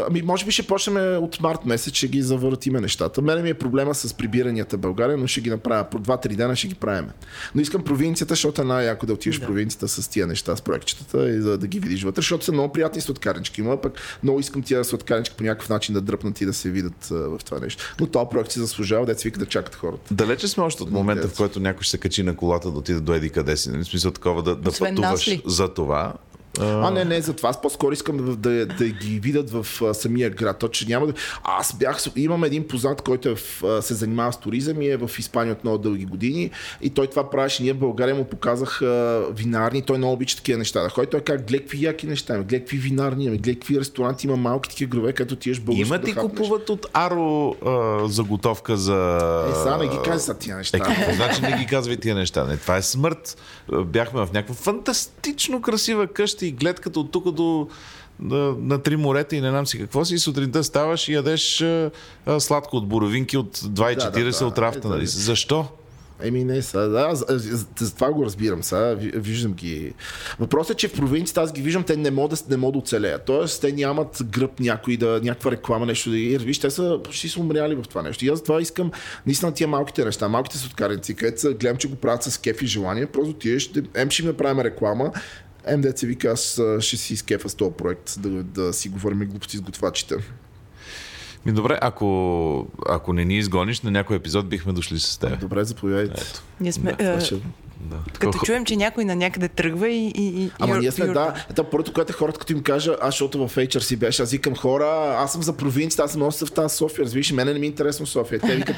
ами 0.08 0.22
може 0.22 0.44
би 0.44 0.50
ще 0.50 0.62
почнем 0.62 1.24
от 1.24 1.40
март 1.40 1.64
месец, 1.64 1.94
ще 1.94 2.08
ги 2.08 2.22
завъртиме 2.22 2.80
нещата. 2.80 3.22
Мене 3.22 3.42
ми 3.42 3.50
е 3.50 3.54
проблема 3.54 3.94
с 3.94 4.14
прибиранията 4.14 4.76
в 4.76 4.80
България, 4.80 5.16
но 5.16 5.26
ще 5.26 5.40
ги 5.40 5.50
направя. 5.50 5.84
По 5.84 5.98
2-3 5.98 6.36
дена 6.36 6.56
ще 6.56 6.66
ги 6.66 6.74
правим. 6.74 7.10
Но 7.54 7.60
искам 7.60 7.84
провинцията, 7.84 8.32
защото 8.32 8.62
е 8.62 8.64
най-яко 8.64 9.06
да 9.06 9.12
отидеш 9.12 9.38
да. 9.38 9.44
в 9.44 9.46
провинцията 9.46 9.88
с 9.88 10.08
тия 10.08 10.26
неща, 10.26 10.56
с 10.56 10.62
проектчетата 10.62 11.28
и 11.28 11.38
да, 11.38 11.58
да 11.58 11.66
ги 11.66 11.80
видиш 11.80 12.02
вътре, 12.02 12.20
защото 12.20 12.44
са 12.44 12.52
много 12.52 12.72
приятни 12.72 13.00
сладкарнички. 13.00 13.60
Има 13.60 13.80
пък 13.80 13.92
много 14.22 14.40
искам 14.40 14.62
тия 14.62 14.84
сладкарнички 14.84 15.36
по 15.36 15.44
някакъв 15.44 15.68
начин 15.68 15.94
да 15.94 16.00
дръпнат 16.00 16.40
и 16.40 16.46
да 16.46 16.52
се 16.52 16.70
видят 16.70 17.06
в 17.10 17.38
това 17.44 17.58
нещо. 17.58 17.94
Но 18.00 18.06
този 18.06 18.26
проект 18.30 18.52
си 18.52 18.58
заслужава, 18.58 19.06
деца 19.06 19.22
вика 19.24 19.38
да 19.38 19.46
чакат 19.46 19.74
хората. 19.74 20.14
Далече 20.14 20.48
сме 20.48 20.62
още 20.62 20.82
от 20.82 20.90
момента, 20.90 21.28
в 21.28 21.36
който 21.36 21.60
някой 21.60 21.82
ще 21.82 21.90
се 21.90 21.98
качи 21.98 22.15
на 22.22 22.36
колата 22.36 22.70
да 22.70 22.78
отиде 22.78 23.00
до 23.00 23.14
еди 23.14 23.30
къде 23.30 23.56
си. 23.56 23.70
Нали? 23.70 23.84
В 23.84 23.86
смисъл 23.86 24.10
такова 24.10 24.42
да, 24.42 24.56
да 24.56 24.70
пътуваш 24.78 25.38
за 25.46 25.74
това. 25.74 26.14
А, 26.60 26.90
не, 26.90 27.04
не, 27.04 27.20
за 27.20 27.32
това. 27.32 27.48
Аз 27.48 27.62
по-скоро 27.62 27.92
искам 27.92 28.16
да, 28.16 28.36
да, 28.36 28.66
да 28.66 28.88
ги 28.88 29.20
видят 29.20 29.50
в 29.50 29.82
а, 29.82 29.94
самия 29.94 30.30
град. 30.30 30.58
То, 30.58 30.68
че 30.68 30.88
няма 30.88 31.06
да... 31.06 31.12
Аз 31.44 31.76
бях... 31.78 31.98
Имам 32.16 32.44
един 32.44 32.68
познат, 32.68 33.02
който 33.02 33.28
е 33.28 33.34
в, 33.34 33.64
а, 33.64 33.82
се 33.82 33.94
занимава 33.94 34.32
с 34.32 34.36
туризъм 34.36 34.82
и 34.82 34.88
е 34.88 34.96
в 34.96 35.10
Испания 35.18 35.52
от 35.52 35.64
много 35.64 35.78
дълги 35.78 36.04
години. 36.04 36.50
И 36.82 36.90
той 36.90 37.06
това 37.06 37.30
правеше. 37.30 37.62
Ние 37.62 37.72
в 37.72 37.78
България 37.78 38.14
му 38.14 38.24
показах 38.24 38.82
а, 38.82 39.24
винарни. 39.32 39.82
Той 39.82 39.98
много 39.98 40.12
обича 40.12 40.36
такива 40.36 40.58
неща. 40.58 40.82
Да 40.82 40.88
ходи 40.88 41.06
той 41.06 41.20
как 41.20 41.46
гледай 41.46 41.60
какви 41.60 41.84
яки 41.84 42.06
неща, 42.06 42.36
гледай 42.36 42.58
какви 42.58 42.76
винарни, 42.76 43.28
гледай 43.28 43.54
какви 43.54 43.80
ресторанти, 43.80 44.26
има 44.26 44.36
малки 44.36 44.68
такива 44.68 44.88
грове, 44.88 45.12
където 45.12 45.36
ти 45.36 45.50
еш 45.50 45.60
българско. 45.60 45.94
Има 45.94 46.04
ти 46.04 46.12
да 46.12 46.20
купуват 46.20 46.70
от 46.70 46.86
Аро 46.92 47.56
а, 47.66 48.08
заготовка 48.08 48.76
за. 48.76 49.18
Е, 49.50 49.54
сега 49.54 49.76
не 49.76 49.88
ги 49.88 49.96
казва 50.04 50.34
тия 50.34 50.56
неща. 50.56 50.78
Е, 51.08 51.14
значи 51.14 51.42
не 51.42 51.56
ги 51.58 51.66
казвай 51.66 51.96
тия 51.96 52.14
неща. 52.14 52.44
Не, 52.44 52.56
това 52.56 52.76
е 52.76 52.82
смърт. 52.82 53.36
Бяхме 53.84 54.26
в 54.26 54.32
някаква 54.32 54.54
фантастично 54.54 55.62
красива 55.62 56.06
къща 56.06 56.45
и 56.46 56.52
гледката 56.52 57.00
от 57.00 57.10
тук 57.10 57.30
до 57.30 57.68
на, 58.20 58.54
на 58.58 58.82
три 58.82 58.96
морета 58.96 59.36
и 59.36 59.40
не 59.40 59.50
знам 59.50 59.66
си 59.66 59.78
какво 59.78 60.04
си. 60.04 60.14
И 60.14 60.18
сутринта 60.18 60.64
ставаш 60.64 61.08
и 61.08 61.12
ядеш 61.12 61.62
а, 61.62 61.90
сладко 62.38 62.76
от 62.76 62.88
боровинки 62.88 63.36
от 63.36 63.58
2,40 63.58 64.10
да, 64.10 64.10
да, 64.10 64.30
да. 64.30 64.46
от 64.46 64.58
рафта. 64.58 64.88
Нали? 64.88 65.06
Защо? 65.06 65.66
Еми 66.22 66.44
не, 66.44 66.62
са, 66.62 66.88
да, 66.88 67.14
за, 67.14 67.24
за, 67.28 67.66
за, 67.78 67.94
това 67.94 68.12
го 68.12 68.24
разбирам, 68.24 68.62
сега 68.62 68.94
виждам 68.98 69.52
ги. 69.52 69.92
Въпросът 70.38 70.74
е, 70.74 70.76
че 70.76 70.88
в 70.88 70.92
провинцията 70.92 71.40
аз 71.40 71.52
ги 71.52 71.62
виждам, 71.62 71.82
те 71.82 71.96
не 71.96 72.10
могат 72.10 72.30
да, 72.30 72.44
не 72.50 72.56
могат 72.56 72.72
да 72.72 72.78
оцелеят. 72.78 73.24
Тоест, 73.24 73.60
те 73.60 73.72
нямат 73.72 74.22
гръб 74.24 74.60
някой 74.60 74.96
да, 74.96 75.20
някаква 75.22 75.50
реклама, 75.50 75.86
нещо 75.86 76.10
да 76.10 76.16
ги. 76.16 76.38
Виж, 76.38 76.58
те 76.58 76.70
са 76.70 77.00
почти 77.04 77.28
са 77.28 77.40
умряли 77.40 77.74
в 77.74 77.82
това 77.82 78.02
нещо. 78.02 78.24
И 78.24 78.28
аз 78.28 78.42
това 78.42 78.60
искам 78.60 78.90
наистина 79.26 79.54
тия 79.54 79.68
малките 79.68 80.04
неща, 80.04 80.28
малките 80.28 80.58
соткарници, 80.58 81.14
където 81.14 81.40
са, 81.40 81.54
гледам, 81.54 81.76
че 81.76 81.88
го 81.88 81.96
правят 81.96 82.22
с 82.22 82.38
кеф 82.38 82.62
и 82.62 82.66
желание, 82.66 83.06
просто 83.06 83.32
тиеш, 83.32 83.70
ем 83.94 84.10
ще 84.10 84.22
им 84.22 84.28
направим 84.28 84.60
реклама, 84.60 85.12
ем 85.66 85.80
деца 85.80 86.06
вика, 86.06 86.28
аз 86.28 86.60
ще 86.80 86.96
си 86.96 87.14
изкефа 87.14 87.48
с 87.48 87.54
този 87.54 87.72
проект, 87.72 88.14
да, 88.18 88.28
да 88.42 88.72
си 88.72 88.88
говорим 88.88 89.18
глупости 89.18 89.56
с 89.56 89.60
готвачите. 89.60 90.16
Ми 91.46 91.52
добре, 91.52 91.78
ако, 91.82 92.66
ако 92.88 93.12
не 93.12 93.24
ни 93.24 93.38
изгониш, 93.38 93.80
на 93.80 93.90
някой 93.90 94.16
епизод 94.16 94.48
бихме 94.48 94.72
дошли 94.72 94.98
с 94.98 95.18
теб. 95.18 95.40
Добре, 95.40 95.64
заповядайте. 95.64 96.22
Ние 96.60 96.72
сме... 96.72 96.92
Да, 96.92 97.12
е, 97.12 97.20
да. 97.80 97.96
Като 98.18 98.38
чуем, 98.38 98.64
че 98.64 98.76
някой 98.76 99.04
на 99.04 99.16
някъде 99.16 99.48
тръгва 99.48 99.88
и. 99.88 100.12
и 100.16 100.50
Ама 100.58 100.78
ние 100.78 100.92
сме, 100.92 101.06
да. 101.06 101.44
Ето, 101.50 101.64
първото, 101.64 101.92
което 101.92 102.12
е 102.12 102.16
хората, 102.16 102.38
като 102.38 102.52
им 102.52 102.62
кажа, 102.62 102.96
аз, 103.00 103.14
защото 103.14 103.48
в 103.48 103.56
HR 103.56 103.78
си 103.78 103.96
беше, 103.96 104.22
аз 104.22 104.30
викам 104.30 104.56
хора, 104.56 105.16
аз 105.18 105.32
съм 105.32 105.42
за 105.42 105.52
провинцията, 105.52 106.02
аз 106.02 106.12
съм 106.12 106.20
нося 106.20 106.46
в 106.46 106.52
тази 106.52 106.76
София, 106.76 107.04
разбираш, 107.04 107.32
мене 107.32 107.52
не 107.52 107.58
ми 107.58 107.66
е 107.66 107.68
интересно 107.68 108.06
София. 108.06 108.40
Те 108.40 108.56
викат, 108.56 108.76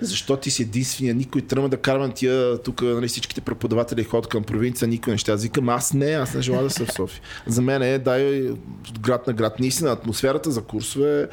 защо 0.00 0.36
ти 0.36 0.50
си 0.50 0.62
единствения, 0.62 1.14
никой 1.14 1.42
тръгва 1.42 1.68
да 1.68 1.76
карам 1.76 2.12
тия, 2.12 2.62
тук 2.62 2.82
нали, 2.82 3.08
всичките 3.08 3.40
преподаватели 3.40 4.04
ходят 4.04 4.26
към 4.26 4.42
провинция, 4.42 4.88
никой 4.88 5.12
не 5.12 5.18
ще. 5.18 5.32
Аз 5.32 5.42
викам, 5.42 5.68
аз 5.68 5.92
не, 5.92 6.10
аз 6.10 6.34
не 6.34 6.42
желая 6.42 6.62
да 6.62 6.70
съм 6.70 6.86
в 6.86 6.92
София. 6.92 7.20
За 7.46 7.62
мен 7.62 7.82
е, 7.82 7.98
дай 7.98 8.50
град 9.00 9.26
на 9.26 9.32
град. 9.32 9.60
Наистина, 9.60 9.90
атмосферата 9.90 10.50
за 10.50 10.62
курсове 10.62 11.28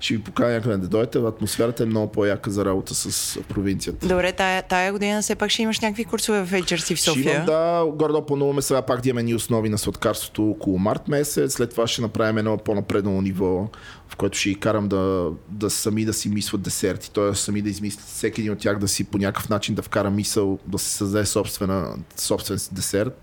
ще 0.00 0.14
ви 0.14 0.22
поканя 0.22 0.54
някъде 0.54 0.76
да 0.76 0.88
дойдете. 0.88 1.18
Атмосферата 1.18 1.82
е 1.82 1.86
много 1.86 2.12
по-яка 2.12 2.50
за 2.50 2.64
работа 2.64 2.94
с 2.94 3.38
провинцията. 3.48 4.08
Добре, 4.08 4.32
тая, 4.32 4.62
тая 4.62 4.92
година 4.92 5.22
все 5.22 5.34
пак 5.34 5.50
ще 5.50 5.62
имаш 5.62 5.80
някакви 5.80 6.04
курсове 6.04 6.44
в 6.44 6.50
HRC 6.50 6.96
в 6.96 7.00
София. 7.00 7.22
Ще 7.22 7.32
имам, 7.32 7.46
да, 7.46 7.84
гордо 7.94 8.26
плануваме 8.26 8.62
сега 8.62 8.82
пак 8.82 9.00
да 9.00 9.08
имаме 9.08 9.22
ни 9.22 9.34
основи 9.34 9.68
на 9.68 9.78
сладкарството 9.78 10.50
около 10.50 10.78
март 10.78 11.08
месец. 11.08 11.52
След 11.52 11.70
това 11.70 11.86
ще 11.86 12.02
направим 12.02 12.38
едно 12.38 12.58
по-напреднало 12.58 13.22
ниво, 13.22 13.68
в 14.08 14.16
което 14.16 14.38
ще 14.38 14.48
ги 14.48 14.54
карам 14.54 14.88
да, 14.88 15.30
да 15.48 15.70
сами 15.70 16.04
да 16.04 16.12
си 16.12 16.28
мислят 16.28 16.62
десерти, 16.62 17.10
т.е. 17.10 17.34
сами 17.34 17.62
да 17.62 17.70
измислят 17.70 18.04
всеки 18.04 18.40
един 18.40 18.52
от 18.52 18.58
тях 18.58 18.78
да 18.78 18.88
си 18.88 19.04
по 19.04 19.18
някакъв 19.18 19.48
начин 19.48 19.74
да 19.74 19.82
вкара 19.82 20.10
мисъл, 20.10 20.58
да 20.66 20.78
се 20.78 20.90
създаде 20.90 21.26
собствена, 21.26 21.94
собствен 22.16 22.58
десерт 22.72 23.22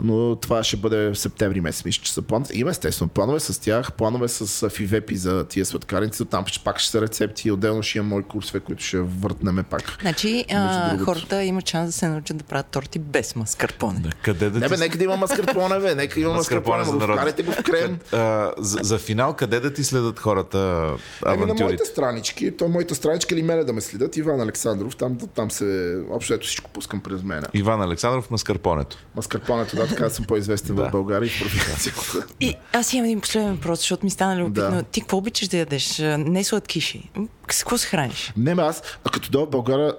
но 0.00 0.36
това 0.36 0.64
ще 0.64 0.76
бъде 0.76 0.96
в 0.96 1.16
септември 1.16 1.60
месец, 1.60 1.84
мисля, 1.84 2.02
че 2.02 2.12
са 2.12 2.22
планове. 2.22 2.50
Има 2.54 2.70
естествено 2.70 3.08
планове 3.08 3.40
с 3.40 3.60
тях, 3.60 3.92
планове 3.92 4.28
с 4.28 4.70
фивепи 4.70 5.16
за 5.16 5.44
тия 5.44 5.66
сладкарници, 5.66 6.24
там 6.24 6.46
ще 6.46 6.64
пак 6.64 6.78
ще 6.78 6.90
са 6.90 7.00
рецепти, 7.00 7.50
отделно 7.50 7.82
ще 7.82 7.98
има 7.98 8.08
мои 8.08 8.22
курсове, 8.22 8.60
които 8.60 8.84
ще 8.84 8.98
въртнем 8.98 9.64
пак. 9.70 9.98
Значи 10.00 10.44
а, 10.52 10.98
хората 10.98 11.42
имат 11.44 11.68
шанс 11.68 11.86
да 11.86 11.92
се 11.92 12.08
научат 12.08 12.36
да 12.36 12.44
правят 12.44 12.66
торти 12.66 12.98
без 12.98 13.36
маскарпоне. 13.36 14.00
Да, 14.00 14.10
къде 14.22 14.50
да 14.50 14.58
не, 14.58 14.68
бе, 14.68 14.76
нека 14.76 14.98
да 14.98 15.04
има 15.04 15.16
маскарпоне, 15.16 15.78
бе, 15.78 15.94
нека 15.94 16.20
има 16.20 16.32
маскарпоне, 16.32 16.84
за 16.84 16.94
народ. 16.94 17.42
го 17.44 17.52
в 17.52 17.62
крем. 17.62 17.98
А, 18.12 18.52
за, 18.58 18.78
за, 18.82 18.98
финал, 18.98 19.34
къде 19.34 19.60
да 19.60 19.72
ти 19.72 19.84
следят 19.84 20.18
хората 20.18 20.90
Ами 21.26 21.44
на 21.46 21.54
моите 21.54 21.84
странички, 21.84 22.56
то 22.56 22.68
моите 22.68 22.94
странички 22.94 23.34
или 23.34 23.42
мене 23.42 23.64
да 23.64 23.72
ме 23.72 23.80
следят, 23.80 24.16
Иван 24.16 24.40
Александров, 24.40 24.96
там, 24.96 25.18
там 25.34 25.50
се, 25.50 25.98
общо 26.10 26.34
ето 26.34 26.46
всичко 26.46 26.70
пускам 26.70 27.00
през 27.00 27.22
мен. 27.22 27.44
Иван 27.54 27.82
Александров, 27.82 28.30
маскарпонето. 28.30 28.96
Маскарпонето, 29.16 29.76
да, 29.76 29.86
така 29.90 30.10
съм 30.10 30.24
по-известен 30.24 30.76
да. 30.76 30.88
в 30.88 30.90
България 30.90 31.26
и 31.26 31.30
в 31.30 31.38
провинцията. 31.40 32.26
И 32.40 32.54
аз 32.72 32.92
имам 32.92 33.04
един 33.04 33.20
последен 33.20 33.54
въпрос, 33.54 33.78
защото 33.78 34.06
ми 34.06 34.10
стана 34.10 34.40
любопитно. 34.40 34.70
Да. 34.70 34.82
Ти 34.82 35.00
какво 35.00 35.16
обичаш 35.16 35.48
да 35.48 35.56
ядеш? 35.56 35.98
Не 36.18 36.44
сладкиши. 36.44 37.10
С 37.52 37.58
какво 37.58 37.78
се 37.78 37.86
храниш? 37.86 38.32
Не, 38.36 38.50
аз, 38.58 38.82
а 39.04 39.10
като 39.10 39.30
дойда 39.30 39.46
в 39.46 39.50
България, 39.50 39.94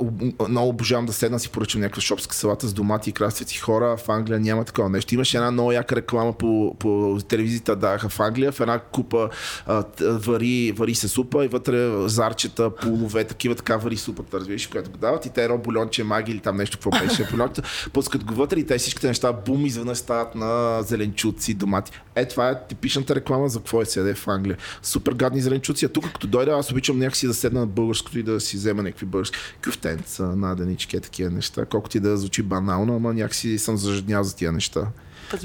много 0.49 0.69
обожавам 0.69 1.05
да 1.05 1.13
седна 1.13 1.39
си 1.39 1.49
поръчам 1.49 1.81
някаква 1.81 2.01
шопска 2.01 2.35
салата 2.35 2.67
с 2.67 2.73
домати 2.73 3.09
и 3.09 3.13
краставици. 3.13 3.59
Хора 3.59 3.97
в 3.97 4.09
Англия 4.09 4.39
няма 4.39 4.65
такова 4.65 4.89
нещо. 4.89 5.15
Имаше 5.15 5.37
една 5.37 5.51
много 5.51 5.71
яка 5.71 5.95
реклама 5.95 6.33
по, 6.33 6.75
по 6.79 7.17
телевизията, 7.27 7.75
даха 7.75 8.09
в 8.09 8.19
Англия, 8.19 8.51
в 8.51 8.59
една 8.59 8.79
купа 8.79 9.29
а, 9.65 9.83
вари, 9.99 10.71
вари 10.77 10.95
се 10.95 11.07
супа 11.07 11.45
и 11.45 11.47
вътре 11.47 12.07
зарчета, 12.09 12.75
полове, 12.75 13.23
такива 13.23 13.55
така 13.55 13.77
вари 13.77 13.97
супата, 13.97 14.39
разбираш, 14.39 14.67
която 14.67 14.91
го 14.91 14.97
дават 14.97 15.25
и 15.25 15.29
те 15.29 15.43
едно 15.43 15.57
бульонче 15.57 16.03
маги 16.03 16.31
или 16.31 16.39
там 16.39 16.57
нещо, 16.57 16.77
какво 16.77 16.89
беше. 16.89 17.27
пускат 17.93 18.23
го 18.23 18.33
вътре 18.33 18.59
и 18.59 18.65
те 18.65 18.77
всичките 18.77 19.07
неща, 19.07 19.33
бум, 19.33 19.65
изведнъж 19.65 19.97
стават 19.97 20.35
на 20.35 20.81
зеленчуци, 20.81 21.53
домати. 21.53 21.91
Е, 22.15 22.27
това 22.27 22.49
е 22.49 22.67
типичната 22.67 23.15
реклама 23.15 23.49
за 23.49 23.59
какво 23.59 23.81
е 23.81 23.85
седе 23.85 24.13
в 24.13 24.27
Англия. 24.27 24.57
Супер 24.81 25.13
гадни 25.13 25.41
зеленчуци. 25.41 25.85
А 25.85 25.89
тук, 25.89 26.05
като 26.13 26.27
дойде, 26.27 26.51
аз 26.51 26.71
обичам 26.71 26.99
някакси 26.99 27.27
да 27.27 27.33
седна 27.41 27.59
на 27.59 27.67
българското 27.67 28.19
и 28.19 28.23
да 28.23 28.39
си 28.39 28.57
взема 28.57 28.83
някакви 28.83 29.05
български 29.05 29.37
кюфтенца, 29.65 30.23
наденички, 30.23 30.99
такива 30.99 31.29
неща. 31.29 31.65
Колкото 31.65 31.97
и 31.97 31.99
да 31.99 32.17
звучи 32.17 32.43
банално, 32.43 32.95
ама 32.95 33.13
някакси 33.13 33.57
съм 33.57 33.77
зажаднял 33.77 34.23
за 34.23 34.35
тия 34.35 34.51
неща. 34.51 34.87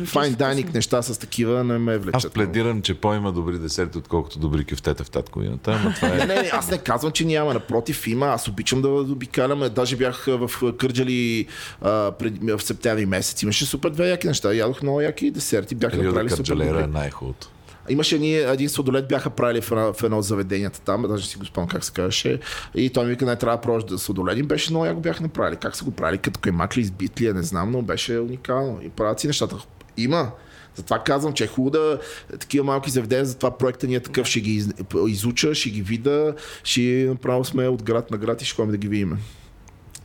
Файн 0.04 0.34
дайник 0.34 0.74
неща 0.74 1.02
с 1.02 1.18
такива 1.18 1.64
не 1.64 1.78
ме 1.78 1.98
влечат. 1.98 2.24
Аз 2.24 2.30
пледирам, 2.30 2.82
че 2.82 2.94
по-има 2.94 3.32
добри 3.32 3.58
десерти, 3.58 3.98
отколкото 3.98 4.38
добри 4.38 4.64
кюфтета 4.64 5.04
в 5.04 5.10
татковината. 5.10 5.72
Ама 5.72 5.94
това 5.94 6.08
е... 6.08 6.16
не, 6.16 6.26
не, 6.26 6.50
аз 6.52 6.70
не 6.70 6.78
казвам, 6.78 7.12
че 7.12 7.24
няма. 7.24 7.54
Напротив, 7.54 8.06
има. 8.06 8.26
Аз 8.26 8.48
обичам 8.48 8.82
да 8.82 8.88
обикалям. 8.88 9.70
Даже 9.74 9.96
бях 9.96 10.24
в 10.26 10.72
Кърджали 10.78 11.46
а, 11.80 12.12
пред, 12.12 12.34
в 12.42 12.62
септември 12.62 13.06
месец. 13.06 13.42
Имаше 13.42 13.66
супер 13.66 13.90
две 13.90 14.10
яки 14.10 14.26
неща. 14.26 14.54
Ядох 14.54 14.82
много 14.82 15.00
яки 15.00 15.30
десерти. 15.30 15.74
Бяха 15.74 15.96
направили 15.96 16.30
супер. 16.30 16.44
Кърджалера 16.44 16.84
е 16.84 16.86
най-хубавото. 16.86 17.48
Имаше 17.88 18.14
един, 18.14 18.48
един 18.48 18.68
сладолет, 18.68 19.08
бяха 19.08 19.30
правили 19.30 19.60
в 19.60 19.70
в 19.70 20.02
едно 20.02 20.18
от 20.18 20.24
заведенията 20.24 20.80
там, 20.80 21.02
даже 21.02 21.26
си 21.26 21.38
го 21.38 21.44
спомням 21.44 21.68
как 21.68 21.84
се 21.84 21.92
казваше. 21.92 22.40
И 22.74 22.90
той 22.90 23.04
ми 23.04 23.10
вика, 23.10 23.26
не 23.26 23.36
трябва 23.36 23.56
да 23.56 23.60
пробваш 23.60 23.84
да 23.84 23.98
сладолет. 23.98 24.38
И 24.38 24.42
беше 24.42 24.72
много, 24.72 24.86
я 24.86 24.94
го 24.94 25.00
бяха 25.00 25.22
направили. 25.22 25.56
Как 25.56 25.76
са 25.76 25.84
го 25.84 25.90
правили, 25.90 26.18
като 26.18 26.40
каймак 26.40 26.76
ли, 26.76 26.80
избит 26.80 27.20
ли, 27.20 27.32
не 27.32 27.42
знам, 27.42 27.70
но 27.70 27.82
беше 27.82 28.18
уникално. 28.18 28.80
И 28.82 28.88
правят 28.88 29.20
си 29.20 29.26
нещата. 29.26 29.56
Има. 29.96 30.30
Затова 30.74 30.98
казвам, 30.98 31.32
че 31.32 31.44
е 31.44 31.46
хубаво 31.46 31.70
да 31.70 31.98
такива 32.38 32.64
малки 32.64 32.90
заведения, 32.90 33.24
затова 33.24 33.58
проекта 33.58 33.86
ни 33.86 33.94
е 33.94 34.00
такъв, 34.00 34.26
ще 34.26 34.40
ги 34.40 34.64
изуча, 35.06 35.54
ще 35.54 35.70
ги 35.70 35.82
вида, 35.82 36.34
ще 36.64 37.06
направо 37.08 37.44
сме 37.44 37.68
от 37.68 37.82
град 37.82 38.10
на 38.10 38.18
град 38.18 38.42
и 38.42 38.44
ще 38.44 38.56
ходим 38.56 38.70
да 38.70 38.76
ги 38.76 38.88
видим. 38.88 39.18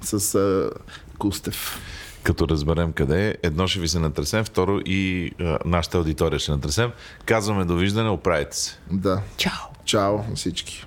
С 0.02 0.20
uh, 0.20 0.72
Кустев 1.18 1.80
като 2.24 2.47
разберем 2.47 2.93
къде 2.93 3.30
е. 3.30 3.36
Едно 3.43 3.67
ще 3.67 3.80
ви 3.80 3.88
се 3.88 3.99
натресем, 3.99 4.43
второ 4.43 4.80
и 4.86 5.32
а, 5.39 5.57
нашата 5.65 5.97
аудитория 5.97 6.39
ще 6.39 6.51
натресем. 6.51 6.91
Казваме 7.26 7.65
довиждане, 7.65 8.09
оправите 8.09 8.57
се. 8.57 8.80
Да. 8.91 9.22
Чао. 9.38 9.51
Чао 9.86 10.36
всички. 10.36 10.86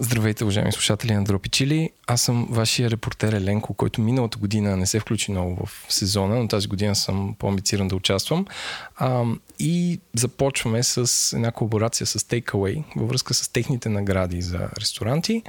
Здравейте, 0.00 0.44
уважаеми 0.44 0.72
слушатели 0.72 1.14
на 1.14 1.24
Дропи 1.24 1.48
Чили. 1.48 1.90
Аз 2.06 2.22
съм 2.22 2.46
вашия 2.50 2.90
репортер 2.90 3.32
Еленко, 3.32 3.74
който 3.74 4.00
миналата 4.00 4.38
година 4.38 4.76
не 4.76 4.86
се 4.86 5.00
включи 5.00 5.30
много 5.30 5.66
в 5.66 5.86
сезона, 5.88 6.36
но 6.36 6.48
тази 6.48 6.68
година 6.68 6.94
съм 6.94 7.34
по-амбициран 7.38 7.88
да 7.88 7.96
участвам. 7.96 8.46
А, 8.96 9.24
и 9.58 10.00
започваме 10.14 10.82
с 10.82 11.32
една 11.36 11.50
колаборация 11.50 12.06
с 12.06 12.18
Takeaway 12.18 12.84
във 12.96 13.08
връзка 13.08 13.34
с 13.34 13.48
техните 13.48 13.88
награди 13.88 14.42
за 14.42 14.68
ресторанти, 14.80 15.42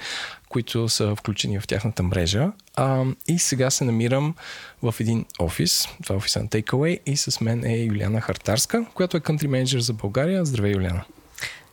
които 0.49 0.89
са 0.89 1.15
включени 1.15 1.59
в 1.59 1.67
тяхната 1.67 2.03
мрежа. 2.03 2.51
А, 2.75 3.03
и 3.27 3.39
сега 3.39 3.69
се 3.69 3.83
намирам 3.83 4.35
в 4.81 4.95
един 4.99 5.25
офис, 5.39 5.87
това 6.03 6.15
е 6.15 6.17
офиса 6.17 6.39
на 6.39 6.47
Takeaway 6.47 6.99
и 7.05 7.17
с 7.17 7.41
мен 7.41 7.65
е 7.65 7.77
Юлиана 7.77 8.21
Хартарска, 8.21 8.85
която 8.93 9.17
е 9.17 9.19
country 9.19 9.47
менеджер 9.47 9.79
за 9.79 9.93
България. 9.93 10.45
Здравей, 10.45 10.71
Юлиана! 10.71 11.03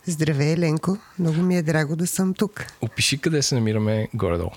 Здравей, 0.07 0.57
Ленко. 0.57 0.97
Много 1.19 1.41
ми 1.41 1.57
е 1.57 1.61
драго 1.61 1.95
да 1.95 2.07
съм 2.07 2.33
тук. 2.33 2.65
Опиши 2.81 3.17
къде 3.17 3.41
се 3.41 3.55
намираме 3.55 4.07
горе-долу. 4.13 4.51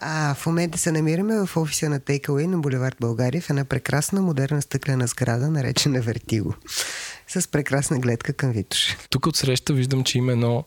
А, 0.00 0.34
в 0.34 0.46
момента 0.46 0.78
се 0.78 0.92
намираме 0.92 1.46
в 1.46 1.56
офиса 1.56 1.88
на 1.88 2.00
Takeaway 2.00 2.46
на 2.46 2.58
Боулевард 2.58 2.96
България 3.00 3.42
в 3.42 3.50
една 3.50 3.64
прекрасна 3.64 4.22
модерна 4.22 4.62
стъклена 4.62 5.06
сграда, 5.06 5.50
наречена 5.50 6.00
Вертиго. 6.00 6.54
С 7.28 7.48
прекрасна 7.48 7.98
гледка 7.98 8.32
към 8.32 8.52
Витош. 8.52 8.96
Тук 9.10 9.26
от 9.26 9.36
среща 9.36 9.72
виждам, 9.72 10.04
че 10.04 10.18
има 10.18 10.32
едно 10.32 10.64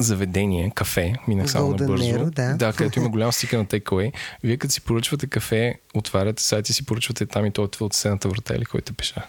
заведение, 0.00 0.72
кафе, 0.74 1.14
минах 1.28 1.50
само 1.50 1.70
набързо. 1.70 2.04
Nero, 2.04 2.30
да. 2.30 2.54
да, 2.54 2.72
където 2.72 2.98
има 2.98 3.08
голям 3.08 3.32
стика 3.32 3.58
на 3.58 3.66
Takeaway. 3.66 4.12
Вие 4.44 4.56
като 4.56 4.74
си 4.74 4.80
поръчвате 4.80 5.26
кафе, 5.26 5.74
отваряте 5.94 6.42
сайта 6.42 6.72
си, 6.72 6.86
поръчвате 6.86 7.26
там 7.26 7.46
и 7.46 7.50
то 7.50 7.62
отива 7.62 7.86
от 7.86 7.94
стената 7.94 8.28
врата 8.28 8.54
или 8.54 8.64
който 8.64 8.94
пеша. 8.94 9.26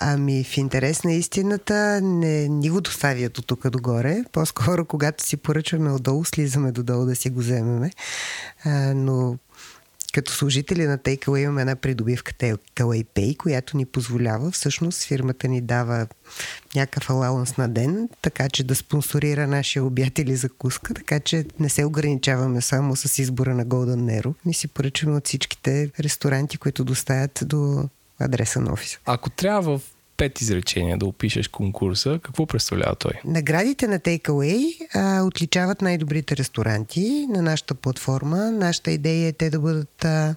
Ами 0.00 0.44
в 0.44 0.56
интерес 0.56 1.04
на 1.04 1.12
истината 1.12 2.00
не 2.02 2.48
ни 2.48 2.70
го 2.70 2.80
доставят 2.80 3.38
от 3.38 3.46
тук 3.46 3.70
догоре. 3.70 4.24
По-скоро, 4.32 4.84
когато 4.84 5.26
си 5.26 5.36
поръчваме 5.36 5.92
отдолу, 5.92 6.24
слизаме 6.24 6.72
додолу 6.72 7.04
да 7.06 7.16
си 7.16 7.30
го 7.30 7.40
вземеме. 7.40 7.90
А, 8.64 8.94
но 8.94 9.38
като 10.14 10.32
служители 10.32 10.86
на 10.86 10.98
Takeaway 10.98 11.38
имаме 11.38 11.60
една 11.60 11.76
придобивка 11.76 12.32
Takeaway 12.32 13.06
Pay, 13.14 13.36
която 13.36 13.76
ни 13.76 13.86
позволява, 13.86 14.50
всъщност 14.50 15.02
фирмата 15.02 15.48
ни 15.48 15.60
дава 15.60 16.06
някакъв 16.74 17.10
алаунс 17.10 17.56
на 17.56 17.68
ден, 17.68 18.08
така 18.22 18.48
че 18.48 18.64
да 18.64 18.74
спонсорира 18.74 19.46
нашия 19.46 19.84
обяд 19.84 20.18
или 20.18 20.36
закуска, 20.36 20.94
така 20.94 21.20
че 21.20 21.46
не 21.60 21.68
се 21.68 21.84
ограничаваме 21.84 22.60
само 22.60 22.96
с 22.96 23.18
избора 23.18 23.54
на 23.54 23.66
Golden 23.66 24.22
Nero. 24.22 24.34
Ни 24.44 24.54
си 24.54 24.68
поръчваме 24.68 25.16
от 25.16 25.26
всичките 25.26 25.90
ресторанти, 26.00 26.58
които 26.58 26.84
доставят 26.84 27.40
до 27.42 27.88
адреса 28.20 28.60
на 28.60 28.72
офиса. 28.72 28.98
Ако 29.04 29.30
трябва 29.30 29.78
в 29.78 29.82
пет 30.16 30.40
изречения 30.40 30.98
да 30.98 31.06
опишеш 31.06 31.48
конкурса, 31.48 32.20
какво 32.22 32.46
представлява 32.46 32.94
той? 32.94 33.12
Наградите 33.24 33.86
на 33.86 34.00
Takeaway 34.00 34.76
а, 34.94 35.22
отличават 35.22 35.82
най-добрите 35.82 36.36
ресторанти 36.36 37.26
на 37.30 37.42
нашата 37.42 37.74
платформа. 37.74 38.50
Нашата 38.50 38.90
идея 38.90 39.28
е 39.28 39.32
те 39.32 39.50
да 39.50 39.60
бъдат 39.60 40.04
а, 40.04 40.34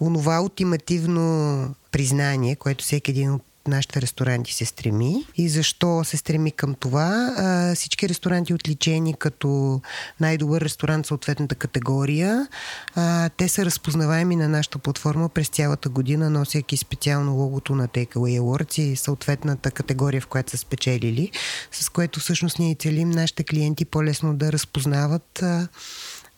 онова 0.00 0.40
ултимативно 0.40 1.74
признание, 1.92 2.56
което 2.56 2.84
всеки 2.84 3.10
един 3.10 3.32
от 3.32 3.42
нашите 3.68 4.02
ресторанти 4.02 4.54
се 4.54 4.64
стреми. 4.64 5.26
И 5.36 5.48
защо 5.48 6.04
се 6.04 6.16
стреми 6.16 6.50
към 6.50 6.74
това? 6.74 7.34
А, 7.36 7.74
всички 7.74 8.08
ресторанти 8.08 8.54
отличени 8.54 9.14
като 9.14 9.80
най-добър 10.20 10.60
ресторант 10.60 11.06
съответната 11.06 11.54
категория, 11.54 12.48
а, 12.94 13.28
те 13.28 13.48
са 13.48 13.64
разпознаваеми 13.64 14.36
на 14.36 14.48
нашата 14.48 14.78
платформа 14.78 15.28
през 15.28 15.48
цялата 15.48 15.88
година, 15.88 16.30
носейки 16.30 16.76
специално 16.76 17.34
логото 17.34 17.74
на 17.74 17.88
Takeaway 17.88 18.40
Awards 18.40 18.80
и 18.80 18.96
съответната 18.96 19.70
категория, 19.70 20.20
в 20.20 20.26
която 20.26 20.50
са 20.50 20.56
спечелили, 20.56 21.30
с 21.72 21.88
което 21.88 22.20
всъщност 22.20 22.58
ние 22.58 22.74
целим 22.74 23.10
нашите 23.10 23.44
клиенти 23.44 23.84
по-лесно 23.84 24.34
да 24.34 24.52
разпознават 24.52 25.42
а, 25.42 25.68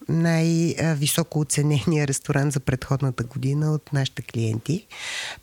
най-високо 0.09 1.41
оценения 1.41 2.07
ресторант 2.07 2.53
за 2.53 2.61
предходната 2.61 3.25
година 3.25 3.73
от 3.73 3.93
нашите 3.93 4.23
клиенти. 4.23 4.87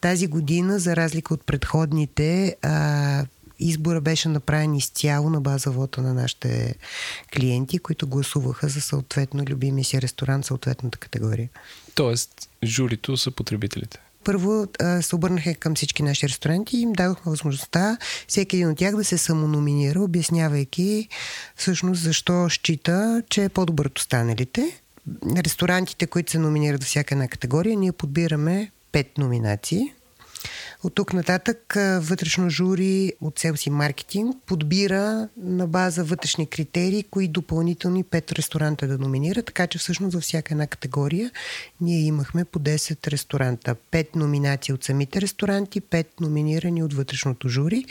Тази 0.01 0.27
година, 0.27 0.79
за 0.79 0.95
разлика 0.95 1.33
от 1.33 1.45
предходните, 1.45 2.55
избора 3.59 4.01
беше 4.01 4.29
направен 4.29 4.75
изцяло 4.75 5.29
на 5.29 5.41
база 5.41 5.71
вота 5.71 6.01
на 6.01 6.13
нашите 6.13 6.75
клиенти, 7.35 7.79
които 7.79 8.07
гласуваха 8.07 8.67
за 8.67 8.81
съответно 8.81 9.43
любимия 9.49 9.85
си 9.85 10.01
ресторант, 10.01 10.45
съответната 10.45 10.97
категория. 10.97 11.49
Тоест, 11.95 12.49
журито 12.63 13.17
са 13.17 13.31
потребителите 13.31 13.99
първо 14.23 14.67
се 15.01 15.15
обърнаха 15.15 15.55
към 15.55 15.75
всички 15.75 16.03
наши 16.03 16.27
ресторанти 16.27 16.77
и 16.77 16.81
им 16.81 16.93
дадохме 16.93 17.29
възможността 17.29 17.97
всеки 18.27 18.55
един 18.55 18.69
от 18.69 18.77
тях 18.77 18.95
да 18.95 19.03
се 19.03 19.17
самономинира, 19.17 20.01
обяснявайки 20.01 21.09
всъщност 21.55 22.01
защо 22.01 22.49
счита, 22.49 23.23
че 23.29 23.43
е 23.43 23.49
по-добър 23.49 23.85
от 23.85 23.99
останалите. 23.99 24.79
Ресторантите, 25.37 26.07
които 26.07 26.31
се 26.31 26.39
номинират 26.39 26.81
във 26.81 26.87
всяка 26.87 27.15
една 27.15 27.27
категория, 27.27 27.77
ние 27.77 27.91
подбираме 27.91 28.71
пет 28.91 29.17
номинации 29.17 29.93
от 30.83 30.95
тук 30.95 31.13
нататък 31.13 31.73
вътрешно 31.99 32.49
жури 32.49 33.13
от 33.21 33.39
Селси 33.39 33.69
Маркетинг 33.69 34.35
подбира 34.45 35.29
на 35.37 35.67
база 35.67 36.03
вътрешни 36.03 36.47
критерии, 36.47 37.03
кои 37.03 37.27
допълнителни 37.27 38.03
пет 38.03 38.31
ресторанта 38.31 38.87
да 38.87 38.97
номинира, 38.97 39.43
така 39.43 39.67
че 39.67 39.77
всъщност 39.77 40.13
във 40.13 40.23
всяка 40.23 40.53
една 40.53 40.67
категория 40.67 41.31
ние 41.81 41.99
имахме 41.99 42.45
по 42.45 42.59
10 42.59 43.07
ресторанта. 43.07 43.75
Пет 43.91 44.15
номинации 44.15 44.73
от 44.73 44.83
самите 44.83 45.21
ресторанти, 45.21 45.81
пет 45.81 46.19
номинирани 46.19 46.83
от 46.83 46.93
вътрешното 46.93 47.49
жури 47.49 47.85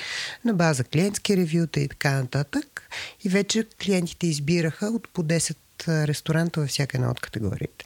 на 0.44 0.54
база 0.54 0.84
клиентски 0.84 1.36
ревюта 1.36 1.80
и 1.80 1.88
така 1.88 2.10
нататък. 2.10 2.82
И 3.24 3.28
вече 3.28 3.66
клиентите 3.84 4.26
избираха 4.26 4.86
от 4.86 5.08
по 5.08 5.22
10 5.22 5.56
ресторанта 5.88 6.60
във 6.60 6.68
всяка 6.68 6.96
една 6.96 7.10
от 7.10 7.20
категориите. 7.20 7.84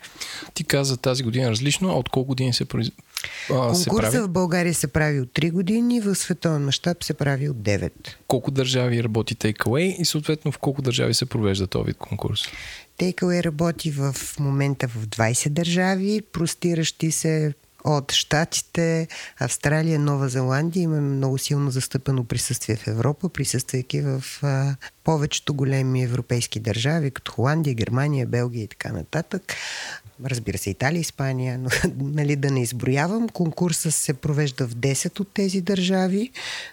Ти 0.54 0.64
каза 0.64 0.96
тази 0.96 1.22
година 1.22 1.50
различно, 1.50 1.92
от 1.92 2.08
колко 2.08 2.28
години 2.28 2.52
се, 2.52 2.64
произ... 2.64 2.88
а, 3.54 3.74
се 3.74 3.90
прави? 3.90 4.18
в 4.18 4.28
България 4.28 4.74
се 4.74 4.86
прави 4.86 5.20
от 5.20 5.28
3 5.28 5.52
години, 5.52 6.00
в 6.00 6.14
световен 6.14 6.64
мащаб 6.64 7.04
се 7.04 7.14
прави 7.14 7.48
от 7.48 7.56
9. 7.56 7.92
Колко 8.28 8.50
държави 8.50 9.04
работи 9.04 9.36
Takeaway 9.36 9.96
и 10.00 10.04
съответно 10.04 10.52
в 10.52 10.58
колко 10.58 10.82
държави 10.82 11.14
се 11.14 11.26
провежда 11.26 11.66
този 11.66 11.86
вид 11.86 11.96
конкурс? 11.96 12.42
Takeaway 12.98 13.44
работи 13.44 13.90
в 13.90 14.16
момента 14.40 14.88
в 14.88 15.06
20 15.06 15.48
държави, 15.48 16.22
простиращи 16.32 17.12
се 17.12 17.54
от 17.86 18.12
Штатите, 18.12 19.08
Австралия, 19.38 19.98
Нова 19.98 20.28
Зеландия. 20.28 20.82
Имаме 20.82 21.00
много 21.00 21.38
силно 21.38 21.70
застъпено 21.70 22.24
присъствие 22.24 22.76
в 22.76 22.86
Европа, 22.86 23.28
присъствайки 23.28 24.00
в 24.00 24.24
а, 24.42 24.76
повечето 25.04 25.54
големи 25.54 26.02
европейски 26.02 26.60
държави, 26.60 27.10
като 27.10 27.32
Холандия, 27.32 27.74
Германия, 27.74 28.26
Белгия 28.26 28.62
и 28.62 28.68
така 28.68 28.92
нататък. 28.92 29.54
Разбира 30.24 30.58
се, 30.58 30.70
Италия, 30.70 31.00
Испания, 31.00 31.58
но 31.58 31.70
нали, 32.00 32.36
да 32.36 32.50
не 32.50 32.62
изброявам. 32.62 33.28
Конкурсът 33.28 33.94
се 33.94 34.14
провежда 34.14 34.66
в 34.68 34.74
10 34.74 35.20
от 35.20 35.32
тези 35.32 35.60
държави, 35.60 36.30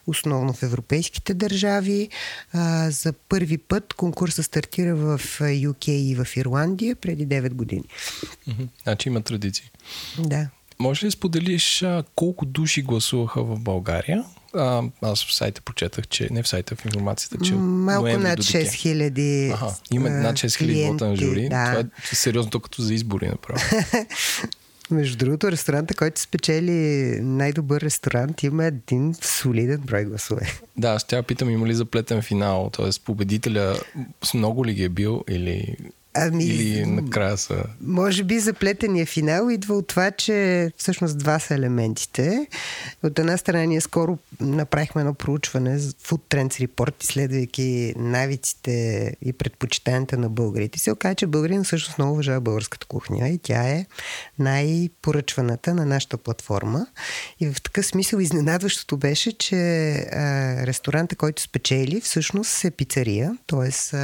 основно 0.08 0.54
в 0.54 0.64
европейските 0.64 1.34
държави. 1.34 2.10
А, 2.54 2.92
за 2.92 3.14
първи 3.14 3.58
път 3.58 3.94
конкурсът 3.94 4.46
стартира 4.46 4.96
в 4.96 5.22
UK 5.40 5.90
и 5.90 6.16
в 6.16 6.28
Ирландия 6.38 6.96
преди 6.96 7.28
9 7.28 7.50
години. 7.50 7.86
Значи 8.84 9.10
има 9.10 9.22
традиции. 9.22 9.72
Да. 10.20 10.50
Може 10.84 11.06
ли 11.06 11.08
да 11.08 11.12
споделиш 11.12 11.84
а, 11.84 12.04
колко 12.16 12.46
души 12.46 12.82
гласуваха 12.82 13.44
в 13.44 13.60
България? 13.60 14.24
А, 14.54 14.84
аз 15.02 15.26
в 15.26 15.34
сайта 15.34 15.62
почетах, 15.62 16.08
че 16.08 16.28
не 16.32 16.44
в 16.44 16.48
сайта, 16.48 16.76
в 16.76 16.86
информацията, 16.86 17.38
че 17.46 17.54
Малко 17.54 18.08
над 18.08 18.40
6000 18.40 19.54
ага, 19.54 19.76
Има 19.94 20.10
над 20.10 20.36
6000 20.36 20.92
вота 20.92 21.08
на 21.08 21.16
жури. 21.16 21.50
Да. 21.50 21.66
Това 21.66 21.80
е 21.80 22.16
сериозно, 22.16 22.52
то 22.52 22.60
като 22.60 22.82
за 22.82 22.94
избори 22.94 23.28
направо. 23.28 23.60
Между 24.92 25.18
другото, 25.18 25.52
ресторанта, 25.52 25.94
който 25.94 26.22
спечели 26.22 26.72
най-добър 27.22 27.82
ресторант, 27.82 28.44
има 28.44 28.66
един 28.66 29.16
солиден 29.22 29.82
брой 29.82 30.06
гласове. 30.06 30.54
Да, 30.78 30.90
аз 30.90 31.08
тя 31.08 31.24
питам, 31.24 31.50
има 31.50 31.68
ли 31.68 31.74
заплетен 31.74 32.22
финал? 32.22 32.70
т.е. 32.70 32.90
победителя 33.06 33.80
с 34.24 34.34
много 34.34 34.66
ли 34.66 34.74
ги 34.74 34.84
е 34.84 34.90
бил 34.90 35.24
или 35.30 35.76
Ами, 36.16 36.44
Или 36.44 36.86
накрая 36.86 37.38
са... 37.38 37.64
Може 37.82 38.24
би 38.24 38.40
заплетения 38.40 39.06
финал 39.06 39.50
идва 39.50 39.76
от 39.76 39.88
това, 39.88 40.12
че 40.12 40.72
всъщност 40.78 41.18
два 41.18 41.40
са 41.40 41.54
елементите. 41.56 42.48
От 43.04 43.20
една 43.20 43.38
страна 43.38 43.66
ние 43.66 43.82
скоро 43.82 44.18
направихме 44.40 45.02
едно 45.02 45.14
проучване 45.14 45.78
в 45.78 45.82
Food 45.82 46.22
Trends 46.30 46.68
Report, 46.68 47.04
изследвайки 47.04 47.94
навиците 47.98 49.16
и 49.22 49.34
предпочитанията 49.34 50.18
на 50.18 50.30
българите. 50.30 50.80
се 50.80 50.92
оказа, 50.92 51.16
че 51.16 51.28
българин 51.28 51.64
всъщност 51.64 51.98
много 51.98 52.14
уважава 52.14 52.42
българската 52.42 52.88
кухня 52.88 53.30
и 53.30 53.38
тя 53.38 53.70
е 53.70 53.86
най-поръчваната 54.40 55.74
на 55.74 55.86
нашата 55.86 56.18
платформа. 56.18 56.88
И 57.40 57.48
в 57.48 57.62
такъв 57.62 57.86
смисъл 57.86 58.20
изненадващото 58.20 58.98
беше, 58.98 59.38
че 59.38 59.56
а, 59.56 60.68
ресторанта, 60.68 61.16
който 61.16 61.42
спечели, 61.42 62.02
всъщност 62.02 62.64
е 62.66 62.72
пицария, 62.72 63.38
т.е. 63.48 63.98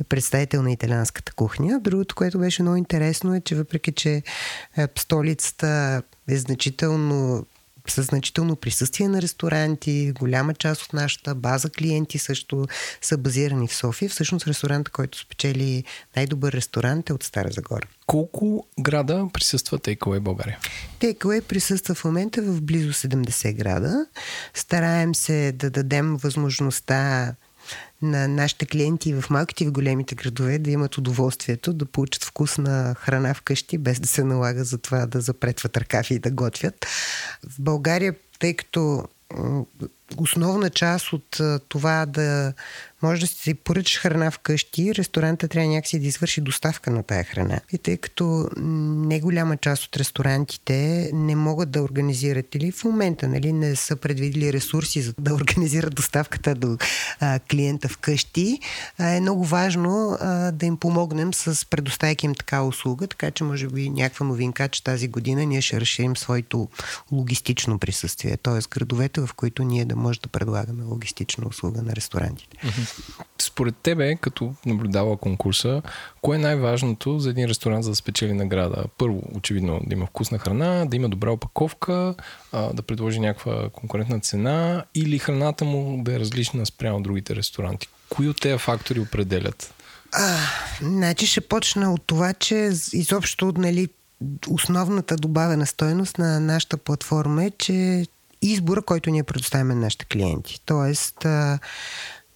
е 0.00 0.04
представител 0.08 0.62
на 0.62 0.72
италианската 0.72 1.32
кухня 1.32 1.51
кухня. 1.52 1.80
Другото, 1.80 2.14
което 2.14 2.38
беше 2.38 2.62
много 2.62 2.76
интересно 2.76 3.34
е, 3.34 3.40
че 3.40 3.54
въпреки, 3.54 3.92
че 3.92 4.22
е, 4.76 4.88
столицата 4.98 6.02
е 6.28 6.36
значително 6.36 7.46
със 7.88 8.06
значително 8.06 8.56
присъствие 8.56 9.08
на 9.08 9.22
ресторанти. 9.22 10.12
Голяма 10.12 10.54
част 10.54 10.82
от 10.82 10.92
нашата 10.92 11.34
база 11.34 11.70
клиенти 11.70 12.18
също 12.18 12.66
са 13.00 13.18
базирани 13.18 13.68
в 13.68 13.74
София. 13.74 14.08
Всъщност 14.08 14.46
ресторант, 14.46 14.88
който 14.88 15.18
спечели 15.18 15.84
най-добър 16.16 16.52
ресторант 16.52 17.10
е 17.10 17.12
от 17.12 17.22
Стара 17.22 17.50
Загора. 17.50 17.86
Колко 18.06 18.66
града 18.80 19.28
присъства 19.32 19.78
Takeaway 19.78 20.20
България? 20.20 20.58
Takeaway 21.00 21.40
присъства 21.42 21.94
в 21.94 22.04
момента 22.04 22.42
в 22.42 22.62
близо 22.62 22.92
70 22.92 23.52
града. 23.52 24.06
Стараем 24.54 25.14
се 25.14 25.52
да 25.52 25.70
дадем 25.70 26.16
възможността 26.16 27.34
на 28.02 28.28
нашите 28.28 28.66
клиенти 28.66 29.14
в 29.14 29.30
малките 29.30 29.64
и 29.64 29.66
в 29.66 29.72
големите 29.72 30.14
градове 30.14 30.58
да 30.58 30.70
имат 30.70 30.98
удоволствието 30.98 31.72
да 31.72 31.86
получат 31.86 32.24
вкусна 32.24 32.94
храна 32.98 33.34
вкъщи, 33.34 33.78
без 33.78 34.00
да 34.00 34.08
се 34.08 34.24
налага 34.24 34.64
за 34.64 34.78
това 34.78 35.06
да 35.06 35.20
запретват 35.20 35.76
ръкави 35.76 36.14
и 36.14 36.18
да 36.18 36.30
готвят. 36.30 36.86
В 37.48 37.60
България, 37.60 38.14
тъй 38.38 38.54
като 38.54 39.08
основна 40.16 40.70
част 40.70 41.12
от 41.12 41.40
това 41.68 42.06
да 42.06 42.52
може 43.02 43.20
да 43.20 43.26
си 43.26 43.54
поръчаш 43.54 43.98
храна 43.98 44.30
вкъщи, 44.30 44.94
ресторанта 44.94 45.48
трябва 45.48 45.68
някакси 45.68 45.98
да 45.98 46.06
извърши 46.06 46.40
доставка 46.40 46.90
на 46.90 47.02
тая 47.02 47.24
храна. 47.24 47.60
И 47.72 47.78
тъй 47.78 47.96
като 47.96 48.48
не 48.56 49.20
голяма 49.20 49.56
част 49.56 49.84
от 49.84 49.96
ресторантите 49.96 51.10
не 51.12 51.36
могат 51.36 51.70
да 51.70 51.82
организират 51.82 52.54
или 52.54 52.72
в 52.72 52.84
момента 52.84 53.28
нали, 53.28 53.52
не 53.52 53.76
са 53.76 53.96
предвидили 53.96 54.52
ресурси 54.52 55.02
за 55.02 55.14
да 55.18 55.34
организират 55.34 55.94
доставката 55.94 56.54
до 56.54 56.78
а, 57.20 57.38
клиента 57.50 57.88
вкъщи, 57.88 58.58
а, 58.98 59.08
е 59.08 59.20
много 59.20 59.44
важно 59.44 60.16
а, 60.20 60.52
да 60.52 60.66
им 60.66 60.76
помогнем 60.76 61.34
с 61.34 61.66
предоставяйки 61.70 62.26
им 62.26 62.34
така 62.34 62.62
услуга, 62.62 63.06
така 63.06 63.30
че 63.30 63.44
може 63.44 63.66
би 63.68 63.90
някаква 63.90 64.26
новинка, 64.26 64.68
че 64.68 64.84
тази 64.84 65.08
година 65.08 65.46
ние 65.46 65.60
ще 65.60 65.80
разширим 65.80 66.16
своето 66.16 66.68
логистично 67.12 67.78
присъствие, 67.78 68.36
т.е. 68.36 68.58
градовете, 68.70 69.20
в 69.20 69.30
които 69.36 69.64
ние 69.64 69.84
да 69.84 69.96
може 69.96 70.20
да 70.20 70.28
предлагаме 70.28 70.84
логистична 70.84 71.48
услуга 71.48 71.82
на 71.82 71.96
ресторантите. 71.96 72.56
Според 73.38 73.76
тебе, 73.76 74.16
като 74.16 74.54
наблюдава 74.66 75.16
конкурса, 75.16 75.82
кое 76.22 76.36
е 76.36 76.40
най-важното 76.40 77.18
за 77.18 77.30
един 77.30 77.44
ресторант 77.44 77.84
за 77.84 77.90
да 77.90 77.96
спечели 77.96 78.32
награда? 78.32 78.84
Първо, 78.98 79.22
очевидно, 79.34 79.80
да 79.86 79.94
има 79.94 80.06
вкусна 80.06 80.38
храна, 80.38 80.84
да 80.84 80.96
има 80.96 81.08
добра 81.08 81.30
опаковка, 81.30 82.14
да 82.52 82.82
предложи 82.82 83.20
някаква 83.20 83.68
конкурентна 83.72 84.20
цена 84.20 84.84
или 84.94 85.18
храната 85.18 85.64
му 85.64 86.02
да 86.02 86.14
е 86.14 86.20
различна 86.20 86.66
спрямо 86.66 87.02
другите 87.02 87.36
ресторанти. 87.36 87.88
Кои 88.08 88.28
от 88.28 88.40
тези 88.40 88.58
фактори 88.58 89.00
определят? 89.00 89.74
А, 90.12 90.36
значи 90.80 91.26
ще 91.26 91.40
почна 91.40 91.94
от 91.94 92.02
това, 92.06 92.32
че 92.32 92.70
изобщо 92.92 93.52
нали, 93.56 93.88
основната 94.48 95.16
добавена 95.16 95.66
стойност 95.66 96.18
на 96.18 96.40
нашата 96.40 96.76
платформа 96.76 97.44
е, 97.44 97.50
че 97.50 98.06
избора, 98.42 98.82
който 98.82 99.10
ние 99.10 99.22
предоставяме 99.22 99.74
на 99.74 99.80
нашите 99.80 100.04
клиенти. 100.04 100.60
Тоест, 100.66 101.24
а, 101.24 101.58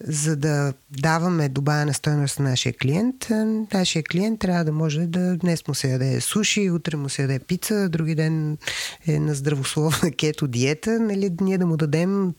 за 0.05 0.37
да 0.37 0.73
даваме 0.91 1.49
добавена 1.49 1.95
стоеност 1.95 2.39
на 2.39 2.51
нашия 2.51 2.73
клиент, 2.73 3.27
нашия 3.75 4.03
клиент 4.03 4.41
трябва 4.41 4.65
да 4.65 4.73
може 4.73 5.07
да 5.07 5.37
днес 5.37 5.69
му 5.69 5.75
се 5.75 5.91
яде 5.91 6.21
суши, 6.21 6.71
утре 6.71 6.97
му 6.97 7.09
се 7.09 7.23
яде 7.23 7.39
пица, 7.39 7.89
други 7.89 8.15
ден 8.15 8.59
е 9.07 9.19
на 9.19 9.35
здравословна 9.35 10.11
кето 10.19 10.49
диета, 10.49 11.01
нали, 11.01 11.31
ние 11.41 11.59
да 11.59 11.67
му 11.67 11.77
дадем 11.77 12.35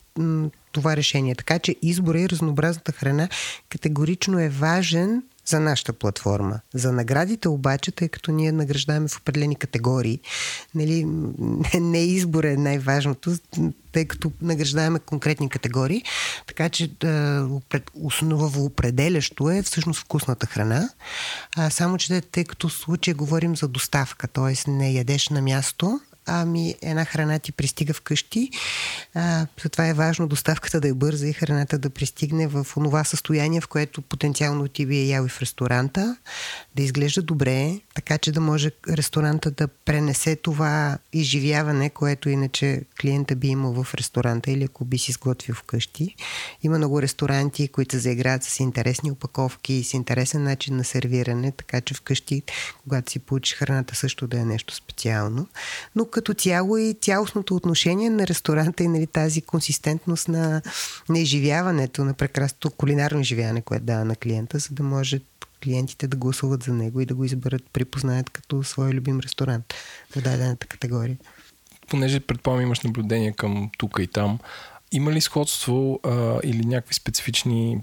това 0.71 0.97
решение. 0.97 1.35
Така 1.35 1.59
че 1.59 1.75
избора 1.81 2.21
и 2.21 2.29
разнообразната 2.29 2.91
храна 2.91 3.29
категорично 3.69 4.39
е 4.39 4.49
важен 4.49 5.23
за 5.47 5.59
нашата 5.59 5.93
платформа. 5.93 6.59
За 6.73 6.91
наградите 6.91 7.49
обаче, 7.49 7.91
тъй 7.91 8.09
като 8.09 8.31
ние 8.31 8.51
награждаваме 8.51 9.07
в 9.07 9.17
определени 9.17 9.55
категории, 9.55 10.19
нали, 10.75 11.05
не 11.79 12.05
избор 12.05 12.43
е 12.43 12.57
най-важното, 12.57 13.37
тъй 13.91 14.05
като 14.05 14.31
награждаваме 14.41 14.99
конкретни 14.99 15.49
категории, 15.49 16.03
така 16.47 16.69
че 16.69 16.91
основа 17.93 18.59
определящо 18.59 19.49
е 19.49 19.63
всъщност 19.63 19.99
вкусната 19.99 20.45
храна. 20.45 20.89
А, 21.55 21.69
само, 21.69 21.97
че 21.97 22.21
тъй 22.21 22.43
като 22.43 22.69
в 22.69 22.73
случая 22.73 23.15
говорим 23.15 23.55
за 23.55 23.67
доставка, 23.67 24.27
т.е. 24.27 24.71
не 24.71 24.91
ядеш 24.91 25.29
на 25.29 25.41
място, 25.41 25.99
ами 26.27 26.75
една 26.81 27.05
храна 27.05 27.39
ти 27.39 27.51
пристига 27.51 27.93
вкъщи. 27.93 28.49
А, 29.13 29.47
затова 29.63 29.87
е 29.87 29.93
важно 29.93 30.27
доставката 30.27 30.79
да 30.81 30.87
е 30.87 30.93
бърза 30.93 31.27
и 31.27 31.33
храната 31.33 31.77
да 31.77 31.89
пристигне 31.89 32.47
в 32.47 32.67
онова 32.77 33.03
състояние, 33.03 33.61
в 33.61 33.67
което 33.67 34.01
потенциално 34.01 34.67
ти 34.67 34.85
би 34.85 34.97
е 34.97 35.05
ял 35.05 35.25
и 35.25 35.29
в 35.29 35.41
ресторанта, 35.41 36.17
да 36.75 36.83
изглежда 36.83 37.21
добре, 37.21 37.79
така 37.95 38.17
че 38.17 38.31
да 38.31 38.41
може 38.41 38.71
ресторанта 38.89 39.51
да 39.51 39.67
пренесе 39.67 40.35
това 40.35 40.97
изживяване, 41.13 41.89
което 41.89 42.29
иначе 42.29 42.81
клиента 43.01 43.35
би 43.35 43.47
имал 43.47 43.83
в 43.83 43.95
ресторанта 43.95 44.51
или 44.51 44.63
ако 44.63 44.85
би 44.85 44.97
си 44.97 45.11
сготвил 45.11 45.55
вкъщи. 45.55 46.15
Има 46.63 46.77
много 46.77 47.01
ресторанти, 47.01 47.67
които 47.67 47.91
се 47.91 47.99
заиграят 47.99 48.43
с 48.43 48.59
интересни 48.59 49.11
опаковки 49.11 49.73
и 49.73 49.83
с 49.83 49.93
интересен 49.93 50.43
начин 50.43 50.75
на 50.75 50.83
сервиране, 50.83 51.51
така 51.51 51.81
че 51.81 51.93
вкъщи, 51.93 52.43
когато 52.83 53.11
си 53.11 53.19
получиш 53.19 53.55
храната, 53.55 53.95
също 53.95 54.27
да 54.27 54.39
е 54.39 54.45
нещо 54.45 54.75
специално. 54.75 55.47
Но 55.95 56.05
като 56.17 56.33
цяло 56.33 56.77
и 56.77 56.97
цялостното 57.01 57.55
отношение 57.55 58.09
на 58.09 58.27
ресторанта 58.27 58.83
и 58.83 58.87
нали, 58.87 59.07
тази 59.07 59.41
консистентност 59.41 60.27
на, 60.27 60.61
на 61.09 61.19
изживяването, 61.19 62.05
на 62.05 62.13
прекрасното 62.13 62.69
кулинарно 62.71 63.19
изживяване, 63.19 63.61
което 63.61 63.85
дава 63.85 64.05
на 64.05 64.15
клиента, 64.15 64.59
за 64.59 64.69
да 64.71 64.83
може 64.83 65.19
клиентите 65.63 66.07
да 66.07 66.17
гласуват 66.17 66.63
за 66.63 66.73
него 66.73 67.01
и 67.01 67.05
да 67.05 67.15
го 67.15 67.23
изберат, 67.25 67.63
припознаят 67.73 68.29
като 68.29 68.63
свой 68.63 68.89
любим 68.89 69.19
ресторант 69.19 69.73
в 70.15 70.21
дадената 70.21 70.67
категория. 70.67 71.17
Понеже 71.89 72.19
предполагам 72.19 72.63
имаш 72.63 72.81
наблюдение 72.81 73.31
към 73.31 73.69
тук 73.77 73.97
и 73.99 74.07
там, 74.07 74.39
има 74.91 75.11
ли 75.11 75.21
сходство 75.21 75.99
а, 76.03 76.39
или 76.43 76.65
някакви 76.65 76.93
специфични 76.93 77.77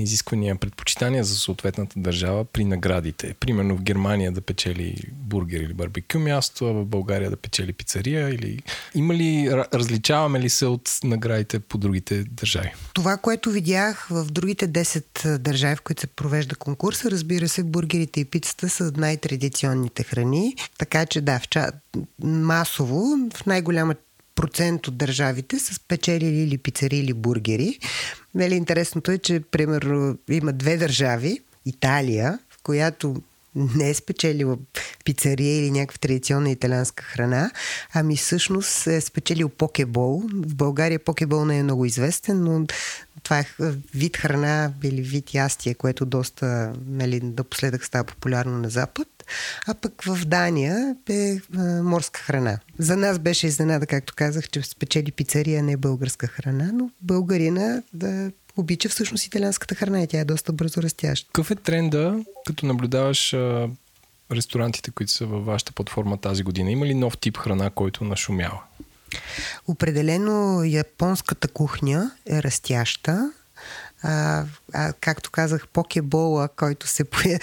изисквания, 0.00 0.56
предпочитания 0.56 1.24
за 1.24 1.34
съответната 1.34 1.94
държава 1.96 2.44
при 2.44 2.64
наградите. 2.64 3.34
Примерно 3.40 3.76
в 3.76 3.82
Германия 3.82 4.32
да 4.32 4.40
печели 4.40 4.96
бургер 5.12 5.60
или 5.60 5.74
барбекю 5.74 6.18
място, 6.18 6.66
а 6.66 6.72
в 6.72 6.84
България 6.84 7.30
да 7.30 7.36
печели 7.36 7.72
пицария 7.72 8.28
или... 8.28 8.62
Има 8.94 9.14
ли, 9.14 9.48
различаваме 9.74 10.40
ли 10.40 10.50
се 10.50 10.66
от 10.66 10.90
наградите 11.04 11.58
по 11.60 11.78
другите 11.78 12.24
държави? 12.24 12.72
Това, 12.94 13.16
което 13.16 13.50
видях 13.50 14.06
в 14.10 14.24
другите 14.24 14.68
10 14.68 15.38
държави, 15.38 15.76
в 15.76 15.82
които 15.82 16.00
се 16.00 16.06
провежда 16.06 16.56
конкурса, 16.56 17.10
разбира 17.10 17.48
се, 17.48 17.62
бургерите 17.62 18.20
и 18.20 18.24
пицата 18.24 18.68
са 18.68 18.92
най-традиционните 18.96 20.02
храни, 20.02 20.54
така 20.78 21.06
че 21.06 21.20
да, 21.20 21.38
в 21.38 21.48
ча... 21.48 21.70
масово, 22.22 23.04
в 23.34 23.46
най-голяма 23.46 23.94
процент 24.34 24.88
от 24.88 24.96
държавите 24.96 25.58
са 25.58 25.74
спечелили 25.74 26.40
или 26.40 26.58
пицари 26.58 26.98
или 26.98 27.12
бургери. 27.12 27.78
Нали, 28.34 28.54
интересното 28.54 29.10
е, 29.10 29.18
че 29.18 29.40
примерно 29.40 30.18
има 30.30 30.52
две 30.52 30.76
държави, 30.76 31.40
Италия, 31.66 32.38
в 32.50 32.62
която 32.62 33.22
не 33.54 33.90
е 33.90 33.94
спечелила 33.94 34.56
пицария 35.04 35.58
или 35.58 35.70
някаква 35.70 35.98
традиционна 35.98 36.50
италианска 36.50 37.04
храна, 37.04 37.50
ами 37.94 38.16
всъщност 38.16 38.86
е 38.86 39.00
спечелил 39.00 39.48
покебол. 39.48 40.22
В 40.32 40.54
България 40.54 40.98
покебол 40.98 41.44
не 41.44 41.58
е 41.58 41.62
много 41.62 41.84
известен, 41.84 42.44
но 42.44 42.66
това 43.22 43.38
е 43.38 43.46
вид 43.94 44.16
храна 44.16 44.72
или 44.82 45.02
вид 45.02 45.34
ястие, 45.34 45.74
което 45.74 46.06
доста 46.06 46.72
нали, 46.86 47.20
напоследък 47.20 47.84
става 47.84 48.04
популярно 48.04 48.58
на 48.58 48.70
Запад. 48.70 49.08
А 49.66 49.74
пък 49.74 50.02
в 50.02 50.24
Дания 50.24 50.96
е 51.08 51.38
морска 51.82 52.20
храна. 52.20 52.58
За 52.78 52.96
нас 52.96 53.18
беше 53.18 53.46
изненада, 53.46 53.86
както 53.86 54.14
казах, 54.16 54.48
че 54.48 54.62
спечели 54.62 55.12
пицария, 55.12 55.62
не 55.62 55.76
българска 55.76 56.26
храна, 56.26 56.70
но 56.74 56.90
българина 57.00 57.82
да 57.92 58.30
обича 58.56 58.88
всъщност 58.88 59.26
италианската 59.26 59.74
храна 59.74 60.02
и 60.02 60.06
тя 60.06 60.20
е 60.20 60.24
доста 60.24 60.52
бързо 60.52 60.82
растяща. 60.82 61.26
Какъв 61.26 61.50
е 61.50 61.54
тренда, 61.54 62.24
като 62.46 62.66
наблюдаваш 62.66 63.34
а, 63.34 63.68
ресторантите, 64.32 64.90
които 64.90 65.12
са 65.12 65.26
във 65.26 65.44
вашата 65.44 65.72
платформа 65.72 66.16
тази 66.16 66.42
година? 66.42 66.70
Има 66.70 66.86
ли 66.86 66.94
нов 66.94 67.18
тип 67.18 67.36
храна, 67.36 67.70
който 67.70 68.04
нашумява? 68.04 68.60
Определено 69.66 70.64
японската 70.64 71.48
кухня 71.48 72.10
е 72.26 72.42
растяща. 72.42 73.32
А, 74.02 74.44
а, 74.72 74.92
както 74.92 75.30
казах, 75.30 75.68
покебола, 75.68 76.48
който 76.48 76.86
се 76.86 77.04
поя... 77.04 77.38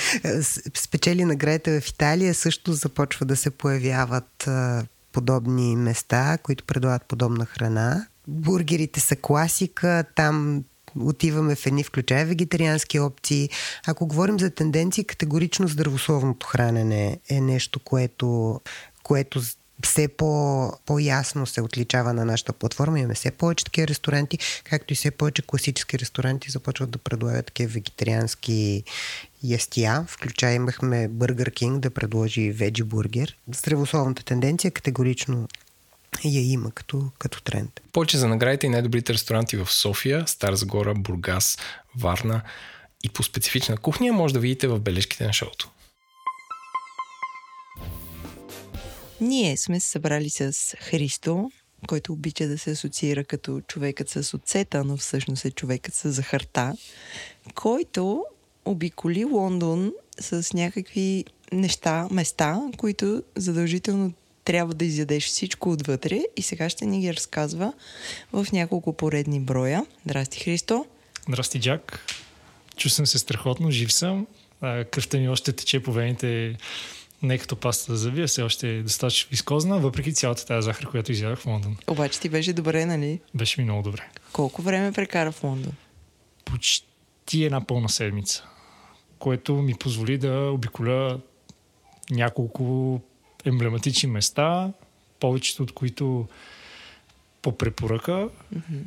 спечели 0.76 1.26
наградата 1.26 1.81
в 1.81 1.88
Италия, 1.90 2.34
също 2.34 2.73
започва 2.73 3.26
да 3.26 3.36
се 3.36 3.49
появяват 3.49 4.48
а, 4.48 4.86
подобни 5.11 5.76
места, 5.76 6.38
които 6.44 6.64
предлагат 6.64 7.06
подобна 7.06 7.45
храна. 7.45 8.07
Бургерите 8.27 8.99
са 8.99 9.15
класика, 9.15 10.03
там 10.15 10.64
отиваме 10.99 11.56
в 11.56 11.65
едни, 11.65 11.84
включая 11.84 12.26
вегетариански 12.26 12.99
опции. 12.99 13.49
Ако 13.88 14.07
говорим 14.07 14.40
за 14.40 14.49
тенденции, 14.49 15.03
категорично 15.03 15.68
здравословното 15.68 16.48
хранене 16.48 17.19
е 17.30 17.41
нещо, 17.41 17.80
което, 17.80 18.61
което 19.03 19.41
все 19.84 20.07
по, 20.07 20.72
по-ясно 20.85 21.45
се 21.45 21.61
отличава 21.61 22.14
на 22.14 22.26
нашата 22.26 22.53
платформа. 22.53 22.99
Имаме 22.99 23.14
все 23.14 23.31
повече 23.31 23.65
такива 23.65 23.88
ресторанти, 23.88 24.39
както 24.64 24.93
и 24.93 24.95
все 24.95 25.11
повече 25.11 25.41
класически 25.41 25.99
ресторанти 25.99 26.51
започват 26.51 26.89
да 26.89 26.97
предлагат 26.97 27.45
такива 27.45 27.72
вегетариански 27.72 28.84
ястия. 29.43 30.06
Включая 30.07 30.56
имахме 30.56 31.10
Burger 31.10 31.49
King 31.49 31.80
да 31.80 31.89
предложи 31.89 32.51
веджи 32.51 32.84
бургер. 32.84 33.38
Здравословната 33.56 34.23
тенденция 34.23 34.72
категорично 34.72 35.47
я 36.26 36.51
има 36.51 36.72
като, 36.72 37.11
като 37.19 37.41
тренд. 37.41 37.81
Повече 37.93 38.18
за 38.18 38.27
наградите 38.27 38.68
и 38.68 38.69
най-добрите 38.69 39.14
ресторанти 39.14 39.57
в 39.57 39.72
София, 39.72 40.23
Стара 40.27 40.56
Загора, 40.56 40.93
Бургас, 40.93 41.57
Варна 41.95 42.41
и 43.03 43.10
по 43.10 43.23
специфична 43.23 43.77
кухня 43.77 44.14
може 44.14 44.34
да 44.34 44.39
видите 44.39 44.68
в 44.68 44.80
бележките 44.80 45.26
на 45.26 45.34
шоуто. 45.34 45.69
Ние 49.21 49.57
сме 49.57 49.79
се 49.79 49.89
събрали 49.89 50.29
с 50.29 50.53
Христо, 50.79 51.51
който 51.87 52.13
обича 52.13 52.47
да 52.47 52.57
се 52.57 52.71
асоциира 52.71 53.23
като 53.23 53.61
човекът 53.61 54.09
с 54.09 54.33
оцета, 54.33 54.83
но 54.83 54.97
всъщност 54.97 55.45
е 55.45 55.51
човекът 55.51 55.93
с 55.93 56.11
захарта, 56.11 56.73
който 57.55 58.25
обиколи 58.65 59.25
Лондон 59.25 59.91
с 60.19 60.53
някакви 60.53 61.25
неща, 61.51 62.07
места, 62.11 62.61
които 62.77 63.23
задължително 63.35 64.13
трябва 64.43 64.73
да 64.73 64.85
изядеш 64.85 65.25
всичко 65.25 65.71
отвътре 65.71 66.21
и 66.37 66.41
сега 66.41 66.69
ще 66.69 66.85
ни 66.85 66.99
ги 66.99 67.13
разказва 67.13 67.73
в 68.33 68.47
няколко 68.53 68.93
поредни 68.93 69.39
броя. 69.39 69.85
Здрасти, 70.05 70.39
Христо! 70.39 70.85
Здрасти, 71.29 71.59
Джак! 71.59 72.05
Чувствам 72.77 73.07
се 73.07 73.19
страхотно, 73.19 73.71
жив 73.71 73.93
съм. 73.93 74.27
Кръвта 74.61 75.17
ми 75.17 75.29
още 75.29 75.53
тече 75.53 75.83
по 75.83 75.91
вените 75.91 76.57
не 77.21 77.37
като 77.37 77.55
паста 77.55 77.91
за 77.91 77.97
зъби, 77.97 78.27
все 78.27 78.41
още 78.41 78.69
е 78.69 78.83
достатъчно 78.83 79.29
вискозна, 79.29 79.79
въпреки 79.79 80.13
цялата 80.13 80.45
тази 80.45 80.65
захар, 80.65 80.85
която 80.89 81.11
изядах 81.11 81.39
в 81.39 81.45
Лондон. 81.45 81.77
Обаче 81.87 82.19
ти 82.19 82.29
беше 82.29 82.53
добре, 82.53 82.85
нали? 82.85 83.19
Беше 83.35 83.61
ми 83.61 83.65
много 83.65 83.83
добре. 83.83 84.09
Колко 84.33 84.61
време 84.61 84.91
прекара 84.91 85.31
в 85.31 85.43
Лондон? 85.43 85.73
Почти 86.45 87.43
една 87.43 87.65
пълна 87.65 87.89
седмица, 87.89 88.43
което 89.19 89.53
ми 89.53 89.73
позволи 89.73 90.17
да 90.17 90.51
обиколя 90.53 91.19
няколко 92.11 93.01
емблематични 93.45 94.09
места, 94.09 94.71
повечето 95.19 95.63
от 95.63 95.71
които 95.71 96.27
по 97.41 97.57
препоръка. 97.57 98.11
Mm-hmm. 98.11 98.83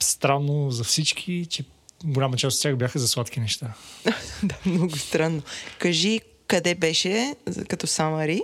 Странно 0.00 0.70
за 0.70 0.84
всички, 0.84 1.46
че 1.50 1.64
голяма 2.04 2.36
част 2.36 2.56
от 2.56 2.62
тях 2.62 2.76
бяха 2.76 2.98
за 2.98 3.08
сладки 3.08 3.40
неща. 3.40 3.74
да, 4.42 4.56
много 4.66 4.96
странно. 4.96 5.42
Кажи, 5.78 6.20
къде 6.50 6.74
беше 6.74 7.34
като 7.68 7.86
самари? 7.86 8.42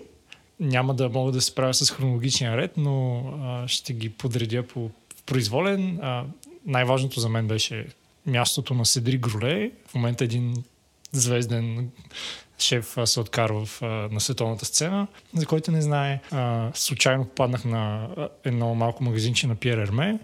Няма 0.61 0.95
да 0.95 1.09
мога 1.09 1.33
да 1.33 1.41
се 1.41 1.47
справя 1.47 1.75
с 1.75 1.91
хронологичния 1.91 2.57
ред, 2.57 2.73
но 2.77 3.25
а, 3.43 3.69
ще 3.69 3.93
ги 3.93 4.09
подредя 4.09 4.63
по 4.63 4.91
произволен. 5.27 5.99
А, 6.03 6.25
най-важното 6.67 7.21
за 7.21 7.29
мен 7.29 7.47
беше 7.47 7.87
мястото 8.27 8.75
на 8.75 8.87
Седри 8.87 9.19
Гроле. 9.19 9.71
В 9.89 9.95
момента 9.95 10.25
един 10.25 10.65
звезден 11.13 11.91
шеф 12.59 12.97
се 13.05 13.21
откарва 13.21 13.67
в, 13.67 13.83
на 14.13 14.21
световната 14.21 14.65
сцена, 14.65 15.07
за 15.35 15.47
който 15.47 15.71
не 15.71 15.83
знае. 15.83 16.21
А, 16.31 16.71
случайно 16.75 17.25
попаднах 17.25 17.65
на 17.65 18.09
едно 18.45 18.75
малко 18.75 19.05
магазинче 19.05 19.47
на 19.47 19.55
Пьер 19.55 19.79
Ерме. 19.79 20.19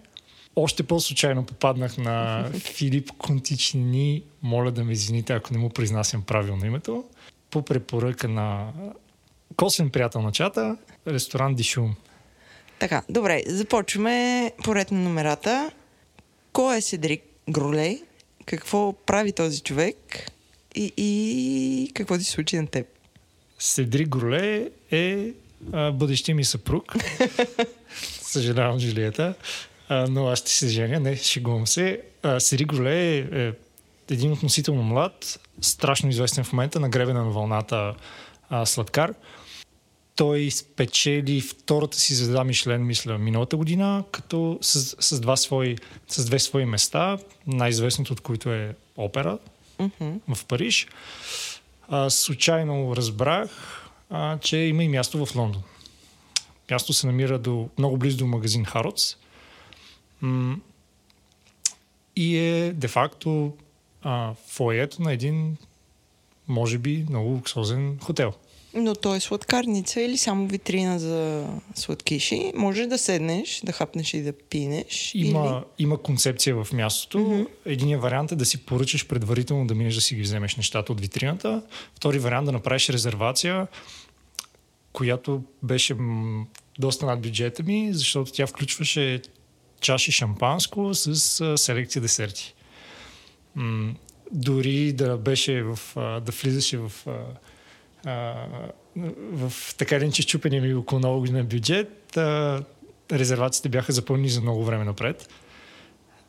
Още 0.57 0.83
по-случайно 0.83 1.47
попаднах 1.47 1.99
на 1.99 2.49
Филип 2.59 3.11
Контични. 3.19 4.23
Моля 4.43 4.71
да 4.71 4.85
ме 4.85 4.93
извините, 4.93 5.33
ако 5.33 5.53
не 5.53 5.59
му 5.59 5.71
произнасям 5.71 6.23
правилно 6.23 6.67
името 6.67 7.05
по 7.53 7.63
препоръка 7.63 8.29
на 8.29 8.73
косвен 9.57 9.91
приятел 9.91 10.23
на 10.23 10.33
чата, 10.33 10.77
ресторант 11.07 11.57
Дишум. 11.57 11.95
Така, 12.79 13.03
добре, 13.09 13.43
започваме 13.47 14.53
поред 14.65 14.91
на 14.91 14.99
номерата. 14.99 15.71
Кой 16.53 16.77
е 16.77 16.81
Седрик 16.81 17.23
Гролей? 17.51 18.03
Какво 18.47 18.93
прави 18.93 19.33
този 19.33 19.61
човек? 19.61 19.97
И, 20.75 20.93
и 20.97 21.93
какво 21.95 22.19
ти 22.19 22.25
случи 22.25 22.57
на 22.57 22.67
теб? 22.67 22.87
Седрик 23.59 24.09
Гроле 24.09 24.71
е 24.91 25.33
а, 25.73 25.93
бъдещия 25.93 26.35
ми 26.35 26.45
съпруг. 26.45 26.95
Съжалявам, 28.23 28.79
Жилията. 28.79 29.35
А, 29.89 30.07
но 30.11 30.27
аз 30.27 30.39
ще 30.39 30.51
се 30.51 30.69
женя. 30.69 31.01
Не, 31.01 31.17
шегувам 31.17 31.67
се. 31.67 32.01
Седрик 32.39 32.67
Гроле 32.67 33.17
е, 33.17 33.19
е 33.19 33.53
един 34.13 34.33
относително 34.33 34.83
млад, 34.83 35.41
страшно 35.61 36.09
известен 36.09 36.45
в 36.45 36.53
момента, 36.53 36.81
на 36.81 36.89
гребена 36.89 37.25
на 37.25 37.31
вълната 37.31 37.95
а, 38.51 38.67
сладкар. 38.67 39.15
Той 40.17 40.51
спечели 40.51 41.41
втората 41.41 41.99
си 41.99 42.15
звезда 42.15 42.45
Мишлен, 42.45 42.87
мисля, 42.87 43.19
миналата 43.19 43.57
година, 43.57 44.05
като 44.13 44.59
с, 44.61 44.97
с, 45.01 45.21
два 45.21 45.37
свои, 45.37 45.77
с 46.09 46.25
две 46.25 46.39
свои 46.39 46.65
места, 46.65 47.19
най-известното 47.47 48.13
от 48.13 48.21
които 48.21 48.53
е 48.53 48.75
опера 48.97 49.39
mm-hmm. 49.79 50.35
в 50.35 50.45
Париж. 50.45 50.87
А, 51.89 52.11
случайно 52.11 52.97
разбрах, 52.97 53.51
а, 54.11 54.39
че 54.39 54.57
има 54.57 54.85
и 54.85 54.89
място 54.89 55.27
в 55.27 55.37
Лондон. 55.37 55.63
Място 56.71 56.93
се 56.93 57.07
намира 57.07 57.39
до, 57.39 57.69
много 57.79 57.97
близо 57.97 58.19
до 58.19 58.27
магазин 58.27 58.65
Харотс. 58.65 59.17
М- 60.21 60.57
и 62.17 62.37
е 62.39 62.73
де-факто 62.73 63.53
а, 64.03 64.35
фоето 64.49 65.03
на 65.03 65.13
един, 65.13 65.57
може 66.49 66.79
би, 66.79 67.07
много 67.09 67.29
луксозен 67.29 67.99
хотел. 68.03 68.33
Но 68.75 68.95
то 68.95 69.15
е 69.15 69.21
сладкарница 69.21 70.01
или 70.01 70.19
само 70.19 70.47
витрина 70.47 70.99
за 70.99 71.47
сладкиши. 71.75 72.53
Може 72.55 72.87
да 72.87 72.99
седнеш, 72.99 73.61
да 73.65 73.73
хапнеш 73.73 74.15
и 74.15 74.23
да 74.23 74.33
пинеш. 74.33 75.13
Има, 75.15 75.47
или... 75.47 75.85
има 75.85 75.99
концепция 75.99 76.65
в 76.65 76.73
мястото. 76.73 77.19
Mm-hmm. 77.19 77.47
Единият 77.65 78.03
вариант 78.03 78.33
е 78.33 78.37
да 78.37 78.45
си 78.45 78.65
поръчаш 78.65 79.07
предварително 79.07 79.67
да 79.67 79.75
минеш 79.75 79.95
да 79.95 80.01
си 80.01 80.15
ги 80.15 80.23
вземеш 80.23 80.57
нещата 80.57 80.93
от 80.93 81.01
витрината. 81.01 81.63
Втори 81.95 82.19
вариант 82.19 82.47
да 82.47 82.53
направиш 82.53 82.89
резервация, 82.89 83.67
която 84.93 85.43
беше 85.63 85.97
доста 86.79 87.07
над 87.07 87.21
бюджета 87.21 87.63
ми, 87.63 87.89
защото 87.93 88.33
тя 88.33 88.47
включваше 88.47 89.23
чаши 89.81 90.13
шампанско 90.13 90.95
с 90.95 91.59
селекция 91.59 92.03
десерти 92.03 92.55
м- 93.55 93.95
дори 94.33 94.93
да 94.93 95.17
беше 95.17 95.63
в, 95.63 95.79
а, 95.97 96.21
да 96.21 96.33
влизаше 96.33 96.79
в, 96.79 96.93
а, 98.05 98.35
в 99.33 99.53
така 99.79 99.97
един 99.97 100.13
че 100.13 100.27
чупения 100.27 100.63
ми 100.63 100.75
около 100.75 100.99
много 100.99 101.21
година 101.21 101.45
бюджет, 101.45 102.17
а, 102.17 102.63
резервациите 103.13 103.69
бяха 103.69 103.93
запълнени 103.93 104.29
за 104.29 104.41
много 104.41 104.65
време 104.65 104.85
напред. 104.85 105.29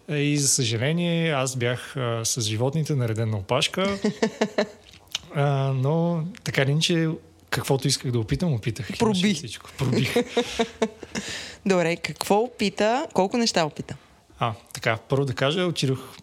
И 0.10 0.38
за 0.38 0.48
съжаление, 0.48 1.32
аз 1.32 1.56
бях 1.56 1.98
а, 1.98 2.26
с 2.26 2.42
животните 2.42 2.96
нареден 2.96 3.30
на 3.30 3.38
опашка. 3.38 3.98
А, 5.36 5.74
но 5.74 6.24
така 6.44 6.66
ли, 6.66 6.78
че 6.82 7.10
каквото 7.50 7.88
исках 7.88 8.12
да 8.12 8.20
опитам, 8.20 8.54
опитах. 8.54 8.88
Проби. 9.00 9.34
Всичко. 9.34 9.70
Пробих. 9.78 10.16
Добре, 11.66 11.96
какво 11.96 12.36
опита? 12.36 13.08
Колко 13.14 13.38
неща 13.38 13.66
опита? 13.66 13.96
А, 14.40 14.54
така, 14.74 14.98
първо 15.10 15.26
да 15.26 15.34
кажа, 15.34 15.66
отидох 15.66 16.16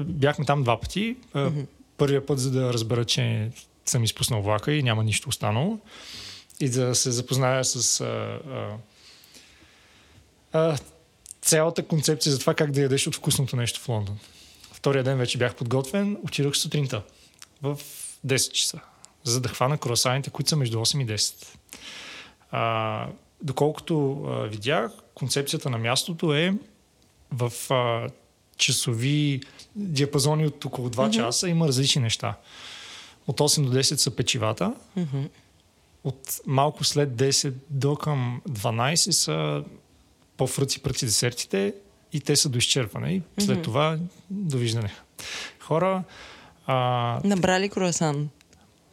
бяхме 0.00 0.44
там 0.44 0.62
два 0.62 0.80
пъти. 0.80 1.16
Mm-hmm. 1.34 1.66
Първия 1.96 2.26
път, 2.26 2.38
за 2.38 2.50
да 2.50 2.72
разбера, 2.72 3.04
че 3.04 3.50
съм 3.84 4.04
изпуснал 4.04 4.42
влака 4.42 4.72
и 4.72 4.82
няма 4.82 5.04
нищо 5.04 5.28
останало. 5.28 5.78
И 6.60 6.70
да 6.70 6.94
се 6.94 7.10
запозная 7.10 7.64
с 7.64 8.00
а, 8.00 8.04
а, 8.50 8.76
а, 10.52 10.78
цялата 11.42 11.86
концепция 11.86 12.32
за 12.32 12.38
това 12.38 12.54
как 12.54 12.70
да 12.70 12.80
ядеш 12.80 13.06
от 13.06 13.16
вкусното 13.16 13.56
нещо 13.56 13.80
в 13.80 13.88
Лондон. 13.88 14.18
Втория 14.72 15.04
ден 15.04 15.18
вече 15.18 15.38
бях 15.38 15.54
подготвен, 15.54 16.16
отидох 16.24 16.56
сутринта 16.56 17.02
в 17.62 17.78
10 18.26 18.52
часа, 18.52 18.80
за 19.24 19.40
да 19.40 19.48
хвана 19.48 19.78
круасаните, 19.78 20.30
които 20.30 20.48
са 20.48 20.56
между 20.56 20.78
8 20.78 21.02
и 21.02 21.06
10. 21.06 21.46
А, 22.50 23.08
доколкото 23.42 24.24
а, 24.26 24.46
видях, 24.46 24.92
концепцията 25.14 25.70
на 25.70 25.78
мястото 25.78 26.34
е 26.34 26.54
в 27.32 27.52
а, 27.70 28.08
часови 28.56 29.40
диапазони 29.76 30.46
от 30.46 30.64
около 30.64 30.88
2 30.88 30.94
mm-hmm. 30.94 31.10
часа 31.10 31.48
има 31.48 31.68
различни 31.68 32.02
неща. 32.02 32.36
От 33.26 33.40
8 33.40 33.64
до 33.64 33.78
10 33.78 33.94
са 33.94 34.10
печивата. 34.10 34.74
Mm-hmm. 34.98 35.28
От 36.04 36.40
малко 36.46 36.84
след 36.84 37.10
10 37.10 37.52
до 37.70 37.96
към 37.96 38.42
12 38.48 39.10
са 39.10 39.64
по-фръци 40.36 40.82
пръци 40.82 41.06
десертите 41.06 41.74
и 42.12 42.20
те 42.20 42.36
са 42.36 42.48
до 42.48 42.58
изчерпване. 42.58 43.12
И 43.12 43.22
след 43.38 43.58
mm-hmm. 43.58 43.64
това 43.64 43.98
довиждане. 44.30 44.92
Хора... 45.60 46.02
А... 46.66 47.20
Набрали 47.24 47.68
круасан. 47.68 48.28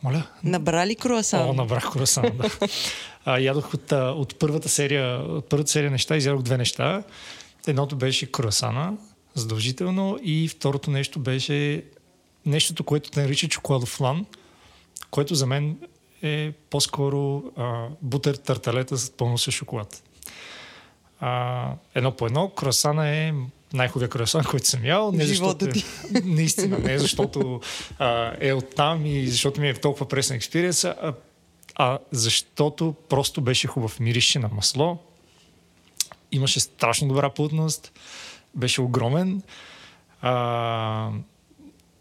Моля? 0.04 0.28
Набрали 0.44 0.96
круасан. 0.96 1.50
О, 1.50 1.54
набрах 1.54 1.92
круасан, 1.92 2.32
да. 2.38 2.50
а, 3.26 3.40
ядох 3.40 3.74
от, 3.74 3.92
от 3.92 4.40
първата 4.40 4.70
серия, 4.70 5.20
от 5.20 5.50
първата 5.50 5.72
серия 5.72 5.92
неща, 5.92 6.18
изядох 6.18 6.42
две 6.42 6.58
неща. 6.58 7.04
Едното 7.68 7.96
беше 7.96 8.32
круасана, 8.32 8.94
задължително. 9.34 10.20
И 10.24 10.48
второто 10.48 10.92
нещо 10.92 11.20
беше 11.20 11.84
нещото, 12.46 12.84
което 12.84 13.12
те 13.12 13.22
нарича 13.22 13.48
чоколадов 13.48 14.00
лан, 14.00 14.26
което 15.12 15.36
за 15.36 15.48
мен 15.48 15.78
е 16.22 16.52
по-скоро 16.70 17.44
а, 17.58 17.88
бутер 18.02 18.36
тарталета 18.36 18.98
с 18.98 19.10
пълно 19.10 19.38
с 19.38 19.52
шоколад. 19.52 20.04
А, 21.20 21.74
едно 21.96 22.12
по 22.12 22.26
едно, 22.26 22.50
круасана 22.50 23.10
е 23.10 23.34
най-хубавия 23.74 24.10
круасан, 24.10 24.44
който 24.44 24.68
съм 24.68 24.86
ял. 24.86 25.12
Не 25.12 25.26
защото, 25.26 25.66
е, 25.66 25.72
наистина, 26.24 26.80
не 26.80 27.00
защото 27.00 27.62
а, 28.00 28.34
е 28.40 28.54
оттам 28.54 29.06
и 29.06 29.28
защото 29.28 29.62
ми 29.62 29.70
е 29.70 29.74
толкова 29.74 30.08
пресен 30.08 30.36
експириенс, 30.36 30.84
а, 30.84 31.14
а 31.76 32.00
защото 32.12 32.96
просто 33.10 33.42
беше 33.42 33.68
хубав. 33.68 34.00
Мирише 34.00 34.40
на 34.40 34.50
масло, 34.54 34.98
имаше 36.32 36.60
страшно 36.60 37.08
добра 37.08 37.30
плътност, 37.30 37.92
беше 38.56 38.82
огромен, 38.82 39.42
а, 40.22 41.10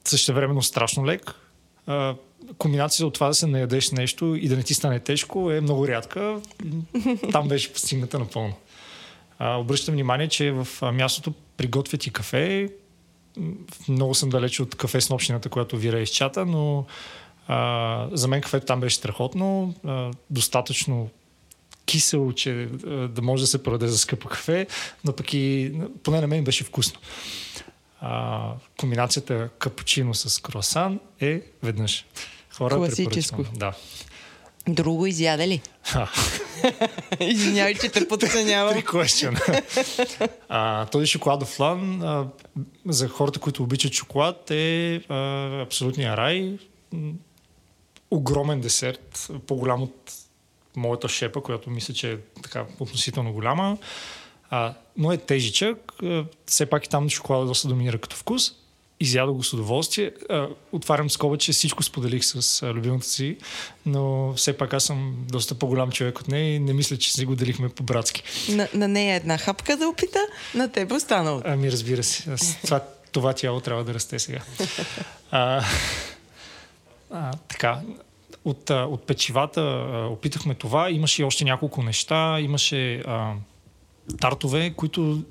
също 0.05 0.35
времено 0.35 0.63
страшно 0.63 1.07
лек. 1.07 1.35
А, 1.87 2.15
комбинацията 2.59 3.07
от 3.07 3.15
това 3.15 3.27
да 3.27 3.35
се 3.35 3.47
наядеш 3.47 3.91
нещо 3.91 4.35
и 4.35 4.49
да 4.49 4.57
не 4.57 4.63
ти 4.63 4.75
стане 4.75 5.01
тежко 5.01 5.51
е 5.51 5.61
много 5.61 5.89
рядка. 5.89 6.41
Там 7.33 7.49
беше 7.49 7.73
постигната 7.73 8.19
напълно. 8.19 8.55
А, 9.39 9.57
обръщам 9.57 9.95
внимание, 9.95 10.29
че 10.29 10.51
в 10.51 10.93
мястото 10.93 11.33
приготвят 11.57 12.07
и 12.07 12.13
кафе. 12.13 12.69
Много 13.89 14.15
съм 14.15 14.29
далеч 14.29 14.61
от 14.61 14.75
кафе 14.75 15.01
с 15.01 15.11
общината, 15.11 15.49
която 15.49 15.77
вира 15.77 16.01
из 16.01 16.11
чата, 16.11 16.47
но 16.47 16.87
а, 17.49 18.09
за 18.13 18.29
мен 18.29 18.41
кафето 18.41 18.67
там 18.67 18.81
беше 18.81 18.97
страхотно. 18.97 19.75
А, 19.87 20.11
достатъчно 20.31 21.11
кисел, 21.91 22.33
че 22.33 22.69
да 23.09 23.23
може 23.23 23.43
да 23.43 23.47
се 23.47 23.63
продаде 23.63 23.89
за 23.89 23.99
скъпо 23.99 24.29
кафе, 24.29 24.67
но 25.05 25.13
пък 25.13 25.35
и 25.35 25.73
поне 26.03 26.21
на 26.21 26.27
мен 26.27 26.45
беше 26.45 26.65
вкусно. 26.65 27.01
А, 28.01 28.53
комбинацията 28.81 29.49
капучино 29.59 30.15
с 30.15 30.43
круасан 30.43 31.01
е 31.21 31.43
веднъж. 31.63 32.07
Хора 32.55 32.77
Класическо. 32.77 33.45
Да. 33.55 33.73
Друго 34.69 35.07
изяде 35.07 35.49
ли? 35.49 35.63
Извинявай, 37.21 37.75
че 37.75 37.89
те 37.89 38.09
подценявам. 38.09 38.75
Три 38.75 38.85
question. 38.85 39.63
а, 40.49 40.87
този 40.87 41.07
шоколадов 41.07 41.49
флан 41.49 42.03
а, 42.03 42.27
за 42.87 43.09
хората, 43.09 43.41
които 43.41 43.63
обичат 43.63 43.93
шоколад 43.93 44.51
е 44.51 44.97
а, 45.09 45.17
абсолютния 45.63 46.17
рай. 46.17 46.59
Огромен 48.11 48.61
десерт, 48.61 49.31
по-голям 49.47 49.83
от 49.83 50.13
моята 50.77 51.09
шепа, 51.09 51.43
която 51.43 51.71
мисля, 51.71 51.95
че 51.95 52.13
е 52.13 52.17
така 52.43 52.65
относително 52.81 53.33
голяма. 53.33 53.77
А, 54.51 54.75
но 54.97 55.13
е 55.13 55.17
тежичък. 55.17 55.93
Все 56.47 56.67
пак 56.67 56.87
и 56.87 56.89
там 56.89 57.11
шоколада 57.11 57.47
доста 57.47 57.69
доминира 57.69 57.99
като 57.99 58.17
вкус. 58.17 58.53
Изядох 59.03 59.37
го 59.37 59.45
с 59.45 59.53
удоволствие. 59.53 60.13
А, 60.29 60.49
отварям 60.73 61.11
скоба, 61.11 61.37
че 61.37 61.53
всичко 61.53 61.83
споделих 61.83 62.25
с 62.25 62.63
а, 62.63 62.75
любимата 62.75 63.07
си, 63.07 63.37
но 63.87 64.33
все 64.37 64.57
пак 64.57 64.75
аз 64.75 64.85
съм 64.85 65.17
доста 65.31 65.55
по-голям 65.55 65.93
човек 65.93 66.21
от 66.21 66.29
нея 66.29 66.55
и 66.55 66.59
не 66.59 66.73
мисля, 66.73 66.97
че 66.97 67.13
си 67.13 67.25
го 67.25 67.35
делихме 67.35 67.69
по-братски. 67.69 68.23
На, 68.49 68.69
на 68.75 68.89
нея 68.89 69.17
една 69.17 69.39
хапка 69.39 69.77
да 69.77 69.89
опита, 69.89 70.19
на 70.55 70.73
теб 70.73 70.93
останало. 70.93 71.43
Ами 71.45 71.73
разбира 71.73 72.03
се. 72.03 72.31
Аз, 72.31 72.59
това, 72.63 72.81
това 73.13 73.33
тяло 73.33 73.61
трябва 73.61 73.85
да 73.85 73.95
расте 73.95 74.19
сега. 74.19 74.41
А, 75.33 75.65
а, 77.11 77.33
така, 77.49 77.81
от, 78.45 78.71
от 78.71 79.07
печивата 79.07 79.61
опитахме 80.11 80.55
това. 80.55 80.91
Имаше 80.91 81.23
и 81.23 81.25
още 81.25 81.45
няколко 81.45 81.83
неща. 81.83 82.41
Имаше 82.41 82.95
а, 82.99 83.35
тартове, 84.21 84.71
които 84.71 85.23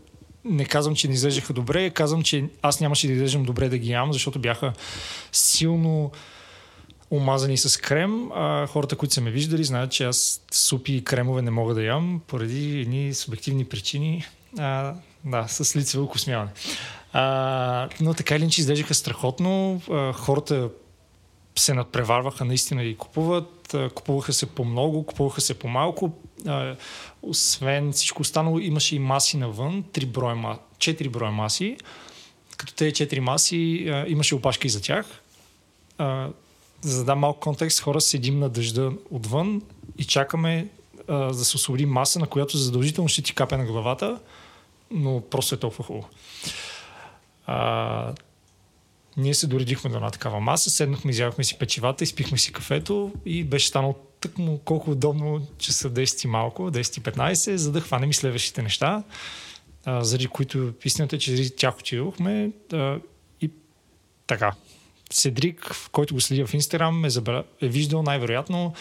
не 0.46 0.66
казвам, 0.66 0.96
че 0.96 1.08
не 1.08 1.14
изглеждаха 1.14 1.54
добре, 1.54 1.90
казвам, 1.90 2.24
че 2.24 2.46
аз 2.62 2.80
нямаше 2.80 3.08
да 3.08 3.14
изглеждам 3.14 3.44
добре 3.44 3.70
да 3.70 3.78
ги 3.78 3.92
ям, 3.92 4.14
защото 4.14 4.40
бяха 4.40 4.74
силно 5.32 6.12
омазани 7.12 7.58
с 7.58 7.82
крем. 7.82 8.32
А 8.32 8.68
хората, 8.68 8.96
които 8.96 9.14
са 9.14 9.22
ме 9.22 9.32
виждали, 9.32 9.64
знаят, 9.64 9.92
че 9.92 10.04
аз 10.04 10.42
супи 10.52 10.94
и 10.94 11.04
кремове 11.04 11.42
не 11.42 11.52
мога 11.52 11.74
да 11.74 11.84
ям 11.84 12.22
поради 12.28 12.80
едни 12.80 13.14
субективни 13.14 13.66
причини. 13.66 14.26
А, 14.58 14.94
да, 15.26 15.48
с 15.48 15.76
лицево 15.76 16.08
космяване. 16.08 16.52
А, 17.14 17.90
но 18.02 18.14
така 18.14 18.36
или 18.36 18.44
иначе 18.44 18.62
изглеждаха 18.62 18.94
страхотно. 18.94 19.82
А, 19.92 20.14
хората 20.14 20.70
се 21.60 21.74
надпреварваха 21.74 22.46
наистина 22.46 22.84
и 22.84 22.98
купуват. 22.98 23.76
Купуваха 23.96 24.34
се 24.34 24.46
по 24.46 24.66
много, 24.66 25.06
купуваха 25.06 25.42
се 25.42 25.60
по 25.60 25.68
малко. 25.68 26.12
Освен 27.22 27.92
всичко 27.92 28.22
останало, 28.22 28.60
имаше 28.60 28.96
и 28.96 29.00
маси 29.00 29.38
навън, 29.38 29.84
3 29.84 30.06
броя, 30.06 30.60
4 30.78 31.10
броя 31.10 31.32
маси. 31.32 31.78
Като 32.58 32.74
тези 32.74 32.92
4 32.92 33.20
маси 33.20 33.58
имаше 34.08 34.36
опашки 34.36 34.68
и 34.68 34.70
за 34.70 34.82
тях. 34.82 35.22
За 36.82 36.98
да 36.98 37.04
дам 37.04 37.20
малко 37.20 37.40
контекст, 37.40 37.80
хора 37.80 38.02
седим 38.02 38.40
на 38.40 38.50
дъжда 38.50 38.92
отвън 39.12 39.62
и 39.98 40.06
чакаме 40.06 40.68
да 41.08 41.46
се 41.46 41.56
освободи 41.56 41.86
маса, 41.86 42.20
на 42.20 42.28
която 42.28 42.58
задължително 42.58 43.08
ще 43.08 43.22
ти 43.22 43.36
капе 43.36 43.58
на 43.58 43.66
главата, 43.66 44.20
но 44.92 45.22
просто 45.22 45.56
е 45.56 45.58
толкова 45.58 45.84
хубаво. 45.84 46.10
Ние 49.20 49.34
се 49.34 49.48
доредихме 49.48 49.90
до 49.90 49.96
една 49.96 50.10
такава 50.10 50.40
маса, 50.40 50.70
седнахме, 50.70 51.12
изявахме 51.12 51.44
си 51.44 51.58
печивата, 51.58 52.04
изпихме 52.04 52.38
си 52.38 52.54
кафето 52.54 53.12
и 53.26 53.44
беше 53.44 53.68
станало 53.68 53.96
тъкмо 54.22 54.58
колко 54.58 54.92
удобно, 54.92 55.48
че 55.58 55.74
са 55.74 55.92
10 55.92 56.26
и 56.26 56.28
малко, 56.28 56.62
10 56.62 56.82
15, 56.82 57.56
за 57.56 57.72
да 57.72 57.82
хванем 57.82 58.10
и 58.10 58.14
следващите 58.14 58.62
неща, 58.62 59.04
а, 59.86 60.04
заради 60.04 60.28
които 60.28 60.74
истината 60.86 61.16
е, 61.16 61.20
че 61.20 61.32
заради 61.32 61.56
тях 61.56 61.78
отидохме 61.80 62.52
а, 62.74 63.00
и 63.42 63.52
така. 64.28 64.54
Седрик, 65.12 65.72
който 65.92 66.14
го 66.14 66.22
следи 66.22 66.46
в 66.46 66.54
Инстаграм, 66.54 67.06
е, 67.06 67.10
забра... 67.10 67.44
е 67.62 67.68
виждал 67.68 68.04
най-вероятно 68.04 68.74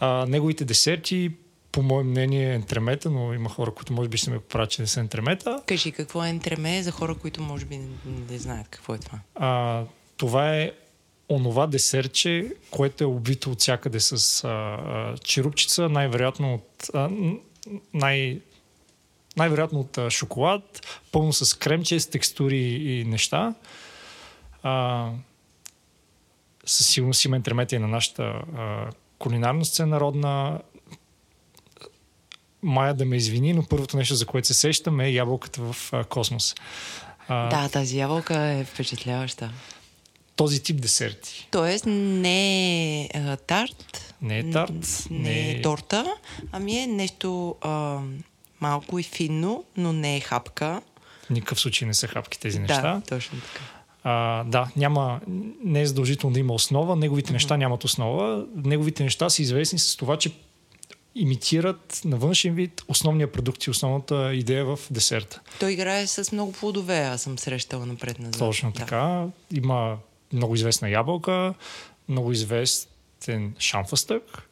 а, 0.00 0.26
неговите 0.28 0.64
десерти, 0.64 1.30
по 1.78 1.82
мое 1.82 2.04
мнение, 2.04 2.54
ентремета, 2.54 3.10
но 3.10 3.34
има 3.34 3.48
хора, 3.48 3.70
които 3.70 3.92
може 3.92 4.08
би 4.08 4.16
ще 4.16 4.30
ме 4.30 4.38
поправят, 4.38 4.70
че 4.70 4.82
не 4.82 4.88
са 4.88 5.00
ентремета. 5.00 5.62
Кажи, 5.66 5.92
какво 5.92 6.24
е 6.24 6.28
ентреме 6.28 6.82
за 6.82 6.90
хора, 6.90 7.14
които 7.14 7.42
може 7.42 7.64
би 7.64 7.78
не, 7.78 7.88
не 8.30 8.38
знаят 8.38 8.68
какво 8.68 8.94
е 8.94 8.98
това? 8.98 9.18
А, 9.34 9.84
това 10.16 10.56
е 10.56 10.72
онова 11.28 11.66
десерче, 11.66 12.52
което 12.70 13.04
е 13.04 13.06
обвито 13.06 13.50
от 13.50 13.60
всякъде 13.60 14.00
с 14.00 14.44
а, 14.44 14.48
а, 14.48 15.16
черупчица, 15.18 15.88
най-вероятно 15.88 16.54
от 16.54 16.90
а, 16.94 17.10
най- 17.94 18.40
най-вероятно 19.36 19.80
от 19.80 19.98
а, 19.98 20.10
шоколад, 20.10 20.86
пълно 21.12 21.32
с 21.32 21.58
кремче, 21.58 22.00
с 22.00 22.10
текстури 22.10 22.60
и 22.60 23.04
неща. 23.04 23.54
А, 24.62 25.10
със 26.66 26.86
сигурност 26.86 27.24
има 27.24 27.36
интерметия 27.36 27.80
на 27.80 27.88
нашата 27.88 28.22
а, 28.22 28.90
кулинарна 29.18 29.64
сцена 29.64 29.88
народна. 29.88 30.60
Майя 32.62 32.94
да 32.94 33.04
ме 33.04 33.16
извини, 33.16 33.52
но 33.52 33.66
първото 33.66 33.96
нещо, 33.96 34.14
за 34.14 34.26
което 34.26 34.46
се 34.46 34.54
сещам 34.54 35.00
е 35.00 35.10
ябълката 35.10 35.62
в 35.62 35.92
а, 35.92 36.04
космос. 36.04 36.54
А, 37.28 37.48
да, 37.48 37.68
тази 37.68 37.98
ябълка 37.98 38.38
е 38.38 38.64
впечатляваща. 38.64 39.50
Този 40.36 40.62
тип 40.62 40.80
десерти. 40.80 41.48
Тоест 41.50 41.84
не 41.86 43.00
е 43.02 43.08
а, 43.14 43.36
тарт. 43.36 44.14
Не 44.22 44.38
е 44.38 44.50
тарт. 44.50 45.06
Не, 45.10 45.18
не 45.18 45.50
е 45.50 45.62
торта, 45.62 46.14
ами 46.52 46.78
е 46.78 46.86
нещо 46.86 47.56
а, 47.60 47.98
малко 48.60 48.98
и 48.98 49.02
финно, 49.02 49.64
но 49.76 49.92
не 49.92 50.16
е 50.16 50.20
хапка. 50.20 50.82
В 51.26 51.30
никакъв 51.30 51.60
случай 51.60 51.88
не 51.88 51.94
са 51.94 52.06
хапки 52.06 52.40
тези 52.40 52.58
неща. 52.58 52.82
Да, 52.82 53.02
точно 53.08 53.40
така. 53.40 53.64
А, 54.04 54.44
да, 54.44 54.68
няма, 54.76 55.20
не 55.64 55.80
е 55.80 55.86
задължително 55.86 56.34
да 56.34 56.40
има 56.40 56.54
основа. 56.54 56.96
Неговите 56.96 57.32
неща 57.32 57.56
нямат 57.56 57.84
основа. 57.84 58.44
Неговите 58.56 59.02
неща 59.02 59.30
са 59.30 59.42
известни 59.42 59.78
с 59.78 59.96
това, 59.96 60.16
че 60.16 60.30
имитират 61.18 62.00
на 62.04 62.16
външен 62.16 62.54
вид 62.54 62.82
основния 62.88 63.32
продукт 63.32 63.64
и 63.64 63.70
основната 63.70 64.34
идея 64.34 64.64
в 64.64 64.78
десерта. 64.90 65.40
Той 65.60 65.72
играе 65.72 66.06
с 66.06 66.32
много 66.32 66.52
плодове, 66.52 66.98
аз 66.98 67.22
съм 67.22 67.38
срещала 67.38 67.86
напред 67.86 68.18
назад. 68.18 68.38
Точно 68.38 68.70
да. 68.70 68.78
така. 68.78 69.26
Има 69.54 69.96
много 70.32 70.54
известна 70.54 70.90
ябълка, 70.90 71.54
много 72.08 72.32
известен 72.32 73.54
шамфастък. 73.58 74.48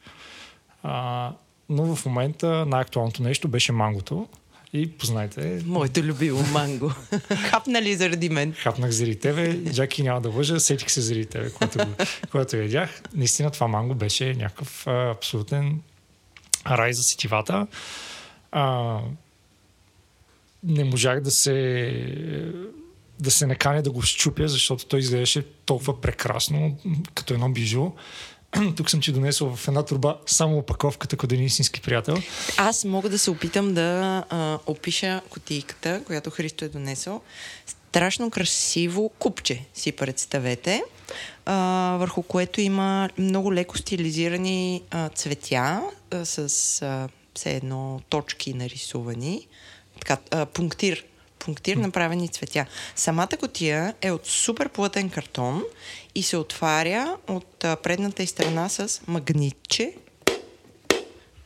А, 0.83 1.31
но 1.69 1.95
в 1.95 2.05
момента 2.05 2.65
най-актуалното 2.65 3.23
нещо 3.23 3.47
беше 3.47 3.71
мангото. 3.71 4.27
И 4.73 4.91
познайте. 4.91 5.63
Моето 5.65 6.01
любимо 6.03 6.43
манго. 6.51 6.91
Хапна 7.49 7.81
ли 7.81 7.95
заради 7.95 8.29
мен? 8.29 8.53
Хапнах 8.53 8.91
заради 8.91 9.19
тебе. 9.19 9.63
Джаки 9.71 10.03
няма 10.03 10.21
да 10.21 10.29
лъжа. 10.29 10.59
Сетих 10.59 10.91
се 10.91 11.01
заради 11.01 11.25
тебе, 11.25 11.49
когато, 11.49 11.79
когато 12.31 12.57
ядях. 12.57 13.01
Наистина 13.13 13.51
това 13.51 13.67
манго 13.67 13.95
беше 13.95 14.33
някакъв 14.33 14.87
а, 14.87 15.09
абсолютен 15.09 15.81
рай 16.69 16.93
за 16.93 17.03
сетивата. 17.03 17.67
А, 18.51 18.99
не 20.63 20.83
можах 20.83 21.21
да 21.21 21.31
се 21.31 21.53
да 23.19 23.31
се 23.31 23.47
наканя 23.47 23.81
да 23.81 23.91
го 23.91 24.01
щупя, 24.01 24.47
защото 24.47 24.85
той 24.85 24.99
изглеждаше 24.99 25.45
толкова 25.65 26.01
прекрасно, 26.01 26.77
като 27.15 27.33
едно 27.33 27.49
бижу. 27.49 27.91
Тук 28.75 28.89
съм 28.89 29.01
ти 29.01 29.11
донесъл 29.11 29.55
в 29.55 29.67
една 29.67 29.83
труба 29.83 30.17
само 30.25 30.57
опаковката, 30.57 31.17
като 31.17 31.35
един 31.35 31.45
истински 31.45 31.81
приятел. 31.81 32.17
Аз 32.57 32.85
мога 32.85 33.09
да 33.09 33.19
се 33.19 33.31
опитам 33.31 33.73
да 33.73 34.23
а, 34.29 34.59
опиша 34.65 35.21
котийката, 35.29 36.01
която 36.05 36.29
Христо 36.29 36.65
е 36.65 36.69
донесъл. 36.69 37.21
Страшно 37.65 38.29
красиво 38.29 39.09
купче, 39.19 39.65
си 39.73 39.91
представете, 39.91 40.83
а, 41.45 41.97
върху 41.99 42.23
което 42.23 42.61
има 42.61 43.09
много 43.17 43.53
леко 43.53 43.77
стилизирани 43.77 44.83
а, 44.91 45.09
цветя 45.09 45.81
а, 46.11 46.25
с 46.25 46.81
а, 46.81 47.09
все 47.35 47.55
едно 47.55 48.01
точки 48.09 48.53
нарисувани. 48.53 49.47
Така, 49.99 50.17
а, 50.31 50.45
пунктир 50.45 51.05
пунктир 51.39 51.77
направени 51.77 52.29
цветя. 52.29 52.65
Самата 52.95 53.37
котия 53.39 53.93
е 54.01 54.11
от 54.11 54.25
супер 54.25 54.69
плътен 54.69 55.09
картон 55.09 55.63
и 56.15 56.23
се 56.23 56.37
отваря 56.37 57.17
от 57.27 57.55
предната 57.59 58.23
и 58.23 58.27
страна 58.27 58.69
с 58.69 59.01
магнитче, 59.07 59.93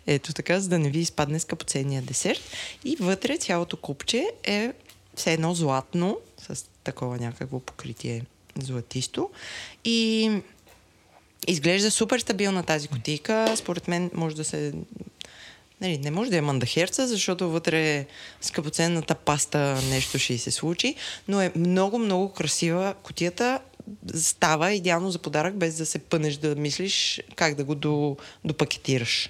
Ето 0.07 0.33
така, 0.33 0.59
за 0.59 0.69
да 0.69 0.79
не 0.79 0.89
ви 0.89 0.99
изпадне 0.99 1.39
скъпоценния 1.39 2.01
десерт. 2.01 2.41
И 2.85 2.95
вътре 2.99 3.38
цялото 3.38 3.77
купче 3.77 4.27
е 4.43 4.73
все 5.15 5.33
едно 5.33 5.53
златно, 5.53 6.17
с 6.38 6.65
такова 6.83 7.17
някакво 7.17 7.59
покритие 7.59 8.25
златисто. 8.60 9.30
И 9.86 10.32
изглежда 11.48 11.91
супер 11.91 12.19
стабилна 12.19 12.64
тази 12.64 12.88
котийка. 12.88 13.53
Според 13.57 13.88
мен 13.88 14.11
може 14.14 14.36
да 14.36 14.44
се 14.44 14.73
Нали, 15.82 15.98
не 15.98 16.11
може 16.11 16.30
да 16.30 16.38
е 16.38 16.41
мандахерца, 16.41 17.07
защото 17.07 17.49
вътре 17.49 18.06
скъпоценната 18.41 19.15
паста 19.15 19.82
нещо 19.90 20.19
ще 20.19 20.38
се 20.38 20.52
случи, 20.52 20.95
но 21.28 21.41
е 21.41 21.52
много, 21.56 21.99
много 21.99 22.34
красива 22.34 22.94
котията. 23.03 23.60
Става 24.15 24.73
идеално 24.73 25.11
за 25.11 25.19
подарък, 25.19 25.56
без 25.56 25.78
да 25.78 25.86
се 25.86 25.99
пънеш 25.99 26.36
да 26.36 26.56
мислиш 26.56 27.22
как 27.36 27.56
да 27.56 27.64
го 27.64 27.76
до, 27.76 28.18
допакетираш. 28.45 29.30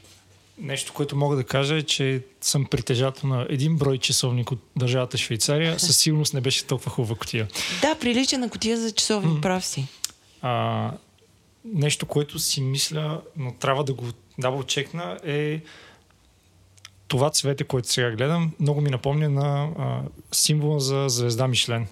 Нещо, 0.61 0.93
което 0.93 1.15
мога 1.15 1.35
да 1.35 1.43
кажа 1.43 1.75
е, 1.75 1.83
че 1.83 2.23
съм 2.41 2.65
притежател 2.65 3.29
на 3.29 3.45
един 3.49 3.77
брой 3.77 3.97
часовник 3.97 4.51
от 4.51 4.59
държавата 4.75 5.17
Швейцария. 5.17 5.79
Със 5.79 5.97
сигурност 5.97 6.33
не 6.33 6.41
беше 6.41 6.65
толкова 6.65 6.91
хубава 6.91 7.15
котия. 7.15 7.47
Да, 7.81 7.95
прилича 7.95 8.38
на 8.38 8.49
котия 8.49 8.77
за 8.77 8.91
часовник, 8.91 9.38
mm. 9.38 9.41
прав 9.41 9.65
си. 9.65 9.88
А, 10.41 10.91
нещо, 11.65 12.05
което 12.05 12.39
си 12.39 12.61
мисля, 12.61 13.21
но 13.38 13.53
трябва 13.53 13.83
да 13.83 13.93
го 13.93 14.05
дабл 14.39 14.63
чекна 14.63 15.19
е 15.25 15.61
това 17.07 17.29
цвете, 17.29 17.63
което 17.63 17.91
сега 17.91 18.11
гледам, 18.11 18.51
много 18.59 18.81
ми 18.81 18.89
напомня 18.89 19.29
на 19.29 19.69
а, 19.77 20.01
символа 20.31 20.79
за 20.79 21.05
звезда 21.09 21.47
Мишлен. 21.47 21.88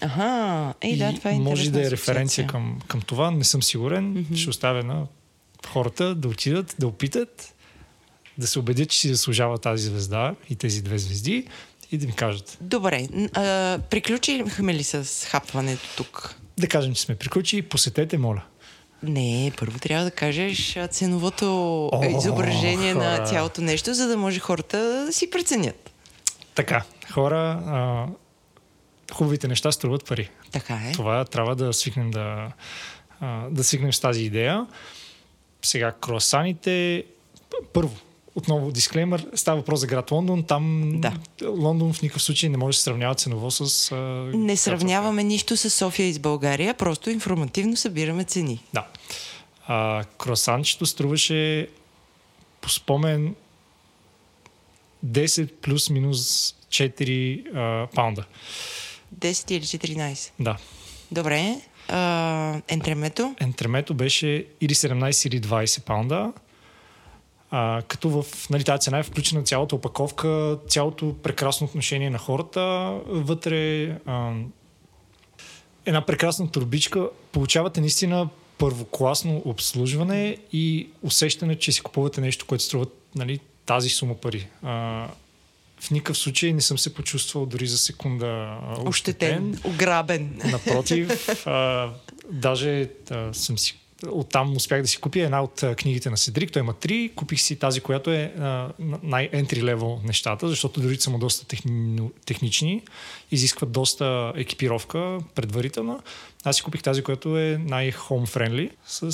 Ага, 0.00 0.74
ей, 0.80 0.96
да, 0.96 1.14
това 1.14 1.30
е 1.30 1.38
Може 1.38 1.70
да 1.70 1.86
е 1.86 1.90
референция 1.90 2.46
към, 2.46 2.78
към 2.88 3.00
това, 3.00 3.30
не 3.30 3.44
съм 3.44 3.62
сигурен. 3.62 4.14
Mm-hmm. 4.14 4.36
Ще 4.36 4.50
оставя 4.50 4.84
на 4.84 5.06
хората 5.66 6.14
да 6.14 6.28
отидат, 6.28 6.74
да 6.78 6.86
опитат, 6.86 7.54
да 8.38 8.46
се 8.46 8.58
убедят, 8.58 8.90
че 8.90 8.98
си 8.98 9.08
заслужава 9.08 9.58
тази 9.58 9.84
звезда 9.84 10.34
и 10.50 10.56
тези 10.56 10.82
две 10.82 10.98
звезди 10.98 11.48
и 11.92 11.98
да 11.98 12.06
ми 12.06 12.12
кажат. 12.12 12.58
Добре, 12.60 13.08
а, 13.32 13.78
приключихме 13.90 14.74
ли 14.74 14.84
с 14.84 15.26
хапването 15.26 15.82
тук? 15.96 16.34
Да 16.58 16.68
кажем, 16.68 16.94
че 16.94 17.02
сме 17.02 17.14
приключили. 17.14 17.62
Посетете, 17.62 18.18
моля. 18.18 18.42
Не, 19.02 19.52
първо 19.58 19.78
трябва 19.78 20.04
да 20.04 20.10
кажеш 20.10 20.78
ценовото 20.90 21.46
О, 21.92 22.16
изображение 22.18 22.94
хора. 22.94 23.04
на 23.04 23.24
цялото 23.24 23.60
нещо, 23.60 23.94
за 23.94 24.08
да 24.08 24.16
може 24.16 24.40
хората 24.40 24.78
да 25.06 25.12
си 25.12 25.30
преценят. 25.30 25.90
Така, 26.54 26.84
хора, 27.10 27.62
а, 27.66 28.06
хубавите 29.14 29.48
неща 29.48 29.72
струват 29.72 30.04
пари. 30.04 30.30
Така 30.52 30.74
е. 30.74 30.92
Това 30.92 31.24
трябва 31.24 31.56
да 31.56 31.72
свикнем 31.72 32.10
да, 32.10 32.52
а, 33.20 33.48
да 33.50 33.64
свикнем 33.64 33.92
с 33.92 34.00
тази 34.00 34.22
идея. 34.22 34.66
Сега, 35.62 35.92
круасаните, 35.92 37.04
първо, 37.72 37.96
отново 38.34 38.72
дисклеймер, 38.72 39.26
става 39.34 39.58
въпрос 39.58 39.80
за 39.80 39.86
град 39.86 40.10
Лондон. 40.10 40.42
Там 40.42 40.92
да. 40.94 41.12
Лондон 41.46 41.92
в 41.92 42.02
никакъв 42.02 42.22
случай 42.22 42.48
не 42.48 42.56
може 42.56 42.76
да 42.76 42.78
се 42.78 42.84
сравнява 42.84 43.14
ценово 43.14 43.50
с... 43.50 43.92
А, 43.92 43.96
не 44.36 44.56
сравняваме 44.56 45.24
нищо 45.24 45.56
с 45.56 45.70
София 45.70 46.08
и 46.08 46.12
с 46.12 46.18
България, 46.18 46.74
просто 46.74 47.10
информативно 47.10 47.76
събираме 47.76 48.24
цени. 48.24 48.64
Да. 48.74 48.86
А, 49.66 50.04
круасанчето 50.18 50.86
струваше 50.86 51.68
по 52.60 52.70
спомен 52.70 53.34
10 55.06 55.52
плюс 55.52 55.90
минус 55.90 56.52
4 56.68 57.54
а, 57.54 57.86
паунда. 57.94 58.24
10 59.18 59.52
или 59.52 59.64
14? 59.64 60.30
Да. 60.40 60.56
Добре. 61.10 61.60
А, 61.88 62.60
ентремето? 62.68 63.34
Ентремето 63.40 63.94
беше 63.94 64.46
или 64.60 64.74
17 64.74 65.26
или 65.26 65.40
20 65.40 65.82
паунда. 65.82 66.32
А, 67.54 67.82
като 67.88 68.22
в 68.22 68.50
нали, 68.50 68.64
тази 68.64 68.80
цена 68.80 68.98
е 68.98 69.02
включена 69.02 69.42
цялата 69.42 69.74
опаковка, 69.74 70.58
цялото 70.68 71.14
прекрасно 71.22 71.66
отношение 71.66 72.10
на 72.10 72.18
хората. 72.18 72.60
Вътре 73.06 73.84
а, 74.06 74.32
една 75.86 76.06
прекрасна 76.06 76.50
турбичка. 76.50 77.08
Получавате 77.32 77.80
наистина 77.80 78.28
първокласно 78.58 79.42
обслужване 79.44 80.36
и 80.52 80.88
усещане, 81.02 81.58
че 81.58 81.72
си 81.72 81.80
купувате 81.80 82.20
нещо, 82.20 82.46
което 82.46 82.64
струва 82.64 82.86
нали, 83.14 83.40
тази 83.66 83.88
сума 83.88 84.14
пари. 84.14 84.48
А, 84.62 85.08
в 85.80 85.90
никакъв 85.90 86.18
случай 86.18 86.52
не 86.52 86.60
съм 86.60 86.78
се 86.78 86.94
почувствал 86.94 87.46
дори 87.46 87.66
за 87.66 87.78
секунда 87.78 88.58
ощетен. 88.86 89.58
ограбен. 89.64 90.40
Напротив, 90.44 91.28
а, 91.46 91.90
даже 92.30 92.88
а, 93.10 93.34
съм 93.34 93.58
си 93.58 93.81
оттам 94.10 94.56
успях 94.56 94.82
да 94.82 94.88
си 94.88 95.00
купя 95.00 95.20
една 95.20 95.42
от 95.42 95.64
книгите 95.76 96.10
на 96.10 96.16
Седрик. 96.16 96.52
Той 96.52 96.60
има 96.60 96.72
три. 96.72 97.12
Купих 97.16 97.40
си 97.40 97.56
тази, 97.56 97.80
която 97.80 98.10
е 98.10 98.34
най-entry 99.02 99.62
level 99.62 100.06
нещата, 100.06 100.48
защото 100.48 100.80
дори 100.80 100.96
са 100.96 101.10
му 101.10 101.18
доста 101.18 101.46
техни, 101.46 102.10
технични. 102.26 102.82
Изискват 103.30 103.72
доста 103.72 104.32
екипировка 104.36 105.18
предварителна. 105.34 106.00
Аз 106.44 106.56
си 106.56 106.62
купих 106.62 106.82
тази, 106.82 107.02
която 107.02 107.38
е 107.38 107.58
най-home 107.60 108.28
friendly. 108.28 108.70
С, 108.86 109.12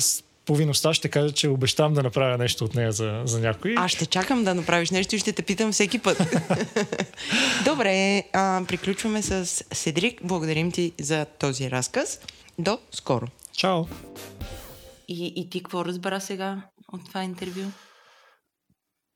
с 0.00 0.22
повинността 0.46 0.94
ще 0.94 1.08
кажа, 1.08 1.34
че 1.34 1.48
обещавам 1.48 1.94
да 1.94 2.02
направя 2.02 2.38
нещо 2.38 2.64
от 2.64 2.74
нея 2.74 2.92
за, 2.92 3.22
за 3.24 3.40
някой. 3.40 3.74
Аз 3.76 3.90
ще 3.90 4.06
чакам 4.06 4.44
да 4.44 4.54
направиш 4.54 4.90
нещо 4.90 5.14
и 5.14 5.18
ще 5.18 5.32
те 5.32 5.42
питам 5.42 5.72
всеки 5.72 5.98
път. 5.98 6.18
Добре, 7.64 8.24
а, 8.32 8.62
приключваме 8.68 9.22
с 9.22 9.64
Седрик. 9.72 10.20
Благодарим 10.24 10.72
ти 10.72 10.92
за 11.00 11.26
този 11.38 11.70
разказ. 11.70 12.20
До 12.58 12.78
скоро! 12.92 13.26
Чао! 13.60 13.84
И, 15.08 15.32
и 15.36 15.50
ти 15.50 15.62
какво 15.62 15.84
разбра 15.84 16.20
сега 16.20 16.62
от 16.92 17.08
това 17.08 17.24
интервю? 17.24 17.70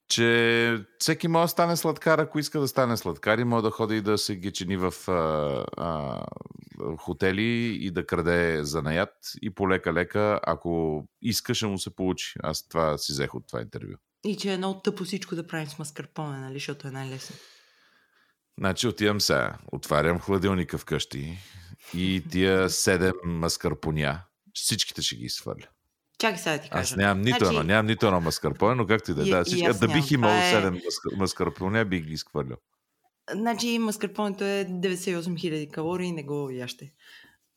Че 0.08 0.78
всеки 0.98 1.28
може 1.28 1.44
да 1.44 1.48
стане 1.48 1.76
сладкар, 1.76 2.18
ако 2.18 2.38
иска 2.38 2.60
да 2.60 2.68
стане 2.68 2.96
сладкар 2.96 3.38
и 3.38 3.44
може 3.44 3.62
да 3.62 3.70
ходи 3.70 3.96
и 3.96 4.00
да 4.00 4.18
се 4.18 4.36
гечени 4.36 4.76
в 4.76 4.94
а, 5.08 5.12
а, 5.76 6.24
хотели 6.98 7.78
и 7.80 7.90
да 7.90 8.06
краде 8.06 8.64
занаят 8.64 9.14
и 9.42 9.54
полека-лека, 9.54 10.40
ако 10.42 11.04
иска, 11.22 11.54
ще 11.54 11.66
му 11.66 11.78
се 11.78 11.96
получи. 11.96 12.32
Аз 12.42 12.68
това 12.68 12.98
си 12.98 13.12
взех 13.12 13.34
от 13.34 13.46
това 13.46 13.60
интервю. 13.60 13.94
И 14.24 14.36
че 14.36 14.52
е 14.52 14.56
много 14.56 14.80
тъпо 14.80 15.04
всичко 15.04 15.34
да 15.34 15.46
правим 15.46 15.66
с 15.66 15.78
маскарпоне, 15.78 16.38
нали, 16.38 16.54
защото 16.54 16.88
е 16.88 16.90
най-лесно. 16.90 17.36
Значи 18.58 18.88
отивам 18.88 19.20
сега, 19.20 19.58
отварям 19.72 20.20
хладилника 20.20 20.78
вкъщи 20.78 21.38
и 21.94 22.22
тия 22.30 22.70
седем 22.70 23.14
маскарпоня 23.24 24.20
всичките 24.54 25.02
ще 25.02 25.16
ги 25.16 25.24
изхвърля. 25.24 25.66
Чакай 26.18 26.38
сега 26.38 26.56
да 26.56 26.62
ти 26.62 26.70
кажа. 26.70 26.82
Аз 26.82 26.96
нямам 26.96 27.20
нито 27.20 27.38
значи... 27.38 27.56
едно, 27.56 27.66
нямам 27.66 27.86
нито 27.86 28.06
едно 28.06 28.20
маскарпоне, 28.20 28.74
но 28.74 28.86
както 28.86 29.10
и 29.10 29.14
да 29.14 29.22
е. 29.22 29.30
Да, 29.30 29.44
всички, 29.44 29.68
да 29.80 29.88
бих 29.88 30.10
имал 30.10 30.30
е... 30.30 30.52
7 30.54 31.16
маскарпоне, 31.16 31.84
бих 31.84 32.04
ги 32.04 32.12
изхвърлял. 32.12 32.56
Значи 33.30 33.78
маскарпонето 33.78 34.44
е 34.44 34.66
98 34.70 35.20
000 35.20 35.70
калории, 35.70 36.12
не 36.12 36.22
го 36.22 36.50
яще. 36.50 36.92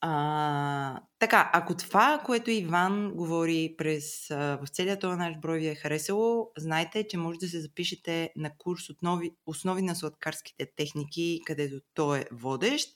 А, 0.02 0.99
така, 1.19 1.49
ако 1.53 1.78
това, 1.78 2.22
което 2.26 2.52
Иван 2.52 3.11
говори 3.15 3.76
през, 3.78 4.32
а, 4.32 4.60
в 4.65 4.68
целият 4.68 5.02
този 5.02 5.18
наш 5.18 5.38
брой 5.38 5.60
ви 5.60 5.68
е 5.68 5.76
харесало, 5.76 6.52
знайте, 6.57 7.07
че 7.07 7.18
може 7.18 7.40
да 7.40 7.48
се 7.48 7.61
запишете 7.61 8.30
на 8.36 8.52
курс 8.57 8.90
от 8.90 9.02
нови, 9.02 9.32
основи 9.45 9.82
на 9.82 9.95
сладкарските 9.95 10.72
техники, 10.76 11.41
където 11.45 11.76
той 11.94 12.19
е 12.19 12.26
водещ. 12.32 12.90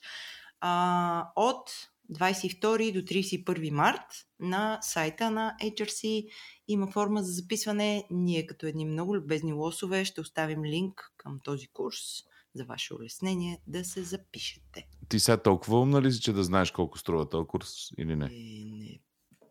А, 0.60 1.26
от 1.36 1.70
22 2.10 2.92
до 2.92 3.00
31 3.00 3.70
март 3.70 4.06
на 4.40 4.78
сайта 4.82 5.30
на 5.30 5.56
HRC 5.62 6.28
има 6.68 6.86
форма 6.86 7.22
за 7.22 7.32
записване. 7.32 8.06
Ние 8.10 8.46
като 8.46 8.66
едни 8.66 8.84
много 8.84 9.16
любезни 9.16 9.52
лосове 9.52 10.04
ще 10.04 10.20
оставим 10.20 10.64
линк 10.64 11.12
към 11.16 11.38
този 11.44 11.66
курс 11.66 11.98
за 12.54 12.64
ваше 12.64 12.94
улеснение 12.94 13.62
да 13.66 13.84
се 13.84 14.02
запишете. 14.02 14.88
Ти 15.08 15.20
сега 15.20 15.36
толкова 15.36 15.80
умна 15.80 16.02
ли 16.02 16.12
си, 16.12 16.20
че 16.20 16.32
да 16.32 16.44
знаеш 16.44 16.70
колко 16.70 16.98
струва 16.98 17.28
този 17.28 17.46
курс 17.46 17.68
или 17.98 18.16
не? 18.16 18.28
Не, 18.28 18.64
не. 18.64 19.00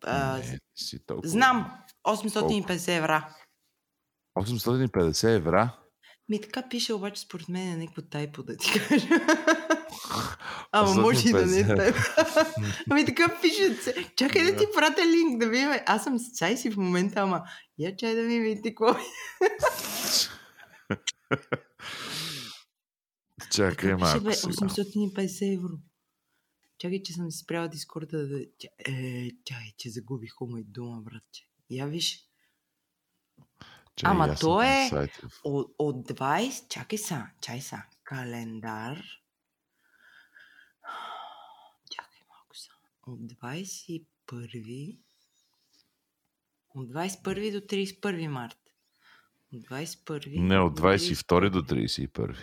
А, 0.03 0.37
не 0.37 0.59
си 0.75 1.05
толкова... 1.05 1.29
Знам. 1.29 1.71
850 2.07 2.97
евра. 2.97 3.35
850 4.39 5.35
евра? 5.35 5.77
Ми 6.29 6.41
така 6.41 6.69
пише, 6.69 6.93
обаче 6.93 7.21
според 7.21 7.49
мен 7.49 7.67
е 7.67 7.77
някакво 7.77 8.01
тайпо 8.01 8.43
да 8.43 8.57
ти 8.57 8.71
кажа. 8.79 9.07
Ама 10.71 11.01
може 11.01 11.29
и 11.29 11.31
да 11.31 11.45
не 11.45 11.59
е 11.59 11.63
Ами 12.89 13.05
така 13.05 13.39
пише. 13.41 13.77
Чакай 14.15 14.43
да 14.51 14.57
ти 14.57 14.65
пратя 14.75 15.05
линк 15.05 15.39
да 15.39 15.49
видим. 15.49 15.69
Аз 15.85 16.03
съм 16.03 16.19
с 16.19 16.37
чай 16.37 16.57
си 16.57 16.71
в 16.71 16.77
момента, 16.77 17.19
ама 17.19 17.43
я 17.79 17.95
чай 17.95 18.15
да 18.15 18.21
ми 18.21 18.39
видите 18.39 18.69
какво 18.69 18.95
Чакай 23.51 23.95
малко 23.95 24.25
850 24.25 25.55
евро. 25.55 25.73
Чакай, 26.77 27.03
че 27.03 27.13
съм 27.13 27.31
си 27.31 27.37
спряла 27.37 27.67
дискорда 27.67 28.27
да... 28.27 28.39
Е, 28.87 29.29
чай, 29.45 29.71
че 29.77 29.89
загубих 29.89 30.41
ума 30.41 30.59
и 30.59 30.63
дума, 30.63 31.01
братче. 31.01 31.47
Я 31.69 31.85
виж. 31.85 32.19
Чай, 33.95 34.11
Ама 34.11 34.35
то 34.35 34.61
е 34.61 34.89
от, 35.43 35.75
от 35.79 36.09
20... 36.09 36.67
Чакай 36.69 36.97
са, 36.97 37.25
чай 37.41 37.61
са. 37.61 37.81
Календар 38.03 39.20
от 43.11 43.19
21 43.19 44.97
от 46.75 46.89
21 46.89 47.51
до 47.51 47.59
31 47.59 48.27
март. 48.27 48.57
21. 49.53 50.39
Не, 50.39 50.59
от 50.59 50.79
22 50.79 51.49
до 51.49 51.61
31. 51.61 52.37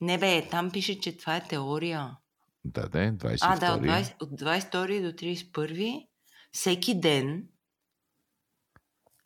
Не 0.00 0.18
бе, 0.18 0.48
там 0.50 0.70
пише, 0.70 1.00
че 1.00 1.16
това 1.16 1.36
е 1.36 1.48
теория. 1.48 2.16
Да, 2.64 2.88
да, 2.88 2.98
22. 2.98 3.38
А, 3.40 3.58
да, 3.58 3.74
от, 3.74 3.82
20, 3.82 4.22
от 4.22 4.40
22 4.40 5.02
до 5.02 5.12
31 5.12 6.06
всеки 6.52 7.00
ден. 7.00 7.48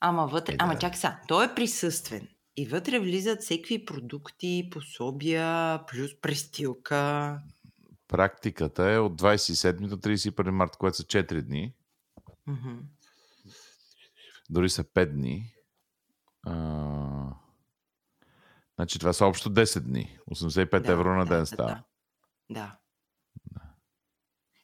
Ама 0.00 0.26
вътре, 0.26 0.52
е, 0.52 0.56
ама 0.60 0.72
да. 0.72 0.78
чакай 0.78 0.96
сега, 0.96 1.20
той 1.28 1.44
е 1.44 1.54
присъствен. 1.54 2.28
И 2.56 2.66
вътре 2.66 2.98
влизат 2.98 3.40
всеки 3.40 3.84
продукти, 3.84 4.68
пособия, 4.72 5.80
плюс 5.86 6.20
престилка. 6.20 7.38
Практиката 8.12 8.90
е 8.90 8.98
от 8.98 9.22
27 9.22 9.88
до 9.88 9.96
31 9.96 10.50
марта, 10.50 10.78
което 10.78 10.96
са 10.96 11.02
4 11.02 11.42
дни. 11.42 11.74
Mm-hmm. 12.48 12.78
Дори 14.50 14.70
са 14.70 14.84
5 14.84 15.12
дни. 15.12 15.54
А... 16.46 17.34
Значи 18.74 18.98
това 18.98 19.12
са 19.12 19.26
общо 19.26 19.50
10 19.50 19.80
дни. 19.80 20.18
85 20.30 20.80
да, 20.80 20.92
евро 20.92 21.16
на 21.16 21.26
ден 21.26 21.40
да, 21.40 21.46
става. 21.46 21.68
Да. 21.68 21.82
да. 22.50 22.78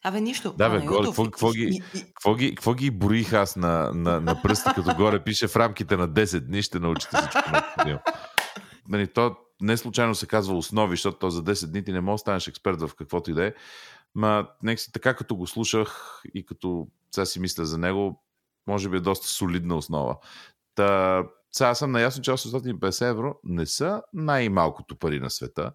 Абе, 0.04 0.20
нищо. 0.20 0.54
Да, 0.58 0.70
бе, 0.70 0.86
горе, 0.86 1.06
какво, 1.06 1.24
какво, 1.24 1.52
ги, 1.52 1.82
какво, 1.92 2.34
ги, 2.34 2.54
какво 2.54 2.74
ги 2.74 2.90
броих 2.90 3.32
аз 3.32 3.56
на, 3.56 3.92
на, 3.94 4.20
на 4.20 4.42
пръсти, 4.42 4.70
като 4.74 4.94
горе 4.96 5.24
пише 5.24 5.48
в 5.48 5.56
рамките 5.56 5.96
на 5.96 6.08
10 6.08 6.40
дни 6.40 6.62
ще 6.62 6.78
научите 6.78 7.16
всичко 7.16 7.50
Нали, 8.88 9.12
то 9.12 9.36
не 9.60 9.76
случайно 9.76 10.14
се 10.14 10.26
казва 10.26 10.56
основи, 10.56 10.92
защото 10.92 11.18
то 11.18 11.30
за 11.30 11.44
10 11.44 11.66
дни 11.66 11.84
ти 11.84 11.92
не 11.92 12.00
можеш 12.00 12.14
да 12.14 12.22
станеш 12.22 12.48
експерт 12.48 12.80
в 12.80 12.90
каквото 12.98 13.30
и 13.30 13.34
да 13.34 13.46
е. 13.46 13.54
Ма, 14.14 14.48
си 14.76 14.92
така 14.92 15.14
като 15.14 15.36
го 15.36 15.46
слушах 15.46 16.22
и 16.34 16.46
като 16.46 16.88
сега 17.14 17.24
си 17.24 17.40
мисля 17.40 17.64
за 17.64 17.78
него, 17.78 18.24
може 18.66 18.88
би 18.88 18.96
е 18.96 19.00
доста 19.00 19.26
солидна 19.26 19.76
основа. 19.76 20.16
Та, 20.74 21.22
сега 21.52 21.74
съм 21.74 21.92
наясно, 21.92 22.22
че 22.22 22.30
850 22.30 23.10
евро 23.10 23.34
не 23.44 23.66
са 23.66 24.02
най-малкото 24.12 24.98
пари 24.98 25.20
на 25.20 25.30
света, 25.30 25.72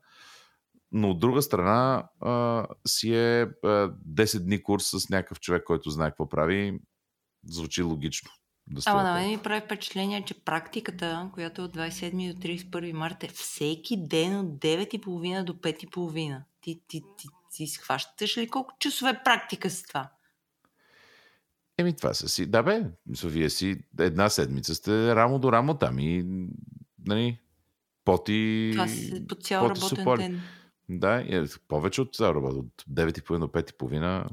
но 0.91 1.09
от 1.09 1.19
друга 1.19 1.41
страна 1.41 2.09
а, 2.19 2.65
си 2.87 3.15
е 3.15 3.41
а, 3.41 3.47
10 3.67 4.39
дни 4.39 4.63
курс 4.63 4.83
с 4.85 5.09
някакъв 5.09 5.39
човек, 5.39 5.63
който 5.63 5.89
знае 5.89 6.09
какво 6.09 6.29
прави. 6.29 6.79
Звучи 7.47 7.81
логично. 7.81 8.31
Да 8.67 8.81
Ама 8.85 9.03
на 9.03 9.13
мен 9.13 9.29
ми 9.29 9.37
прави 9.37 9.61
впечатление, 9.65 10.25
че 10.25 10.33
практиката, 10.33 11.29
която 11.33 11.61
е 11.61 11.65
от 11.65 11.77
27 11.77 12.33
до 12.33 12.41
31 12.41 12.91
марта 12.91 13.25
е 13.25 13.29
всеки 13.29 14.07
ден 14.07 14.39
от 14.39 14.45
9.30 14.45 15.43
до 15.43 15.53
5.30. 15.53 16.41
Ти, 16.61 16.81
ти, 16.87 17.01
ти, 17.17 17.27
ти 17.51 17.67
схващаш 17.67 18.37
ли 18.37 18.47
колко 18.47 18.73
часове 18.79 19.21
практика 19.25 19.69
с 19.69 19.83
това? 19.83 20.09
Еми, 21.77 21.95
това 21.95 22.13
са 22.13 22.29
си. 22.29 22.45
Да, 22.45 22.63
бе, 22.63 22.83
мисля, 23.05 23.29
вие 23.29 23.49
си 23.49 23.83
една 23.99 24.29
седмица 24.29 24.75
сте 24.75 25.15
рамо 25.15 25.39
до 25.39 25.51
рамо 25.51 25.77
там 25.77 25.99
и, 25.99 26.25
нали, 27.05 27.39
поти. 28.05 28.69
Това 28.73 28.87
си 28.87 29.27
по 29.27 29.35
цял 29.35 29.69
работен 29.69 30.05
ден. 30.17 30.41
Да, 30.89 31.21
е, 31.27 31.43
повече 31.67 32.01
от 32.01 32.15
цял 32.15 32.29
работа. 32.29 32.55
От 32.55 32.83
9.30 32.91 33.39
до 33.39 33.47
5.30. 33.47 34.29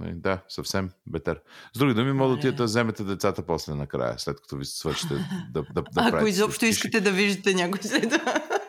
Нали, 0.00 0.12
да, 0.14 0.42
съвсем 0.48 0.90
бетер. 1.06 1.40
С 1.74 1.78
други 1.78 1.94
думи, 1.94 2.12
мога 2.12 2.28
да 2.28 2.34
отидете 2.34 2.56
да 2.56 2.64
вземете 2.64 3.04
децата 3.04 3.46
после 3.46 3.74
накрая, 3.74 4.18
след 4.18 4.40
като 4.40 4.56
ви 4.56 4.64
свършите 4.64 5.14
да, 5.50 5.62
да, 5.62 5.82
да 5.82 5.84
Ако 5.96 6.26
изобщо 6.26 6.64
искате 6.64 7.00
да 7.00 7.12
виждате 7.12 7.54
някой 7.54 7.82
след 7.82 8.12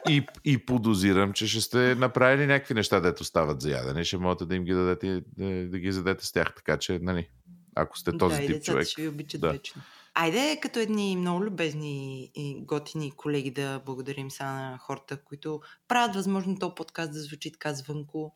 и, 0.10 0.26
и 0.46 0.66
подозирам, 0.66 1.34
че 1.34 1.48
ще 1.48 1.62
сте 1.62 1.96
направили 1.96 2.46
някакви 2.46 2.74
неща, 2.74 3.00
дето 3.00 3.24
стават 3.24 3.62
за 3.62 3.72
ядене. 3.72 4.04
Ще 4.04 4.18
можете 4.18 4.46
да 4.46 4.56
им 4.56 4.64
ги 4.64 4.74
дадете, 4.74 5.24
да, 5.38 5.68
да 5.70 5.80
ги 5.80 5.92
зададете 5.92 6.26
с 6.26 6.32
тях. 6.32 6.54
Така 6.56 6.78
че, 6.78 7.00
нали, 7.02 7.30
ако 7.76 7.98
сте 7.98 8.18
този 8.18 8.42
да, 8.42 8.48
тип 8.48 8.64
човек. 8.64 8.88
ще 8.88 9.02
ви 9.02 9.08
обичат 9.08 9.42
да. 9.42 9.52
вечно. 9.52 9.82
Айде, 10.14 10.60
като 10.62 10.80
едни 10.80 11.16
много 11.16 11.44
любезни 11.44 12.24
и 12.36 12.62
готини 12.62 13.12
колеги 13.12 13.52
да 13.52 13.82
благодарим 13.86 14.32
сега 14.32 14.52
на 14.52 14.78
хората, 14.78 15.24
които 15.24 15.62
правят 15.88 16.16
възможно 16.16 16.60
този 16.60 16.76
подкаст 16.76 17.14
да 17.14 17.20
звучи 17.20 17.52
така 17.52 17.74
звънко 17.74 18.36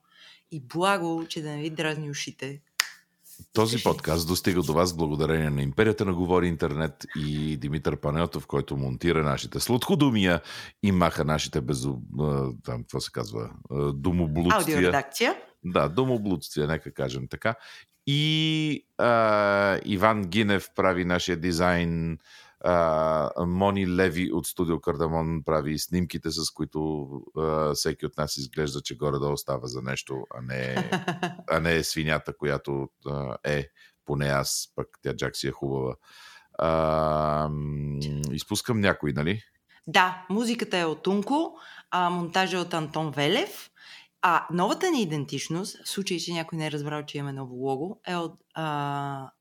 и 0.52 0.68
благо, 0.68 1.26
че 1.30 1.42
да 1.42 1.50
не 1.50 1.62
ви 1.62 1.70
дразни 1.70 2.10
ушите. 2.10 2.62
Този 3.54 3.84
подкаст 3.84 4.28
достига 4.28 4.62
до 4.62 4.74
вас 4.74 4.94
благодарение 4.98 5.50
на 5.50 5.62
Империята 5.62 6.06
на 6.06 6.14
Говори 6.14 6.48
Интернет 6.48 7.06
и 7.16 7.58
Димитър 7.58 7.98
Панелтов, 7.98 8.48
който 8.48 8.78
монтира 8.78 9.24
нашите 9.24 9.60
сладкодумия 9.60 10.42
и 10.84 10.92
маха 10.92 11.26
нашите 11.26 11.62
безу... 11.62 11.96
Там, 12.66 12.82
какво 12.82 13.00
се 13.00 13.12
казва? 13.12 13.50
Домоблудствия. 13.94 14.76
Аудиоредакция. 14.76 15.36
Да, 15.66 15.90
домоблудствия, 15.90 16.68
нека 16.68 16.94
кажем 16.94 17.28
така. 17.28 17.56
И 18.08 18.86
а, 18.98 19.80
Иван 19.86 20.24
Гинев 20.24 20.70
прави 20.76 21.06
нашия 21.06 21.38
дизайн. 21.38 22.18
Мони 23.48 23.96
Леви 23.96 24.32
от 24.32 24.46
студио 24.46 24.82
Кардамон 24.82 25.44
прави 25.46 25.80
снимките, 25.80 26.32
с 26.32 26.52
които 26.52 27.10
а, 27.38 27.74
всеки 27.74 28.06
от 28.06 28.18
нас 28.18 28.38
изглежда, 28.38 28.82
че 28.82 28.98
горе-долу 28.98 29.38
става 29.38 29.68
за 29.68 29.82
нещо, 29.82 30.24
а 30.36 30.42
не, 30.42 30.90
а 31.50 31.60
не 31.60 31.76
е 31.76 31.84
свинята, 31.84 32.38
която 32.38 32.90
а, 33.06 33.38
е. 33.44 33.68
Поне 34.06 34.26
аз, 34.26 34.72
пък 34.76 34.88
тя 35.02 35.16
Джак 35.16 35.38
си 35.38 35.48
е 35.48 35.52
хубава. 35.52 35.96
А, 36.60 37.50
изпускам 38.32 38.80
някой, 38.80 39.14
нали? 39.14 39.42
Да, 39.88 40.26
музиката 40.30 40.78
е 40.78 40.86
от 40.86 41.04
Тунко, 41.04 41.60
а 41.92 42.10
монтажа 42.10 42.58
е 42.58 42.62
от 42.62 42.74
Антон 42.74 43.12
Велев. 43.12 43.70
А 44.22 44.48
новата 44.52 44.92
ни 44.92 45.02
идентичност, 45.02 45.78
в 45.86 45.90
случай, 45.90 46.20
че 46.20 46.34
някой 46.34 46.58
не 46.58 46.68
е 46.68 46.72
разбрал, 46.72 47.06
че 47.06 47.18
имаме 47.18 47.34
ново 47.34 47.56
лого, 47.56 48.00
е 48.08 48.16
от 48.16 48.40
а, 48.54 49.32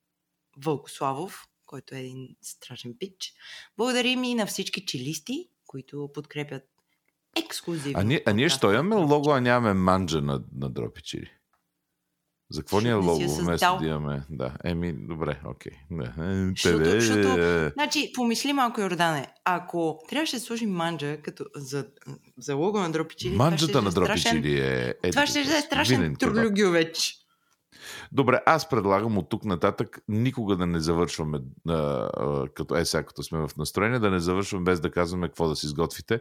Вълкославов, 0.64 1.44
който 1.72 1.94
е 1.94 1.98
един 1.98 2.28
страшен 2.42 2.94
пич. 2.98 3.32
Благодарим 3.76 4.24
и 4.24 4.34
на 4.34 4.46
всички 4.46 4.86
чилисти, 4.86 5.48
които 5.66 6.10
подкрепят 6.14 6.62
ексклюзивно. 7.36 8.00
А 8.00 8.02
ние, 8.02 8.22
а 8.26 8.32
ние 8.32 8.48
що 8.48 8.72
имаме 8.72 8.96
лого, 8.96 9.30
а 9.30 9.40
нямаме 9.40 9.74
манджа 9.74 10.20
на, 10.20 10.42
на 10.54 10.70
дропи 10.70 11.02
чили? 11.02 11.30
За 12.50 12.60
какво 12.60 12.80
ни 12.80 12.88
е 12.88 12.94
лого 12.94 13.34
вместо 13.34 13.78
да 13.80 13.86
имаме? 13.86 14.24
Да, 14.30 14.56
еми, 14.64 14.92
добре, 14.92 15.40
окей. 15.46 15.72
Okay. 15.92 16.50
Защото, 16.50 16.84
защото, 16.84 17.70
значи, 17.72 18.12
помисли 18.14 18.52
малко, 18.52 18.80
Йордане, 18.80 19.26
ако 19.44 20.00
трябваше 20.08 20.36
да 20.36 20.40
сложим 20.40 20.70
манджа 20.70 21.16
като 21.22 21.44
за, 21.54 21.86
за 22.38 22.54
лого 22.54 22.78
на 22.78 22.92
Дропичили... 22.92 23.36
Манджата 23.36 23.82
на 23.82 23.88
е 23.88 23.92
Дропичили 23.92 24.60
е... 24.60 24.94
е... 25.02 25.10
Това 25.10 25.26
ще 25.26 25.40
е 25.40 25.44
страшен 25.44 26.16
вече. 26.70 27.21
Добре, 28.12 28.40
аз 28.46 28.68
предлагам 28.68 29.18
от 29.18 29.28
тук 29.28 29.44
нататък 29.44 29.98
никога 30.08 30.56
да 30.56 30.66
не 30.66 30.80
завършваме, 30.80 31.40
а, 31.68 31.72
а, 31.72 32.48
като 32.54 32.76
е 32.76 32.84
сега, 32.84 33.02
като 33.02 33.22
сме 33.22 33.38
в 33.38 33.50
настроение, 33.56 33.98
да 33.98 34.10
не 34.10 34.18
завършваме 34.18 34.64
без 34.64 34.80
да 34.80 34.90
казваме 34.90 35.28
какво 35.28 35.48
да 35.48 35.56
си 35.56 35.66
изготвите. 35.66 36.20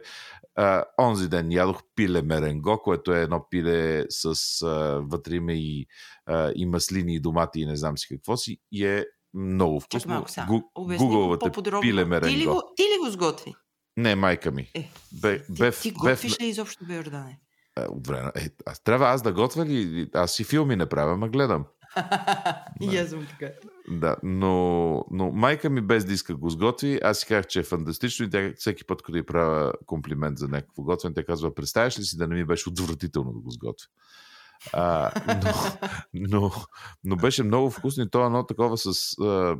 А, 0.54 0.84
онзи 1.00 1.28
ден 1.28 1.52
ядох 1.52 1.82
пиле 1.96 2.22
меренго, 2.22 2.80
което 2.84 3.14
е 3.14 3.22
едно 3.22 3.46
пиле 3.50 4.04
с 4.08 4.62
а, 4.62 5.00
вътре 5.04 5.34
има 5.34 5.52
и, 5.52 5.86
а, 6.26 6.52
и 6.56 6.66
маслини, 6.66 7.14
и 7.14 7.20
домати 7.20 7.60
и 7.60 7.66
не 7.66 7.76
знам 7.76 7.98
си 7.98 8.08
какво 8.08 8.36
си 8.36 8.58
и 8.72 8.86
е 8.86 9.06
много 9.34 9.80
вкусно. 9.80 10.26
Гугълвате 10.98 11.50
пиле 11.80 12.04
меренго. 12.04 12.34
Ти 12.34 12.40
ли, 12.40 12.46
го, 12.46 12.62
ти 12.76 12.82
ли 12.82 13.04
го 13.04 13.10
сготви? 13.10 13.54
Не, 13.96 14.16
майка 14.16 14.50
ми. 14.50 14.70
Е, 14.74 14.90
бе, 15.12 15.42
ти, 15.42 15.52
бе, 15.52 15.72
ти 15.72 15.90
готвиш 15.90 16.40
ли 16.40 16.46
изобщо, 16.46 16.84
бе, 16.84 16.94
Йордане? 16.94 17.40
Е, 17.76 17.84
от 17.84 18.06
време. 18.06 18.32
Е, 18.34 18.50
аз, 18.66 18.80
трябва 18.80 19.06
аз 19.06 19.22
да 19.22 19.32
готвя 19.32 19.66
ли? 19.66 20.10
Аз 20.14 20.32
си 20.32 20.44
филми 20.44 20.76
не 20.76 20.88
правя, 20.88 21.16
ма 21.16 21.28
гледам. 21.28 21.64
И 22.80 22.96
аз 22.96 23.08
съм 23.08 23.26
така. 23.26 23.52
Да, 23.88 24.16
но, 24.22 25.04
но 25.10 25.30
майка 25.30 25.70
ми 25.70 25.80
без 25.80 26.04
да 26.04 26.12
иска 26.12 26.34
го 26.34 26.50
сготви, 26.50 27.00
аз 27.02 27.18
си 27.18 27.26
казах, 27.26 27.46
че 27.46 27.60
е 27.60 27.62
фантастично 27.62 28.26
и 28.26 28.30
тя 28.30 28.52
всеки 28.56 28.84
път, 28.84 29.02
като 29.02 29.18
й 29.18 29.26
правя 29.26 29.72
комплимент 29.86 30.38
за 30.38 30.48
някакво 30.48 30.82
готвене, 30.82 31.14
тя 31.14 31.24
казва, 31.24 31.54
представяш 31.54 31.98
ли 31.98 32.02
си 32.02 32.16
да 32.16 32.28
не 32.28 32.34
ми 32.34 32.44
беше 32.44 32.68
отвратително 32.68 33.32
да 33.32 33.40
го 33.40 33.50
сготвя? 33.50 33.86
А, 34.72 35.10
но, 35.42 35.52
но, 36.14 36.50
но 37.04 37.16
беше 37.16 37.42
много 37.42 37.70
вкусно 37.70 38.02
и 38.02 38.10
то 38.10 38.22
е 38.22 38.26
едно 38.26 38.46
такова 38.46 38.78
с 38.78 39.18
а, 39.20 39.56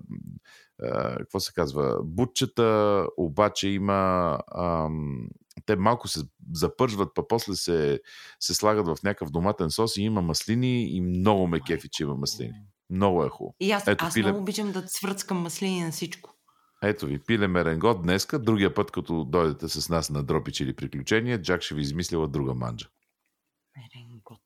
а, 0.83 1.17
какво 1.19 1.41
се 1.41 1.53
казва, 1.53 1.99
бутчета, 2.05 3.07
обаче 3.17 3.69
има 3.69 4.39
ам, 4.55 5.29
те 5.67 5.77
малко 5.77 6.09
се 6.09 6.21
запържват, 6.53 7.09
па 7.15 7.29
после 7.29 7.55
се, 7.55 8.01
се 8.41 8.55
слагат 8.55 8.87
в 8.87 9.03
някакъв 9.03 9.31
доматен 9.31 9.71
сос 9.71 9.97
и 9.97 10.03
има 10.03 10.23
маслини 10.23 10.97
и 10.97 11.01
много 11.01 11.47
ме 11.47 11.61
кефи, 11.61 11.89
че 11.93 12.03
има 12.03 12.15
маслини. 12.15 12.55
Много 12.91 13.25
е 13.25 13.29
хубаво. 13.29 13.57
И 13.61 13.73
аз, 13.73 13.87
Ето, 13.87 14.05
аз 14.05 14.15
пиле... 14.15 14.27
много 14.27 14.43
обичам 14.43 14.73
да 14.73 14.89
свръцкам 14.89 15.39
маслини 15.39 15.85
на 15.85 15.91
всичко. 15.91 16.35
Ето 16.83 17.07
ви, 17.07 17.19
пиле 17.19 17.49
меренго 17.49 17.95
днеска, 17.95 18.39
другия 18.39 18.75
път, 18.75 18.91
като 18.91 19.25
дойдете 19.25 19.69
с 19.69 19.89
нас 19.89 20.11
на 20.11 20.23
дропич 20.23 20.61
или 20.61 20.77
приключения, 20.77 21.43
Джак 21.43 21.63
ще 21.63 21.75
ви 21.75 21.81
измислила 21.81 22.29
друга 22.29 22.55
манджа. 22.55 22.89
Меренгот. 23.77 24.41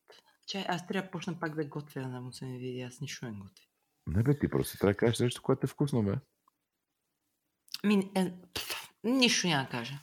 Че 0.46 0.64
аз 0.68 0.86
трябва 0.86 1.06
да 1.06 1.10
почна 1.10 1.40
пак 1.40 1.54
да 1.54 1.64
готвя, 1.64 2.00
да 2.00 2.20
му 2.20 2.32
се 2.32 2.46
не 2.46 2.58
види, 2.58 2.80
аз 2.80 3.00
нищо 3.00 3.26
не 3.26 3.32
готвя. 3.32 3.64
Не 4.06 4.22
бе, 4.22 4.38
ти 4.38 4.48
просто 4.48 4.78
трябва 4.78 4.92
да 4.92 4.96
кажеш 4.96 5.18
нещо, 5.18 5.42
което 5.42 5.60
е 5.64 5.68
вкусно, 5.68 6.02
бе. 6.02 6.14
Ми, 7.84 8.10
е, 8.16 8.32
нищо 9.04 9.46
няма 9.46 9.64
да 9.64 9.70
кажа. 9.70 9.94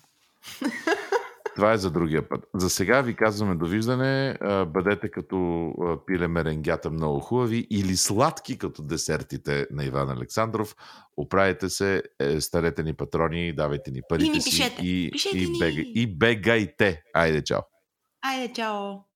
Това 1.56 1.74
е 1.74 1.78
за 1.78 1.92
другия 1.92 2.30
път. 2.30 2.46
За 2.56 2.70
сега 2.70 3.02
ви 3.02 3.16
казваме 3.16 3.56
довиждане. 3.56 4.38
Бъдете 4.68 5.12
като 5.12 5.72
пиле 6.08 6.28
меренгята 6.28 6.90
много 6.90 7.20
хубави 7.20 7.68
или 7.70 7.98
сладки 7.98 8.58
като 8.58 8.82
десертите 8.82 9.68
на 9.72 9.86
Иван 9.86 10.10
Александров. 10.10 10.76
Оправите 11.18 11.70
се, 11.70 12.04
е, 12.20 12.42
старете 12.42 12.84
ни 12.84 12.94
патрони, 12.94 13.56
давайте 13.56 13.92
ни 13.92 14.02
парите 14.10 14.26
и 14.26 14.30
ни 14.30 14.42
си 14.42 14.50
пишете. 14.50 14.82
и, 14.82 15.10
Пишете 15.12 15.38
и, 15.38 15.50
ни. 15.50 15.60
бега, 15.60 15.82
и 15.96 16.18
бегайте. 16.18 17.04
Айде, 17.14 17.44
чао! 17.44 17.62
Айде, 18.22 18.54
чао! 18.54 19.04